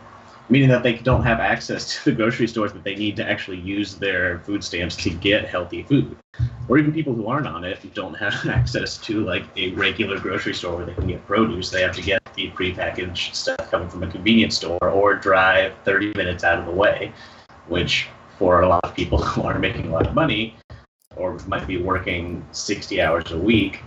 meaning 0.51 0.69
that 0.69 0.83
they 0.83 0.95
don't 0.95 1.23
have 1.23 1.41
access 1.41 1.95
to 1.95 2.11
the 2.11 2.17
grocery 2.17 2.47
stores 2.47 2.73
that 2.73 2.85
they 2.85 2.95
need 2.95 3.17
to 3.17 3.29
actually 3.29 3.59
use 3.59 3.97
their 3.97 4.39
food 4.41 4.65
stamps 4.65 4.97
to 4.97 5.11
get 5.11 5.47
healthy 5.47 5.83
food. 5.83 6.17
Or 6.69 6.79
even 6.79 6.93
people 6.93 7.15
who 7.15 7.27
aren't 7.27 7.47
on 7.47 7.65
it 7.65 7.79
don't 7.95 8.15
have 8.15 8.47
access 8.49 8.99
to 8.99 9.25
like 9.25 9.45
a 9.57 9.71
regular 9.73 10.19
grocery 10.19 10.55
store 10.55 10.77
where 10.77 10.87
they 10.87 10.95
can 10.95 11.07
get 11.07 11.27
produce. 11.27 11.71
They 11.71 11.83
have 11.83 11.95
to 11.97 12.03
get 12.03 12.23
the 12.35 12.51
prepackaged 12.51 13.35
stuff 13.35 13.71
coming 13.71 13.89
from 13.89 14.03
a 14.03 14.11
convenience 14.11 14.57
store 14.57 14.79
or 14.83 15.15
drive 15.15 15.75
30 15.85 16.13
minutes 16.15 16.45
out 16.45 16.59
of 16.59 16.67
the 16.67 16.73
way, 16.73 17.13
which 17.67 18.09
for 18.39 18.63
a 18.63 18.69
lot 18.69 18.85
of 18.85 18.95
people 18.95 19.19
who 19.23 19.43
aren't 19.43 19.61
making 19.61 19.89
a 19.89 19.93
lot 19.93 20.07
of 20.07 20.15
money 20.15 20.57
or 21.17 21.37
might 21.49 21.67
be 21.67 21.83
working 21.83 22.47
60 22.53 23.03
hours 23.03 23.33
a 23.33 23.39
week 23.39 23.83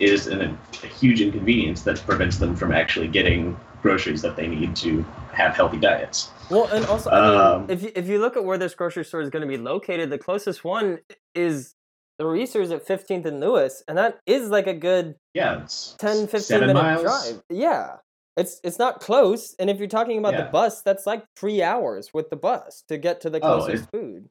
is 0.00 0.26
an, 0.26 0.58
a 0.82 0.86
huge 0.86 1.20
inconvenience 1.20 1.82
that 1.82 1.98
prevents 2.06 2.38
them 2.38 2.54
from 2.56 2.72
actually 2.72 3.08
getting 3.08 3.56
groceries 3.82 4.22
that 4.22 4.36
they 4.36 4.46
need 4.46 4.74
to 4.76 5.02
have 5.32 5.54
healthy 5.54 5.76
diets. 5.78 6.30
Well, 6.50 6.66
and 6.66 6.84
also, 6.86 7.10
I 7.10 7.20
mean, 7.30 7.40
Um, 7.40 7.66
if 7.70 7.82
you, 7.82 7.92
if 7.94 8.08
you 8.08 8.18
look 8.18 8.36
at 8.36 8.44
where 8.44 8.58
this 8.58 8.74
grocery 8.74 9.04
store 9.04 9.20
is 9.20 9.30
going 9.30 9.42
to 9.42 9.48
be 9.48 9.56
located, 9.58 10.10
the 10.10 10.18
closest 10.18 10.64
one 10.64 10.98
is 11.34 11.74
the 12.18 12.26
Reasor's 12.26 12.70
at 12.70 12.86
15th 12.86 13.26
and 13.26 13.40
Lewis, 13.40 13.82
and 13.88 13.98
that 13.98 14.18
is 14.26 14.48
like 14.48 14.66
a 14.66 14.74
good 14.74 15.16
Yeah, 15.34 15.62
it's 15.62 15.94
10, 15.98 16.28
15 16.28 16.40
seven 16.40 16.66
minute 16.68 16.82
miles. 16.82 17.02
drive. 17.02 17.42
Yeah. 17.50 17.96
It's 18.36 18.60
it's 18.64 18.80
not 18.80 18.98
close, 18.98 19.54
and 19.60 19.70
if 19.70 19.78
you're 19.78 19.86
talking 19.86 20.18
about 20.18 20.36
the 20.36 20.42
bus, 20.50 20.82
that's 20.82 21.06
like 21.06 21.24
three 21.36 21.62
hours 21.62 22.10
with 22.12 22.30
the 22.30 22.36
bus 22.36 22.82
to 22.88 22.98
get 22.98 23.20
to 23.20 23.30
the 23.30 23.38
Oh, 23.38 23.58
closest 23.58 23.84
it- 23.84 23.90
food. 23.92 24.28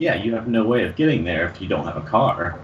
Yeah, 0.00 0.14
you 0.16 0.34
have 0.34 0.48
no 0.48 0.64
way 0.64 0.82
of 0.84 0.96
getting 0.96 1.22
there 1.24 1.46
if 1.48 1.60
you 1.60 1.68
don't 1.68 1.84
have 1.84 1.96
a 1.96 2.00
car. 2.08 2.58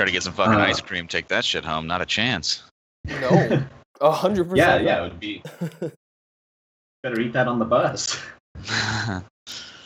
Try 0.00 0.06
to 0.06 0.12
get 0.12 0.22
some 0.22 0.32
fucking 0.32 0.54
Uh, 0.54 0.60
ice 0.64 0.80
cream, 0.80 1.06
take 1.06 1.28
that 1.28 1.44
shit 1.44 1.62
home. 1.62 1.86
Not 1.86 2.00
a 2.00 2.06
chance. 2.06 2.62
No, 3.06 3.66
a 4.00 4.10
hundred 4.10 4.46
yeah, 4.56 4.78
percent. 4.78 4.84
yeah, 4.84 4.98
it 4.98 5.02
would 5.02 5.20
be. 5.20 5.42
Better 7.02 7.20
eat 7.20 7.34
that 7.34 7.46
on 7.46 7.58
the 7.58 7.66
bus. 7.66 8.18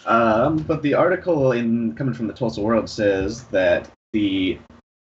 Um, 0.07 0.59
but 0.59 0.83
the 0.83 0.93
article 0.93 1.53
in 1.53 1.95
coming 1.97 2.13
from 2.13 2.27
the 2.27 2.33
Tulsa 2.35 2.61
World 2.61 2.91
says 2.91 3.45
that 3.45 3.91
the 4.13 4.59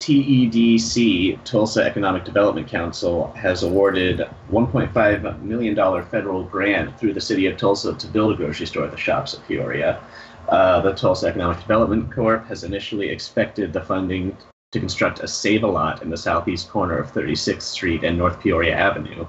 TEDC 0.03 1.43
Tulsa 1.45 1.85
Economic 1.85 2.25
Development 2.25 2.67
Council 2.67 3.33
has 3.35 3.63
awarded 3.63 4.29
1.5 4.51 5.41
million 5.41 5.75
dollar 5.77 6.03
federal 6.03 6.43
grant 6.43 6.99
through 6.99 7.15
the 7.15 7.21
city 7.21 7.47
of 7.47 7.57
Tulsa 7.57 7.95
to 7.95 8.07
build 8.09 8.33
a 8.33 8.37
grocery 8.37 8.67
store 8.67 8.85
at 8.87 8.91
the 8.91 8.97
shops 8.97 9.35
at 9.35 9.47
Peoria. 9.47 10.03
Uh, 10.49 10.81
the 10.81 10.93
Tulsa 10.93 11.29
Economic 11.29 11.61
Development 11.61 12.13
Corp 12.13 12.45
has 12.49 12.65
initially 12.65 13.09
expected 13.09 13.73
the 13.73 13.81
funding 13.81 14.37
to 14.73 14.81
construct 14.81 15.21
a 15.21 15.29
Save 15.29 15.63
a 15.63 15.67
Lot 15.67 16.03
in 16.03 16.11
the 16.11 16.17
southeast 16.17 16.69
corner 16.69 16.99
of 16.99 17.13
36th 17.13 17.63
Street 17.63 18.05
and 18.05 18.19
North 18.19 18.41
Peoria 18.41 18.77
Avenue. 18.77 19.27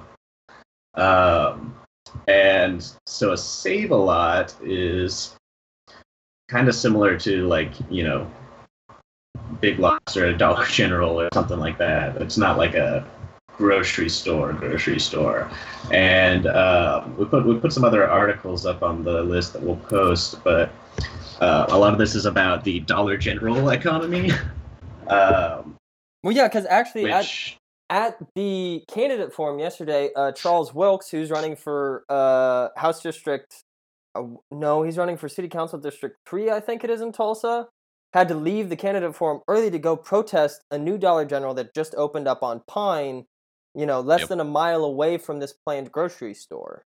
Um, 0.95 1.75
and 2.27 2.85
so 3.05 3.31
a 3.31 3.37
Save 3.37 3.91
a 3.91 3.95
Lot 3.95 4.55
is 4.63 5.35
kind 6.49 6.67
of 6.67 6.75
similar 6.75 7.17
to 7.19 7.47
like 7.47 7.71
you 7.89 8.03
know 8.03 8.29
Big 9.61 9.79
Lots 9.79 10.17
or 10.17 10.27
a 10.27 10.37
Dollar 10.37 10.65
General 10.65 11.21
or 11.21 11.29
something 11.33 11.59
like 11.59 11.77
that. 11.77 12.21
It's 12.21 12.37
not 12.37 12.57
like 12.57 12.75
a 12.75 13.07
grocery 13.59 14.09
store, 14.09 14.53
grocery 14.53 14.99
store. 14.99 15.51
And 15.91 16.47
um, 16.47 17.15
we 17.17 17.25
put 17.25 17.45
we 17.45 17.57
put 17.57 17.73
some 17.73 17.83
other 17.83 18.09
articles 18.09 18.65
up 18.65 18.81
on 18.81 19.03
the 19.03 19.21
list 19.21 19.53
that 19.53 19.61
we'll 19.61 19.75
post, 19.75 20.43
but 20.43 20.71
uh, 21.41 21.65
a 21.69 21.77
lot 21.77 21.93
of 21.93 21.99
this 21.99 22.15
is 22.15 22.25
about 22.25 22.63
the 22.63 22.79
Dollar 22.81 23.17
General 23.17 23.69
economy, 23.69 24.31
um, 25.09 25.77
Well, 26.23 26.35
yeah, 26.35 26.47
because 26.47 26.65
actually, 26.65 27.11
at, 27.11 27.25
at 27.89 28.17
the 28.35 28.83
candidate 28.87 29.33
forum 29.33 29.59
yesterday, 29.59 30.09
uh, 30.15 30.31
Charles 30.31 30.73
Wilkes, 30.73 31.09
who's 31.09 31.31
running 31.31 31.55
for 31.55 32.05
uh, 32.09 32.69
House 32.77 33.01
District, 33.01 33.63
uh, 34.15 34.23
no, 34.51 34.83
he's 34.83 34.97
running 34.97 35.17
for 35.17 35.29
City 35.29 35.47
Council 35.47 35.79
District 35.79 36.17
3, 36.27 36.49
I 36.51 36.59
think 36.59 36.83
it 36.83 36.89
is 36.89 37.01
in 37.01 37.11
Tulsa, 37.11 37.67
had 38.13 38.27
to 38.27 38.35
leave 38.35 38.69
the 38.69 38.75
candidate 38.75 39.15
forum 39.15 39.41
early 39.47 39.69
to 39.71 39.79
go 39.79 39.95
protest 39.95 40.63
a 40.71 40.77
new 40.77 40.97
Dollar 40.97 41.25
General 41.25 41.53
that 41.55 41.73
just 41.73 41.93
opened 41.95 42.27
up 42.27 42.41
on 42.43 42.61
Pine, 42.67 43.25
you 43.75 43.85
know, 43.85 44.01
less 44.01 44.21
Yep. 44.21 44.29
than 44.29 44.39
a 44.39 44.45
mile 44.45 44.83
away 44.83 45.17
from 45.17 45.39
this 45.39 45.53
planned 45.65 45.91
grocery 45.91 46.33
store. 46.33 46.85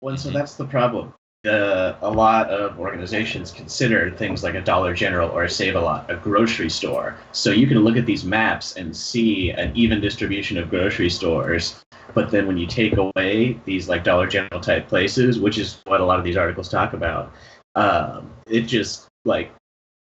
Well, 0.00 0.16
so 0.16 0.30
that's 0.30 0.54
the 0.54 0.64
problem. 0.64 1.12
Uh, 1.48 1.96
a 2.02 2.10
lot 2.10 2.50
of 2.50 2.78
organizations 2.78 3.50
consider 3.50 4.10
things 4.10 4.42
like 4.42 4.54
a 4.54 4.60
Dollar 4.60 4.92
General 4.92 5.30
or 5.30 5.44
a 5.44 5.50
Save 5.50 5.76
a 5.76 5.80
Lot 5.80 6.10
a 6.10 6.16
grocery 6.16 6.68
store. 6.68 7.16
So 7.32 7.50
you 7.50 7.66
can 7.66 7.78
look 7.78 7.96
at 7.96 8.04
these 8.06 8.24
maps 8.24 8.76
and 8.76 8.94
see 8.94 9.50
an 9.50 9.72
even 9.74 10.00
distribution 10.00 10.58
of 10.58 10.68
grocery 10.68 11.08
stores. 11.08 11.82
But 12.14 12.30
then 12.30 12.46
when 12.46 12.58
you 12.58 12.66
take 12.66 12.96
away 12.96 13.58
these 13.64 13.88
like 13.88 14.04
Dollar 14.04 14.26
General 14.26 14.60
type 14.60 14.88
places, 14.88 15.38
which 15.38 15.58
is 15.58 15.80
what 15.86 16.00
a 16.00 16.04
lot 16.04 16.18
of 16.18 16.24
these 16.24 16.36
articles 16.36 16.68
talk 16.68 16.92
about, 16.92 17.32
um, 17.76 18.30
it 18.46 18.62
just 18.62 19.06
like 19.24 19.50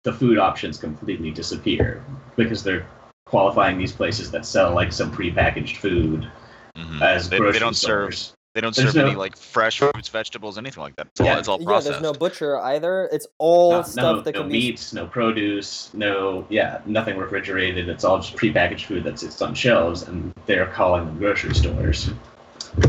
the 0.04 0.12
food 0.12 0.38
options 0.38 0.78
completely 0.78 1.30
disappear 1.30 2.04
because 2.36 2.62
they're 2.62 2.86
qualifying 3.26 3.78
these 3.78 3.92
places 3.92 4.30
that 4.30 4.46
sell 4.46 4.74
like 4.74 4.92
some 4.92 5.10
prepackaged 5.10 5.76
food 5.76 6.30
Mhm. 6.76 7.02
as 7.02 7.28
They, 7.28 7.38
grocery 7.38 7.52
they 7.54 7.58
don't 7.58 7.76
serve. 7.76 8.14
Stores. 8.54 8.54
They 8.54 8.60
don't 8.60 8.74
There's 8.76 8.94
serve 8.94 9.06
any 9.08 9.16
like 9.16 9.36
fresh 9.36 9.78
fruits, 9.78 10.08
vegetables, 10.08 10.58
anything 10.58 10.82
like 10.82 10.96
that. 10.96 11.08
It's 11.08 11.20
all, 11.20 11.26
Yeah. 11.26 11.38
it's 11.38 11.48
all 11.48 11.58
Yeah, 11.60 11.66
processed. 11.66 11.90
there's 11.92 12.02
no 12.02 12.12
butcher 12.12 12.58
either. 12.60 13.08
It's 13.12 13.26
all 13.38 13.72
No- 13.72 13.82
stuff 13.82 14.16
no, 14.16 14.20
that 14.22 14.34
no 14.34 14.40
can 14.42 14.48
be. 14.48 14.58
meats, 14.58 14.92
no 14.92 15.06
produce, 15.06 15.90
no 15.94 16.46
yeah, 16.48 16.80
nothing 16.86 17.16
refrigerated. 17.16 17.88
It's 17.88 18.04
all 18.04 18.18
just 18.18 18.36
prepackaged 18.36 18.84
food 18.84 19.04
that 19.04 19.18
sits 19.18 19.40
on 19.42 19.54
shelves, 19.54 20.02
and 20.08 20.32
they're 20.46 20.66
calling 20.66 21.04
them 21.06 21.18
grocery 21.18 21.54
stores. 21.54 22.10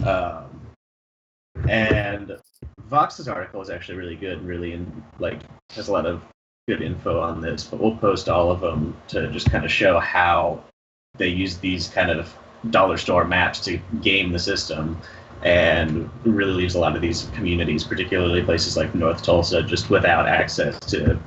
Um, 0.05 0.45
and 1.68 2.38
Vox's 2.89 3.28
article 3.28 3.61
is 3.61 3.70
actually 3.70 3.97
really 3.97 4.16
good, 4.16 4.38
and 4.39 4.47
really 4.47 4.74
in, 4.74 5.03
like 5.20 5.39
has 5.76 5.88
a 5.88 5.91
lot 5.91 6.05
of 6.05 6.22
good 6.68 6.82
info 6.82 7.20
on 7.20 7.41
this. 7.41 7.63
But 7.63 7.80
we'll 7.80 7.95
post 7.97 8.30
all 8.30 8.51
of 8.51 8.59
them 8.61 8.95
to 9.09 9.28
just 9.32 9.49
kind 9.51 9.66
of 9.66 9.72
show 9.72 9.99
how 9.99 10.61
they 11.18 11.28
use 11.28 11.57
these 11.57 11.88
kind 11.88 12.11
of 12.11 12.34
dollar 12.72 12.97
store 12.97 13.26
maps 13.26 13.59
to 13.66 13.78
game 14.01 14.32
the 14.32 14.39
system 14.39 14.99
and 15.44 16.10
really 16.24 16.54
leaves 16.54 16.76
a 16.76 16.80
lot 16.80 16.96
of 16.96 17.02
these 17.02 17.30
communities, 17.36 17.84
particularly 17.84 18.42
places 18.44 18.78
like 18.78 18.94
North 18.96 19.22
Tulsa, 19.22 19.62
just 19.64 19.90
without 19.90 20.28
access 20.28 20.80
to 20.92 21.20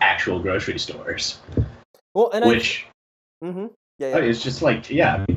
actual 0.00 0.40
grocery 0.40 0.78
stores. 0.78 1.38
Well, 2.14 2.30
and 2.32 2.44
which 2.44 2.86
I. 3.42 3.46
Mm-hmm. 3.46 3.66
Yeah, 3.98 4.08
yeah. 4.08 4.18
is 4.18 4.42
just 4.42 4.62
like, 4.62 4.90
yeah, 4.90 5.24
I 5.28 5.34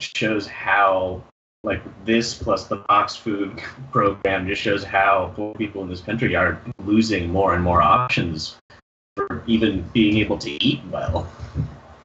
shows 0.00 0.46
how 0.46 1.22
like 1.64 1.80
this 2.04 2.34
plus 2.34 2.66
the 2.66 2.76
box 2.76 3.14
food 3.14 3.62
program 3.92 4.46
just 4.46 4.60
shows 4.60 4.82
how 4.82 5.32
poor 5.36 5.54
people 5.54 5.82
in 5.82 5.88
this 5.88 6.00
country 6.00 6.34
are 6.34 6.60
losing 6.84 7.30
more 7.30 7.54
and 7.54 7.62
more 7.62 7.80
options 7.80 8.56
for 9.16 9.44
even 9.46 9.82
being 9.92 10.18
able 10.18 10.38
to 10.38 10.50
eat 10.64 10.80
well. 10.90 11.30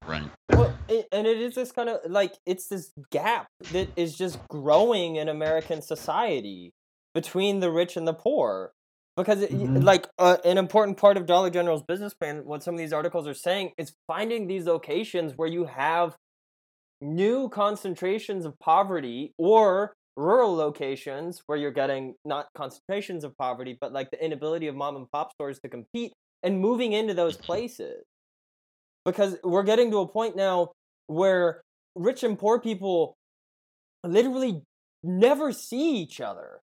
Right. 0.06 0.30
Well, 0.50 0.74
it, 0.88 1.08
and 1.12 1.28
it 1.28 1.40
is 1.40 1.56
this 1.56 1.72
kind 1.72 1.90
of 1.90 2.00
like 2.10 2.36
it's 2.46 2.68
this 2.68 2.92
gap 3.12 3.48
that 3.72 3.90
is 3.96 4.18
just 4.18 4.40
growing 4.48 5.18
in 5.18 5.28
American 5.28 5.82
society 5.82 6.74
between 7.14 7.60
the 7.60 7.72
rich 7.72 7.98
and 7.98 8.08
the 8.08 8.14
poor. 8.14 8.72
Because, 9.18 9.42
it, 9.42 9.52
Mhm. 9.52 9.84
like, 9.84 10.08
uh, 10.20 10.38
an 10.46 10.60
important 10.60 10.98
part 10.98 11.18
of 11.18 11.26
Dollar 11.26 11.50
General's 11.50 11.82
business 11.82 12.14
plan, 12.14 12.46
what 12.46 12.62
some 12.62 12.76
of 12.76 12.78
these 12.78 12.94
articles 12.94 13.28
are 13.28 13.34
saying, 13.34 13.74
is 13.76 13.96
finding 14.06 14.46
these 14.46 14.68
locations 14.68 15.34
where 15.36 15.48
you 15.48 15.66
have 15.66 16.16
new 17.02 17.50
concentrations 17.50 18.46
of 18.46 18.58
poverty 18.60 19.34
or 19.40 19.96
rural 20.16 20.56
locations 20.56 21.42
where 21.48 21.58
you're 21.58 21.72
getting 21.72 22.16
not 22.26 22.48
concentrations 22.56 23.24
of 23.24 23.36
poverty, 23.38 23.76
but 23.80 23.92
like 23.92 24.12
the 24.12 24.24
inability 24.24 24.68
of 24.68 24.76
mom 24.76 24.96
and 24.96 25.10
pop 25.12 25.32
stores 25.32 25.60
to 25.60 25.70
compete 25.70 26.14
and 26.44 26.60
moving 26.60 26.94
into 26.94 27.14
those 27.16 27.38
places. 27.38 28.04
Because 29.08 29.38
we're 29.44 29.64
getting 29.64 29.90
to 29.92 30.00
a 30.00 30.08
point 30.08 30.36
now 30.36 30.74
where 31.08 31.62
rich 31.96 32.24
and 32.24 32.38
poor 32.38 32.60
people 32.60 33.16
literally 34.04 34.62
never 35.04 35.52
see 35.52 35.96
each 35.96 36.22
other 36.22 36.60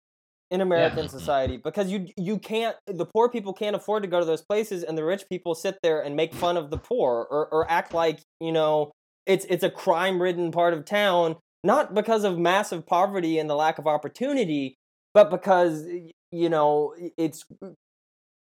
in 0.51 0.61
American 0.61 1.07
mm-hmm. 1.07 1.19
society 1.19 1.57
because 1.57 1.93
you 1.93 2.09
you 2.17 2.39
can't 2.39 2.77
the 2.87 3.07
poor 3.07 3.29
people 3.29 3.53
can't 3.53 3.77
afford 3.77 4.03
to 4.03 4.09
go 4.09 4.19
to 4.19 4.27
those 4.27 4.43
places 4.43 4.83
and 4.83 4.99
the 4.99 5.05
rich 5.05 5.23
people 5.31 5.55
sit 5.55 5.79
there 5.83 6.01
and 6.01 6.17
make 6.17 6.35
fun 6.35 6.57
of 6.57 6.71
the 6.71 6.77
poor 6.77 7.27
or, 7.31 7.47
or 7.53 7.71
act 7.71 7.95
like 7.95 8.21
you 8.41 8.51
know 8.51 8.91
it's 9.27 9.47
it's 9.49 9.63
a 9.63 9.71
crime 9.71 10.21
ridden 10.21 10.51
part 10.51 10.75
of 10.75 10.85
town 10.85 11.37
not 11.63 11.95
because 11.95 12.25
of 12.25 12.37
massive 12.37 12.85
poverty 12.85 13.39
and 13.39 13.49
the 13.49 13.55
lack 13.55 13.79
of 13.79 13.87
opportunity 13.87 14.75
but 15.15 15.31
because 15.31 15.87
you 16.33 16.49
know 16.49 16.95
it's 17.17 17.45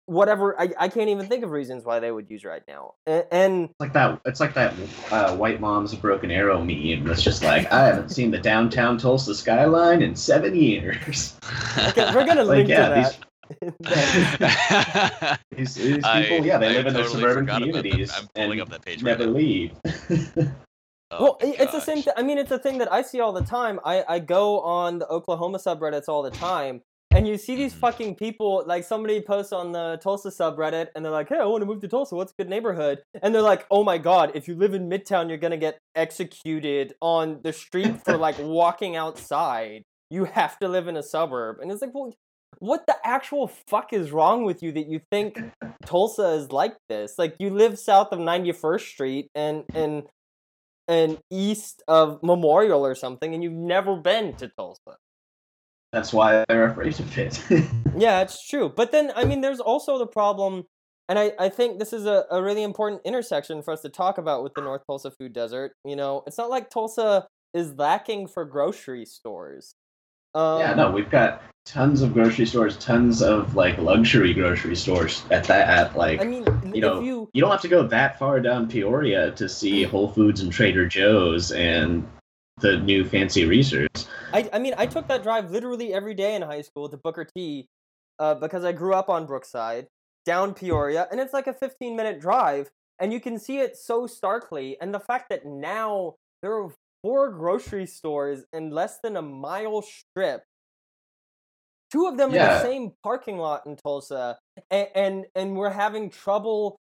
whatever 0.05 0.59
I, 0.59 0.69
I 0.77 0.87
can't 0.89 1.09
even 1.09 1.27
think 1.27 1.43
of 1.43 1.51
reasons 1.51 1.85
why 1.85 1.99
they 1.99 2.11
would 2.11 2.29
use 2.29 2.43
right 2.43 2.61
now 2.67 2.95
and, 3.07 3.25
and 3.31 3.63
It's 3.69 3.79
like 3.79 3.93
that. 3.93 4.19
It's 4.25 4.39
like 4.41 4.53
that 4.53 4.73
uh, 5.11 5.35
white 5.35 5.59
mom's 5.61 5.95
broken 5.95 6.29
arrow 6.29 6.61
meme. 6.61 7.05
that's 7.05 7.21
just 7.21 7.41
like 7.43 7.71
I 7.71 7.85
haven't 7.87 8.09
seen 8.09 8.29
the 8.31 8.39
downtown 8.39 8.97
Tulsa 8.97 9.33
skyline 9.33 10.01
in 10.01 10.15
seven 10.15 10.55
years. 10.55 11.37
okay, 11.87 12.13
we're 12.13 12.25
gonna 12.25 12.43
Like, 12.43 12.67
link 12.67 12.69
yeah, 12.69 12.89
to 12.89 12.93
that 12.95 13.17
Ththese, 15.51 15.75
these 15.75 15.95
people, 15.95 16.05
I- 16.05 16.41
yeah, 16.43 16.57
they 16.57 16.69
I 16.69 16.71
live 16.73 16.87
in 16.87 16.93
their 16.93 17.07
suburban 17.07 17.45
forgot 17.45 17.61
about 17.61 17.67
communities 17.67 18.11
I'm 18.15 18.27
pulling 18.35 18.51
and 18.53 18.61
up 18.61 18.69
that 18.69 18.83
page 18.85 19.03
never 19.03 19.25
now. 19.25 19.31
leave. 19.31 19.71
Oh 21.15 21.21
well, 21.23 21.37
my 21.43 21.49
it's 21.59 21.71
the 21.71 21.79
same 21.79 21.97
gosh. 21.97 22.05
thing. 22.05 22.13
I 22.17 22.23
mean, 22.23 22.39
it's 22.39 22.49
a 22.49 22.57
thing 22.57 22.79
that 22.79 22.91
I 22.91 23.03
see 23.03 23.19
all 23.19 23.33
the 23.33 23.43
time. 23.43 23.79
I, 23.85 24.03
I 24.09 24.17
go 24.17 24.59
on 24.61 24.97
the 24.97 25.07
Oklahoma 25.09 25.59
subreddits 25.59 26.05
all 26.09 26.23
the 26.23 26.31
time, 26.31 26.81
and 27.15 27.27
you 27.27 27.37
see 27.37 27.55
these 27.55 27.73
Mhm. 27.73 27.77
fucking 27.79 28.15
people. 28.15 28.63
Like 28.65 28.83
somebody 28.83 29.21
posts 29.21 29.53
on 29.53 29.71
the 29.71 29.99
Tulsa 30.01 30.29
subreddit, 30.29 30.89
and 30.95 31.03
they're 31.03 31.11
like, 31.11 31.29
"Hey, 31.29 31.37
I 31.39 31.45
want 31.45 31.61
to 31.61 31.65
move 31.65 31.81
to 31.81 31.87
Tulsa. 31.87 32.15
What's 32.15 32.31
a 32.31 32.35
good 32.43 32.49
neighborhood?" 32.49 33.03
And 33.21 33.33
they're 33.33 33.41
like, 33.41 33.65
"Oh 33.71 33.83
my 33.83 33.97
god, 33.97 34.31
if 34.35 34.47
you 34.47 34.55
live 34.55 34.73
in 34.73 34.89
Midtown, 34.89 35.29
you're 35.29 35.37
gonna 35.37 35.57
get 35.57 35.79
executed 35.95 36.95
on 37.01 37.41
the 37.43 37.53
street 37.53 38.01
for 38.03 38.17
like 38.17 38.37
walking 38.39 38.95
outside. 38.95 39.83
You 40.09 40.25
have 40.25 40.57
to 40.59 40.67
live 40.67 40.87
in 40.87 40.97
a 40.97 41.03
suburb." 41.03 41.59
And 41.61 41.71
it's 41.71 41.81
like, 41.81 41.93
well. 41.93 42.13
What 42.59 42.85
the 42.85 42.95
actual 43.03 43.47
fuck 43.47 43.91
is 43.93 44.11
wrong 44.11 44.43
with 44.45 44.61
you 44.61 44.71
that 44.73 44.87
you 44.87 45.01
think 45.11 45.39
Tulsa 45.87 46.29
is 46.33 46.51
like 46.51 46.77
this? 46.87 47.15
Like 47.17 47.35
you 47.39 47.49
live 47.49 47.79
south 47.79 48.11
of 48.11 48.19
91st 48.19 48.87
Street 48.87 49.27
and 49.33 49.63
and 49.73 50.03
and 50.87 51.17
east 51.31 51.81
of 51.87 52.21
Memorial 52.23 52.85
or 52.85 52.95
something, 52.95 53.33
and 53.33 53.43
you've 53.43 53.53
never 53.53 53.95
been 53.97 54.35
to 54.37 54.47
Tulsa. 54.49 54.97
That's 55.93 56.11
why 56.11 56.43
they're 56.49 56.71
afraid 56.71 56.99
of 56.99 57.17
it. 57.17 57.41
Yeah, 57.95 58.21
it's 58.21 58.47
true. 58.47 58.73
But 58.75 58.91
then, 58.91 59.11
I 59.15 59.23
mean, 59.23 59.41
there's 59.41 59.59
also 59.59 59.99
the 59.99 60.07
problem, 60.07 60.63
and 61.07 61.19
I, 61.19 61.31
I 61.37 61.49
think 61.49 61.77
this 61.77 61.93
is 61.93 62.07
a, 62.07 62.25
a 62.31 62.41
really 62.41 62.63
important 62.63 63.03
intersection 63.05 63.61
for 63.61 63.71
us 63.71 63.83
to 63.83 63.89
talk 63.89 64.17
about 64.17 64.43
with 64.43 64.55
the 64.55 64.61
North 64.61 64.81
Tulsa 64.87 65.11
Food 65.11 65.31
Desert. 65.31 65.73
You 65.85 65.95
know, 65.95 66.23
it's 66.25 66.39
not 66.39 66.49
like 66.49 66.71
Tulsa 66.71 67.27
is 67.53 67.75
lacking 67.75 68.29
for 68.29 68.45
grocery 68.45 69.05
stores. 69.05 69.75
Um, 70.33 70.59
yeah, 70.59 70.73
no, 70.73 70.89
we've 70.89 71.11
got 71.11 71.43
tons 71.65 72.01
of 72.01 72.13
grocery 72.13 72.47
stores, 72.47 72.77
tons 72.77 73.21
of 73.21 73.55
like 73.55 73.77
luxury 73.77 74.33
grocery 74.33 74.75
stores 74.75 75.23
at 75.29 75.43
that. 75.43 75.69
At 75.69 75.95
like, 75.95 76.19
I 76.19 76.23
mean, 76.23 76.47
you 76.73 76.81
know, 76.81 76.99
you 76.99 77.29
you 77.33 77.41
don't 77.41 77.51
have 77.51 77.61
to 77.61 77.67
go 77.67 77.85
that 77.87 78.17
far 78.17 78.39
down 78.39 78.67
Peoria 78.67 79.29
to 79.33 79.47
see 79.47 79.83
Whole 79.83 80.07
Foods 80.07 80.41
and 80.41 80.51
Trader 80.51 80.87
Joe's 80.87 81.51
and 81.51 82.07
the 82.63 82.77
new 82.77 83.05
fancy 83.05 83.45
Reasor's. 83.45 84.07
I, 84.31 84.49
I 84.53 84.57
mean, 84.57 84.73
I 84.77 84.85
took 84.87 85.07
that 85.09 85.21
drive 85.21 85.51
literally 85.51 85.93
every 85.93 86.15
day 86.15 86.33
in 86.33 86.41
high 86.41 86.61
school 86.61 86.89
to 86.89 86.97
Booker 86.97 87.25
T, 87.25 87.67
uh, 88.19 88.35
because 88.35 88.63
I 88.63 88.71
grew 88.71 88.93
up 88.93 89.09
on 89.09 89.25
Brookside, 89.25 89.87
down 90.25 90.53
Peoria, 90.53 91.07
and 91.11 91.19
it's 91.19 91.33
like 91.33 91.47
a 91.47 91.53
15 91.53 91.95
minute 91.95 92.19
drive, 92.19 92.71
and 92.99 93.11
you 93.11 93.19
can 93.19 93.37
see 93.37 93.59
it 93.59 93.75
so 93.75 94.07
starkly. 94.07 94.77
And 94.81 94.93
the 94.93 94.99
fact 94.99 95.27
that 95.29 95.45
now 95.45 96.15
there 96.41 96.53
are 96.53 96.73
four 97.03 97.31
grocery 97.31 97.85
stores 97.85 98.45
in 98.53 98.71
less 98.71 98.99
than 99.03 99.17
a 99.17 99.21
mile 99.21 99.81
strip, 99.81 100.43
two 101.91 102.07
of 102.07 102.17
them 102.17 102.29
in 102.29 102.37
the 102.37 102.61
same 102.61 102.93
parking 103.03 103.37
lot 103.37 103.65
in 103.65 103.75
Tulsa, 103.75 104.37
and, 104.71 104.87
and 104.95 105.25
and 105.35 105.55
we're 105.57 105.69
having 105.69 106.09
trouble 106.09 106.77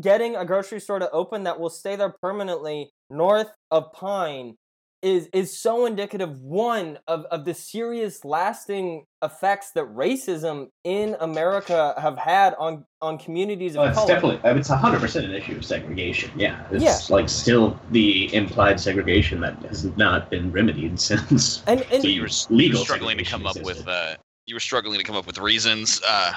getting 0.00 0.36
a 0.36 0.44
grocery 0.44 0.80
store 0.80 0.98
to 0.98 1.10
open 1.10 1.44
that 1.44 1.60
will 1.60 1.70
stay 1.70 1.96
there 1.96 2.14
permanently 2.22 2.90
north 3.10 3.50
of 3.70 3.92
Pine 3.92 4.54
is 5.02 5.28
is 5.32 5.56
so 5.56 5.86
indicative 5.86 6.40
one 6.40 6.98
of, 7.06 7.24
of 7.26 7.44
the 7.44 7.54
serious 7.54 8.24
lasting 8.24 9.04
effects 9.22 9.70
that 9.72 9.84
racism 9.94 10.68
in 10.84 11.16
America 11.20 11.94
have 12.00 12.18
had 12.18 12.54
on 12.58 12.84
on 13.00 13.16
communities 13.18 13.74
of 13.76 13.80
Well, 13.80 13.88
it's 13.90 13.98
color. 13.98 14.08
definitely, 14.08 14.40
I 14.44 14.52
mean, 14.52 14.60
it's 14.60 14.68
hundred 14.68 15.00
percent 15.00 15.26
an 15.26 15.32
issue 15.34 15.56
of 15.56 15.64
segregation. 15.64 16.30
Yeah, 16.36 16.60
it's 16.72 16.82
Yeah. 16.82 17.14
like 17.14 17.28
still 17.28 17.78
the 17.90 18.32
implied 18.34 18.80
segregation 18.80 19.40
that 19.42 19.56
has 19.62 19.84
not 19.96 20.30
been 20.30 20.50
remedied 20.50 20.98
since. 21.00 21.62
and 21.66 21.82
and 21.92 22.02
the 22.02 22.08
you 22.08 22.22
were, 22.22 22.28
legal 22.50 22.80
struggling 22.84 23.18
to 23.18 23.24
segregation 23.24 23.38
come 23.40 23.46
up 23.46 23.56
existed. 23.56 23.86
with 23.86 23.88
uh, 23.88 24.14
you 24.46 24.54
were 24.56 24.60
struggling 24.60 24.98
to 24.98 25.04
come 25.04 25.14
up 25.16 25.26
with 25.26 25.38
reasons 25.38 26.00
uh, 26.08 26.32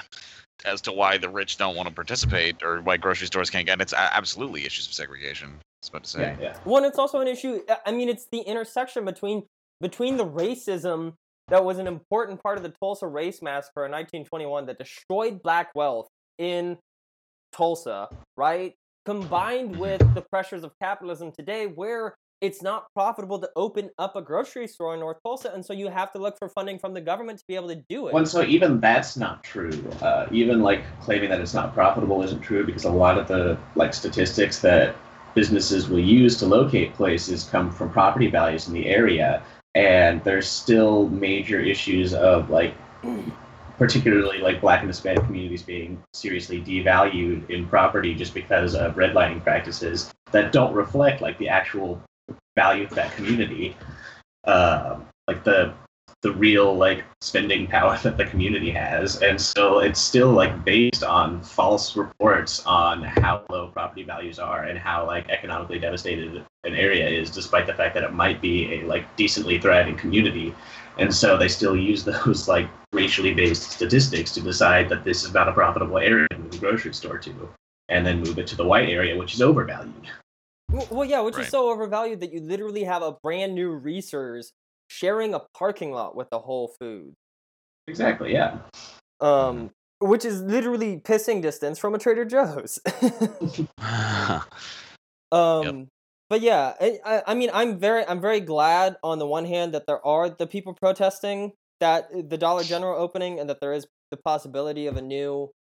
as 0.66 0.82
to 0.82 0.92
why 0.92 1.18
the 1.18 1.30
rich 1.30 1.58
don't 1.58 1.76
want 1.76 1.90
to 1.90 1.96
participate 1.96 2.62
or 2.62 2.82
why 2.82 2.98
grocery 2.98 3.26
stores 3.26 3.50
can't 3.50 3.66
get. 3.66 3.82
It's 3.82 3.94
absolutely 3.94 4.66
issues 4.66 4.86
of 4.86 4.94
segregation. 4.94 5.58
I 5.82 5.86
was 5.86 5.90
about 5.90 6.04
to 6.04 6.10
say. 6.12 6.22
Yeah, 6.22 6.36
yeah. 6.40 6.58
one 6.64 6.86
it's 6.86 7.00
also 7.00 7.22
an 7.22 7.28
issue 7.28 7.60
I- 7.68 7.78
i 7.88 7.92
mean 7.92 8.08
it's 8.08 8.28
the 8.32 8.42
intersection 8.42 9.04
between 9.04 9.44
between 9.80 10.16
the 10.16 10.26
racism 10.28 11.14
that 11.48 11.66
was 11.66 11.80
an 11.80 11.88
important 11.88 12.42
part 12.44 12.58
of 12.58 12.64
the 12.64 12.70
tulsa 12.82 13.08
race 13.08 13.42
massacre 13.42 13.86
in 13.86 13.92
1921 13.92 14.68
that 14.68 14.78
destroyed 14.78 15.42
black 15.42 15.72
wealth 15.74 16.08
in 16.38 16.78
tulsa 17.52 18.10
right 18.38 18.74
combined 19.06 19.76
with 19.76 20.02
the 20.14 20.22
pressures 20.22 20.64
of 20.64 20.72
capitalism 20.80 21.32
today 21.32 21.66
where 21.66 22.14
it's 22.42 22.62
not 22.62 22.86
profitable 22.96 23.40
to 23.40 23.50
open 23.56 23.90
up 23.98 24.16
a 24.16 24.22
grocery 24.22 24.68
store 24.68 24.94
in 24.94 25.00
north 25.00 25.18
tulsa 25.26 25.52
and 25.52 25.66
so 25.66 25.74
you 25.74 25.88
have 25.88 26.12
to 26.12 26.20
look 26.20 26.38
for 26.38 26.48
funding 26.50 26.78
from 26.78 26.94
the 26.94 27.02
government 27.02 27.40
to 27.40 27.46
be 27.48 27.56
able 27.56 27.68
to 27.70 27.82
do 27.90 28.08
it 28.08 28.14
Well, 28.14 28.26
so 28.28 28.44
even 28.44 28.80
that's 28.80 29.18
not 29.18 29.44
true. 29.44 29.72
Uh, 30.00 30.28
even 30.32 30.62
like 30.62 30.84
claiming 31.02 31.30
that 31.32 31.42
it's 31.42 31.56
not 31.56 31.74
profitable 31.74 32.22
isn't 32.22 32.42
true 32.42 32.64
because 32.64 32.84
a 32.84 32.92
lot 32.92 33.18
of 33.18 33.28
the 33.28 33.58
like 33.76 33.96
statistics 33.96 34.60
that 34.60 34.96
businesses 35.34 35.90
will 35.90 36.00
use 36.00 36.38
to 36.38 36.46
locate 36.46 36.94
places 36.94 37.44
come 37.46 37.72
from 37.72 37.90
property 37.92 38.28
values 38.28 38.68
in 38.68 38.74
the 38.74 38.88
area, 38.88 39.44
and 39.76 40.24
there's 40.24 40.48
still 40.48 41.08
major 41.10 41.60
issues 41.60 42.14
of 42.14 42.50
like 42.50 42.74
particularly 43.78 44.38
like 44.38 44.62
black 44.62 44.82
and 44.82 44.90
hispanic 44.90 45.24
communities 45.26 45.64
being 45.64 46.02
seriously 46.14 46.62
devalued 46.62 47.50
in 47.50 47.68
property 47.68 48.14
just 48.14 48.34
because 48.34 48.76
of 48.76 48.94
redlining 48.96 49.42
practices 49.42 50.14
that 50.32 50.52
don't 50.52 50.74
reflect 50.74 51.22
like 51.22 51.38
the 51.40 51.50
actual 51.50 52.02
value 52.56 52.84
of 52.84 52.92
that 52.92 53.12
community. 53.14 53.76
Um, 54.44 55.08
like 55.28 55.44
the 55.44 55.74
the 56.22 56.32
real 56.32 56.76
like 56.76 57.04
spending 57.22 57.68
power 57.68 57.98
that 58.04 58.18
the 58.18 58.26
community 58.26 58.72
has. 58.72 59.22
And 59.22 59.40
so 59.40 59.80
it's 59.80 60.00
still 60.00 60.32
like 60.32 60.64
based 60.64 61.04
on 61.04 61.42
false 61.42 61.96
reports 61.96 62.64
on 62.66 63.04
how 63.04 63.44
low 63.50 63.68
property 63.68 64.04
values 64.04 64.40
are 64.40 64.64
and 64.64 64.78
how 64.78 65.06
like 65.06 65.30
economically 65.30 65.80
devastated 65.80 66.46
an 66.64 66.76
area 66.76 67.08
is 67.08 67.30
despite 67.32 67.66
the 67.66 67.74
fact 67.74 67.96
that 67.96 68.04
it 68.04 68.14
might 68.14 68.42
be 68.42 68.74
a 68.74 68.86
like 68.86 69.16
decently 69.16 69.60
thriving 69.60 69.98
community. 69.98 70.54
And 70.98 71.14
so 71.14 71.38
they 71.38 71.48
still 71.48 71.76
use 71.76 72.04
those 72.26 72.48
like 72.48 72.70
racially 72.94 73.34
based 73.34 73.72
statistics 73.72 74.34
to 74.34 74.42
decide 74.42 74.90
that 74.90 75.04
this 75.04 75.24
is 75.24 75.34
not 75.34 75.48
a 75.48 75.54
profitable 75.54 75.98
area 75.98 76.28
to 76.30 76.38
move 76.38 76.54
a 76.54 76.58
grocery 76.58 76.94
store 76.94 77.18
to 77.20 77.50
and 77.90 78.06
then 78.06 78.20
move 78.20 78.38
it 78.38 78.48
to 78.48 78.56
the 78.56 78.66
white 78.66 78.90
area 78.90 79.18
which 79.18 79.34
is 79.34 79.42
overvalued. 79.42 80.08
Well, 80.72 80.88
well, 80.90 81.06
yeah, 81.06 81.20
which 81.20 81.36
Right. 81.36 81.44
is 81.44 81.52
so 81.52 81.70
overvalued 81.70 82.22
that 82.22 82.32
you 82.32 82.40
literally 82.40 82.86
have 82.86 83.02
a 83.02 83.12
brand 83.12 83.56
new 83.56 83.72
Reasor's 83.72 84.54
sharing 84.92 85.34
a 85.34 85.42
parking 85.58 85.92
lot 85.92 86.16
with 86.16 86.30
the 86.30 86.40
Whole 86.40 86.74
Foods. 86.80 87.16
exactly 87.88 88.34
yeah 88.34 88.58
um, 89.22 89.70
which 90.00 90.26
is 90.26 90.42
literally 90.42 90.98
pissing 90.98 91.42
distance 91.42 91.78
from 91.78 91.94
a 91.94 92.00
Trader 92.00 92.26
Joe's. 92.26 92.80
um, 95.32 95.88
but 96.30 96.42
yeah, 96.42 96.74
I, 96.82 97.22
I- 97.28 97.34
mean, 97.36 97.52
I'm 97.54 97.80
very, 97.80 98.06
I'm 98.08 98.20
very 98.20 98.40
glad 98.40 98.98
on 99.04 99.20
the 99.20 99.28
one 99.28 99.46
hand 99.46 99.74
that 99.74 99.86
there 99.86 100.06
are 100.06 100.30
the 100.30 100.48
people 100.48 100.74
protesting 100.74 101.54
that 101.80 102.10
uh, 102.16 102.24
the 102.28 102.38
Dollar 102.38 102.64
General 102.64 103.00
opening 103.00 103.40
and 103.40 103.50
that 103.50 103.60
there 103.62 103.74
is 103.74 103.86
the 104.10 104.18
possibility 104.18 104.88
of 104.88 104.98
a 104.98 105.02
new, 105.02 105.52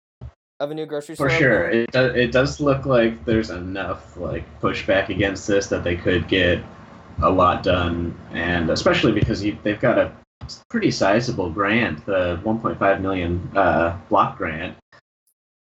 of 0.59 0.71
a 0.71 0.73
new 0.73 0.85
grocery 0.85 1.15
store. 1.15 1.29
For 1.29 1.35
sure, 1.35 1.65
opening. 1.67 1.83
it 1.83 1.91
does. 1.91 2.15
It 2.15 2.31
does 2.31 2.59
look 2.59 2.85
like 2.85 3.25
there's 3.25 3.49
enough 3.51 4.17
like 4.17 4.43
pushback 4.59 5.09
against 5.09 5.47
this 5.47 5.67
that 5.67 5.83
they 5.83 5.95
could 5.95 6.27
get 6.27 6.63
a 7.21 7.29
lot 7.29 7.63
done, 7.63 8.17
and 8.31 8.69
especially 8.69 9.11
because 9.11 9.43
you, 9.43 9.57
they've 9.63 9.79
got 9.79 9.97
a 9.97 10.11
pretty 10.69 10.91
sizable 10.91 11.49
grant, 11.49 12.05
the 12.05 12.39
1.5 12.43 13.01
million 13.01 13.49
uh, 13.55 13.97
block 14.09 14.37
grant, 14.37 14.75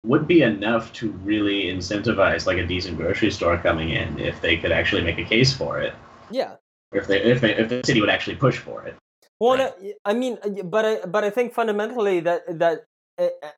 would 0.05 0.27
be 0.27 0.43
enough 0.43 0.93
to 0.95 1.11
really 1.11 1.65
incentivize 1.65 2.47
like 2.47 2.59
a 2.59 2.67
decent 2.67 2.97
grocery 2.97 3.31
store 3.31 3.59
coming 3.59 3.91
in 3.91 4.19
if 4.19 4.41
they 4.41 4.57
could 4.57 4.73
actually 4.73 5.03
make 5.03 5.19
a 5.19 5.25
case 5.25 5.53
for 5.53 5.81
it, 5.81 5.95
Yeah, 6.31 6.55
if 6.93 7.07
they 7.07 7.21
if 7.23 7.41
they, 7.41 7.55
if 7.57 7.69
the 7.69 7.83
city 7.85 8.01
would 8.01 8.11
actually 8.11 8.37
push 8.37 8.59
for 8.59 8.87
it. 8.87 8.95
Well, 9.41 9.57
Right. 9.59 9.73
no, 9.81 9.93
I 10.05 10.15
mean, 10.15 10.39
but 10.65 10.85
I, 10.85 11.07
but 11.07 11.25
I 11.25 11.31
think 11.31 11.53
fundamentally 11.53 12.21
that 12.21 12.59
that, 12.59 12.85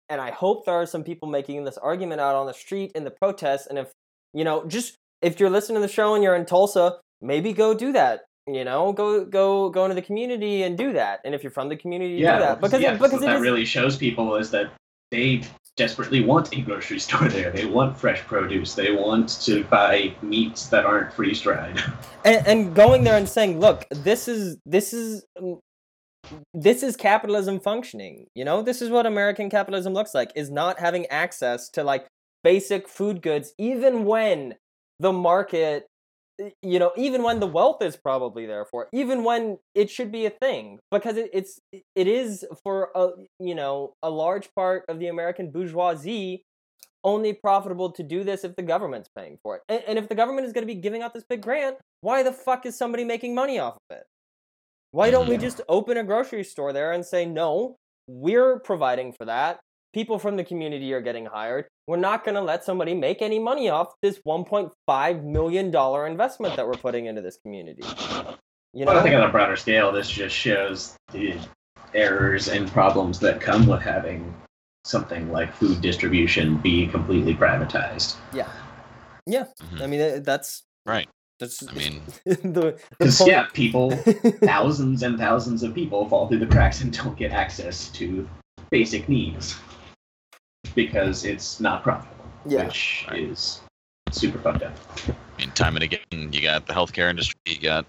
and 0.08 0.20
I 0.20 0.30
hope 0.30 0.64
there 0.64 0.74
are 0.74 0.86
some 0.86 1.04
people 1.04 1.28
making 1.28 1.64
this 1.64 1.78
argument 1.78 2.20
out 2.20 2.34
on 2.34 2.46
the 2.46 2.54
street 2.54 2.92
in 2.94 3.04
the 3.04 3.10
protests. 3.10 3.66
And 3.66 3.78
if 3.78 3.92
you 4.32 4.44
know, 4.44 4.64
just 4.64 4.96
if 5.22 5.38
you're 5.38 5.50
listening 5.50 5.76
to 5.76 5.86
the 5.86 5.92
show 5.92 6.14
and 6.14 6.24
you're 6.24 6.34
in 6.34 6.46
Tulsa, 6.46 6.98
maybe 7.20 7.52
go 7.52 7.74
do 7.74 7.92
that. 7.92 8.22
You 8.46 8.64
know, 8.64 8.92
go 8.92 9.24
go 9.24 9.70
go 9.70 9.84
into 9.84 9.94
the 9.94 10.02
community 10.02 10.62
and 10.62 10.76
do 10.76 10.92
that. 10.94 11.20
And 11.24 11.34
if 11.34 11.42
you're 11.42 11.52
from 11.52 11.68
the 11.68 11.76
community, 11.76 12.14
yeah, 12.14 12.34
do 12.34 12.44
that 12.44 12.60
because 12.60 12.80
yeah, 12.80 12.92
because 12.94 13.12
what 13.12 13.22
it 13.22 13.26
that 13.26 13.36
is, 13.36 13.42
really 13.42 13.64
shows 13.64 13.96
people 13.96 14.34
is 14.36 14.50
that 14.50 14.72
they 15.10 15.42
desperately 15.76 16.22
want 16.24 16.54
a 16.56 16.60
grocery 16.60 16.98
store 17.06 17.28
there. 17.28 17.50
They 17.50 17.66
want 17.66 17.96
fresh 17.96 18.20
produce. 18.20 18.74
They 18.74 18.92
want 18.92 19.28
to 19.42 19.64
buy 19.64 20.14
meats 20.22 20.68
that 20.68 20.84
aren't 20.84 21.12
freeze 21.12 21.40
dried. 21.40 21.80
and, 22.24 22.46
and 22.46 22.74
going 22.74 23.04
there 23.04 23.16
and 23.16 23.28
saying, 23.28 23.60
"Look, 23.60 23.86
this 23.90 24.26
is 24.26 24.56
this 24.66 24.92
is 24.92 25.24
mm, 25.38 25.58
this 26.54 26.82
is 26.82 26.96
capitalism 26.96 27.60
functioning. 27.60 28.26
You 28.34 28.44
know, 28.44 28.62
this 28.62 28.82
is 28.82 28.90
what 28.90 29.06
American 29.06 29.50
capitalism 29.50 29.92
looks 29.92 30.14
like: 30.14 30.32
is 30.34 30.50
not 30.50 30.80
having 30.80 31.06
access 31.06 31.68
to 31.70 31.84
like 31.84 32.06
basic 32.42 32.88
food 32.88 33.22
goods, 33.22 33.52
even 33.58 34.04
when 34.04 34.54
the 34.98 35.12
market, 35.12 35.86
you 36.62 36.78
know, 36.78 36.92
even 36.96 37.22
when 37.22 37.40
the 37.40 37.46
wealth 37.46 37.82
is 37.82 37.96
probably 37.96 38.46
there 38.46 38.64
for, 38.64 38.84
it, 38.84 38.88
even 38.92 39.24
when 39.24 39.58
it 39.74 39.90
should 39.90 40.10
be 40.10 40.26
a 40.26 40.30
thing, 40.30 40.78
because 40.90 41.16
it, 41.16 41.30
it's 41.32 41.60
it 41.72 42.06
is 42.06 42.44
for 42.62 42.90
a 42.94 43.10
you 43.38 43.54
know 43.54 43.94
a 44.02 44.10
large 44.10 44.48
part 44.54 44.84
of 44.88 44.98
the 44.98 45.08
American 45.08 45.50
bourgeoisie." 45.50 46.42
Only 47.02 47.32
profitable 47.32 47.90
to 47.92 48.02
do 48.02 48.24
this 48.24 48.44
if 48.44 48.56
the 48.56 48.62
government's 48.62 49.08
paying 49.16 49.38
for 49.42 49.56
it. 49.56 49.62
And, 49.70 49.82
and 49.88 49.98
if 49.98 50.10
the 50.10 50.14
government 50.14 50.46
is 50.46 50.52
going 50.52 50.68
to 50.68 50.74
be 50.74 50.78
giving 50.78 51.00
out 51.00 51.14
this 51.14 51.24
big 51.26 51.40
grant, 51.40 51.78
why 52.02 52.22
the 52.22 52.30
fuck 52.30 52.66
is 52.66 52.76
somebody 52.76 53.04
making 53.04 53.34
money 53.34 53.58
off 53.58 53.78
of 53.88 53.96
it? 53.96 54.04
Why 54.92 55.10
don't 55.10 55.28
we 55.28 55.38
just 55.38 55.60
open 55.68 55.96
a 55.96 56.04
grocery 56.04 56.44
store 56.44 56.74
there 56.74 56.92
and 56.92 57.06
say, 57.06 57.24
no, 57.24 57.76
we're 58.06 58.58
providing 58.58 59.12
for 59.12 59.24
that. 59.24 59.60
People 59.92 60.18
from 60.18 60.36
the 60.36 60.44
community 60.44 60.92
are 60.92 61.00
getting 61.00 61.26
hired. 61.26 61.66
We're 61.88 61.96
not 61.96 62.24
going 62.24 62.36
to 62.36 62.40
let 62.42 62.64
somebody 62.64 62.94
make 62.94 63.22
any 63.22 63.38
money 63.40 63.68
off 63.68 63.88
this 64.02 64.20
$1.5 64.26 65.24
million 65.24 65.66
investment 66.10 66.56
that 66.56 66.66
we're 66.66 66.74
putting 66.74 67.06
into 67.06 67.20
this 67.22 67.38
community. 67.42 67.82
You 68.72 68.84
know? 68.84 68.92
But 68.92 68.96
I 68.98 69.02
think 69.02 69.16
on 69.16 69.22
a 69.22 69.28
broader 69.32 69.56
scale, 69.56 69.90
this 69.90 70.08
just 70.08 70.34
shows 70.36 70.94
the 71.12 71.36
errors 71.92 72.48
and 72.48 72.70
problems 72.70 73.18
that 73.20 73.40
come 73.40 73.66
with 73.66 73.80
having 73.82 74.32
something 74.84 75.30
like 75.32 75.52
food 75.52 75.80
distribution 75.80 76.56
be 76.58 76.86
completely 76.86 77.34
privatized. 77.34 78.16
yeah. 78.32 78.48
Yeah. 79.26 79.44
Mhm. 79.62 79.82
I 79.82 79.86
mean, 79.86 80.22
that's. 80.22 80.62
Right. 80.86 81.08
That's 81.38 81.66
I 81.68 81.72
mean, 81.72 82.02
the, 82.24 82.34
the 82.42 82.80
Because 82.98 83.18
point- 83.18 83.30
yeah, 83.30 83.46
people, 83.52 83.90
thousands 84.42 85.02
and 85.02 85.18
thousands 85.18 85.62
of 85.62 85.74
people 85.74 86.08
fall 86.08 86.26
through 86.28 86.38
the 86.38 86.46
cracks 86.46 86.80
and 86.80 86.92
don't 86.96 87.16
get 87.18 87.30
access 87.32 87.88
to 87.90 88.28
basic 88.70 89.08
needs 89.08 89.58
because 90.74 91.24
it's 91.24 91.60
not 91.60 91.82
profitable, 91.82 92.24
Yeah. 92.46 92.64
which 92.66 93.06
Right. 93.10 93.22
is 93.22 93.60
super 94.10 94.38
fucked 94.38 94.62
up. 94.62 94.72
I 95.08 95.14
mean, 95.42 95.50
time 95.52 95.76
and 95.76 95.82
again, 95.82 96.00
you 96.32 96.40
got 96.42 96.66
the 96.66 96.72
healthcare 96.72 97.08
industry, 97.10 97.34
you 97.46 97.58
got 97.58 97.86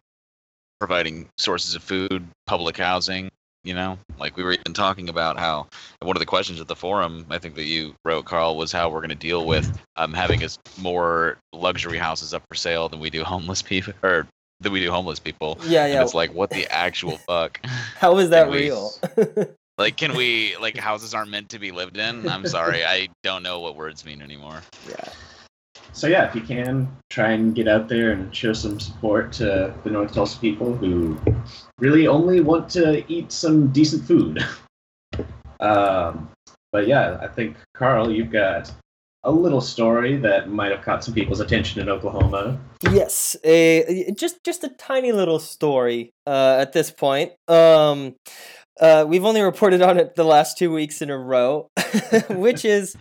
providing 0.80 1.28
sources 1.38 1.76
of 1.76 1.84
food, 1.84 2.28
public 2.48 2.78
housing. 2.78 3.30
You 3.64 3.76
know, 3.76 4.00
like 4.18 4.36
we 4.38 4.44
were 4.44 4.54
even 4.54 4.74
talking 4.74 5.08
about 5.08 5.38
how 5.38 5.68
one 6.02 6.16
of 6.16 6.20
the 6.20 6.26
questions 6.26 6.60
at 6.60 6.68
the 6.68 6.76
forum, 6.76 7.28
I 7.30 7.38
think 7.38 7.54
that 7.54 7.66
you 7.66 7.94
wrote, 8.04 8.26
Carl, 8.26 8.58
was 8.58 8.72
how 8.72 8.90
we're 8.90 9.02
going 9.02 9.10
to 9.10 9.16
deal 9.16 9.46
with 9.46 9.80
um, 9.98 10.14
having 10.16 10.42
as 10.42 10.58
more 10.80 11.38
luxury 11.54 12.00
houses 12.00 12.34
up 12.34 12.42
for 12.50 12.56
sale 12.56 12.90
than 12.90 13.00
we 13.00 13.12
do 13.12 13.24
homeless 13.24 13.62
people, 13.62 13.94
or 14.02 14.26
than 14.62 14.72
we 14.72 14.80
do 14.80 14.90
homeless 14.90 15.20
people. 15.20 15.60
yeah, 15.66 15.84
And 15.86 15.94
yeah. 15.94 16.02
it's 16.02 16.16
like, 16.16 16.34
what 16.34 16.50
the 16.50 16.66
actual 16.74 17.18
fuck? 17.28 17.64
How 18.00 18.18
is 18.18 18.32
that 18.32 18.50
real? 18.50 18.92
Like, 19.78 19.98
can 19.98 20.16
we 20.16 20.56
like 20.62 20.78
houses 20.78 21.14
aren't 21.14 21.32
meant 21.32 21.50
to 21.50 21.60
be 21.60 21.72
lived 21.72 21.98
in? 21.98 22.28
I'm 22.28 22.46
sorry, 22.46 22.86
I 22.86 23.10
don't 23.24 23.44
know 23.44 23.60
what 23.60 23.76
words 23.76 24.06
mean 24.06 24.22
anymore. 24.22 24.62
yeah. 24.90 25.10
So 25.94 26.08
yeah, 26.08 26.28
if 26.28 26.34
you 26.36 26.42
can, 26.42 26.88
try 27.10 27.32
and 27.32 27.54
get 27.54 27.68
out 27.68 27.90
there 27.90 28.12
and 28.12 28.34
show 28.34 28.54
some 28.54 28.80
support 28.80 29.34
to 29.34 29.74
the 29.84 29.90
North 29.90 30.14
Tulsa 30.14 30.40
people 30.40 30.74
who 30.76 31.20
really 31.80 32.08
only 32.08 32.40
want 32.40 32.70
to 32.70 33.04
eat 33.12 33.32
some 33.32 33.68
decent 33.72 34.06
food. 34.06 34.46
um, 35.60 36.30
but 36.72 36.88
yeah, 36.88 37.18
I 37.22 37.28
think 37.28 37.58
Carl, 37.74 38.10
you've 38.10 38.32
got 38.32 38.72
a 39.24 39.32
little 39.32 39.62
story 39.62 40.18
that 40.18 40.50
might 40.50 40.72
have 40.72 40.82
caught 40.82 41.04
some 41.04 41.14
people's 41.14 41.40
attention 41.40 41.82
in 41.82 41.90
Oklahoma. 41.90 42.60
Yes, 42.92 43.36
a 43.44 44.12
just 44.18 44.44
just 44.44 44.64
a 44.64 44.70
tiny 44.70 45.12
little 45.12 45.40
story 45.40 46.12
uh, 46.26 46.58
at 46.60 46.74
this 46.74 46.90
point. 46.90 47.34
Um, 47.48 48.16
uh, 48.80 49.06
we've 49.08 49.26
only 49.26 49.42
reported 49.42 49.82
on 49.82 49.98
it 49.98 50.16
the 50.16 50.24
last 50.24 50.58
two 50.58 50.72
weeks 50.72 51.02
in 51.02 51.10
a 51.10 51.18
row, 51.18 51.70
which 52.30 52.66
is 52.66 52.96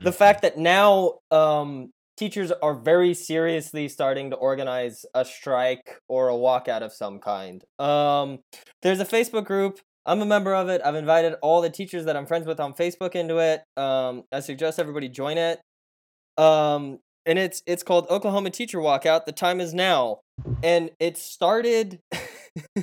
the 0.00 0.12
fact 0.12 0.42
that 0.42 0.58
now 0.58 1.18
um, 1.30 1.90
teachers 2.16 2.50
are 2.50 2.74
very 2.74 3.14
seriously 3.14 3.88
starting 3.88 4.30
to 4.30 4.36
organize 4.36 5.04
a 5.14 5.24
strike 5.24 6.00
or 6.08 6.28
a 6.28 6.34
walkout 6.34 6.82
of 6.82 6.92
some 6.92 7.18
kind. 7.18 7.64
Um, 7.78 8.40
there's 8.82 9.00
a 9.00 9.04
Facebook 9.04 9.44
group. 9.44 9.80
I'm 10.04 10.20
a 10.20 10.26
member 10.26 10.54
of 10.54 10.68
it. 10.68 10.80
I've 10.84 10.96
invited 10.96 11.34
all 11.42 11.60
the 11.60 11.70
teachers 11.70 12.06
that 12.06 12.16
I'm 12.16 12.26
friends 12.26 12.46
with 12.46 12.58
on 12.58 12.74
Facebook 12.74 13.14
into 13.14 13.38
it. 13.38 13.62
Um, 13.76 14.24
I 14.32 14.40
suggest 14.40 14.80
everybody 14.80 15.08
join 15.08 15.38
it. 15.38 15.60
Um, 16.36 16.98
and 17.24 17.38
it's 17.38 17.62
it's 17.66 17.82
called 17.82 18.06
Oklahoma 18.10 18.50
Teacher 18.50 18.78
Walkout. 18.78 19.26
The 19.26 19.32
time 19.32 19.60
is 19.60 19.72
now, 19.72 20.20
and 20.62 20.90
it 20.98 21.16
started. 21.16 22.00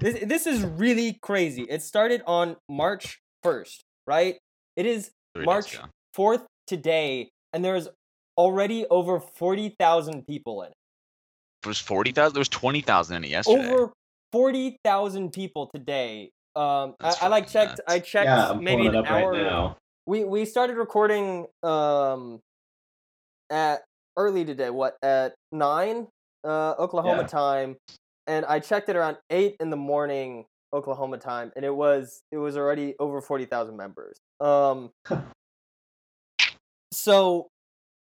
this, 0.00 0.24
this 0.24 0.46
is 0.46 0.62
really 0.62 1.18
crazy. 1.22 1.62
It 1.68 1.82
started 1.82 2.22
on 2.26 2.56
March 2.68 3.18
first, 3.42 3.82
right? 4.06 4.36
It 4.76 4.86
is 4.86 5.10
Three 5.34 5.42
days 5.42 5.46
March 5.46 5.78
fourth 6.14 6.44
today, 6.66 7.28
and 7.52 7.64
there's 7.64 7.88
already 8.36 8.86
over 8.86 9.20
forty 9.20 9.74
thousand 9.78 10.26
people 10.26 10.62
in 10.62 10.68
it. 10.68 10.74
There 11.62 11.70
was 11.70 11.78
forty 11.78 12.12
thousand. 12.12 12.34
There 12.34 12.40
was 12.40 12.48
twenty 12.48 12.80
thousand 12.80 13.16
in 13.18 13.24
it 13.24 13.30
yesterday. 13.30 13.70
Over 13.70 13.92
forty 14.32 14.76
thousand 14.84 15.32
people 15.32 15.70
today. 15.74 16.30
Um, 16.54 16.94
I, 17.00 17.14
I 17.22 17.28
like 17.28 17.48
checked. 17.50 17.72
nuts. 17.72 17.80
I 17.86 17.98
checked 17.98 18.24
yeah, 18.26 18.50
I'm 18.50 18.64
maybe 18.64 18.82
pulling 18.82 18.88
an 18.88 18.94
it 18.94 18.98
up 19.08 19.10
hour. 19.10 19.32
right 19.32 19.42
now. 19.42 19.76
We 20.06 20.24
we 20.24 20.44
started 20.44 20.76
recording 20.76 21.46
um 21.62 22.40
at 23.50 23.82
early 24.16 24.44
today. 24.44 24.70
What 24.70 24.96
at 25.02 25.34
nine 25.52 26.08
uh, 26.44 26.74
Oklahoma 26.78 27.22
Yeah. 27.22 27.26
time, 27.28 27.76
and 28.26 28.44
I 28.46 28.60
checked 28.60 28.88
it 28.88 28.96
around 28.96 29.18
eight 29.30 29.56
in 29.60 29.70
the 29.70 29.76
morning 29.76 30.46
Oklahoma 30.72 31.18
time, 31.18 31.52
and 31.56 31.64
it 31.64 31.74
was 31.74 32.22
it 32.32 32.38
was 32.38 32.56
already 32.56 32.94
over 32.98 33.20
forty 33.20 33.44
thousand 33.44 33.76
members. 33.76 34.18
Um, 34.40 34.90
so, 36.92 37.48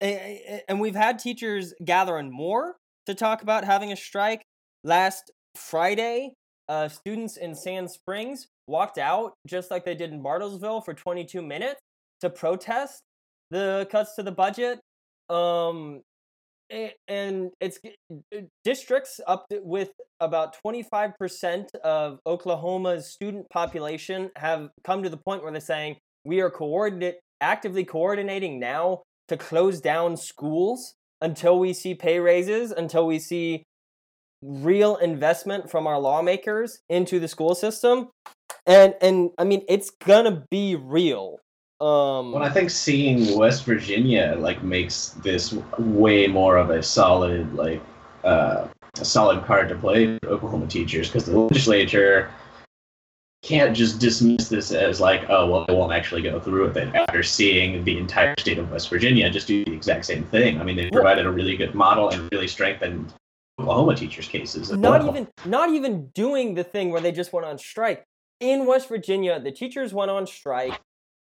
and 0.02 0.80
we've 0.80 0.96
had 0.96 1.20
teachers 1.20 1.74
gathering 1.84 2.32
more 2.32 2.76
to 3.06 3.14
talk 3.14 3.42
about 3.42 3.64
having 3.64 3.92
a 3.92 3.96
strike. 3.96 4.44
Last 4.84 5.32
Friday, 5.56 6.34
uh, 6.70 6.88
students 6.88 7.38
in 7.38 7.56
Sand 7.56 7.90
Springs 7.90 8.48
walked 8.68 8.98
out 8.98 9.34
just 9.48 9.72
like 9.72 9.86
they 9.86 9.96
did 9.96 10.12
in 10.12 10.24
Bartlesville 10.24 10.84
for 10.84 10.94
22 10.94 11.42
minutes 11.42 11.80
to 12.22 12.30
protest 12.30 13.02
the 13.52 13.88
cuts 13.92 14.16
to 14.16 14.24
the 14.24 14.32
budget. 14.32 14.80
Um, 15.30 16.02
and 17.08 17.52
it's 17.60 17.80
uh, 17.86 18.40
districts 18.64 19.20
up 19.28 19.46
with 19.52 19.92
about 20.20 20.56
25% 20.66 21.76
of 21.84 22.20
Oklahoma's 22.26 23.12
student 23.12 23.50
population 23.50 24.30
have 24.38 24.70
come 24.84 25.04
to 25.04 25.10
the 25.10 25.18
point 25.18 25.44
where 25.44 25.52
they're 25.52 25.62
saying 25.62 25.98
we 26.24 26.42
are 26.42 26.50
coordinate 26.50 27.20
actively 27.42 27.84
coordinating 27.84 28.60
now 28.60 29.04
to 29.28 29.38
close 29.38 29.82
down 29.82 30.18
schools 30.18 30.96
until 31.22 31.60
we 31.60 31.74
see 31.74 31.94
pay 31.94 32.20
raises, 32.20 32.72
until 32.72 33.06
we 33.06 33.20
see 33.20 33.64
real 34.42 34.96
investment 34.98 35.70
from 35.70 35.88
our 35.88 36.00
lawmakers 36.00 36.80
into 36.90 37.20
the 37.20 37.28
school 37.28 37.56
system. 37.56 38.10
And 38.66 38.96
and 39.02 39.32
I 39.38 39.44
mean 39.44 39.64
it's 39.68 39.90
gonna 39.90 40.44
be 40.50 40.76
real. 40.76 41.40
Um 41.82 42.32
Well, 42.32 42.44
I 42.44 42.50
think 42.50 42.70
seeing 42.70 43.38
West 43.38 43.66
Virginia 43.66 44.36
like 44.38 44.64
makes 44.64 45.10
this 45.24 45.54
way 45.78 46.28
more 46.28 46.58
of 46.58 46.70
a 46.70 46.82
solid 46.82 47.54
like 47.54 47.82
uh, 48.24 48.68
a 49.00 49.06
solid 49.06 49.44
card 49.44 49.70
to 49.70 49.76
play 49.76 50.18
for 50.20 50.30
Oklahoma 50.30 50.68
teachers 50.68 51.10
because 51.10 51.26
the 51.26 51.38
legislature 51.38 52.32
can't 53.44 53.76
just 53.76 54.00
dismiss 54.00 54.50
this 54.50 54.72
as 54.72 55.00
like 55.00 55.30
oh 55.30 55.50
well 55.50 55.66
they 55.66 55.74
won't 55.74 55.94
actually 55.94 56.22
go 56.22 56.40
through 56.40 56.66
with 56.66 56.78
it 56.78 56.96
after 56.96 57.22
seeing 57.22 57.84
the 57.84 57.98
entire 57.98 58.34
state 58.40 58.58
of 58.58 58.72
West 58.72 58.90
Virginia 58.90 59.30
just 59.30 59.46
do 59.46 59.66
the 59.66 59.74
exact 59.74 60.06
same 60.06 60.24
thing. 60.24 60.60
I 60.62 60.64
mean 60.64 60.78
they 60.78 60.90
provided 60.90 61.26
a 61.26 61.32
really 61.32 61.58
good 61.58 61.76
model 61.76 62.10
and 62.10 62.30
really 62.32 62.48
strengthened 62.48 63.14
Oklahoma 63.60 63.96
teachers' 63.96 64.28
cases. 64.28 64.72
not 64.72 65.02
well. 65.02 65.12
even 65.12 65.28
not 65.46 65.70
even 65.70 66.08
doing 66.08 66.56
the 66.56 66.64
thing 66.64 66.90
where 66.90 67.02
they 67.02 67.12
just 67.12 67.34
went 67.34 67.46
on 67.46 67.58
strike 67.58 68.04
in 68.42 68.66
west 68.66 68.90
virginia 68.90 69.40
the 69.40 69.52
teachers 69.52 69.94
went 69.94 70.12
on 70.12 70.28
strike 70.28 70.78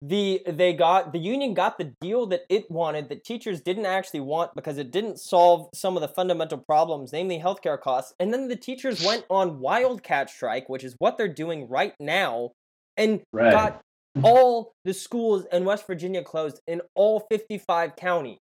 the 0.01 0.41
they 0.47 0.73
got 0.73 1.13
the 1.13 1.19
union 1.19 1.55
got 1.55 1.77
the 1.77 1.93
deal 2.01 2.27
that 2.27 2.43
it 2.49 2.71
wanted 2.71 3.09
that 3.09 3.25
teachers 3.25 3.61
didn't 3.61 3.87
actually 3.87 4.21
want 4.21 4.55
because 4.55 4.79
it 4.79 4.93
didn't 4.93 5.19
solve 5.19 5.69
some 5.75 5.97
of 5.97 6.01
the 6.01 6.09
fundamental 6.09 6.59
problems 6.59 7.13
namely 7.13 7.41
healthcare 7.41 7.81
costs 7.81 8.15
and 8.21 8.33
then 8.33 8.47
the 8.47 8.55
teachers 8.55 9.05
went 9.05 9.25
on 9.29 9.59
wildcat 9.59 10.31
strike 10.31 10.69
which 10.69 10.85
is 10.85 10.95
what 10.99 11.19
they're 11.19 11.27
doing 11.27 11.69
right 11.69 11.95
now 11.99 12.53
and 12.97 13.21
Right. 13.33 13.53
got 13.53 13.81
all 14.23 14.73
the 14.85 14.95
schools 14.95 15.47
in 15.53 15.65
West 15.65 15.87
Virginia 15.87 16.23
closed 16.23 16.61
in 16.69 16.81
all 16.95 17.27
55 17.29 17.97
counties 17.97 18.39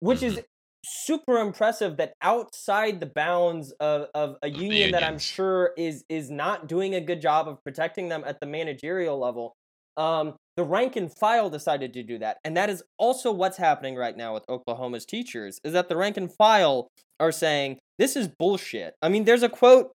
which 0.00 0.22
is 0.22 0.40
super 0.84 1.38
impressive 1.38 1.96
that 1.96 2.14
outside 2.22 3.00
the 3.00 3.06
bounds 3.06 3.72
of, 3.80 4.08
of 4.14 4.36
a 4.42 4.48
union 4.48 4.92
that 4.92 5.02
I'm 5.04 5.18
sure 5.18 5.72
is 5.76 6.04
is 6.08 6.30
not 6.30 6.68
doing 6.68 6.94
a 6.94 7.00
good 7.00 7.20
job 7.20 7.48
of 7.48 7.62
protecting 7.64 8.08
them 8.08 8.22
at 8.26 8.40
the 8.40 8.46
managerial 8.46 9.18
level. 9.18 9.54
Um, 9.96 10.36
the 10.58 10.64
rank 10.64 10.96
and 10.96 11.10
file 11.16 11.48
decided 11.48 11.92
to 11.92 12.02
do 12.02 12.18
that, 12.18 12.38
and 12.42 12.56
that 12.56 12.68
is 12.68 12.82
also 12.98 13.30
what's 13.30 13.58
happening 13.58 13.94
right 13.94 14.16
now 14.16 14.34
with 14.34 14.42
Oklahoma's 14.48 15.06
teachers. 15.06 15.60
Is 15.62 15.72
that 15.72 15.88
the 15.88 15.96
rank 15.96 16.16
and 16.16 16.32
file 16.32 16.88
are 17.20 17.30
saying 17.30 17.78
this 17.96 18.16
is 18.16 18.26
bullshit. 18.26 18.94
I 19.00 19.08
mean, 19.08 19.24
there's 19.24 19.44
a 19.44 19.48
quote 19.48 19.92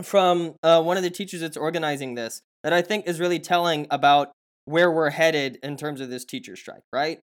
from 0.00 0.54
uh, 0.62 0.80
one 0.80 0.96
of 0.96 1.02
the 1.02 1.10
teachers 1.10 1.40
that's 1.40 1.56
organizing 1.56 2.14
this 2.14 2.40
that 2.62 2.72
I 2.72 2.82
think 2.82 3.08
is 3.08 3.18
really 3.18 3.40
telling 3.40 3.88
about 3.90 4.30
where 4.64 4.92
we're 4.92 5.10
headed 5.10 5.58
in 5.64 5.76
terms 5.76 6.00
of 6.00 6.08
this 6.08 6.24
teacher 6.24 6.54
strike, 6.54 6.84
right? 6.92 7.18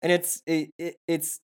And 0.00 0.12
it's 0.12 0.40
it, 0.46 0.70
it, 0.78 0.94
it's 1.08 1.40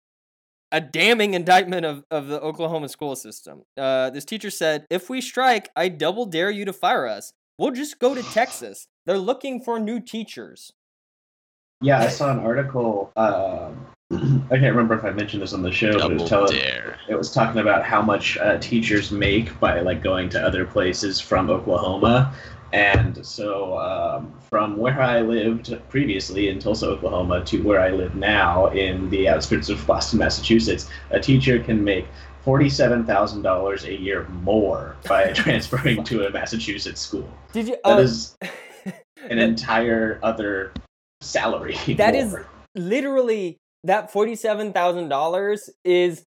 a 0.72 0.82
damning 0.82 1.36
indictment 1.36 1.86
of, 1.86 2.04
of 2.10 2.26
the 2.26 2.42
Oklahoma 2.42 2.90
school 2.90 3.16
system. 3.16 3.62
Uh, 3.78 4.10
this 4.10 4.26
teacher 4.26 4.50
said, 4.50 4.88
If 4.90 5.12
we 5.12 5.22
strike, 5.22 5.70
I 5.76 5.90
double 5.90 6.26
dare 6.26 6.50
you 6.50 6.66
to 6.66 6.74
fire 6.74 7.06
us. 7.06 7.34
We'll 7.60 7.70
just 7.70 8.00
go 8.00 8.16
to 8.16 8.24
Texas. 8.34 8.88
They're 9.06 9.18
looking 9.18 9.62
for 9.62 9.80
new 9.80 10.00
teachers. 10.00 10.74
Yeah, 11.82 12.00
I 12.00 12.08
saw 12.08 12.32
an 12.32 12.40
article. 12.40 13.12
Um, 13.16 13.88
I 14.52 14.58
can't 14.58 14.76
remember 14.76 14.96
if 14.96 15.04
I 15.04 15.12
mentioned 15.12 15.42
this 15.42 15.54
on 15.54 15.64
the 15.64 15.72
show, 15.72 15.98
but 15.98 16.12
it 16.12 16.20
was, 16.20 16.30
telling, 16.30 16.58
it 17.10 17.16
was 17.16 17.32
talking 17.32 17.62
about 17.62 17.84
how 17.84 18.02
much 18.02 18.38
uh, 18.38 18.58
teachers 18.60 19.12
make 19.12 19.60
by 19.60 19.80
like 19.82 20.04
going 20.04 20.30
to 20.30 20.42
other 20.42 20.66
places 20.66 21.20
from 21.20 21.50
Oklahoma. 21.50 22.34
And 22.74 23.26
so, 23.26 23.78
um, 23.80 24.34
from 24.50 24.78
where 24.78 25.02
I 25.02 25.22
lived 25.22 25.78
previously 25.90 26.48
in 26.50 26.60
Tulsa, 26.60 26.88
Oklahoma, 26.88 27.44
to 27.46 27.62
where 27.64 27.82
I 27.82 27.90
live 27.90 28.16
now 28.16 28.68
in 28.68 29.10
the 29.10 29.28
outskirts 29.28 29.68
of 29.70 29.86
Boston, 29.86 30.20
Massachusetts, 30.20 30.90
a 31.10 31.20
teacher 31.20 31.60
can 31.60 31.84
make 31.84 32.06
forty-seven 32.44 33.06
thousand 33.06 33.42
dollars 33.42 33.84
a 33.84 33.94
year 33.94 34.28
more 34.30 34.96
by 35.08 35.32
transferring 35.34 36.04
to 36.06 36.28
a 36.28 36.30
Massachusetts 36.30 37.02
school. 37.02 37.30
Did 37.52 37.68
you? 37.68 37.78
That 37.84 37.98
uh, 37.98 38.02
is 38.02 38.38
an 39.30 39.40
entire 39.40 40.20
other 40.24 40.72
salary. 41.22 41.78
That 41.98 42.16
is- 42.16 42.32
more. 42.32 42.48
literally 42.76 43.58
that 43.84 44.12
forty-seven 44.12 44.74
thousand 44.74 45.10
dollars 45.10 45.70
is 45.84 46.24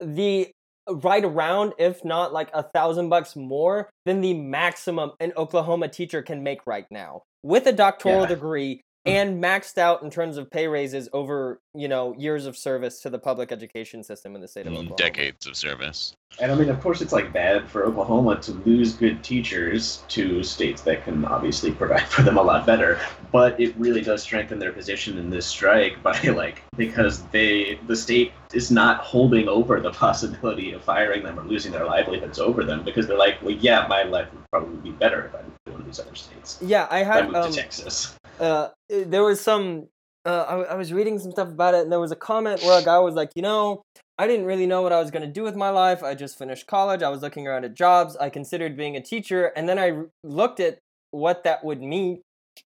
the 0.00 0.50
right 0.90 1.24
around, 1.24 1.74
if 1.78 2.04
not 2.04 2.32
like 2.32 2.50
a 2.52 2.62
thousand 2.62 3.08
bucks 3.08 3.36
more 3.36 3.88
than 4.04 4.20
the 4.20 4.34
maximum 4.34 5.12
an 5.20 5.32
Oklahoma 5.36 5.88
teacher 5.88 6.22
can 6.22 6.42
make 6.42 6.66
right 6.66 6.86
now 6.90 7.22
with 7.42 7.66
a 7.66 7.72
doctoral 7.72 8.22
Yeah. 8.22 8.26
degree 8.26 8.80
and 9.04 9.42
maxed 9.42 9.78
out 9.78 10.02
in 10.02 10.10
terms 10.10 10.36
of 10.36 10.50
pay 10.50 10.68
raises 10.68 11.08
over 11.12 11.60
you 11.74 11.88
know 11.88 12.14
years 12.16 12.46
of 12.46 12.56
service 12.56 13.00
to 13.00 13.10
the 13.10 13.18
public 13.18 13.50
education 13.50 14.02
system 14.02 14.34
in 14.34 14.40
the 14.40 14.48
state 14.48 14.66
of 14.66 14.72
Mm, 14.72 14.76
Oklahoma. 14.76 14.96
Decades 14.96 15.46
of 15.46 15.56
service. 15.56 16.14
And 16.40 16.50
I 16.50 16.54
mean, 16.54 16.70
of 16.70 16.80
course, 16.80 17.02
it's 17.02 17.12
like 17.12 17.32
bad 17.32 17.68
for 17.68 17.84
Oklahoma 17.84 18.40
to 18.40 18.52
lose 18.64 18.94
good 18.94 19.22
teachers 19.22 20.02
to 20.08 20.42
states 20.42 20.80
that 20.82 21.04
can 21.04 21.24
obviously 21.26 21.72
provide 21.72 22.02
for 22.08 22.22
them 22.22 22.38
a 22.38 22.42
lot 22.42 22.64
better. 22.64 22.98
But 23.30 23.60
it 23.60 23.74
really 23.76 24.00
does 24.00 24.22
strengthen 24.22 24.58
their 24.58 24.72
position 24.72 25.18
in 25.18 25.30
this 25.30 25.46
strike 25.46 26.02
by 26.02 26.18
like 26.22 26.62
because 26.76 27.22
they 27.26 27.78
the 27.86 27.96
state 27.96 28.32
is 28.54 28.70
not 28.70 29.00
holding 29.00 29.48
over 29.48 29.80
the 29.80 29.90
possibility 30.04 30.72
of 30.72 30.82
firing 30.82 31.22
them 31.22 31.38
or 31.38 31.44
losing 31.44 31.72
their 31.72 31.84
livelihoods 31.84 32.38
over 32.38 32.64
them 32.64 32.84
because 32.84 33.06
they're 33.06 33.18
like, 33.18 33.40
well, 33.42 33.50
yeah, 33.50 33.86
my 33.88 34.04
life 34.04 34.32
would 34.32 34.44
probably 34.50 34.90
be 34.90 34.96
better 34.96 35.26
if 35.26 35.34
I 35.34 35.42
moved 35.42 35.58
to 35.66 35.72
one 35.72 35.80
of 35.80 35.86
these 35.86 36.00
other 36.00 36.14
states. 36.14 36.58
Yeah, 36.62 36.86
I 36.90 37.00
If 37.00 37.08
I 37.08 37.14
had 37.14 37.24
moved 37.24 37.36
um, 37.36 37.50
to 37.50 37.58
Texas. 37.58 38.18
Uh, 38.40 38.68
there 38.88 39.24
was 39.24 39.40
some. 39.40 39.88
Uh, 40.24 40.44
I, 40.48 40.72
I 40.72 40.74
was 40.74 40.92
reading 40.92 41.18
some 41.18 41.32
stuff 41.32 41.48
about 41.48 41.74
it, 41.74 41.82
and 41.82 41.90
there 41.90 41.98
was 41.98 42.12
a 42.12 42.16
comment 42.16 42.62
where 42.62 42.80
a 42.80 42.84
guy 42.84 42.98
was 43.00 43.14
like, 43.14 43.30
"You 43.34 43.42
know, 43.42 43.82
I 44.18 44.26
didn't 44.26 44.46
really 44.46 44.66
know 44.66 44.82
what 44.82 44.92
I 44.92 45.00
was 45.00 45.10
going 45.10 45.26
to 45.26 45.32
do 45.32 45.42
with 45.42 45.56
my 45.56 45.70
life. 45.70 46.02
I 46.02 46.14
just 46.14 46.38
finished 46.38 46.66
college. 46.66 47.02
I 47.02 47.08
was 47.08 47.22
looking 47.22 47.46
around 47.46 47.64
at 47.64 47.74
jobs. 47.74 48.16
I 48.16 48.30
considered 48.30 48.76
being 48.76 48.96
a 48.96 49.00
teacher, 49.00 49.46
and 49.56 49.68
then 49.68 49.78
I 49.78 50.04
looked 50.22 50.60
at 50.60 50.78
what 51.10 51.44
that 51.44 51.64
would 51.64 51.82
mean 51.82 52.22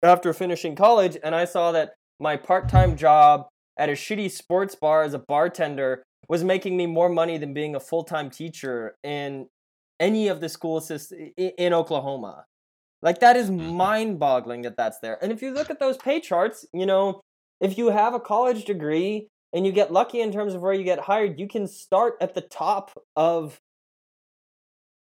after 0.02 0.32
finishing 0.32 0.74
college, 0.74 1.16
and 1.22 1.34
I 1.34 1.44
saw 1.44 1.72
that 1.72 1.94
my 2.20 2.36
part-time 2.36 2.96
job 2.96 3.48
at 3.78 3.88
a 3.88 3.92
shitty 3.92 4.30
sports 4.30 4.74
bar 4.74 5.02
as 5.02 5.14
a 5.14 5.18
bartender 5.18 6.02
was 6.28 6.44
making 6.44 6.76
me 6.76 6.86
more 6.86 7.08
money 7.08 7.38
than 7.38 7.52
being 7.52 7.74
a 7.74 7.80
full-time 7.80 8.30
teacher 8.30 8.94
in 9.02 9.48
any 10.00 10.28
of 10.28 10.40
the 10.40 10.48
school 10.48 10.80
systems 10.80 11.32
in 11.36 11.72
Oklahoma. 11.72 12.44
Like 13.04 13.20
that 13.20 13.36
is 13.36 13.50
mind-boggling 13.50 14.62
that 14.62 14.76
that's 14.76 14.98
there. 14.98 15.18
And 15.22 15.30
if 15.30 15.42
you 15.42 15.52
look 15.52 15.70
at 15.70 15.78
those 15.78 15.96
pay 15.98 16.18
charts, 16.20 16.66
you 16.72 16.86
know, 16.86 17.20
if 17.60 17.78
you 17.78 17.90
have 17.90 18.14
a 18.14 18.18
college 18.20 18.64
degree 18.64 19.28
and 19.52 19.64
you 19.64 19.70
get 19.72 19.92
lucky 19.92 20.20
in 20.20 20.32
terms 20.32 20.54
of 20.54 20.62
where 20.62 20.72
you 20.72 20.82
get 20.84 20.98
hired, 20.98 21.38
you 21.38 21.46
can 21.46 21.68
start 21.68 22.14
at 22.20 22.34
the 22.34 22.40
top 22.40 22.90
of 23.14 23.60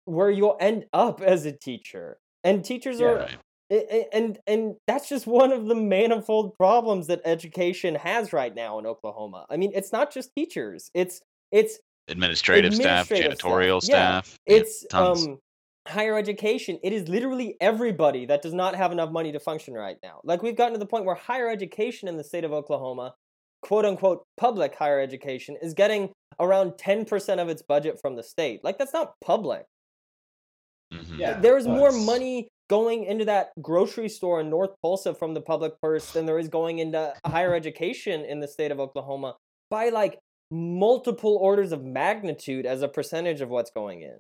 where 0.06 0.30
you'll 0.30 0.58
end 0.60 0.86
up 0.92 1.22
as 1.22 1.46
a 1.46 1.52
teacher. 1.52 2.18
And 2.44 2.66
teachers 2.66 3.00
Yeah. 3.00 3.06
are 3.08 3.18
Right. 3.72 4.08
and 4.12 4.38
and 4.46 4.76
that's 4.88 5.08
just 5.08 5.26
one 5.26 5.52
of 5.52 5.68
the 5.68 5.76
manifold 5.76 6.56
problems 6.58 7.08
that 7.08 7.22
education 7.26 7.96
has 7.96 8.34
right 8.34 8.54
now 8.54 8.80
in 8.80 8.86
Oklahoma. 8.86 9.46
I 9.50 9.58
mean, 9.58 9.72
it's 9.74 9.92
not 9.92 10.12
just 10.12 10.32
teachers. 10.36 10.90
It's 10.94 11.22
it's 11.52 11.80
Administrative, 12.10 12.74
staff, 12.76 13.10
Administrative 13.10 13.38
staff, 13.40 13.50
janitorial 13.50 13.88
yeah. 13.88 14.22
staff. 14.22 14.38
yeah, 14.48 14.56
it's 14.58 14.86
tons. 14.88 15.26
um 15.28 15.40
higher 15.88 16.18
education. 16.18 16.80
It 16.84 16.94
is 16.94 17.08
literally 17.10 17.58
everybody 17.60 18.26
that 18.28 18.42
does 18.42 18.54
not 18.54 18.76
have 18.76 18.92
enough 18.92 19.12
money 19.12 19.32
to 19.32 19.40
function 19.40 19.74
right 19.74 19.98
now. 20.04 20.22
Like 20.24 20.42
we've 20.42 20.56
gotten 20.56 20.74
to 20.74 20.80
the 20.80 20.86
point 20.86 21.06
where 21.06 21.16
higher 21.16 21.50
education 21.50 22.08
in 22.08 22.18
the 22.18 22.24
state 22.24 22.44
of 22.44 22.54
Oklahoma, 22.54 23.14
quote 23.62 23.86
unquote 23.86 24.24
public 24.38 24.76
higher 24.76 25.00
education, 25.00 25.58
is 25.62 25.74
getting 25.74 26.12
around 26.40 26.72
10% 26.72 27.42
of 27.42 27.50
its 27.50 27.62
budget 27.62 28.00
from 28.02 28.16
the 28.16 28.24
state. 28.24 28.64
Like 28.64 28.78
that's 28.78 28.94
not 28.94 29.14
public. 29.24 29.66
Mhm. 30.94 31.20
Yeah, 31.20 31.40
there 31.40 31.58
is 31.58 31.68
more 31.68 31.92
money 31.92 32.48
going 32.70 33.04
into 33.04 33.26
that 33.26 33.52
grocery 33.62 34.08
store 34.10 34.40
in 34.40 34.50
North 34.50 34.72
Tulsa 34.82 35.14
from 35.14 35.34
the 35.34 35.42
public 35.42 35.74
purse 35.82 36.12
than 36.14 36.26
there 36.26 36.40
is 36.40 36.48
going 36.48 36.80
into 36.80 37.14
higher 37.26 37.54
education 37.54 38.24
in 38.24 38.40
the 38.40 38.48
state 38.48 38.72
of 38.72 38.80
Oklahoma 38.80 39.36
by 39.70 39.90
like 39.90 40.18
multiple 40.50 41.38
orders 41.42 41.72
of 41.72 41.84
magnitude 41.84 42.66
as 42.66 42.82
a 42.84 42.88
percentage 42.88 43.42
of 43.42 43.50
what's 43.50 43.72
going 43.72 44.02
in 44.02 44.20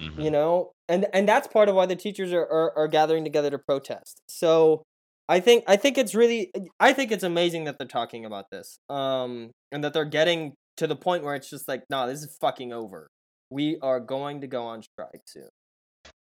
Mhm. 0.00 0.24
you 0.24 0.30
know 0.30 0.72
and 0.88 1.06
and 1.12 1.28
that's 1.28 1.46
part 1.46 1.68
of 1.68 1.74
why 1.74 1.84
the 1.84 1.96
teachers 1.96 2.32
are, 2.32 2.46
are 2.46 2.72
are 2.76 2.88
gathering 2.88 3.24
together 3.24 3.50
to 3.50 3.58
protest 3.58 4.22
so 4.26 4.82
i 5.28 5.38
think 5.38 5.64
i 5.66 5.76
think 5.76 5.98
it's 5.98 6.14
really 6.14 6.50
i 6.80 6.94
think 6.94 7.12
it's 7.12 7.22
amazing 7.22 7.64
that 7.64 7.76
they're 7.78 7.86
talking 7.86 8.24
about 8.24 8.46
this 8.50 8.78
um 8.88 9.50
and 9.70 9.84
that 9.84 9.92
they're 9.92 10.06
getting 10.06 10.54
to 10.78 10.86
the 10.86 10.96
point 10.96 11.24
where 11.24 11.34
it's 11.34 11.50
just 11.50 11.68
like 11.68 11.82
no 11.90 12.06
this 12.06 12.22
is 12.22 12.36
fucking 12.40 12.72
over 12.72 13.06
we 13.50 13.76
are 13.82 14.00
going 14.00 14.40
to 14.40 14.46
go 14.46 14.64
on 14.64 14.82
strike 14.82 15.20
soon 15.26 15.48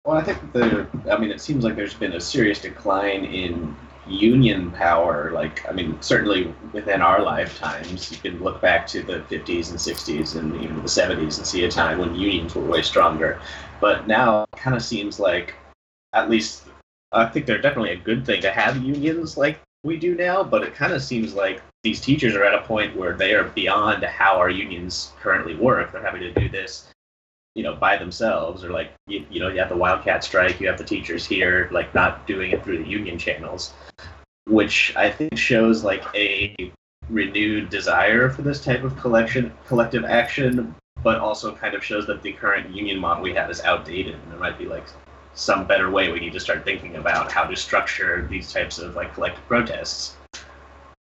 Well, 0.05 0.17
I 0.17 0.23
think 0.23 0.39
the. 0.53 0.87
I 1.11 1.19
mean, 1.19 1.31
it 1.31 1.41
seems 1.41 1.65
like 1.65 1.77
there's 1.77 1.93
been 1.93 2.13
a 2.15 2.21
serious 2.21 2.61
decline 2.61 3.25
in 3.27 3.77
union 4.09 4.71
power. 4.71 5.31
Like, 5.33 5.69
I 5.69 5.73
mean, 5.73 6.01
certainly 6.01 6.55
within 6.73 7.01
our 7.01 7.23
lifetimes, 7.23 8.11
you 8.11 8.19
can 8.19 8.43
look 8.43 8.61
back 8.61 8.87
to 8.89 9.03
the 9.03 9.21
50s 9.21 9.71
and 9.71 9.79
60s 9.79 10.37
and 10.37 10.55
even 10.63 10.77
the 10.77 10.83
70s 10.83 11.39
and 11.39 11.47
see 11.47 11.65
a 11.65 11.71
time 11.71 11.99
when 11.99 12.15
unions 12.15 12.55
were 12.55 12.65
way 12.65 12.83
stronger. 12.83 13.41
But 13.81 14.07
now, 14.07 14.45
it 14.45 14.59
kind 14.59 14.77
of 14.77 14.83
seems 14.83 15.21
like, 15.21 15.55
at 16.13 16.31
least, 16.31 16.65
I 17.13 17.27
think 17.27 17.47
they're 17.47 17.61
definitely 17.61 17.93
a 17.93 17.97
good 17.97 18.27
thing 18.27 18.43
to 18.43 18.51
have 18.51 18.83
unions 18.83 19.37
like 19.37 19.61
we 19.85 19.97
do 19.97 20.15
now. 20.15 20.43
But 20.43 20.63
it 20.63 20.75
kind 20.75 20.93
of 20.93 21.03
seems 21.03 21.35
like 21.35 21.63
these 21.83 22.01
teachers 22.01 22.35
are 22.35 22.45
at 22.45 22.55
a 22.55 22.67
point 22.67 22.97
where 22.97 23.15
they 23.15 23.35
are 23.35 23.45
beyond 23.45 24.03
how 24.05 24.37
our 24.37 24.51
unions 24.51 25.13
currently 25.21 25.55
work. 25.55 25.93
They're 25.93 26.03
having 26.03 26.23
to 26.23 26.33
do 26.33 26.49
this 26.49 26.89
you 27.55 27.63
know, 27.63 27.75
by 27.75 27.97
themselves, 27.97 28.65
or 28.65 28.71
like 28.71 28.93
you, 29.07 29.25
you 29.31 29.41
know, 29.41 29.49
you 29.49 29.59
have 29.59 29.69
the 29.69 29.77
wildcat 29.77 30.23
strike, 30.23 30.61
you 30.61 30.69
have 30.69 30.79
the 30.79 30.85
teachers 30.85 31.27
here, 31.27 31.69
like 31.73 31.95
not 31.95 32.27
doing 32.27 32.53
it 32.53 32.63
through 32.63 32.79
the 32.79 32.89
union 32.89 33.19
channels, 33.19 33.73
which 34.47 34.95
I 34.97 35.11
think 35.11 35.37
shows 35.37 35.83
like 35.83 36.05
a 36.15 36.55
renewed 37.09 37.71
desire 37.71 38.29
for 38.29 38.43
this 38.43 38.63
type 38.63 38.85
of 38.85 38.97
collection, 38.97 39.53
collective 39.67 40.05
action, 40.05 40.75
but 41.03 41.19
also 41.19 41.55
kind 41.55 41.75
of 41.75 41.85
shows 41.85 42.07
that 42.07 42.23
the 42.23 42.33
current 42.33 42.75
union 42.75 42.99
model 42.99 43.23
we 43.23 43.35
have 43.35 43.51
is 43.51 43.61
outdated, 43.63 44.15
and 44.15 44.33
there 44.33 44.39
might 44.39 44.59
be 44.59 44.67
like 44.67 44.87
some 45.35 45.67
better 45.67 45.91
way 45.91 46.11
we 46.11 46.21
need 46.21 46.33
to 46.33 46.41
start 46.41 46.65
thinking 46.65 46.97
about 46.97 47.31
how 47.31 47.45
to 47.45 47.57
structure 47.57 48.27
these 48.29 48.53
types 48.53 48.79
of 48.79 48.97
like 48.97 49.15
collective 49.15 49.47
protests. 49.47 50.18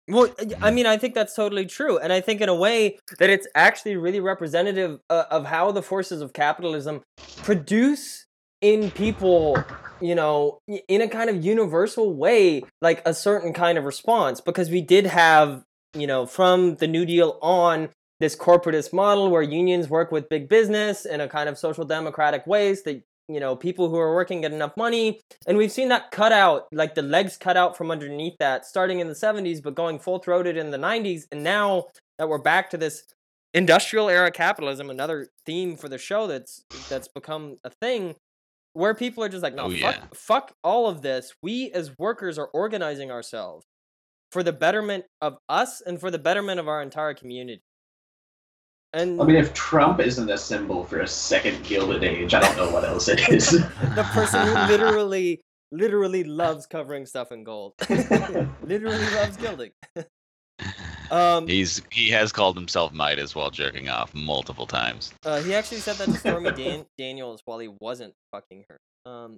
Well, 0.08 0.30
I 0.62 0.70
mean, 0.70 0.86
I 0.86 0.97
think 0.97 1.16
that's 1.16 1.36
totally 1.36 1.66
true, 1.66 1.97
and 1.97 2.14
I 2.14 2.22
think 2.22 2.39
in 2.39 2.47
a 2.47 2.56
way 2.56 2.99
that 3.18 3.30
it's 3.30 3.47
actually 3.56 3.95
really 3.95 4.20
representative 4.20 4.99
uh, 5.10 5.24
of 5.32 5.45
how 5.45 5.72
the 5.72 5.82
forces 5.82 6.22
of 6.22 6.32
capitalism 6.32 7.01
produce 7.38 8.26
in 8.62 8.89
people 8.91 9.58
you 9.99 10.16
know 10.16 10.60
in 10.88 11.01
a 11.01 11.08
kind 11.08 11.30
of 11.30 11.43
universal 11.43 12.14
way 12.14 12.64
like 12.82 13.01
a 13.06 13.14
certain 13.14 13.53
kind 13.53 13.78
of 13.78 13.84
response 13.84 14.39
because 14.39 14.70
we 14.70 14.82
did 14.82 15.06
have 15.06 15.64
you 15.93 16.08
know 16.08 16.26
from 16.26 16.76
the 16.76 16.88
new 16.88 17.06
deal 17.06 17.38
on 17.41 17.89
this 18.20 18.36
corporatist 18.36 18.93
model 18.93 19.30
where 19.30 19.41
unions 19.41 19.89
work 19.89 20.12
with 20.12 20.30
big 20.30 20.47
business 20.47 21.06
in 21.06 21.20
a 21.20 21.28
kind 21.28 21.49
of 21.49 21.58
social 21.58 21.84
democratic 21.84 22.47
ways 22.47 22.84
that 22.84 23.03
you 23.28 23.39
know 23.39 23.55
people 23.55 23.89
who 23.89 23.97
are 23.97 24.13
working 24.13 24.41
get 24.41 24.53
enough 24.53 24.76
money. 24.78 25.21
And 25.47 25.57
we've 25.57 25.71
seen 25.71 25.89
that 25.89 26.11
cut 26.11 26.32
out 26.32 26.67
like 26.71 26.95
the 26.95 27.01
legs 27.01 27.38
cut 27.38 27.57
out 27.57 27.76
from 27.78 27.91
underneath 27.91 28.36
that 28.39 28.65
starting 28.65 28.99
in 28.99 29.07
the 29.07 29.13
70s 29.15 29.61
but 29.63 29.76
going 29.76 29.99
full 29.99 30.19
throated 30.19 30.57
in 30.57 30.71
the 30.71 30.78
90s 30.78 31.23
and 31.32 31.43
now 31.43 31.86
that 32.17 32.30
we're 32.30 32.38
back 32.38 32.69
to 32.71 32.78
this 32.78 33.03
industrial 33.53 34.09
era 34.09 34.32
capitalism 34.32 34.89
another 34.89 35.28
theme 35.45 35.76
for 35.78 35.88
the 35.89 35.97
show 35.97 36.28
that's 36.28 36.63
that's 36.89 37.07
become 37.07 37.57
a 37.63 37.69
thing 37.69 38.15
where 38.73 38.93
people 38.93 39.23
are 39.23 39.30
just 39.30 39.41
like 39.43 39.55
no 39.55 39.65
Oh, 39.65 39.69
fuck, 39.71 39.95
yeah. 39.95 40.03
fuck 40.13 40.53
all 40.63 40.88
of 40.88 41.01
this. 41.01 41.34
We 41.41 41.71
as 41.71 41.97
workers 41.97 42.38
are 42.38 42.47
organizing 42.53 43.09
ourselves 43.11 43.65
for 44.32 44.43
the 44.43 44.51
betterment 44.51 45.05
of 45.21 45.38
us 45.47 45.82
and 45.82 45.99
for 45.99 46.11
the 46.11 46.19
betterment 46.19 46.59
of 46.59 46.67
our 46.67 46.82
entire 46.82 47.13
community 47.13 47.61
and 48.96 49.22
I 49.22 49.26
mean, 49.26 49.36
if 49.36 49.54
Trump 49.54 50.00
isn't 50.00 50.30
a 50.30 50.38
symbol 50.38 50.84
for 50.86 51.02
a 51.02 51.08
second 51.08 51.64
Gilded 51.64 52.04
Age, 52.04 52.34
I 52.34 52.39
don't 52.39 52.58
know 52.58 52.72
what 52.72 52.84
else 52.86 53.08
it 53.10 53.28
is. 53.30 53.52
the 53.52 54.08
person 54.14 54.48
who 54.48 54.54
literally 54.54 55.41
literally 55.72 56.24
loves 56.24 56.66
covering 56.66 57.06
stuff 57.06 57.32
in 57.32 57.43
gold 57.43 57.74
literally 58.64 59.06
loves 59.16 59.36
gilding 59.36 59.72
um 61.12 61.48
He's 61.48 61.82
he 61.91 62.10
has 62.12 62.32
called 62.32 62.56
himself 62.56 62.93
Midas 62.93 63.36
while 63.36 63.50
jerking 63.50 63.89
off 63.89 64.14
multiple 64.14 64.68
times. 64.68 65.14
uh, 65.26 65.41
he 65.41 65.54
actually 65.54 65.80
said 65.80 65.96
that 65.98 66.06
to 66.06 66.18
stormy 66.18 66.52
Dan- 66.52 66.86
daniels 66.98 67.41
while 67.46 67.60
he 67.60 67.68
wasn't 67.68 68.14
fucking 68.32 68.66
her 68.70 68.80
um 69.06 69.38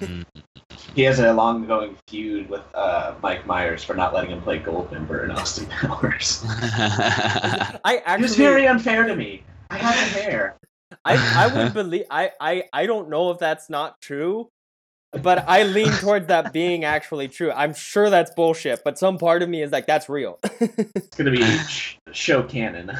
Mm. 0.00 0.24
he 0.94 1.02
has 1.02 1.18
a 1.20 1.32
long-going 1.32 1.96
feud 2.08 2.48
with 2.48 2.62
uh, 2.74 3.14
Mike 3.22 3.46
Myers 3.46 3.84
for 3.84 3.94
not 3.94 4.14
letting 4.14 4.30
him 4.30 4.40
play 4.42 4.58
Goldmember 4.58 5.24
in 5.24 5.30
Austin 5.30 5.66
Powers. 5.70 6.42
i 6.48 8.14
He 8.16 8.22
was 8.22 8.36
very 8.36 8.66
unfair 8.66 9.06
to 9.06 9.16
me. 9.16 9.42
I 9.70 9.78
had 9.78 9.94
the 9.94 10.20
hair. 10.22 10.56
I, 11.04 11.44
I 11.44 11.46
would 11.56 11.74
believe 11.74 12.04
I, 12.10 12.30
I 12.40 12.64
I 12.72 12.86
don't 12.86 13.08
know 13.08 13.30
if 13.30 13.38
that's 13.38 13.70
not 13.70 14.00
true, 14.00 14.48
but 15.12 15.48
I 15.48 15.62
lean 15.62 15.92
towards 15.92 16.26
that 16.26 16.52
being 16.52 16.84
actually 16.84 17.28
true. 17.28 17.52
I'm 17.52 17.74
sure 17.74 18.10
that's 18.10 18.32
bullshit, 18.34 18.82
but 18.84 18.98
some 18.98 19.16
part 19.16 19.42
of 19.42 19.48
me 19.48 19.62
is 19.62 19.70
like 19.70 19.86
that's 19.86 20.08
real. 20.08 20.38
It's 20.42 21.16
gonna 21.16 21.30
be 21.30 21.44
sh- 21.44 21.96
show 22.12 22.42
canon. 22.42 22.90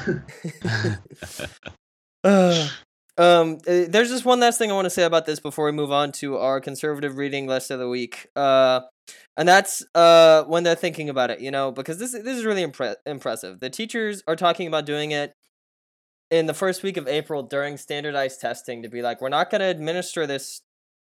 Uh, 2.23 2.69
um, 3.21 3.57
uh, 3.67 3.85
there's 3.87 4.09
just 4.09 4.25
one 4.25 4.39
last 4.39 4.57
thing 4.57 4.71
I 4.71 4.73
want 4.73 4.85
to 4.85 4.89
say 4.89 5.03
about 5.03 5.25
this 5.25 5.39
before 5.39 5.65
we 5.65 5.71
move 5.71 5.91
on 5.91 6.11
to 6.13 6.37
our 6.37 6.59
conservative 6.59 7.17
reading 7.17 7.45
list 7.45 7.69
of 7.69 7.79
the 7.79 7.87
week. 7.87 8.27
Uh, 8.35 8.81
and 9.37 9.47
that's 9.47 9.83
uh 9.93 10.43
when 10.45 10.63
they're 10.63 10.75
thinking 10.75 11.09
about 11.09 11.29
it, 11.29 11.39
you 11.39 11.51
know, 11.51 11.71
because 11.71 11.99
this 11.99 12.13
this 12.13 12.37
is 12.37 12.45
really 12.45 12.65
impre- 12.65 12.95
impressive. 13.05 13.59
The 13.59 13.69
teachers 13.69 14.23
are 14.27 14.35
talking 14.35 14.67
about 14.67 14.85
doing 14.85 15.11
it 15.11 15.33
in 16.31 16.45
the 16.45 16.53
first 16.53 16.81
week 16.81 16.97
of 16.97 17.07
April 17.07 17.43
during 17.43 17.77
standardized 17.77 18.39
testing 18.39 18.81
to 18.83 18.89
be 18.89 19.01
like, 19.01 19.21
we're 19.21 19.29
not 19.29 19.51
going 19.51 19.59
to 19.59 19.67
administer 19.67 20.25
this 20.25 20.61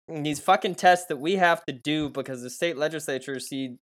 these 0.07 0.39
fucking 0.39 0.75
tests 0.75 1.07
that 1.07 1.17
we 1.17 1.35
have 1.35 1.65
to 1.65 1.73
do 1.73 2.09
because 2.09 2.41
the 2.43 2.49
state 2.49 2.77
legislature 2.77 3.39
see 3.39 3.77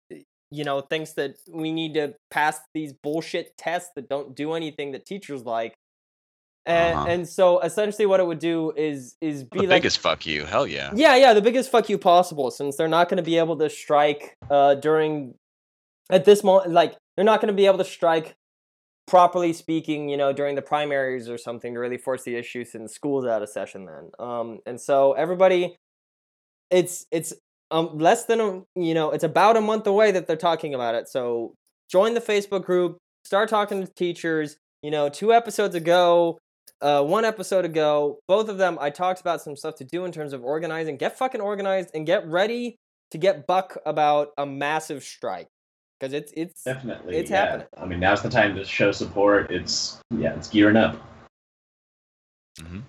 you 0.52 0.64
know 0.64 0.82
thinks 0.82 1.14
that 1.14 1.36
we 1.50 1.72
need 1.72 1.94
to 1.94 2.14
pass 2.30 2.60
these 2.74 2.94
bullshit 2.94 3.58
tests 3.58 3.90
that 3.96 4.10
don't 4.10 4.36
do 4.36 4.54
anything 4.54 4.92
that 4.92 5.06
teachers 5.06 5.44
like 5.46 5.76
and 6.66 6.96
Uh-huh. 6.98 7.08
and 7.10 7.28
so 7.28 7.60
essentially 7.62 8.06
what 8.06 8.20
it 8.20 8.26
would 8.28 8.40
do 8.40 8.72
is 8.76 9.16
is 9.22 9.44
be 9.44 9.60
the 9.62 9.68
like 9.68 9.82
biggest 9.82 10.00
fuck 10.00 10.26
you. 10.26 10.46
Hell 10.46 10.68
yeah. 10.68 10.92
yeah 10.94 11.16
yeah 11.16 11.34
the 11.34 11.42
biggest 11.42 11.72
fuck 11.72 11.90
you 11.90 11.98
possible 11.98 12.52
since 12.52 12.76
they're 12.76 12.88
not 12.88 13.10
going 13.10 13.18
to 13.18 13.24
be 13.24 13.38
able 13.38 13.58
to 13.58 13.70
strike 13.70 14.36
uh 14.50 14.76
during 14.76 15.34
at 16.12 16.26
this 16.26 16.44
moment 16.44 16.72
like 16.72 16.96
they're 17.16 17.26
not 17.26 17.40
going 17.42 17.48
to 17.48 17.54
be 17.58 17.66
able 17.66 17.78
to 17.78 17.86
strike 17.86 18.36
properly 19.08 19.54
speaking 19.54 20.08
you 20.10 20.18
know 20.18 20.32
during 20.32 20.56
the 20.56 20.62
primaries 20.62 21.28
or 21.30 21.38
something 21.38 21.74
to 21.74 21.80
really 21.80 21.98
force 21.98 22.24
the 22.24 22.36
issues 22.36 22.76
in 22.76 22.88
schools 22.88 23.26
out 23.26 23.42
of 23.42 23.50
session 23.50 23.86
then 23.86 24.12
um 24.20 24.60
and 24.68 24.80
so 24.80 25.14
everybody 25.14 25.76
it's 26.70 27.06
it's 27.12 27.34
um 27.72 27.98
less 27.98 28.26
than 28.26 28.40
a 28.40 28.62
you 28.76 28.94
know 28.94 29.10
it's 29.12 29.24
about 29.24 29.58
a 29.58 29.62
month 29.62 29.88
away 29.88 30.12
that 30.12 30.28
they're 30.28 30.36
talking 30.36 30.74
about 30.76 30.94
it 30.94 31.08
so 31.08 31.54
join 31.90 32.14
the 32.14 32.22
facebook 32.22 32.64
group 32.64 32.98
start 33.26 33.50
talking 33.50 33.84
to 33.86 33.92
teachers 33.96 34.58
you 34.84 34.92
know 34.92 35.10
two 35.10 35.34
episodes 35.34 35.74
ago 35.74 36.38
uh, 36.82 37.04
one 37.04 37.26
episode 37.26 37.66
ago, 37.66 38.20
both 38.28 38.50
of 38.50 38.58
them, 38.58 38.78
I 38.80 38.90
talked 38.90 39.22
about 39.22 39.42
some 39.42 39.56
stuff 39.56 39.76
to 39.76 39.84
do 39.84 40.06
in 40.06 40.12
terms 40.12 40.34
of 40.34 40.44
organizing. 40.44 40.98
Get 40.98 41.18
fucking 41.18 41.42
organized 41.42 41.92
and 41.94 42.06
get 42.06 42.28
ready 42.28 42.78
to 43.12 43.18
get 43.18 43.48
buck 43.48 43.78
about 43.86 44.30
a 44.38 44.46
massive 44.46 45.04
strike 45.04 45.48
because 46.00 46.14
it's 46.14 46.32
it's 46.36 46.64
Definitely. 46.64 47.18
It's 47.18 47.30
yeah. 47.30 47.46
happening. 47.46 47.68
I 47.78 47.86
mean, 47.86 48.00
now's 48.00 48.22
the 48.22 48.30
time 48.30 48.56
to 48.56 48.64
show 48.64 48.92
support. 48.92 49.52
It's 49.52 50.00
yeah, 50.12 50.36
it's 50.36 50.48
gearing 50.50 50.78
up. 50.78 50.98
Mhm. 52.60 52.84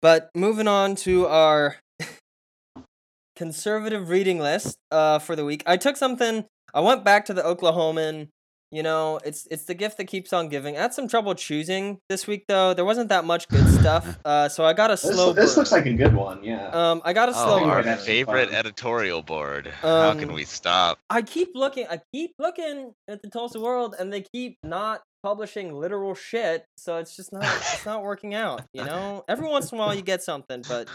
But 0.00 0.30
moving 0.34 0.68
on 0.68 0.94
to 0.96 1.26
our 1.26 1.76
conservative 3.36 4.08
reading 4.08 4.38
list 4.38 4.76
uh, 4.90 5.18
for 5.18 5.34
the 5.34 5.44
week, 5.44 5.62
I 5.66 5.76
took 5.76 5.96
something. 5.96 6.44
I 6.72 6.80
went 6.80 7.04
back 7.04 7.24
to 7.26 7.34
the 7.34 7.42
Oklahoman. 7.42 8.28
You 8.70 8.82
know, 8.82 9.18
it's 9.24 9.48
it's 9.50 9.64
the 9.64 9.72
gift 9.74 9.96
that 9.96 10.04
keeps 10.08 10.32
on 10.32 10.48
giving. 10.50 10.76
I 10.76 10.82
had 10.82 10.92
some 10.92 11.08
trouble 11.08 11.34
choosing 11.34 12.00
this 12.10 12.26
week 12.26 12.44
though. 12.48 12.74
There 12.74 12.84
wasn't 12.84 13.08
that 13.08 13.24
much 13.24 13.48
good 13.48 13.66
stuff, 13.66 14.18
uh, 14.26 14.50
so 14.50 14.62
I 14.64 14.74
got 14.74 14.90
a 14.90 14.96
slow. 14.98 15.32
this 15.32 15.54
burn. 15.54 15.60
looks 15.60 15.72
like 15.72 15.86
a 15.86 15.94
good 15.94 16.14
one. 16.14 16.44
Yeah. 16.44 16.66
Um, 16.68 17.00
I 17.04 17.14
got 17.14 17.30
a 17.30 17.32
slow. 17.32 17.60
Oh, 17.60 17.64
our 17.64 17.82
burn. 17.82 17.96
burn. 17.96 18.04
favorite 18.04 18.52
editorial 18.52 19.22
board. 19.22 19.68
How 19.80 20.12
can 20.14 20.28
Um, 20.28 20.34
we 20.34 20.44
stop? 20.44 20.98
I 21.08 21.22
keep 21.22 21.52
looking. 21.54 21.86
I 21.88 22.00
keep 22.12 22.32
looking 22.38 22.92
at 23.08 23.22
the 23.22 23.30
Tulsa 23.30 23.58
World, 23.58 23.94
and 23.98 24.12
they 24.12 24.22
keep 24.34 24.58
not 24.62 25.00
publishing 25.22 25.72
literal 25.72 26.14
shit. 26.14 26.66
So 26.76 26.98
it's 26.98 27.16
just 27.16 27.32
not. 27.32 27.44
It's 27.44 27.86
not 27.86 28.02
working 28.02 28.34
out. 28.34 28.66
You 28.74 28.84
know. 28.84 29.24
Every 29.28 29.48
once 29.48 29.72
in 29.72 29.78
a 29.78 29.80
while 29.80 29.94
you 29.94 30.02
get 30.02 30.22
something, 30.22 30.62
but 30.68 30.88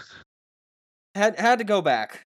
had 1.16 1.40
had 1.40 1.58
to 1.58 1.66
go 1.66 1.82
back. 1.82 2.22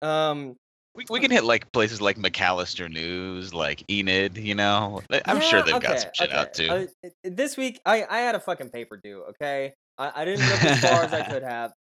Um, 0.00 0.54
We, 0.94 1.06
we 1.08 1.20
can 1.20 1.30
hit 1.30 1.44
like 1.44 1.72
places 1.72 2.02
like 2.02 2.18
McAlester 2.18 2.90
News, 2.92 3.54
like 3.54 3.82
Enid. 3.90 4.36
You 4.36 4.54
know, 4.54 5.00
I- 5.10 5.22
I'm 5.24 5.40
sure 5.40 5.62
they've 5.62 5.80
got 5.80 6.00
some 6.00 6.10
shit 6.14 6.32
out 6.32 6.52
too. 6.52 6.68
Uh, 6.68 7.08
this 7.24 7.56
week, 7.56 7.80
I 7.86 8.04
I 8.08 8.18
had 8.18 8.34
a 8.34 8.40
fucking 8.40 8.68
paper 8.70 8.98
due. 9.02 9.22
Okay, 9.30 9.72
I, 9.96 10.12
I 10.14 10.24
didn't 10.26 10.46
look 10.48 10.62
as 10.64 10.80
far 10.80 11.02
as 11.04 11.12
I 11.14 11.22
could 11.22 11.42
have. 11.42 11.72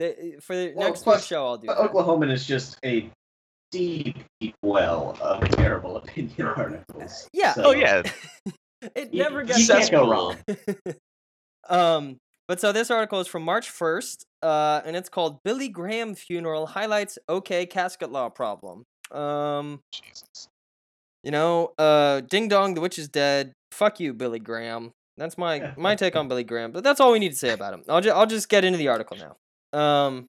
For 0.43 0.55
the 0.55 0.73
Well, 0.77 0.89
next 0.89 1.03
plus, 1.03 1.17
week's 1.19 1.27
show, 1.27 1.45
I'll 1.45 1.57
do. 1.59 1.67
But 1.67 1.83
that. 1.83 1.91
Oklahoman 1.93 2.31
is 2.31 2.47
just 2.47 2.79
a 2.85 3.11
deep, 3.73 4.17
deep 4.41 4.55
well 4.63 5.17
of 5.21 5.49
terrible 5.51 5.97
opinion 5.99 6.47
articles. 6.47 7.29
Yeah. 7.33 7.55
So- 7.55 7.65
oh 7.67 7.71
yeah, 7.73 8.03
it 8.95 9.13
You- 9.13 9.23
never 9.25 9.41
you 9.41 9.47
gets 9.49 9.67
can't 9.67 9.91
go 9.91 10.09
wrong. 10.09 10.37
um, 11.69 12.17
but 12.47 12.61
so 12.61 12.73
this 12.73 12.91
article 12.91 13.21
is 13.21 13.27
from 13.29 13.43
March 13.45 13.73
1st, 13.73 14.25
uh, 14.43 14.81
and 14.85 14.97
it's 14.97 15.09
called 15.09 15.39
Billy 15.45 15.69
Graham 15.69 16.15
Funeral 16.15 16.67
Highlights 16.67 17.19
OK 17.29 17.67
Casket 17.67 18.11
Law 18.11 18.29
Problem. 18.29 18.85
Um, 19.13 19.81
Jesus. 19.93 20.49
you 21.23 21.31
know, 21.31 21.73
uh, 21.79 22.21
Ding 22.21 22.49
Dong, 22.49 22.75
the 22.75 22.81
witch 22.81 22.99
is 22.99 23.09
dead. 23.09 23.53
Fuck 23.73 24.01
you, 24.01 24.13
Billy 24.15 24.39
Graham. 24.39 24.93
That's 25.17 25.37
my 25.37 25.73
my 25.77 25.95
take 25.95 26.17
on 26.17 26.29
Billy 26.29 26.45
Graham, 26.45 26.73
but 26.73 26.85
that's 26.85 27.01
all 27.01 27.13
we 27.13 27.19
need 27.19 27.33
to 27.33 27.39
say 27.39 27.51
about 27.51 27.75
him. 27.75 27.83
I'll, 27.89 28.01
ju- 28.01 28.11
I'll 28.11 28.27
just 28.27 28.49
get 28.49 28.65
into 28.65 28.79
the 28.79 28.89
article 28.89 29.17
now. 29.17 29.79
Um, 29.79 30.27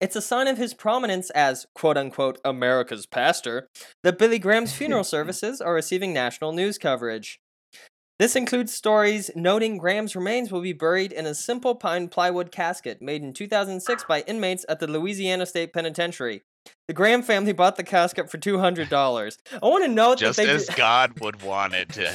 it's 0.00 0.16
a 0.16 0.22
sign 0.22 0.48
of 0.48 0.58
his 0.58 0.74
prominence 0.74 1.30
as 1.30 1.66
quote 1.74 1.96
unquote 1.96 2.38
America's 2.44 3.06
pastor 3.06 3.68
that 4.02 4.18
Billy 4.18 4.38
Graham's 4.38 4.74
funeral 4.74 5.04
services 5.16 5.60
are 5.60 5.72
receiving 5.74 6.12
national 6.12 6.52
news 6.52 6.76
coverage. 6.78 7.38
This 8.18 8.36
includes 8.36 8.72
stories 8.72 9.30
noting 9.34 9.76
Graham's 9.76 10.14
remains 10.14 10.52
will 10.52 10.60
be 10.60 10.72
buried 10.72 11.10
in 11.10 11.26
a 11.26 11.34
simple 11.34 11.74
pine 11.74 12.08
plywood 12.08 12.52
casket 12.52 13.02
made 13.02 13.22
in 13.22 13.32
2006 13.32 14.04
by 14.04 14.20
inmates 14.20 14.64
at 14.68 14.78
the 14.78 14.86
Louisiana 14.86 15.46
State 15.46 15.72
Penitentiary. 15.72 16.42
The 16.88 16.94
Graham 16.94 17.22
family 17.22 17.52
bought 17.52 17.76
the 17.76 17.82
casket 17.82 18.30
for 18.30 18.38
$200. 18.38 19.38
I 19.62 19.66
want 19.66 19.84
to 19.84 19.88
note 19.90 20.18
Just 20.18 20.36
that 20.38 20.46
they 20.46 20.52
as 20.52 20.68
God 20.76 21.18
would 21.20 21.42
want 21.42 21.74
it 21.74 21.88
to. 21.90 22.12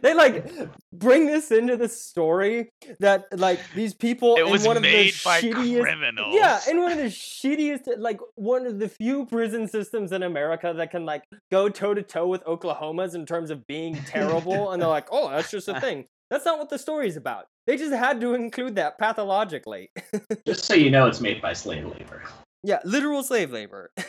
they 0.00 0.14
like 0.14 0.46
bring 0.92 1.26
this 1.26 1.50
into 1.50 1.76
the 1.76 1.88
story 1.88 2.70
that 3.00 3.26
like 3.38 3.60
these 3.74 3.92
people 3.92 4.36
It 4.36 4.44
in 4.44 4.50
was 4.50 4.66
one 4.66 4.76
of 4.78 4.82
the 4.82 4.90
made 4.90 5.12
by 5.24 5.40
shittiest 5.42 5.82
criminals. 5.82 6.34
yeah 6.34 6.60
in 6.70 6.80
one 6.80 6.92
of 6.92 6.98
the 6.98 7.04
shittiest 7.06 7.82
like 7.98 8.18
one 8.36 8.64
of 8.64 8.78
the 8.78 8.88
few 8.88 9.26
prison 9.26 9.68
systems 9.68 10.12
in 10.12 10.22
america 10.22 10.72
that 10.76 10.90
can 10.92 11.04
like 11.04 11.24
go 11.50 11.68
toe 11.68 11.92
to 11.92 12.02
toe 12.02 12.26
with 12.26 12.46
oklahoma's 12.46 13.14
in 13.14 13.26
terms 13.26 13.50
of 13.50 13.66
being 13.66 13.94
terrible 14.06 14.70
and 14.70 14.80
they're 14.80 14.88
like 14.88 15.08
oh 15.10 15.28
that's 15.28 15.50
just 15.50 15.68
a 15.68 15.78
thing 15.80 16.06
that's 16.30 16.46
not 16.46 16.58
what 16.58 16.70
the 16.70 16.78
story's 16.78 17.16
about 17.16 17.44
they 17.66 17.76
just 17.76 17.92
had 17.92 18.18
to 18.20 18.32
include 18.34 18.76
that 18.76 18.96
pathologically 18.98 19.90
Just 20.46 20.64
so 20.64 20.74
you 20.74 20.90
know, 20.90 21.06
it's 21.06 21.20
made 21.20 21.42
by 21.42 21.52
slave 21.52 21.84
labor. 21.84 22.22
Yeah 22.62 22.78
literal 22.84 23.22
slave 23.22 23.50
labor 23.50 23.90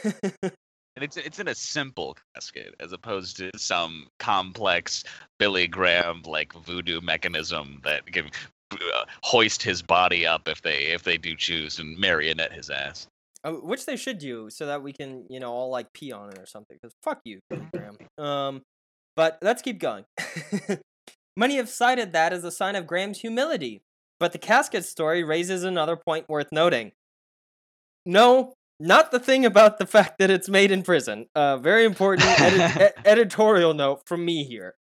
And 0.95 1.03
it's 1.03 1.17
it's 1.17 1.39
in 1.39 1.47
a 1.47 1.55
simple 1.55 2.15
casket 2.35 2.75
as 2.79 2.91
opposed 2.93 3.37
to 3.37 3.49
some 3.57 4.07
complex 4.19 5.03
Billy 5.39 5.67
Graham 5.67 6.21
like 6.23 6.53
voodoo 6.53 7.01
mechanism 7.01 7.81
that 7.83 8.05
can 8.05 8.29
uh, 8.71 9.05
hoist 9.23 9.63
his 9.63 9.81
body 9.81 10.25
up 10.25 10.47
if 10.47 10.61
they 10.61 10.85
if 10.85 11.03
they 11.03 11.17
do 11.17 11.35
choose 11.35 11.79
and 11.79 11.97
marionette 11.97 12.53
his 12.53 12.69
ass. 12.69 13.07
Uh, 13.43 13.53
which 13.53 13.85
they 13.85 13.97
should 13.97 14.19
do 14.19 14.49
so 14.49 14.67
that 14.67 14.81
we 14.81 14.93
can, 14.93 15.25
you 15.29 15.39
know, 15.39 15.51
all 15.51 15.69
like 15.69 15.91
pee 15.93 16.13
on 16.13 16.29
it 16.29 16.37
or 16.37 16.45
something. 16.45 16.77
Because 16.81 16.95
fuck 17.03 17.19
you, 17.25 17.39
Billy 17.49 17.67
Graham. 17.73 17.97
Um, 18.17 18.61
but 19.15 19.37
let's 19.41 19.61
keep 19.61 19.79
going. 19.79 20.05
Many 21.37 21.57
have 21.57 21.67
cited 21.69 22.13
that 22.13 22.31
as 22.31 22.43
a 22.43 22.51
sign 22.51 22.75
of 22.75 22.87
Graham's 22.87 23.19
humility, 23.19 23.81
but 24.19 24.31
the 24.31 24.37
casket 24.37 24.85
story 24.85 25.23
raises 25.23 25.63
another 25.63 25.97
point 25.97 26.29
worth 26.29 26.51
noting. 26.51 26.93
No, 28.05 28.53
not 28.79 29.11
the 29.11 29.19
thing 29.19 29.45
about 29.45 29.77
the 29.77 29.85
fact 29.85 30.17
that 30.19 30.29
it's 30.29 30.49
made 30.49 30.71
in 30.71 30.83
prison. 30.83 31.27
Uh, 31.35 31.57
very 31.57 31.85
important 31.85 32.27
edi- 32.41 32.83
e- 32.85 32.89
editorial 33.05 33.73
note 33.73 34.01
from 34.05 34.25
me 34.25 34.43
here. 34.43 34.75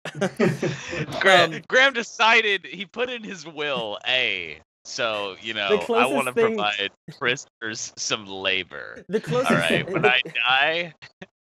Graham, 1.21 1.53
Um, 1.55 1.61
Graham 1.69 1.93
decided 1.93 2.67
he 2.67 2.85
put 2.87 3.11
in 3.11 3.23
his 3.23 3.47
will 3.47 3.99
a. 4.07 4.59
So 4.85 5.37
you 5.41 5.55
know, 5.55 5.79
I 5.95 6.07
want 6.07 6.27
to 6.27 6.33
thing- 6.33 6.57
provide 6.57 6.91
prisoners 7.19 7.93
some 7.97 8.27
labor. 8.27 9.05
the 9.09 9.21
closest. 9.21 9.53
All 9.53 9.57
right, 9.59 9.89
when 9.89 10.05
I 10.05 10.21
die, 10.35 10.95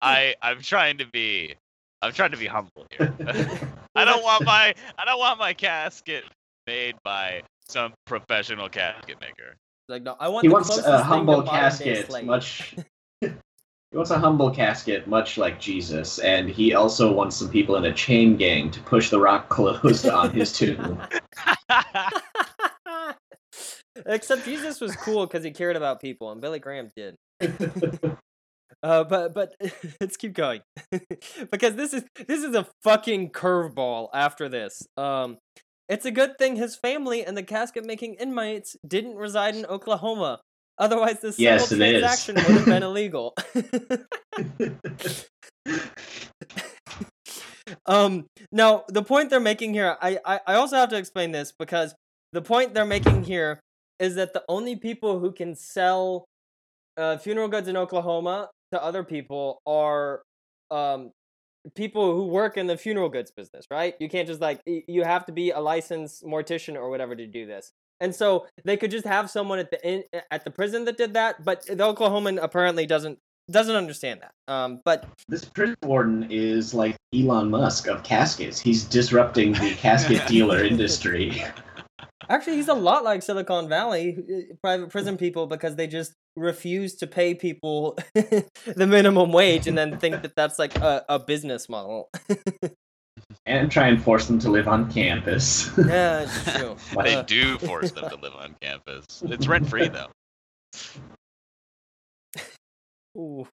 I 0.00 0.34
I'm 0.40 0.62
trying 0.62 0.96
to 0.98 1.06
be 1.06 1.54
I'm 2.00 2.12
trying 2.12 2.30
to 2.30 2.38
be 2.38 2.46
humble 2.46 2.86
here. 2.96 3.12
I 3.94 4.04
don't 4.06 4.22
want 4.22 4.44
my 4.46 4.74
I 4.96 5.04
don't 5.04 5.18
want 5.18 5.38
my 5.38 5.52
casket 5.52 6.24
made 6.66 6.94
by 7.04 7.42
some 7.68 7.92
professional 8.06 8.70
casket 8.70 9.20
maker. 9.20 9.56
Like 9.88 10.02
no, 10.02 10.16
I 10.20 10.28
want 10.28 10.44
he 10.44 10.48
the 10.48 10.54
wants 10.54 10.76
a 10.78 11.02
humble 11.02 11.42
casket, 11.42 12.10
much. 12.24 12.74
he 13.20 13.30
wants 13.92 14.10
a 14.10 14.18
humble 14.18 14.50
casket, 14.50 15.06
much 15.06 15.38
like 15.38 15.58
Jesus, 15.58 16.18
and 16.18 16.48
he 16.48 16.74
also 16.74 17.12
wants 17.12 17.36
some 17.36 17.48
people 17.48 17.76
in 17.76 17.86
a 17.86 17.92
chain 17.92 18.36
gang 18.36 18.70
to 18.70 18.80
push 18.80 19.10
the 19.10 19.18
rock 19.18 19.48
closed 19.50 20.08
on 20.08 20.30
his 20.30 20.52
tomb. 20.52 21.00
Except 24.06 24.44
Jesus 24.44 24.80
was 24.80 24.94
cool 24.96 25.26
because 25.26 25.42
he 25.42 25.50
cared 25.50 25.76
about 25.76 26.00
people, 26.00 26.30
and 26.30 26.40
Billy 26.40 26.58
Graham 26.58 26.90
did. 26.94 27.16
Uh, 28.82 29.02
but 29.04 29.34
but 29.34 29.54
let's 30.00 30.16
keep 30.16 30.34
going 30.34 30.60
because 31.50 31.74
this 31.74 31.92
is 31.92 32.04
this 32.28 32.44
is 32.44 32.54
a 32.54 32.66
fucking 32.84 33.30
curveball. 33.30 34.08
After 34.14 34.48
this, 34.48 34.86
um, 34.96 35.38
it's 35.88 36.04
a 36.04 36.10
good 36.10 36.38
thing 36.38 36.56
his 36.56 36.76
family 36.76 37.24
and 37.24 37.36
the 37.36 37.42
casket 37.42 37.84
making 37.84 38.14
inmates 38.14 38.76
didn't 38.86 39.16
reside 39.16 39.56
in 39.56 39.66
Oklahoma. 39.66 40.40
Otherwise, 40.78 41.20
this 41.20 41.38
Yes, 41.38 41.68
simple 41.68 41.86
it 41.86 41.94
is. 41.94 42.00
transaction 42.02 42.34
would 42.36 42.44
have 42.44 42.66
been 42.66 42.82
illegal. 42.82 43.34
um, 47.86 48.26
now 48.52 48.84
the 48.88 49.02
point 49.02 49.30
they're 49.30 49.40
making 49.40 49.74
here, 49.74 49.96
I, 50.00 50.18
I 50.24 50.40
I 50.46 50.54
also 50.54 50.76
have 50.76 50.90
to 50.90 50.96
explain 50.96 51.32
this 51.32 51.52
because 51.58 51.94
the 52.32 52.42
point 52.42 52.74
they're 52.74 52.84
making 52.84 53.24
here 53.24 53.58
is 53.98 54.14
that 54.14 54.32
the 54.32 54.44
only 54.48 54.76
people 54.76 55.18
who 55.18 55.32
can 55.32 55.56
sell 55.56 56.24
uh, 56.96 57.16
funeral 57.16 57.48
goods 57.48 57.66
in 57.68 57.76
Oklahoma 57.76 58.48
to 58.72 58.82
other 58.82 59.02
people 59.02 59.60
are 59.66 60.22
um, 60.70 61.10
people 61.74 62.14
who 62.14 62.26
work 62.26 62.56
in 62.56 62.66
the 62.66 62.76
funeral 62.76 63.08
goods 63.08 63.30
business, 63.30 63.66
right? 63.70 63.94
You 63.98 64.08
can't 64.08 64.26
just 64.26 64.40
like 64.40 64.60
you 64.66 65.04
have 65.04 65.26
to 65.26 65.32
be 65.32 65.50
a 65.50 65.60
licensed 65.60 66.24
mortician 66.24 66.76
or 66.76 66.90
whatever 66.90 67.14
to 67.14 67.26
do 67.26 67.46
this. 67.46 67.72
And 68.00 68.14
so 68.14 68.46
they 68.64 68.76
could 68.76 68.90
just 68.90 69.06
have 69.06 69.28
someone 69.30 69.58
at 69.58 69.70
the 69.70 69.86
in, 69.86 70.04
at 70.30 70.44
the 70.44 70.50
prison 70.50 70.84
that 70.84 70.96
did 70.96 71.14
that, 71.14 71.44
but 71.44 71.66
the 71.66 71.74
Oklahoman 71.74 72.38
apparently 72.40 72.86
doesn't 72.86 73.18
doesn't 73.50 73.76
understand 73.76 74.20
that. 74.20 74.52
Um, 74.52 74.80
but 74.84 75.08
this 75.28 75.44
prison 75.44 75.76
warden 75.82 76.26
is 76.30 76.74
like 76.74 76.96
Elon 77.14 77.50
Musk 77.50 77.88
of 77.88 78.02
caskets. 78.02 78.60
He's 78.60 78.84
disrupting 78.84 79.52
the 79.52 79.74
casket 79.78 80.26
dealer 80.26 80.62
industry. 80.62 81.44
Actually, 82.28 82.56
he's 82.56 82.68
a 82.68 82.74
lot 82.74 83.04
like 83.04 83.22
Silicon 83.22 83.68
Valley 83.68 84.18
uh, 84.18 84.54
private 84.62 84.90
prison 84.90 85.16
people 85.16 85.46
because 85.46 85.76
they 85.76 85.86
just 85.86 86.12
refuse 86.36 86.94
to 86.96 87.06
pay 87.06 87.34
people 87.34 87.98
the 88.14 88.86
minimum 88.86 89.32
wage 89.32 89.66
and 89.66 89.76
then 89.76 89.98
think 89.98 90.22
that 90.22 90.36
that's 90.36 90.58
like 90.58 90.76
a, 90.78 91.04
a 91.08 91.18
business 91.18 91.68
model. 91.68 92.10
and 93.46 93.70
try 93.70 93.88
and 93.88 94.02
force 94.02 94.26
them 94.26 94.38
to 94.40 94.50
live 94.50 94.68
on 94.68 94.90
campus. 94.90 95.70
yeah, 95.78 96.20
it's 96.28 96.54
true. 96.54 96.76
They 97.02 97.14
Uh, 97.16 97.22
do 97.22 97.58
force 97.58 97.90
them 97.92 98.08
to 98.10 98.16
live 98.16 98.34
on 98.34 98.54
campus. 98.60 99.04
It's 99.22 99.46
rent 99.46 99.68
free 99.68 99.88
though. 99.88 100.10
Ooh. 103.16 103.48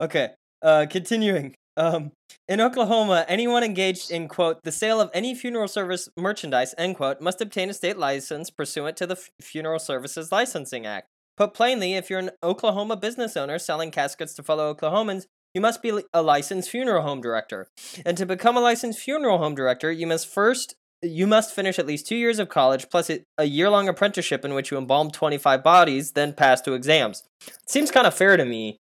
Okay. 0.00 0.30
Uh, 0.62 0.86
continuing. 0.90 1.54
Um, 1.78 2.10
in 2.48 2.60
Oklahoma, 2.60 3.24
anyone 3.28 3.62
engaged 3.62 4.10
in 4.10 4.26
quote 4.26 4.64
the 4.64 4.72
sale 4.72 5.00
of 5.00 5.10
any 5.14 5.34
funeral 5.34 5.68
service 5.68 6.08
merchandise 6.16 6.74
end 6.76 6.96
quote 6.96 7.20
must 7.20 7.40
obtain 7.40 7.70
a 7.70 7.74
state 7.74 7.96
license 7.96 8.50
pursuant 8.50 8.96
to 8.96 9.06
the 9.06 9.14
F- 9.14 9.30
Funeral 9.40 9.78
Services 9.78 10.32
Licensing 10.32 10.84
Act. 10.84 11.06
Put 11.36 11.54
plainly, 11.54 11.94
if 11.94 12.10
you're 12.10 12.18
an 12.18 12.32
Oklahoma 12.42 12.96
business 12.96 13.36
owner 13.36 13.60
selling 13.60 13.92
caskets 13.92 14.34
to 14.34 14.42
fellow 14.42 14.74
Oklahomans, 14.74 15.26
you 15.54 15.60
must 15.60 15.80
be 15.80 16.02
a 16.12 16.20
licensed 16.20 16.68
funeral 16.68 17.02
home 17.02 17.20
director. 17.20 17.68
And 18.04 18.16
to 18.18 18.26
become 18.26 18.56
a 18.56 18.60
licensed 18.60 18.98
funeral 18.98 19.38
home 19.38 19.54
director, 19.54 19.92
you 19.92 20.06
must 20.06 20.26
first 20.26 20.74
you 21.00 21.28
must 21.28 21.54
finish 21.54 21.78
at 21.78 21.86
least 21.86 22.08
two 22.08 22.16
years 22.16 22.40
of 22.40 22.48
college 22.48 22.90
plus 22.90 23.08
a- 23.08 23.22
a 23.38 23.44
year 23.44 23.70
long 23.70 23.88
apprenticeship 23.88 24.44
in 24.44 24.52
which 24.52 24.72
you 24.72 24.76
embalm 24.78 25.12
25 25.12 25.62
bodies, 25.62 26.10
then 26.12 26.32
pass 26.32 26.60
two 26.60 26.74
exams. 26.74 27.22
It 27.46 27.70
Seems 27.70 27.92
kind 27.92 28.04
of 28.04 28.14
fair 28.14 28.36
to 28.36 28.44
me 28.44 28.78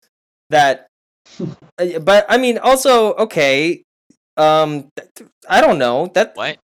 that 0.51 0.89
but 2.01 2.27
I 2.29 2.39
mean 2.39 2.59
also 2.59 3.15
okay 3.15 3.83
um 4.37 4.89
I 5.49 5.61
don't 5.61 5.79
know 5.79 6.11
that 6.15 6.37
What? 6.37 6.59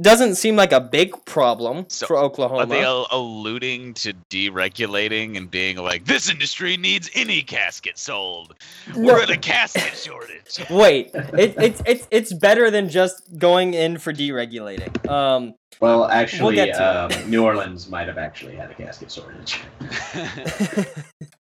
doesn't 0.00 0.36
seem 0.36 0.54
like 0.54 0.70
a 0.72 0.80
big 0.80 1.12
problem 1.24 1.86
So, 1.88 2.06
for 2.06 2.16
Are 2.16 2.66
they 2.66 2.84
al- 2.84 3.08
alluding 3.10 3.94
to 3.94 4.12
deregulating 4.30 5.36
and 5.36 5.50
being 5.50 5.76
like, 5.76 6.04
this 6.04 6.30
industry 6.30 6.76
needs 6.76 7.10
any 7.14 7.42
casket 7.42 7.98
sold? 7.98 8.54
No. 8.94 9.14
We're 9.14 9.22
in 9.24 9.30
a 9.30 9.36
casket 9.36 9.96
shortage. 9.96 10.64
Wait, 10.70 11.10
it, 11.14 11.54
it's 11.58 11.82
it's 11.84 12.08
it's 12.10 12.32
better 12.32 12.70
than 12.70 12.88
just 12.88 13.38
going 13.38 13.74
in 13.74 13.98
for 13.98 14.12
deregulating. 14.12 15.08
Um, 15.08 15.54
well, 15.80 16.04
actually, 16.06 16.54
get 16.54 16.74
to 16.74 17.16
um. 17.16 17.30
New 17.30 17.44
Orleans 17.44 17.88
might 17.88 18.06
have 18.06 18.18
actually 18.18 18.54
had 18.54 18.70
a 18.70 18.74
casket 18.74 19.10
shortage. 19.10 19.60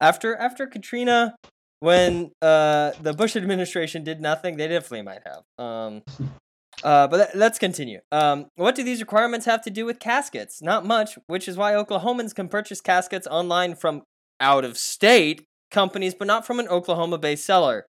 after 0.00 0.36
after 0.36 0.66
Katrina, 0.66 1.36
when 1.80 2.30
uh 2.42 2.92
the 3.02 3.12
Bush 3.12 3.36
administration 3.36 4.04
did 4.04 4.20
nothing, 4.20 4.56
they 4.56 4.68
definitely 4.68 5.02
might 5.02 5.22
have. 5.26 5.42
Um, 5.58 6.02
uh, 6.84 7.08
but 7.08 7.18
let- 7.18 7.36
let's 7.36 7.58
continue. 7.58 8.00
Um, 8.12 8.46
what 8.56 8.74
do 8.74 8.82
these 8.82 9.00
requirements 9.00 9.46
have 9.46 9.62
to 9.62 9.70
do 9.70 9.84
with 9.84 9.98
caskets? 9.98 10.62
Not 10.62 10.84
much, 10.84 11.18
which 11.26 11.48
is 11.48 11.56
why 11.56 11.72
Oklahomans 11.72 12.34
can 12.34 12.48
purchase 12.48 12.80
caskets 12.80 13.26
online 13.26 13.74
from 13.74 14.02
out 14.40 14.64
of 14.64 14.78
state 14.78 15.44
companies, 15.70 16.14
but 16.14 16.26
not 16.26 16.46
from 16.46 16.58
an 16.58 16.68
Oklahoma-based 16.68 17.44
seller. 17.44 17.86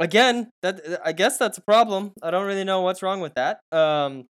Again, 0.00 0.50
that 0.62 0.80
I 1.04 1.12
guess 1.12 1.38
that's 1.38 1.58
a 1.58 1.60
problem. 1.60 2.12
I 2.22 2.30
don't 2.30 2.46
really 2.46 2.64
know 2.64 2.80
what's 2.80 3.02
wrong 3.02 3.20
with 3.20 3.34
that. 3.34 3.60
Um, 3.70 4.26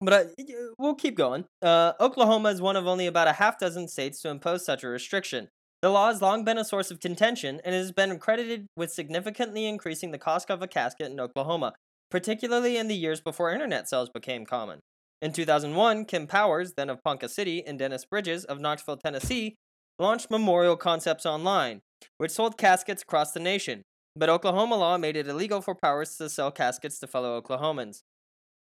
but 0.00 0.14
I, 0.14 0.44
we'll 0.78 0.94
keep 0.94 1.16
going. 1.16 1.44
Uh, 1.60 1.92
Oklahoma 2.00 2.50
is 2.50 2.60
one 2.60 2.76
of 2.76 2.86
only 2.86 3.06
about 3.06 3.26
a 3.26 3.32
half 3.32 3.58
dozen 3.58 3.88
states 3.88 4.22
to 4.22 4.28
impose 4.28 4.64
such 4.64 4.84
a 4.84 4.88
restriction. 4.88 5.48
The 5.82 5.88
law 5.88 6.08
has 6.08 6.20
long 6.20 6.44
been 6.44 6.58
a 6.58 6.64
source 6.64 6.90
of 6.90 7.00
contention 7.00 7.60
and 7.64 7.74
has 7.74 7.90
been 7.90 8.18
credited 8.18 8.66
with 8.76 8.92
significantly 8.92 9.66
increasing 9.66 10.10
the 10.10 10.18
cost 10.18 10.50
of 10.50 10.60
a 10.60 10.68
casket 10.68 11.10
in 11.10 11.18
Oklahoma, 11.18 11.72
particularly 12.10 12.76
in 12.76 12.88
the 12.88 12.94
years 12.94 13.22
before 13.22 13.50
internet 13.50 13.88
sales 13.88 14.10
became 14.10 14.44
common. 14.44 14.80
In 15.22 15.32
2001, 15.32 16.04
Kim 16.04 16.26
Powers, 16.26 16.74
then 16.76 16.90
of 16.90 17.02
Ponca 17.02 17.30
City, 17.30 17.64
and 17.66 17.78
Dennis 17.78 18.04
Bridges 18.04 18.44
of 18.44 18.60
Knoxville, 18.60 18.98
Tennessee, 18.98 19.54
launched 19.98 20.30
Memorial 20.30 20.76
Concepts 20.76 21.24
Online, 21.24 21.80
which 22.18 22.30
sold 22.30 22.58
caskets 22.58 23.02
across 23.02 23.32
the 23.32 23.40
nation. 23.40 23.82
But 24.14 24.28
Oklahoma 24.28 24.76
law 24.76 24.98
made 24.98 25.16
it 25.16 25.28
illegal 25.28 25.62
for 25.62 25.74
Powers 25.74 26.16
to 26.16 26.28
sell 26.28 26.50
caskets 26.50 26.98
to 27.00 27.06
fellow 27.06 27.40
Oklahomans. 27.40 28.02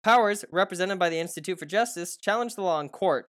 Powers, 0.04 0.44
represented 0.52 1.00
by 1.00 1.08
the 1.08 1.18
Institute 1.18 1.58
for 1.58 1.66
Justice, 1.66 2.16
challenged 2.16 2.56
the 2.56 2.62
law 2.62 2.80
in 2.80 2.88
court. 2.88 3.26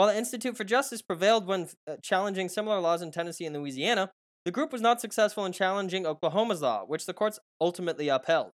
While 0.00 0.08
the 0.08 0.16
Institute 0.16 0.56
for 0.56 0.64
Justice 0.64 1.02
prevailed 1.02 1.46
when 1.46 1.68
uh, 1.86 1.96
challenging 2.02 2.48
similar 2.48 2.80
laws 2.80 3.02
in 3.02 3.10
Tennessee 3.10 3.44
and 3.44 3.54
Louisiana, 3.54 4.10
the 4.46 4.50
group 4.50 4.72
was 4.72 4.80
not 4.80 4.98
successful 4.98 5.44
in 5.44 5.52
challenging 5.52 6.06
Oklahoma's 6.06 6.62
law, 6.62 6.84
which 6.86 7.04
the 7.04 7.12
courts 7.12 7.38
ultimately 7.60 8.08
upheld. 8.08 8.52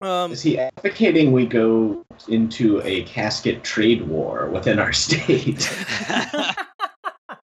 Um, 0.00 0.32
Is 0.32 0.42
he 0.42 0.58
advocating 0.58 1.30
we 1.30 1.46
go 1.46 2.04
into 2.26 2.82
a 2.82 3.04
casket 3.04 3.62
trade 3.62 4.08
war 4.08 4.50
within 4.50 4.80
our 4.80 4.92
state? 4.92 5.70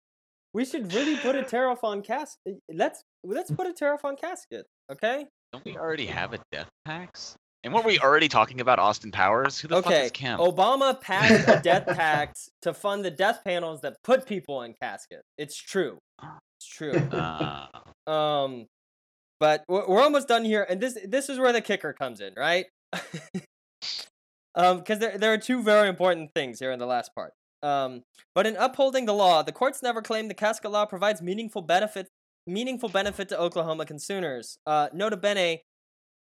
we 0.53 0.65
should 0.65 0.93
really 0.93 1.17
put 1.17 1.37
a 1.37 1.45
tariff 1.45 1.85
on 1.85 2.03
casket. 2.03 2.57
Let's 2.69 3.05
let's 3.23 3.53
put 3.53 3.69
a 3.69 3.73
tariff 3.73 4.05
on 4.05 4.17
casket, 4.17 4.67
okay? 4.91 5.27
Don't 5.53 5.65
we 5.65 5.77
already 5.77 6.07
have 6.07 6.33
a 6.33 6.41
death 6.51 6.71
tax? 6.85 7.37
And 7.67 7.75
weren't 7.75 7.85
we 7.85 7.99
already 7.99 8.29
talking 8.29 8.61
about 8.61 8.79
Austin 8.79 9.11
Powers? 9.11 9.59
Who 9.59 9.67
the 9.67 9.83
fuck 9.83 9.87
Okay. 9.87 10.05
is 10.05 10.13
Kim? 10.13 10.39
Obama 10.39 11.01
passed 11.01 11.49
a 11.49 11.61
death 11.61 11.85
tax 11.97 12.49
to 12.63 12.73
fund 12.73 13.05
the 13.05 13.11
death 13.11 13.41
panels 13.45 13.81
that 13.81 13.97
put 14.05 14.25
people 14.25 14.63
in 14.63 14.73
caskets. 14.81 15.25
It's 15.37 15.57
true. 15.57 15.99
It's 16.59 16.69
true. 16.69 16.93
Uh, 16.93 17.67
Um, 18.07 18.67
but 19.41 19.65
we're, 19.67 20.01
almost 20.01 20.29
done 20.29 20.45
here, 20.45 20.65
and 20.71 20.81
this 20.81 20.97
this 21.09 21.29
is 21.29 21.41
where 21.41 21.53
the 21.53 21.61
kicker 21.61 21.93
comes 21.93 22.21
in, 22.21 22.35
right? 22.37 22.67
Um, 24.55 24.79
because 24.79 25.01
there 25.01 25.19
there 25.19 25.33
are 25.35 25.39
two 25.39 25.63
very 25.63 25.87
important 25.89 26.31
things 26.35 26.61
here 26.61 26.71
in 26.71 26.79
the 26.79 26.87
last 26.87 27.11
part. 27.15 27.33
Um, 27.63 28.05
but 28.35 28.47
in 28.47 28.57
upholding 28.57 29.05
the 29.05 29.13
law, 29.13 29.43
the 29.43 29.53
courts 29.53 29.83
never 29.83 30.01
claim 30.01 30.29
the 30.29 30.35
casket 30.35 30.71
law 30.71 30.87
provides 30.87 31.21
meaningful 31.21 31.61
benefit 31.61 32.09
meaningful 32.47 32.89
benefit 32.89 33.29
to 33.31 33.39
Oklahoma 33.39 33.85
consumers. 33.85 34.57
Uh, 34.67 34.89
nota 34.95 35.17
bene, 35.17 35.59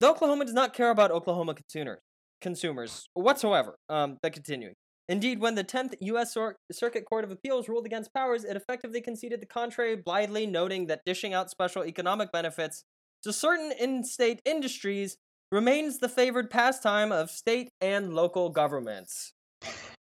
the 0.00 0.08
Oklahoma 0.08 0.44
does 0.44 0.54
not 0.54 0.74
care 0.74 0.90
about 0.90 1.10
Oklahoma 1.10 1.54
consumers 1.54 1.98
consumers 2.40 3.08
whatsoever. 3.14 3.74
Um, 3.88 4.16
but 4.22 4.32
continuing. 4.32 4.74
Indeed, 5.08 5.40
when 5.40 5.54
the 5.54 5.64
10th 5.64 5.94
U.S. 6.02 6.34
Cir- 6.34 6.54
Circuit 6.70 7.04
Court 7.06 7.24
of 7.24 7.30
Appeals 7.30 7.68
ruled 7.68 7.86
against 7.86 8.12
Powers, 8.14 8.44
it 8.44 8.56
effectively 8.56 9.00
conceded 9.00 9.40
the 9.40 9.46
contrary, 9.46 9.96
blithely 9.96 10.46
noting 10.46 10.86
that 10.86 11.00
dishing 11.06 11.32
out 11.34 11.50
special 11.50 11.84
economic 11.84 12.30
benefits 12.30 12.84
to 13.22 13.32
certain 13.32 13.72
in 13.72 14.04
state 14.04 14.40
industries 14.44 15.16
remains 15.50 15.98
the 15.98 16.08
favored 16.08 16.50
pastime 16.50 17.10
of 17.10 17.30
state 17.30 17.70
and 17.80 18.14
local 18.14 18.50
governments. 18.50 19.32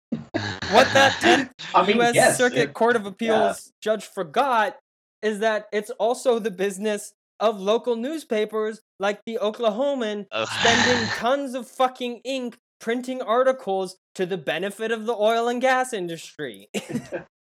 What 0.10 0.92
that 0.94 1.14
10th 1.22 1.52
I 1.74 1.86
mean, 1.86 1.98
U.S. 1.98 2.16
yes, 2.16 2.38
Circuit 2.38 2.58
it- 2.60 2.74
Court 2.74 2.96
of 2.96 3.06
Appeals 3.06 3.72
judge 3.82 4.06
forgot 4.06 4.78
is 5.22 5.40
that 5.40 5.68
it's 5.72 5.92
also 5.92 6.40
the 6.40 6.52
business 6.52 7.14
of 7.40 7.60
local 7.60 7.96
newspapers 7.96 8.82
like 9.00 9.22
the 9.26 9.40
Oklahoman 9.42 10.26
spending 10.60 11.08
tons 11.16 11.54
of 11.54 11.68
fucking 11.68 12.22
ink 12.24 12.58
printing 12.80 13.22
articles 13.22 13.98
to 14.16 14.26
the 14.26 14.38
benefit 14.38 14.92
of 14.92 15.06
the 15.06 15.14
oil 15.14 15.48
and 15.48 15.62
gas 15.62 15.94
industry. 15.94 16.68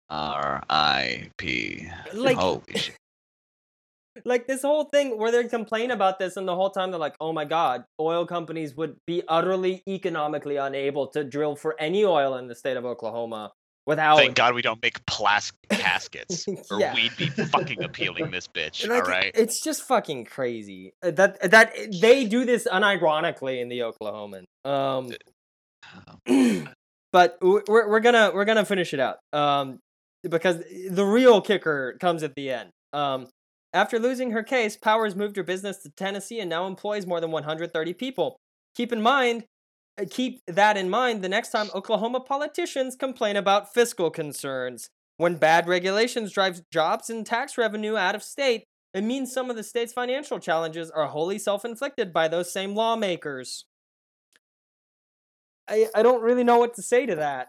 R.I.P. 0.08 1.88
Like- 2.14 2.36
Holy 2.36 2.62
shit. 2.74 2.96
like 4.26 4.46
this 4.46 4.62
whole 4.62 4.84
thing 4.84 5.16
where 5.18 5.32
they 5.32 5.44
complain 5.48 5.90
about 5.90 6.18
this 6.18 6.36
and 6.36 6.46
the 6.46 6.54
whole 6.54 6.70
time 6.70 6.90
they're 6.90 7.00
like, 7.00 7.16
"Oh 7.20 7.32
my 7.32 7.46
god, 7.46 7.84
oil 7.98 8.26
companies 8.26 8.76
would 8.76 8.96
be 9.06 9.22
utterly 9.26 9.82
economically 9.88 10.56
unable 10.56 11.06
to 11.08 11.24
drill 11.24 11.56
for 11.56 11.74
any 11.80 12.04
oil 12.04 12.36
in 12.36 12.46
the 12.46 12.54
state 12.54 12.76
of 12.76 12.84
Oklahoma 12.84 13.52
without 13.86 14.16
Thank 14.16 14.34
God 14.36 14.54
we 14.54 14.62
don't 14.62 14.80
make 14.82 15.04
plastic 15.06 15.56
caskets, 15.70 16.46
or 16.70 16.80
Yeah. 16.80 16.94
we'd 16.94 17.16
be 17.16 17.26
fucking 17.26 17.82
appealing 17.82 18.30
this 18.30 18.48
bitch. 18.48 18.86
Like, 18.88 19.04
all 19.04 19.10
right. 19.10 19.30
It's 19.34 19.60
just 19.62 19.82
fucking 19.82 20.26
crazy 20.26 20.92
uh, 21.02 21.10
that 21.12 21.50
that 21.50 21.74
they 22.00 22.24
do 22.24 22.44
this 22.44 22.66
unironically 22.70 23.60
in 23.60 23.68
the 23.68 23.80
Oklahoman. 23.80 24.44
Um, 24.64 25.12
but 27.12 27.38
we're 27.40 27.62
we're 27.88 28.00
gonna 28.00 28.30
we're 28.34 28.44
gonna 28.44 28.64
finish 28.64 28.94
it 28.94 29.00
out. 29.00 29.18
Um, 29.32 29.78
because 30.22 30.62
the 30.88 31.04
real 31.04 31.40
kicker 31.40 31.96
comes 32.00 32.22
at 32.22 32.34
the 32.36 32.50
end. 32.50 32.70
Um, 32.92 33.26
after 33.72 33.98
losing 33.98 34.30
her 34.32 34.42
case, 34.42 34.76
Powers 34.76 35.16
moved 35.16 35.36
her 35.36 35.42
business 35.42 35.78
to 35.82 35.90
Tennessee 35.96 36.38
and 36.40 36.48
now 36.48 36.66
employs 36.66 37.06
more 37.06 37.20
than 37.20 37.30
130 37.30 37.94
people. 37.94 38.36
Keep 38.76 38.92
in 38.92 39.02
mind, 39.02 39.44
Uh, 40.00 40.04
keep 40.10 40.40
that 40.46 40.76
in 40.76 40.88
mind 40.88 41.22
the 41.22 41.28
next 41.28 41.50
time 41.50 41.68
Oklahoma 41.74 42.20
politicians 42.20 42.96
complain 42.96 43.36
about 43.36 43.72
fiscal 43.72 44.10
concerns. 44.10 44.88
When 45.18 45.36
bad 45.36 45.68
regulations 45.68 46.32
drive 46.32 46.62
jobs 46.72 47.10
and 47.10 47.26
tax 47.26 47.58
revenue 47.58 47.96
out 47.96 48.14
of 48.14 48.22
state, 48.22 48.64
it 48.94 49.04
means 49.04 49.32
some 49.32 49.50
of 49.50 49.56
the 49.56 49.62
state's 49.62 49.92
financial 49.92 50.38
challenges 50.38 50.90
are 50.90 51.06
wholly 51.06 51.38
self-inflicted 51.38 52.12
by 52.12 52.28
those 52.28 52.52
same 52.52 52.74
lawmakers. 52.74 53.64
I 55.68 55.88
I 55.94 56.02
don't 56.02 56.22
really 56.22 56.44
know 56.44 56.58
what 56.58 56.74
to 56.74 56.82
say 56.82 57.06
to 57.06 57.16
that 57.16 57.48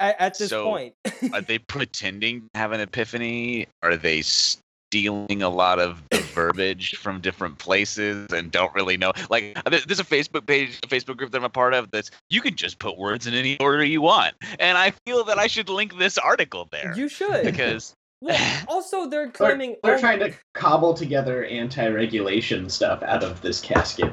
at, 0.00 0.20
at 0.20 0.38
this 0.38 0.50
So, 0.50 0.64
point. 0.64 0.94
Are 1.32 1.42
they 1.42 1.58
pretending 1.58 2.48
to 2.54 2.58
have 2.58 2.72
an 2.72 2.80
epiphany? 2.80 3.68
Are 3.82 3.96
they 3.96 4.22
stealing 4.22 5.42
a 5.42 5.48
lot 5.48 5.78
of 5.78 6.02
the 6.10 6.19
verbiage 6.40 6.96
from 6.96 7.20
different 7.20 7.58
places 7.58 8.26
and 8.32 8.50
don't 8.50 8.74
really 8.74 8.96
know? 8.96 9.12
Like, 9.28 9.58
there's 9.64 10.00
a 10.00 10.04
Facebook 10.04 10.46
page, 10.46 10.78
a 10.82 10.86
Facebook 10.86 11.16
group 11.16 11.30
that 11.32 11.38
I'm 11.38 11.44
a 11.44 11.48
part 11.48 11.74
of 11.74 11.90
that's 11.90 12.10
you 12.28 12.40
can 12.40 12.54
just 12.56 12.78
put 12.78 12.98
words 12.98 13.26
in 13.26 13.34
any 13.34 13.58
order 13.58 13.84
you 13.84 14.02
want, 14.02 14.34
and 14.58 14.78
I 14.78 14.92
feel 15.06 15.24
that 15.24 15.38
I 15.38 15.46
should 15.46 15.68
link 15.68 15.98
this 15.98 16.18
article 16.18 16.68
there 16.70 16.94
you 16.96 17.08
should. 17.08 17.44
because 17.44 17.94
well, 18.20 18.38
also 18.68 19.08
they're 19.08 19.24
They're, 19.24 19.32
claiming 19.32 19.76
they're 19.82 19.96
oh, 19.96 20.00
trying 20.00 20.20
to 20.20 20.32
cobble 20.54 20.94
together 20.94 21.44
anti-regulation 21.44 22.68
stuff 22.68 23.02
out 23.02 23.22
of 23.22 23.40
this 23.40 23.60
casket 23.60 24.12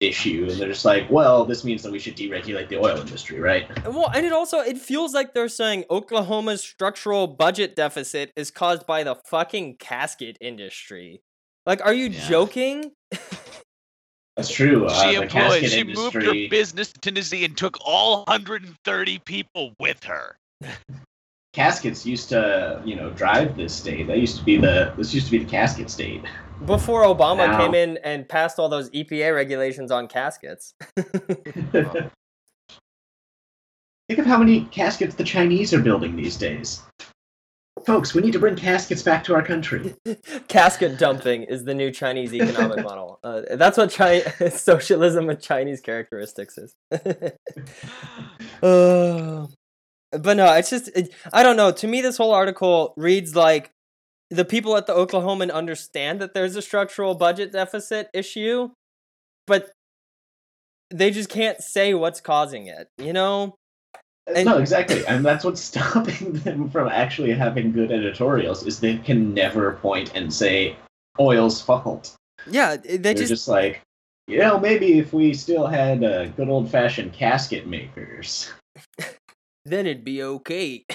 issue, 0.00 0.48
and 0.50 0.60
they're 0.60 0.68
just 0.68 0.84
like, 0.84 1.08
well, 1.10 1.44
this 1.44 1.64
means 1.64 1.82
that 1.82 1.92
we 1.92 1.98
should 1.98 2.16
deregulate 2.16 2.68
the 2.68 2.78
oil 2.78 2.98
industry, 2.98 3.40
right? 3.40 3.68
Well, 3.86 4.10
and 4.14 4.26
it 4.26 4.32
also 4.32 4.58
it 4.58 4.78
feels 4.78 5.14
like 5.14 5.34
they're 5.34 5.48
saying 5.48 5.84
Oklahoma's 5.90 6.62
structural 6.62 7.26
budget 7.26 7.76
deficit 7.76 8.32
is 8.36 8.50
caused 8.50 8.86
by 8.86 9.04
the 9.04 9.14
fucking 9.14 9.76
casket 9.76 10.36
industry. 10.40 11.22
Like, 11.66 11.84
are 11.84 11.94
you 11.94 12.06
Yeah. 12.06 12.28
joking? 12.28 12.92
That's 14.36 14.50
true. 14.50 14.86
Uh, 14.86 15.02
she 15.02 15.14
employed, 15.14 15.30
casket 15.62 15.70
she 15.70 15.84
moved 15.84 16.14
her 16.14 16.32
business 16.48 16.92
to 16.92 17.00
Tennessee 17.00 17.44
and 17.44 17.56
took 17.56 17.76
all 17.84 18.24
130 18.26 19.18
people 19.20 19.74
with 19.78 20.02
her. 20.04 20.36
caskets 21.52 22.06
used 22.06 22.30
to, 22.30 22.80
you 22.84 22.96
know, 22.96 23.10
drive 23.10 23.56
this 23.56 23.74
state. 23.74 24.06
That 24.06 24.18
used 24.18 24.38
to 24.38 24.44
be 24.44 24.56
the 24.56 24.94
this 24.96 25.12
used 25.12 25.26
to 25.26 25.32
be 25.32 25.38
the 25.38 25.50
casket 25.50 25.90
state. 25.90 26.22
Before 26.64 27.02
Obama 27.02 27.48
Now- 27.48 27.58
came 27.58 27.74
in 27.74 27.98
and 27.98 28.26
passed 28.28 28.58
all 28.58 28.68
those 28.70 28.88
EPA 28.90 29.34
regulations 29.34 29.90
on 29.90 30.08
caskets. 30.08 30.72
Think 34.08 34.18
of 34.18 34.26
how 34.26 34.38
many 34.38 34.64
caskets 34.66 35.14
the 35.14 35.24
Chinese 35.24 35.72
are 35.74 35.80
building 35.80 36.16
these 36.16 36.36
days. 36.36 36.82
Folks, 37.84 38.14
we 38.14 38.22
need 38.22 38.32
to 38.32 38.38
bring 38.38 38.54
caskets 38.54 39.02
back 39.02 39.24
to 39.24 39.34
our 39.34 39.42
country. 39.42 39.94
Casket 40.48 40.98
dumping 40.98 41.42
is 41.42 41.64
the 41.64 41.74
new 41.74 41.90
Chinese 41.90 42.32
economic 42.32 42.84
model. 42.84 43.18
Uh, 43.24 43.42
that's 43.52 43.76
what 43.76 43.92
Chi- 43.92 44.20
socialism 44.50 45.26
with 45.26 45.40
Chinese 45.40 45.80
characteristics 45.80 46.58
is. 46.58 46.74
Uh, 48.62 49.46
but 50.12 50.36
no, 50.36 50.52
it's 50.54 50.70
just 50.70 50.88
it, 50.94 51.12
I 51.32 51.42
don't 51.42 51.56
know. 51.56 51.72
To 51.72 51.86
me, 51.88 52.00
this 52.00 52.16
whole 52.16 52.32
article 52.32 52.94
reads 52.96 53.34
like 53.34 53.70
the 54.30 54.44
people 54.44 54.76
at 54.76 54.86
the 54.86 54.94
Oklahoman 54.94 55.50
understand 55.52 56.20
that 56.20 56.34
there's 56.34 56.54
a 56.56 56.62
structural 56.62 57.14
budget 57.14 57.52
deficit 57.52 58.08
issue, 58.14 58.70
but 59.46 59.72
they 60.90 61.10
just 61.10 61.28
can't 61.28 61.60
say 61.60 61.94
what's 61.94 62.20
causing 62.20 62.66
it. 62.66 62.88
You 62.98 63.12
know? 63.12 63.56
And- 64.26 64.44
no, 64.44 64.58
exactly, 64.58 65.04
and 65.06 65.24
that's 65.24 65.44
what's 65.44 65.60
stopping 65.72 66.32
them 66.32 66.70
from 66.70 66.88
actually 66.88 67.32
having 67.32 67.72
good 67.72 67.90
editorials. 67.90 68.64
Is 68.66 68.80
they 68.80 68.98
can 68.98 69.34
never 69.34 69.72
point 69.72 70.12
and 70.14 70.32
say 70.32 70.76
oil's 71.18 71.60
fault. 71.60 72.14
Yeah, 72.46 72.76
they 72.76 72.96
They're 72.98 73.14
just, 73.14 73.28
just, 73.28 73.48
like, 73.48 73.82
you 74.26 74.38
know, 74.38 74.58
maybe 74.58 74.98
if 74.98 75.12
we 75.12 75.34
still 75.34 75.66
had 75.66 76.02
uh, 76.04 76.26
good 76.26 76.48
old 76.48 76.70
fashioned 76.70 77.12
casket 77.12 77.66
makers. 77.66 78.50
then 79.64 79.86
it'd 79.86 80.04
be 80.04 80.22
okay. 80.22 80.84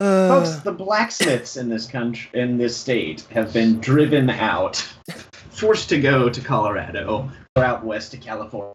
Folks, 0.00 0.50
Uh, 0.50 0.60
the 0.64 0.72
blacksmiths 0.72 1.56
in 1.56 1.68
this 1.68 1.86
country, 1.86 2.28
in 2.40 2.58
this 2.58 2.76
state, 2.76 3.20
have 3.30 3.52
been 3.52 3.78
driven 3.80 4.30
out, 4.30 4.76
forced 5.50 5.88
to 5.90 6.00
go 6.00 6.28
to 6.28 6.40
Colorado 6.40 7.30
or 7.56 7.64
out 7.64 7.84
west 7.84 8.10
to 8.10 8.16
California. 8.16 8.74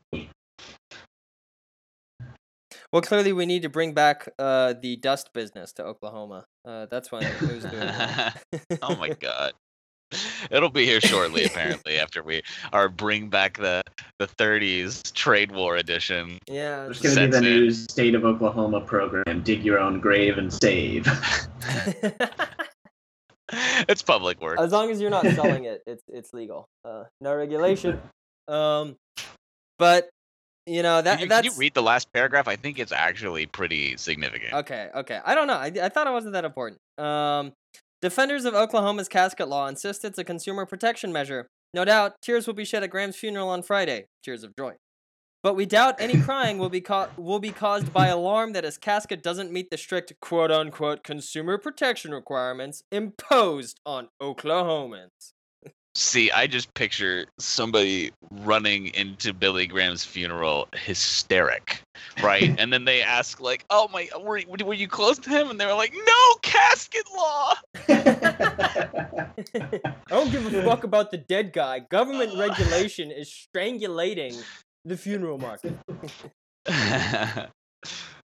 Well, 2.93 3.01
clearly 3.01 3.33
we 3.33 3.45
need 3.45 3.61
to 3.63 3.69
bring 3.69 3.93
back 3.93 4.29
uh, 4.39 4.73
the 4.81 4.95
dust 4.97 5.31
business 5.33 5.73
to 5.73 5.83
Oklahoma. 5.83 6.45
Uh, 6.65 6.85
that's 6.89 7.11
when 7.11 7.23
it 7.23 7.41
was 7.41 7.63
doing 7.65 7.89
oh 8.81 8.95
my 8.95 9.09
god. 9.19 9.53
It'll 10.49 10.69
be 10.69 10.85
here 10.85 11.01
shortly, 11.01 11.43
apparently, 11.43 11.97
after 11.99 12.23
we 12.23 12.41
are 12.71 12.87
bring 12.87 13.27
back 13.29 13.57
the 13.57 13.81
the 14.19 14.27
30s 14.27 15.11
trade 15.13 15.51
war 15.51 15.75
edition. 15.75 16.39
Yeah. 16.47 16.83
There's 16.85 16.99
it's- 17.03 17.15
going 17.15 17.31
to 17.31 17.39
be 17.41 17.45
the 17.45 17.51
in. 17.51 17.59
new 17.61 17.71
state 17.71 18.15
of 18.15 18.23
Oklahoma 18.23 18.79
program: 18.81 19.43
dig 19.43 19.65
your 19.65 19.79
own 19.79 19.99
grave 19.99 20.37
and 20.37 20.51
save. 20.53 21.05
It's 23.87 24.01
public 24.01 24.41
work. 24.41 24.59
as 24.59 24.73
long 24.73 24.91
as 24.91 24.99
you're 24.99 25.09
not 25.09 25.25
selling 25.25 25.63
it, 25.63 25.81
it's 25.87 26.03
it's 26.09 26.33
legal. 26.33 26.67
Uh, 26.83 27.05
no 27.21 27.33
regulation. 27.33 28.01
Um, 28.49 28.97
but 29.79 30.09
you 30.67 30.83
know 30.83 31.01
that 31.01 31.19
Can 31.19 31.21
you, 31.21 31.27
can 31.29 31.43
you 31.45 31.51
read 31.57 31.73
the 31.73 31.81
last 31.81 32.11
paragraph? 32.13 32.47
I 32.47 32.55
think 32.55 32.77
it's 32.77 32.91
actually 32.91 33.45
pretty 33.45 33.97
significant. 33.97 34.53
okay. 34.53 34.89
Okay, 34.95 35.19
I 35.25 35.33
don't 35.33 35.47
know. 35.47 35.55
I, 35.55 35.71
I 35.81 35.89
thought 35.89 36.07
it 36.07 36.11
wasn't 36.11 36.33
that 36.33 36.45
important. 36.45 36.79
Um, 36.97 37.53
defenders 38.01 38.45
of 38.45 38.53
Oklahoma's 38.53 39.07
casket 39.07 39.47
law 39.47 39.67
insist 39.67 40.05
it's 40.05 40.17
a 40.17 40.23
consumer 40.23 40.65
protection 40.65 41.11
measure. 41.11 41.47
No 41.73 41.85
doubt, 41.85 42.15
tears 42.21 42.47
will 42.47 42.53
be 42.53 42.65
shed 42.65 42.83
at 42.83 42.89
Graham's 42.89 43.15
funeral 43.15 43.49
on 43.49 43.63
Friday. 43.63 44.05
Tears 44.23 44.43
of 44.43 44.55
joy. 44.57 44.73
But 45.43 45.55
we 45.55 45.65
doubt 45.65 45.95
any 45.99 46.19
crying 46.21 46.57
will 46.57 46.69
be 46.69 46.81
ca- 46.81 47.09
will 47.17 47.39
be 47.39 47.51
caused 47.51 47.93
by 47.93 48.07
alarm 48.07 48.53
that 48.53 48.63
his 48.63 48.77
casket 48.77 49.21
doesn't 49.21 49.51
meet 49.51 49.69
the 49.69 49.77
strict 49.77 50.13
quote 50.21 50.51
unquote 50.51 51.03
consumer 51.03 51.57
protection 51.57 52.11
requirements 52.11 52.83
imposed 52.91 53.79
on 53.85 54.09
Oklahomans. 54.21 55.33
See, 55.99 56.29
I 56.29 56.45
just 56.45 56.71
picture 56.75 57.25
somebody 57.39 58.11
running 58.29 58.93
into 58.93 59.33
Billy 59.33 59.65
Graham's 59.65 60.05
funeral 60.05 60.67
hysteric, 60.75 61.81
right? 62.21 62.53
and 62.59 62.71
then 62.71 62.85
they 62.85 63.01
ask, 63.01 63.41
like, 63.41 63.65
oh 63.71 63.87
my, 63.91 64.07
were, 64.21 64.39
were 64.47 64.75
you 64.75 64.87
close 64.87 65.17
to 65.17 65.31
him? 65.31 65.49
And 65.49 65.59
they 65.59 65.65
were 65.65 65.73
like, 65.73 65.95
no, 65.95 66.35
casket 66.43 67.07
law. 67.15 67.53
I 67.89 69.27
don't 70.07 70.31
give 70.31 70.45
a 70.53 70.61
fuck 70.63 70.83
about 70.83 71.09
the 71.09 71.17
dead 71.17 71.51
guy. 71.51 71.79
Government 71.79 72.31
regulation 72.37 73.09
is 73.09 73.27
strangulating 73.33 74.39
the 74.85 74.97
funeral 74.97 75.39
market. 75.39 75.75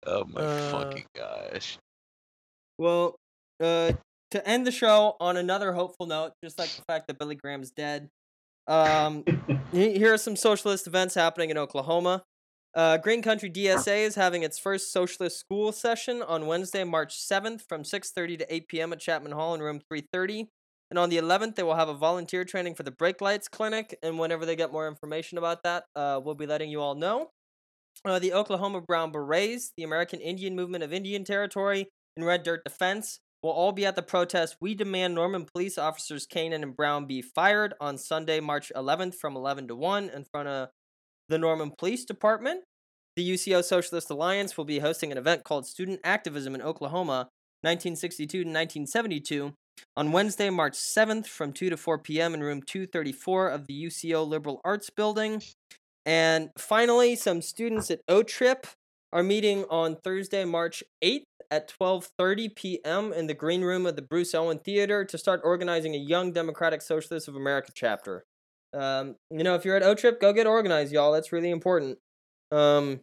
oh 0.05 0.23
my 0.27 0.41
Uh, 0.41 0.71
fucking 0.71 1.05
gosh. 1.13 1.77
Well, 2.77 3.15
uh, 3.59 3.91
to 4.31 4.47
end 4.47 4.65
the 4.65 4.71
show 4.71 5.15
on 5.19 5.37
another 5.37 5.73
hopeful 5.73 6.05
note, 6.05 6.33
just 6.43 6.59
like 6.59 6.69
the 6.69 6.83
fact 6.83 7.07
that 7.07 7.17
Billy 7.17 7.35
Graham's 7.35 7.71
dead. 7.71 8.09
Um, 8.67 9.23
here 9.71 10.13
are 10.13 10.17
some 10.17 10.35
socialist 10.35 10.87
events 10.87 11.15
happening 11.15 11.49
in 11.49 11.57
Oklahoma. 11.57 12.23
Uh, 12.75 12.97
Green 12.97 13.23
Country 13.23 13.49
DSA 13.49 14.05
is 14.05 14.15
having 14.15 14.43
its 14.43 14.59
first 14.59 14.91
socialist 14.93 15.39
school 15.39 15.71
session 15.71 16.21
on 16.21 16.45
Wednesday, 16.45 16.83
March 16.83 17.17
7th 17.17 17.61
from 17.67 17.83
6:30 17.83 18.39
to 18.39 18.53
8 18.53 18.67
p.m. 18.67 18.93
at 18.93 18.99
Chapman 18.99 19.31
Hall 19.31 19.55
in 19.55 19.61
room 19.61 19.79
330. 19.79 20.49
And 20.91 20.97
on 20.97 21.09
the 21.09 21.17
11th, 21.17 21.55
they 21.55 21.63
will 21.63 21.75
have 21.75 21.89
a 21.89 21.93
volunteer 21.93 22.43
training 22.43 22.73
for 22.73 22.83
the 22.83 22.91
Brake 22.91 23.21
Lights 23.21 23.47
Clinic. 23.47 23.97
And 24.01 24.17
whenever 24.17 24.45
they 24.45 24.55
get 24.55 24.71
more 24.71 24.87
information 24.87 25.37
about 25.37 25.61
that, 25.63 25.85
uh, 25.95 26.19
we'll 26.23 26.35
be 26.35 26.47
letting 26.47 26.71
you 26.71 26.81
all 26.81 26.95
know. 26.95 27.29
Uh, 28.05 28.17
the 28.17 28.33
Oklahoma 28.33 28.81
Brown 28.81 29.11
Berets, 29.11 29.71
the 29.77 29.83
American 29.83 30.19
Indian 30.19 30.55
Movement 30.55 30.83
of 30.83 30.93
Indian 30.93 31.23
Territory, 31.23 31.89
and 32.15 32.25
Red 32.25 32.43
Dirt 32.43 32.63
Defense 32.63 33.19
will 33.41 33.51
all 33.51 33.71
be 33.71 33.85
at 33.85 33.95
the 33.95 34.01
protest. 34.01 34.57
We 34.59 34.75
demand 34.75 35.15
Norman 35.15 35.45
police 35.45 35.77
officers 35.77 36.27
Kanan 36.27 36.63
and 36.63 36.75
Brown 36.75 37.05
be 37.05 37.21
fired 37.21 37.73
on 37.79 37.97
Sunday, 37.97 38.39
March 38.39 38.71
11th 38.75 39.15
from 39.15 39.35
11 39.35 39.67
to 39.69 39.75
1 39.75 40.09
in 40.09 40.25
front 40.25 40.47
of 40.47 40.69
the 41.29 41.37
Norman 41.37 41.71
Police 41.77 42.05
Department. 42.05 42.63
The 43.15 43.29
UCO 43.29 43.63
Socialist 43.63 44.09
Alliance 44.09 44.57
will 44.57 44.65
be 44.65 44.79
hosting 44.79 45.11
an 45.11 45.17
event 45.17 45.43
called 45.43 45.65
Student 45.67 45.99
Activism 46.03 46.55
in 46.55 46.61
Oklahoma, 46.61 47.29
1962 47.61 48.27
to 48.27 48.37
1972, 48.39 49.53
on 49.95 50.11
Wednesday, 50.11 50.49
March 50.49 50.73
7th 50.73 51.27
from 51.27 51.53
2 51.53 51.69
to 51.69 51.77
4 51.77 51.99
p.m. 51.99 52.33
in 52.33 52.41
room 52.41 52.61
234 52.61 53.49
of 53.49 53.67
the 53.67 53.85
UCO 53.85 54.27
Liberal 54.27 54.61
Arts 54.63 54.89
Building. 54.89 55.41
And 56.05 56.49
finally, 56.57 57.15
some 57.15 57.41
students 57.41 57.91
at 57.91 58.01
O-Trip 58.07 58.67
are 59.11 59.23
meeting 59.23 59.65
on 59.69 59.95
Thursday, 59.95 60.45
March 60.45 60.83
8th 61.03 61.23
at 61.51 61.71
12:30 61.79 62.55
p.m. 62.55 63.13
in 63.13 63.27
the 63.27 63.33
green 63.33 63.61
room 63.61 63.85
of 63.85 63.95
the 63.95 64.01
Bruce 64.01 64.33
Owen 64.33 64.59
Theater 64.59 65.05
to 65.05 65.17
start 65.17 65.41
organizing 65.43 65.95
a 65.95 65.97
Young 65.97 66.31
Democratic 66.31 66.81
Socialists 66.81 67.27
of 67.27 67.35
America 67.35 67.71
chapter. 67.73 68.23
Um, 68.73 69.15
you 69.31 69.43
know, 69.43 69.55
if 69.55 69.65
you're 69.65 69.75
at 69.75 69.83
O-Trip, 69.83 70.21
go 70.21 70.31
get 70.31 70.45
organized, 70.45 70.93
y'all. 70.93 71.11
That's 71.11 71.31
really 71.31 71.49
important. 71.49 71.97
Um, 72.51 72.99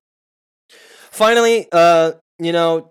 finally, 0.70 1.66
uh, 1.73 2.12
you 2.39 2.52
know, 2.52 2.90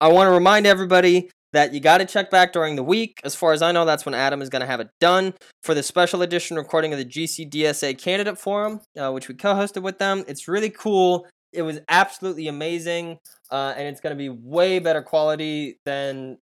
I 0.00 0.08
want 0.08 0.28
to 0.28 0.32
remind 0.32 0.66
everybody 0.66 1.30
that 1.52 1.74
you 1.74 1.80
got 1.80 1.98
to 1.98 2.04
check 2.04 2.30
back 2.30 2.52
during 2.52 2.76
the 2.76 2.82
week. 2.82 3.20
As 3.24 3.34
far 3.34 3.52
as 3.52 3.60
I 3.60 3.72
know, 3.72 3.84
that's 3.84 4.06
when 4.06 4.14
Adam 4.14 4.40
is 4.40 4.48
going 4.48 4.60
to 4.60 4.66
have 4.66 4.80
it 4.80 4.88
done 5.00 5.34
for 5.62 5.74
the 5.74 5.82
special 5.82 6.22
edition 6.22 6.56
recording 6.56 6.92
of 6.92 6.98
the 6.98 7.04
GCDSA 7.04 7.98
Candidate 7.98 8.38
Forum, 8.38 8.80
uh, 8.98 9.10
which 9.12 9.28
we 9.28 9.34
co 9.34 9.54
hosted 9.54 9.82
with 9.82 9.98
them. 9.98 10.24
It's 10.28 10.48
really 10.48 10.70
cool. 10.70 11.26
It 11.52 11.62
was 11.62 11.80
absolutely 11.88 12.48
amazing, 12.48 13.18
uh, 13.50 13.74
and 13.76 13.88
it's 13.88 14.00
going 14.00 14.16
to 14.16 14.18
be 14.18 14.28
way 14.28 14.78
better 14.78 15.02
quality 15.02 15.78
than 15.84 16.38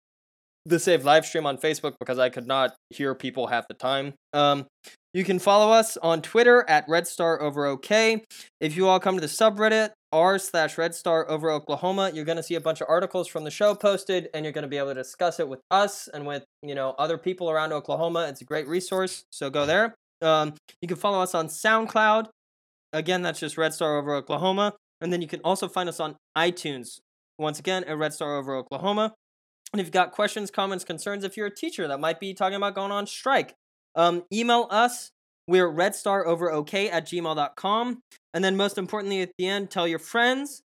the 0.66 0.78
saved 0.78 1.04
live 1.04 1.26
stream 1.26 1.46
on 1.46 1.58
Facebook 1.58 1.94
because 2.00 2.18
I 2.18 2.30
could 2.30 2.46
not 2.46 2.74
hear 2.90 3.14
people 3.14 3.48
half 3.48 3.68
the 3.68 3.74
time. 3.74 4.14
Um, 4.32 4.66
you 5.12 5.22
can 5.22 5.38
follow 5.38 5.70
us 5.70 5.96
on 5.98 6.22
Twitter 6.22 6.64
at 6.68 6.86
Red 6.88 7.06
Star 7.06 7.40
Over 7.40 7.66
OK. 7.66 8.24
If 8.60 8.76
you 8.76 8.88
all 8.88 8.98
come 8.98 9.14
to 9.14 9.20
the 9.20 9.26
subreddit 9.26 9.90
r 10.12 10.38
slash 10.38 10.78
Red 10.78 10.94
Star 10.94 11.28
Over 11.28 11.50
Oklahoma, 11.50 12.10
you're 12.14 12.24
going 12.24 12.36
to 12.36 12.42
see 12.42 12.54
a 12.54 12.60
bunch 12.60 12.80
of 12.80 12.86
articles 12.88 13.28
from 13.28 13.44
the 13.44 13.50
show 13.50 13.74
posted, 13.74 14.28
and 14.32 14.44
you're 14.44 14.52
going 14.52 14.62
to 14.62 14.68
be 14.68 14.78
able 14.78 14.88
to 14.88 14.94
discuss 14.94 15.38
it 15.38 15.48
with 15.48 15.60
us 15.70 16.08
and 16.08 16.26
with 16.26 16.44
you 16.62 16.74
know 16.74 16.94
other 16.98 17.18
people 17.18 17.50
around 17.50 17.72
Oklahoma. 17.72 18.26
It's 18.28 18.40
a 18.40 18.44
great 18.44 18.66
resource, 18.66 19.24
so 19.30 19.50
go 19.50 19.66
there. 19.66 19.94
Um, 20.22 20.54
you 20.80 20.88
can 20.88 20.96
follow 20.96 21.20
us 21.20 21.34
on 21.34 21.48
SoundCloud. 21.48 22.28
Again, 22.92 23.22
that's 23.22 23.40
just 23.40 23.58
Red 23.58 23.74
Star 23.74 23.98
Over 23.98 24.14
Oklahoma, 24.14 24.74
and 25.04 25.12
then 25.12 25.20
you 25.20 25.28
can 25.28 25.40
also 25.40 25.68
find 25.68 25.88
us 25.88 26.00
on 26.00 26.16
iTunes. 26.36 26.98
Once 27.38 27.58
again, 27.58 27.84
at 27.84 27.98
Red 27.98 28.14
Star 28.14 28.36
Over 28.36 28.56
Oklahoma. 28.56 29.14
And 29.72 29.80
if 29.80 29.86
you've 29.86 29.92
got 29.92 30.12
questions, 30.12 30.50
comments, 30.50 30.82
concerns, 30.82 31.24
if 31.24 31.36
you're 31.36 31.48
a 31.48 31.54
teacher 31.54 31.86
that 31.88 32.00
might 32.00 32.20
be 32.20 32.32
talking 32.32 32.56
about 32.56 32.74
going 32.74 32.90
on 32.90 33.06
strike, 33.06 33.54
um, 33.94 34.22
email 34.32 34.66
us. 34.70 35.10
We're 35.46 35.70
redstaroverok 35.70 36.90
at 36.90 37.06
gmail.com. 37.06 38.00
And 38.32 38.44
then, 38.44 38.56
most 38.56 38.78
importantly, 38.78 39.20
at 39.20 39.32
the 39.36 39.46
end, 39.46 39.70
tell 39.70 39.86
your 39.86 39.98
friends. 39.98 40.62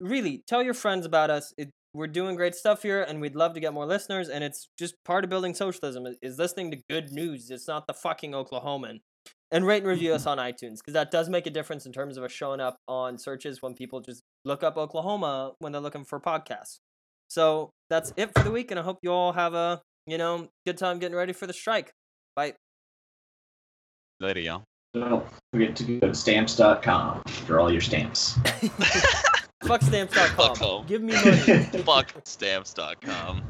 Really, 0.00 0.44
tell 0.46 0.62
your 0.62 0.74
friends 0.74 1.04
about 1.04 1.30
us. 1.30 1.52
It, 1.56 1.70
we're 1.92 2.06
doing 2.06 2.36
great 2.36 2.54
stuff 2.54 2.82
here, 2.82 3.02
and 3.02 3.20
we'd 3.20 3.34
love 3.34 3.54
to 3.54 3.60
get 3.60 3.74
more 3.74 3.86
listeners. 3.86 4.28
And 4.28 4.44
it's 4.44 4.68
just 4.78 4.94
part 5.04 5.24
of 5.24 5.30
building 5.30 5.54
socialism 5.54 6.06
is, 6.06 6.16
is 6.22 6.38
listening 6.38 6.70
to 6.70 6.82
good 6.88 7.10
news. 7.10 7.50
It's 7.50 7.66
not 7.66 7.88
the 7.88 7.94
fucking 7.94 8.30
Oklahoman. 8.30 9.00
And 9.52 9.66
rate 9.66 9.82
and 9.82 9.86
review 9.86 10.14
us 10.14 10.26
on 10.26 10.38
iTunes 10.38 10.78
because 10.78 10.94
that 10.94 11.10
does 11.10 11.28
make 11.28 11.46
a 11.46 11.50
difference 11.50 11.86
in 11.86 11.92
terms 11.92 12.16
of 12.16 12.24
us 12.24 12.32
showing 12.32 12.60
up 12.60 12.78
on 12.88 13.18
searches 13.18 13.62
when 13.62 13.74
people 13.74 14.00
just 14.00 14.22
look 14.44 14.62
up 14.62 14.76
Oklahoma 14.76 15.52
when 15.60 15.72
they're 15.72 15.80
looking 15.80 16.04
for 16.04 16.18
podcasts. 16.18 16.78
So 17.28 17.70
that's 17.88 18.12
it 18.16 18.30
for 18.36 18.42
the 18.42 18.50
week, 18.50 18.70
and 18.70 18.80
I 18.80 18.82
hope 18.82 18.98
you 19.02 19.12
all 19.12 19.32
have 19.32 19.54
a 19.54 19.80
you 20.06 20.18
know 20.18 20.48
good 20.66 20.78
time 20.78 20.98
getting 20.98 21.16
ready 21.16 21.32
for 21.32 21.46
the 21.46 21.52
strike. 21.52 21.92
Bye. 22.34 22.54
Later, 24.20 24.40
y'all. 24.40 24.64
Don't 24.94 25.24
forget 25.52 25.74
to 25.76 25.84
go 25.98 26.08
to 26.08 26.14
stamps.com 26.14 27.22
for 27.46 27.58
all 27.60 27.72
your 27.72 27.80
stamps. 27.80 28.38
Fuck 29.64 29.82
stamps.com. 29.82 30.36
Fuck 30.36 30.58
home. 30.58 30.86
Give 30.86 31.02
me 31.02 31.14
money. 31.14 31.62
Fuck 31.84 32.12
stamps.com. 32.24 33.42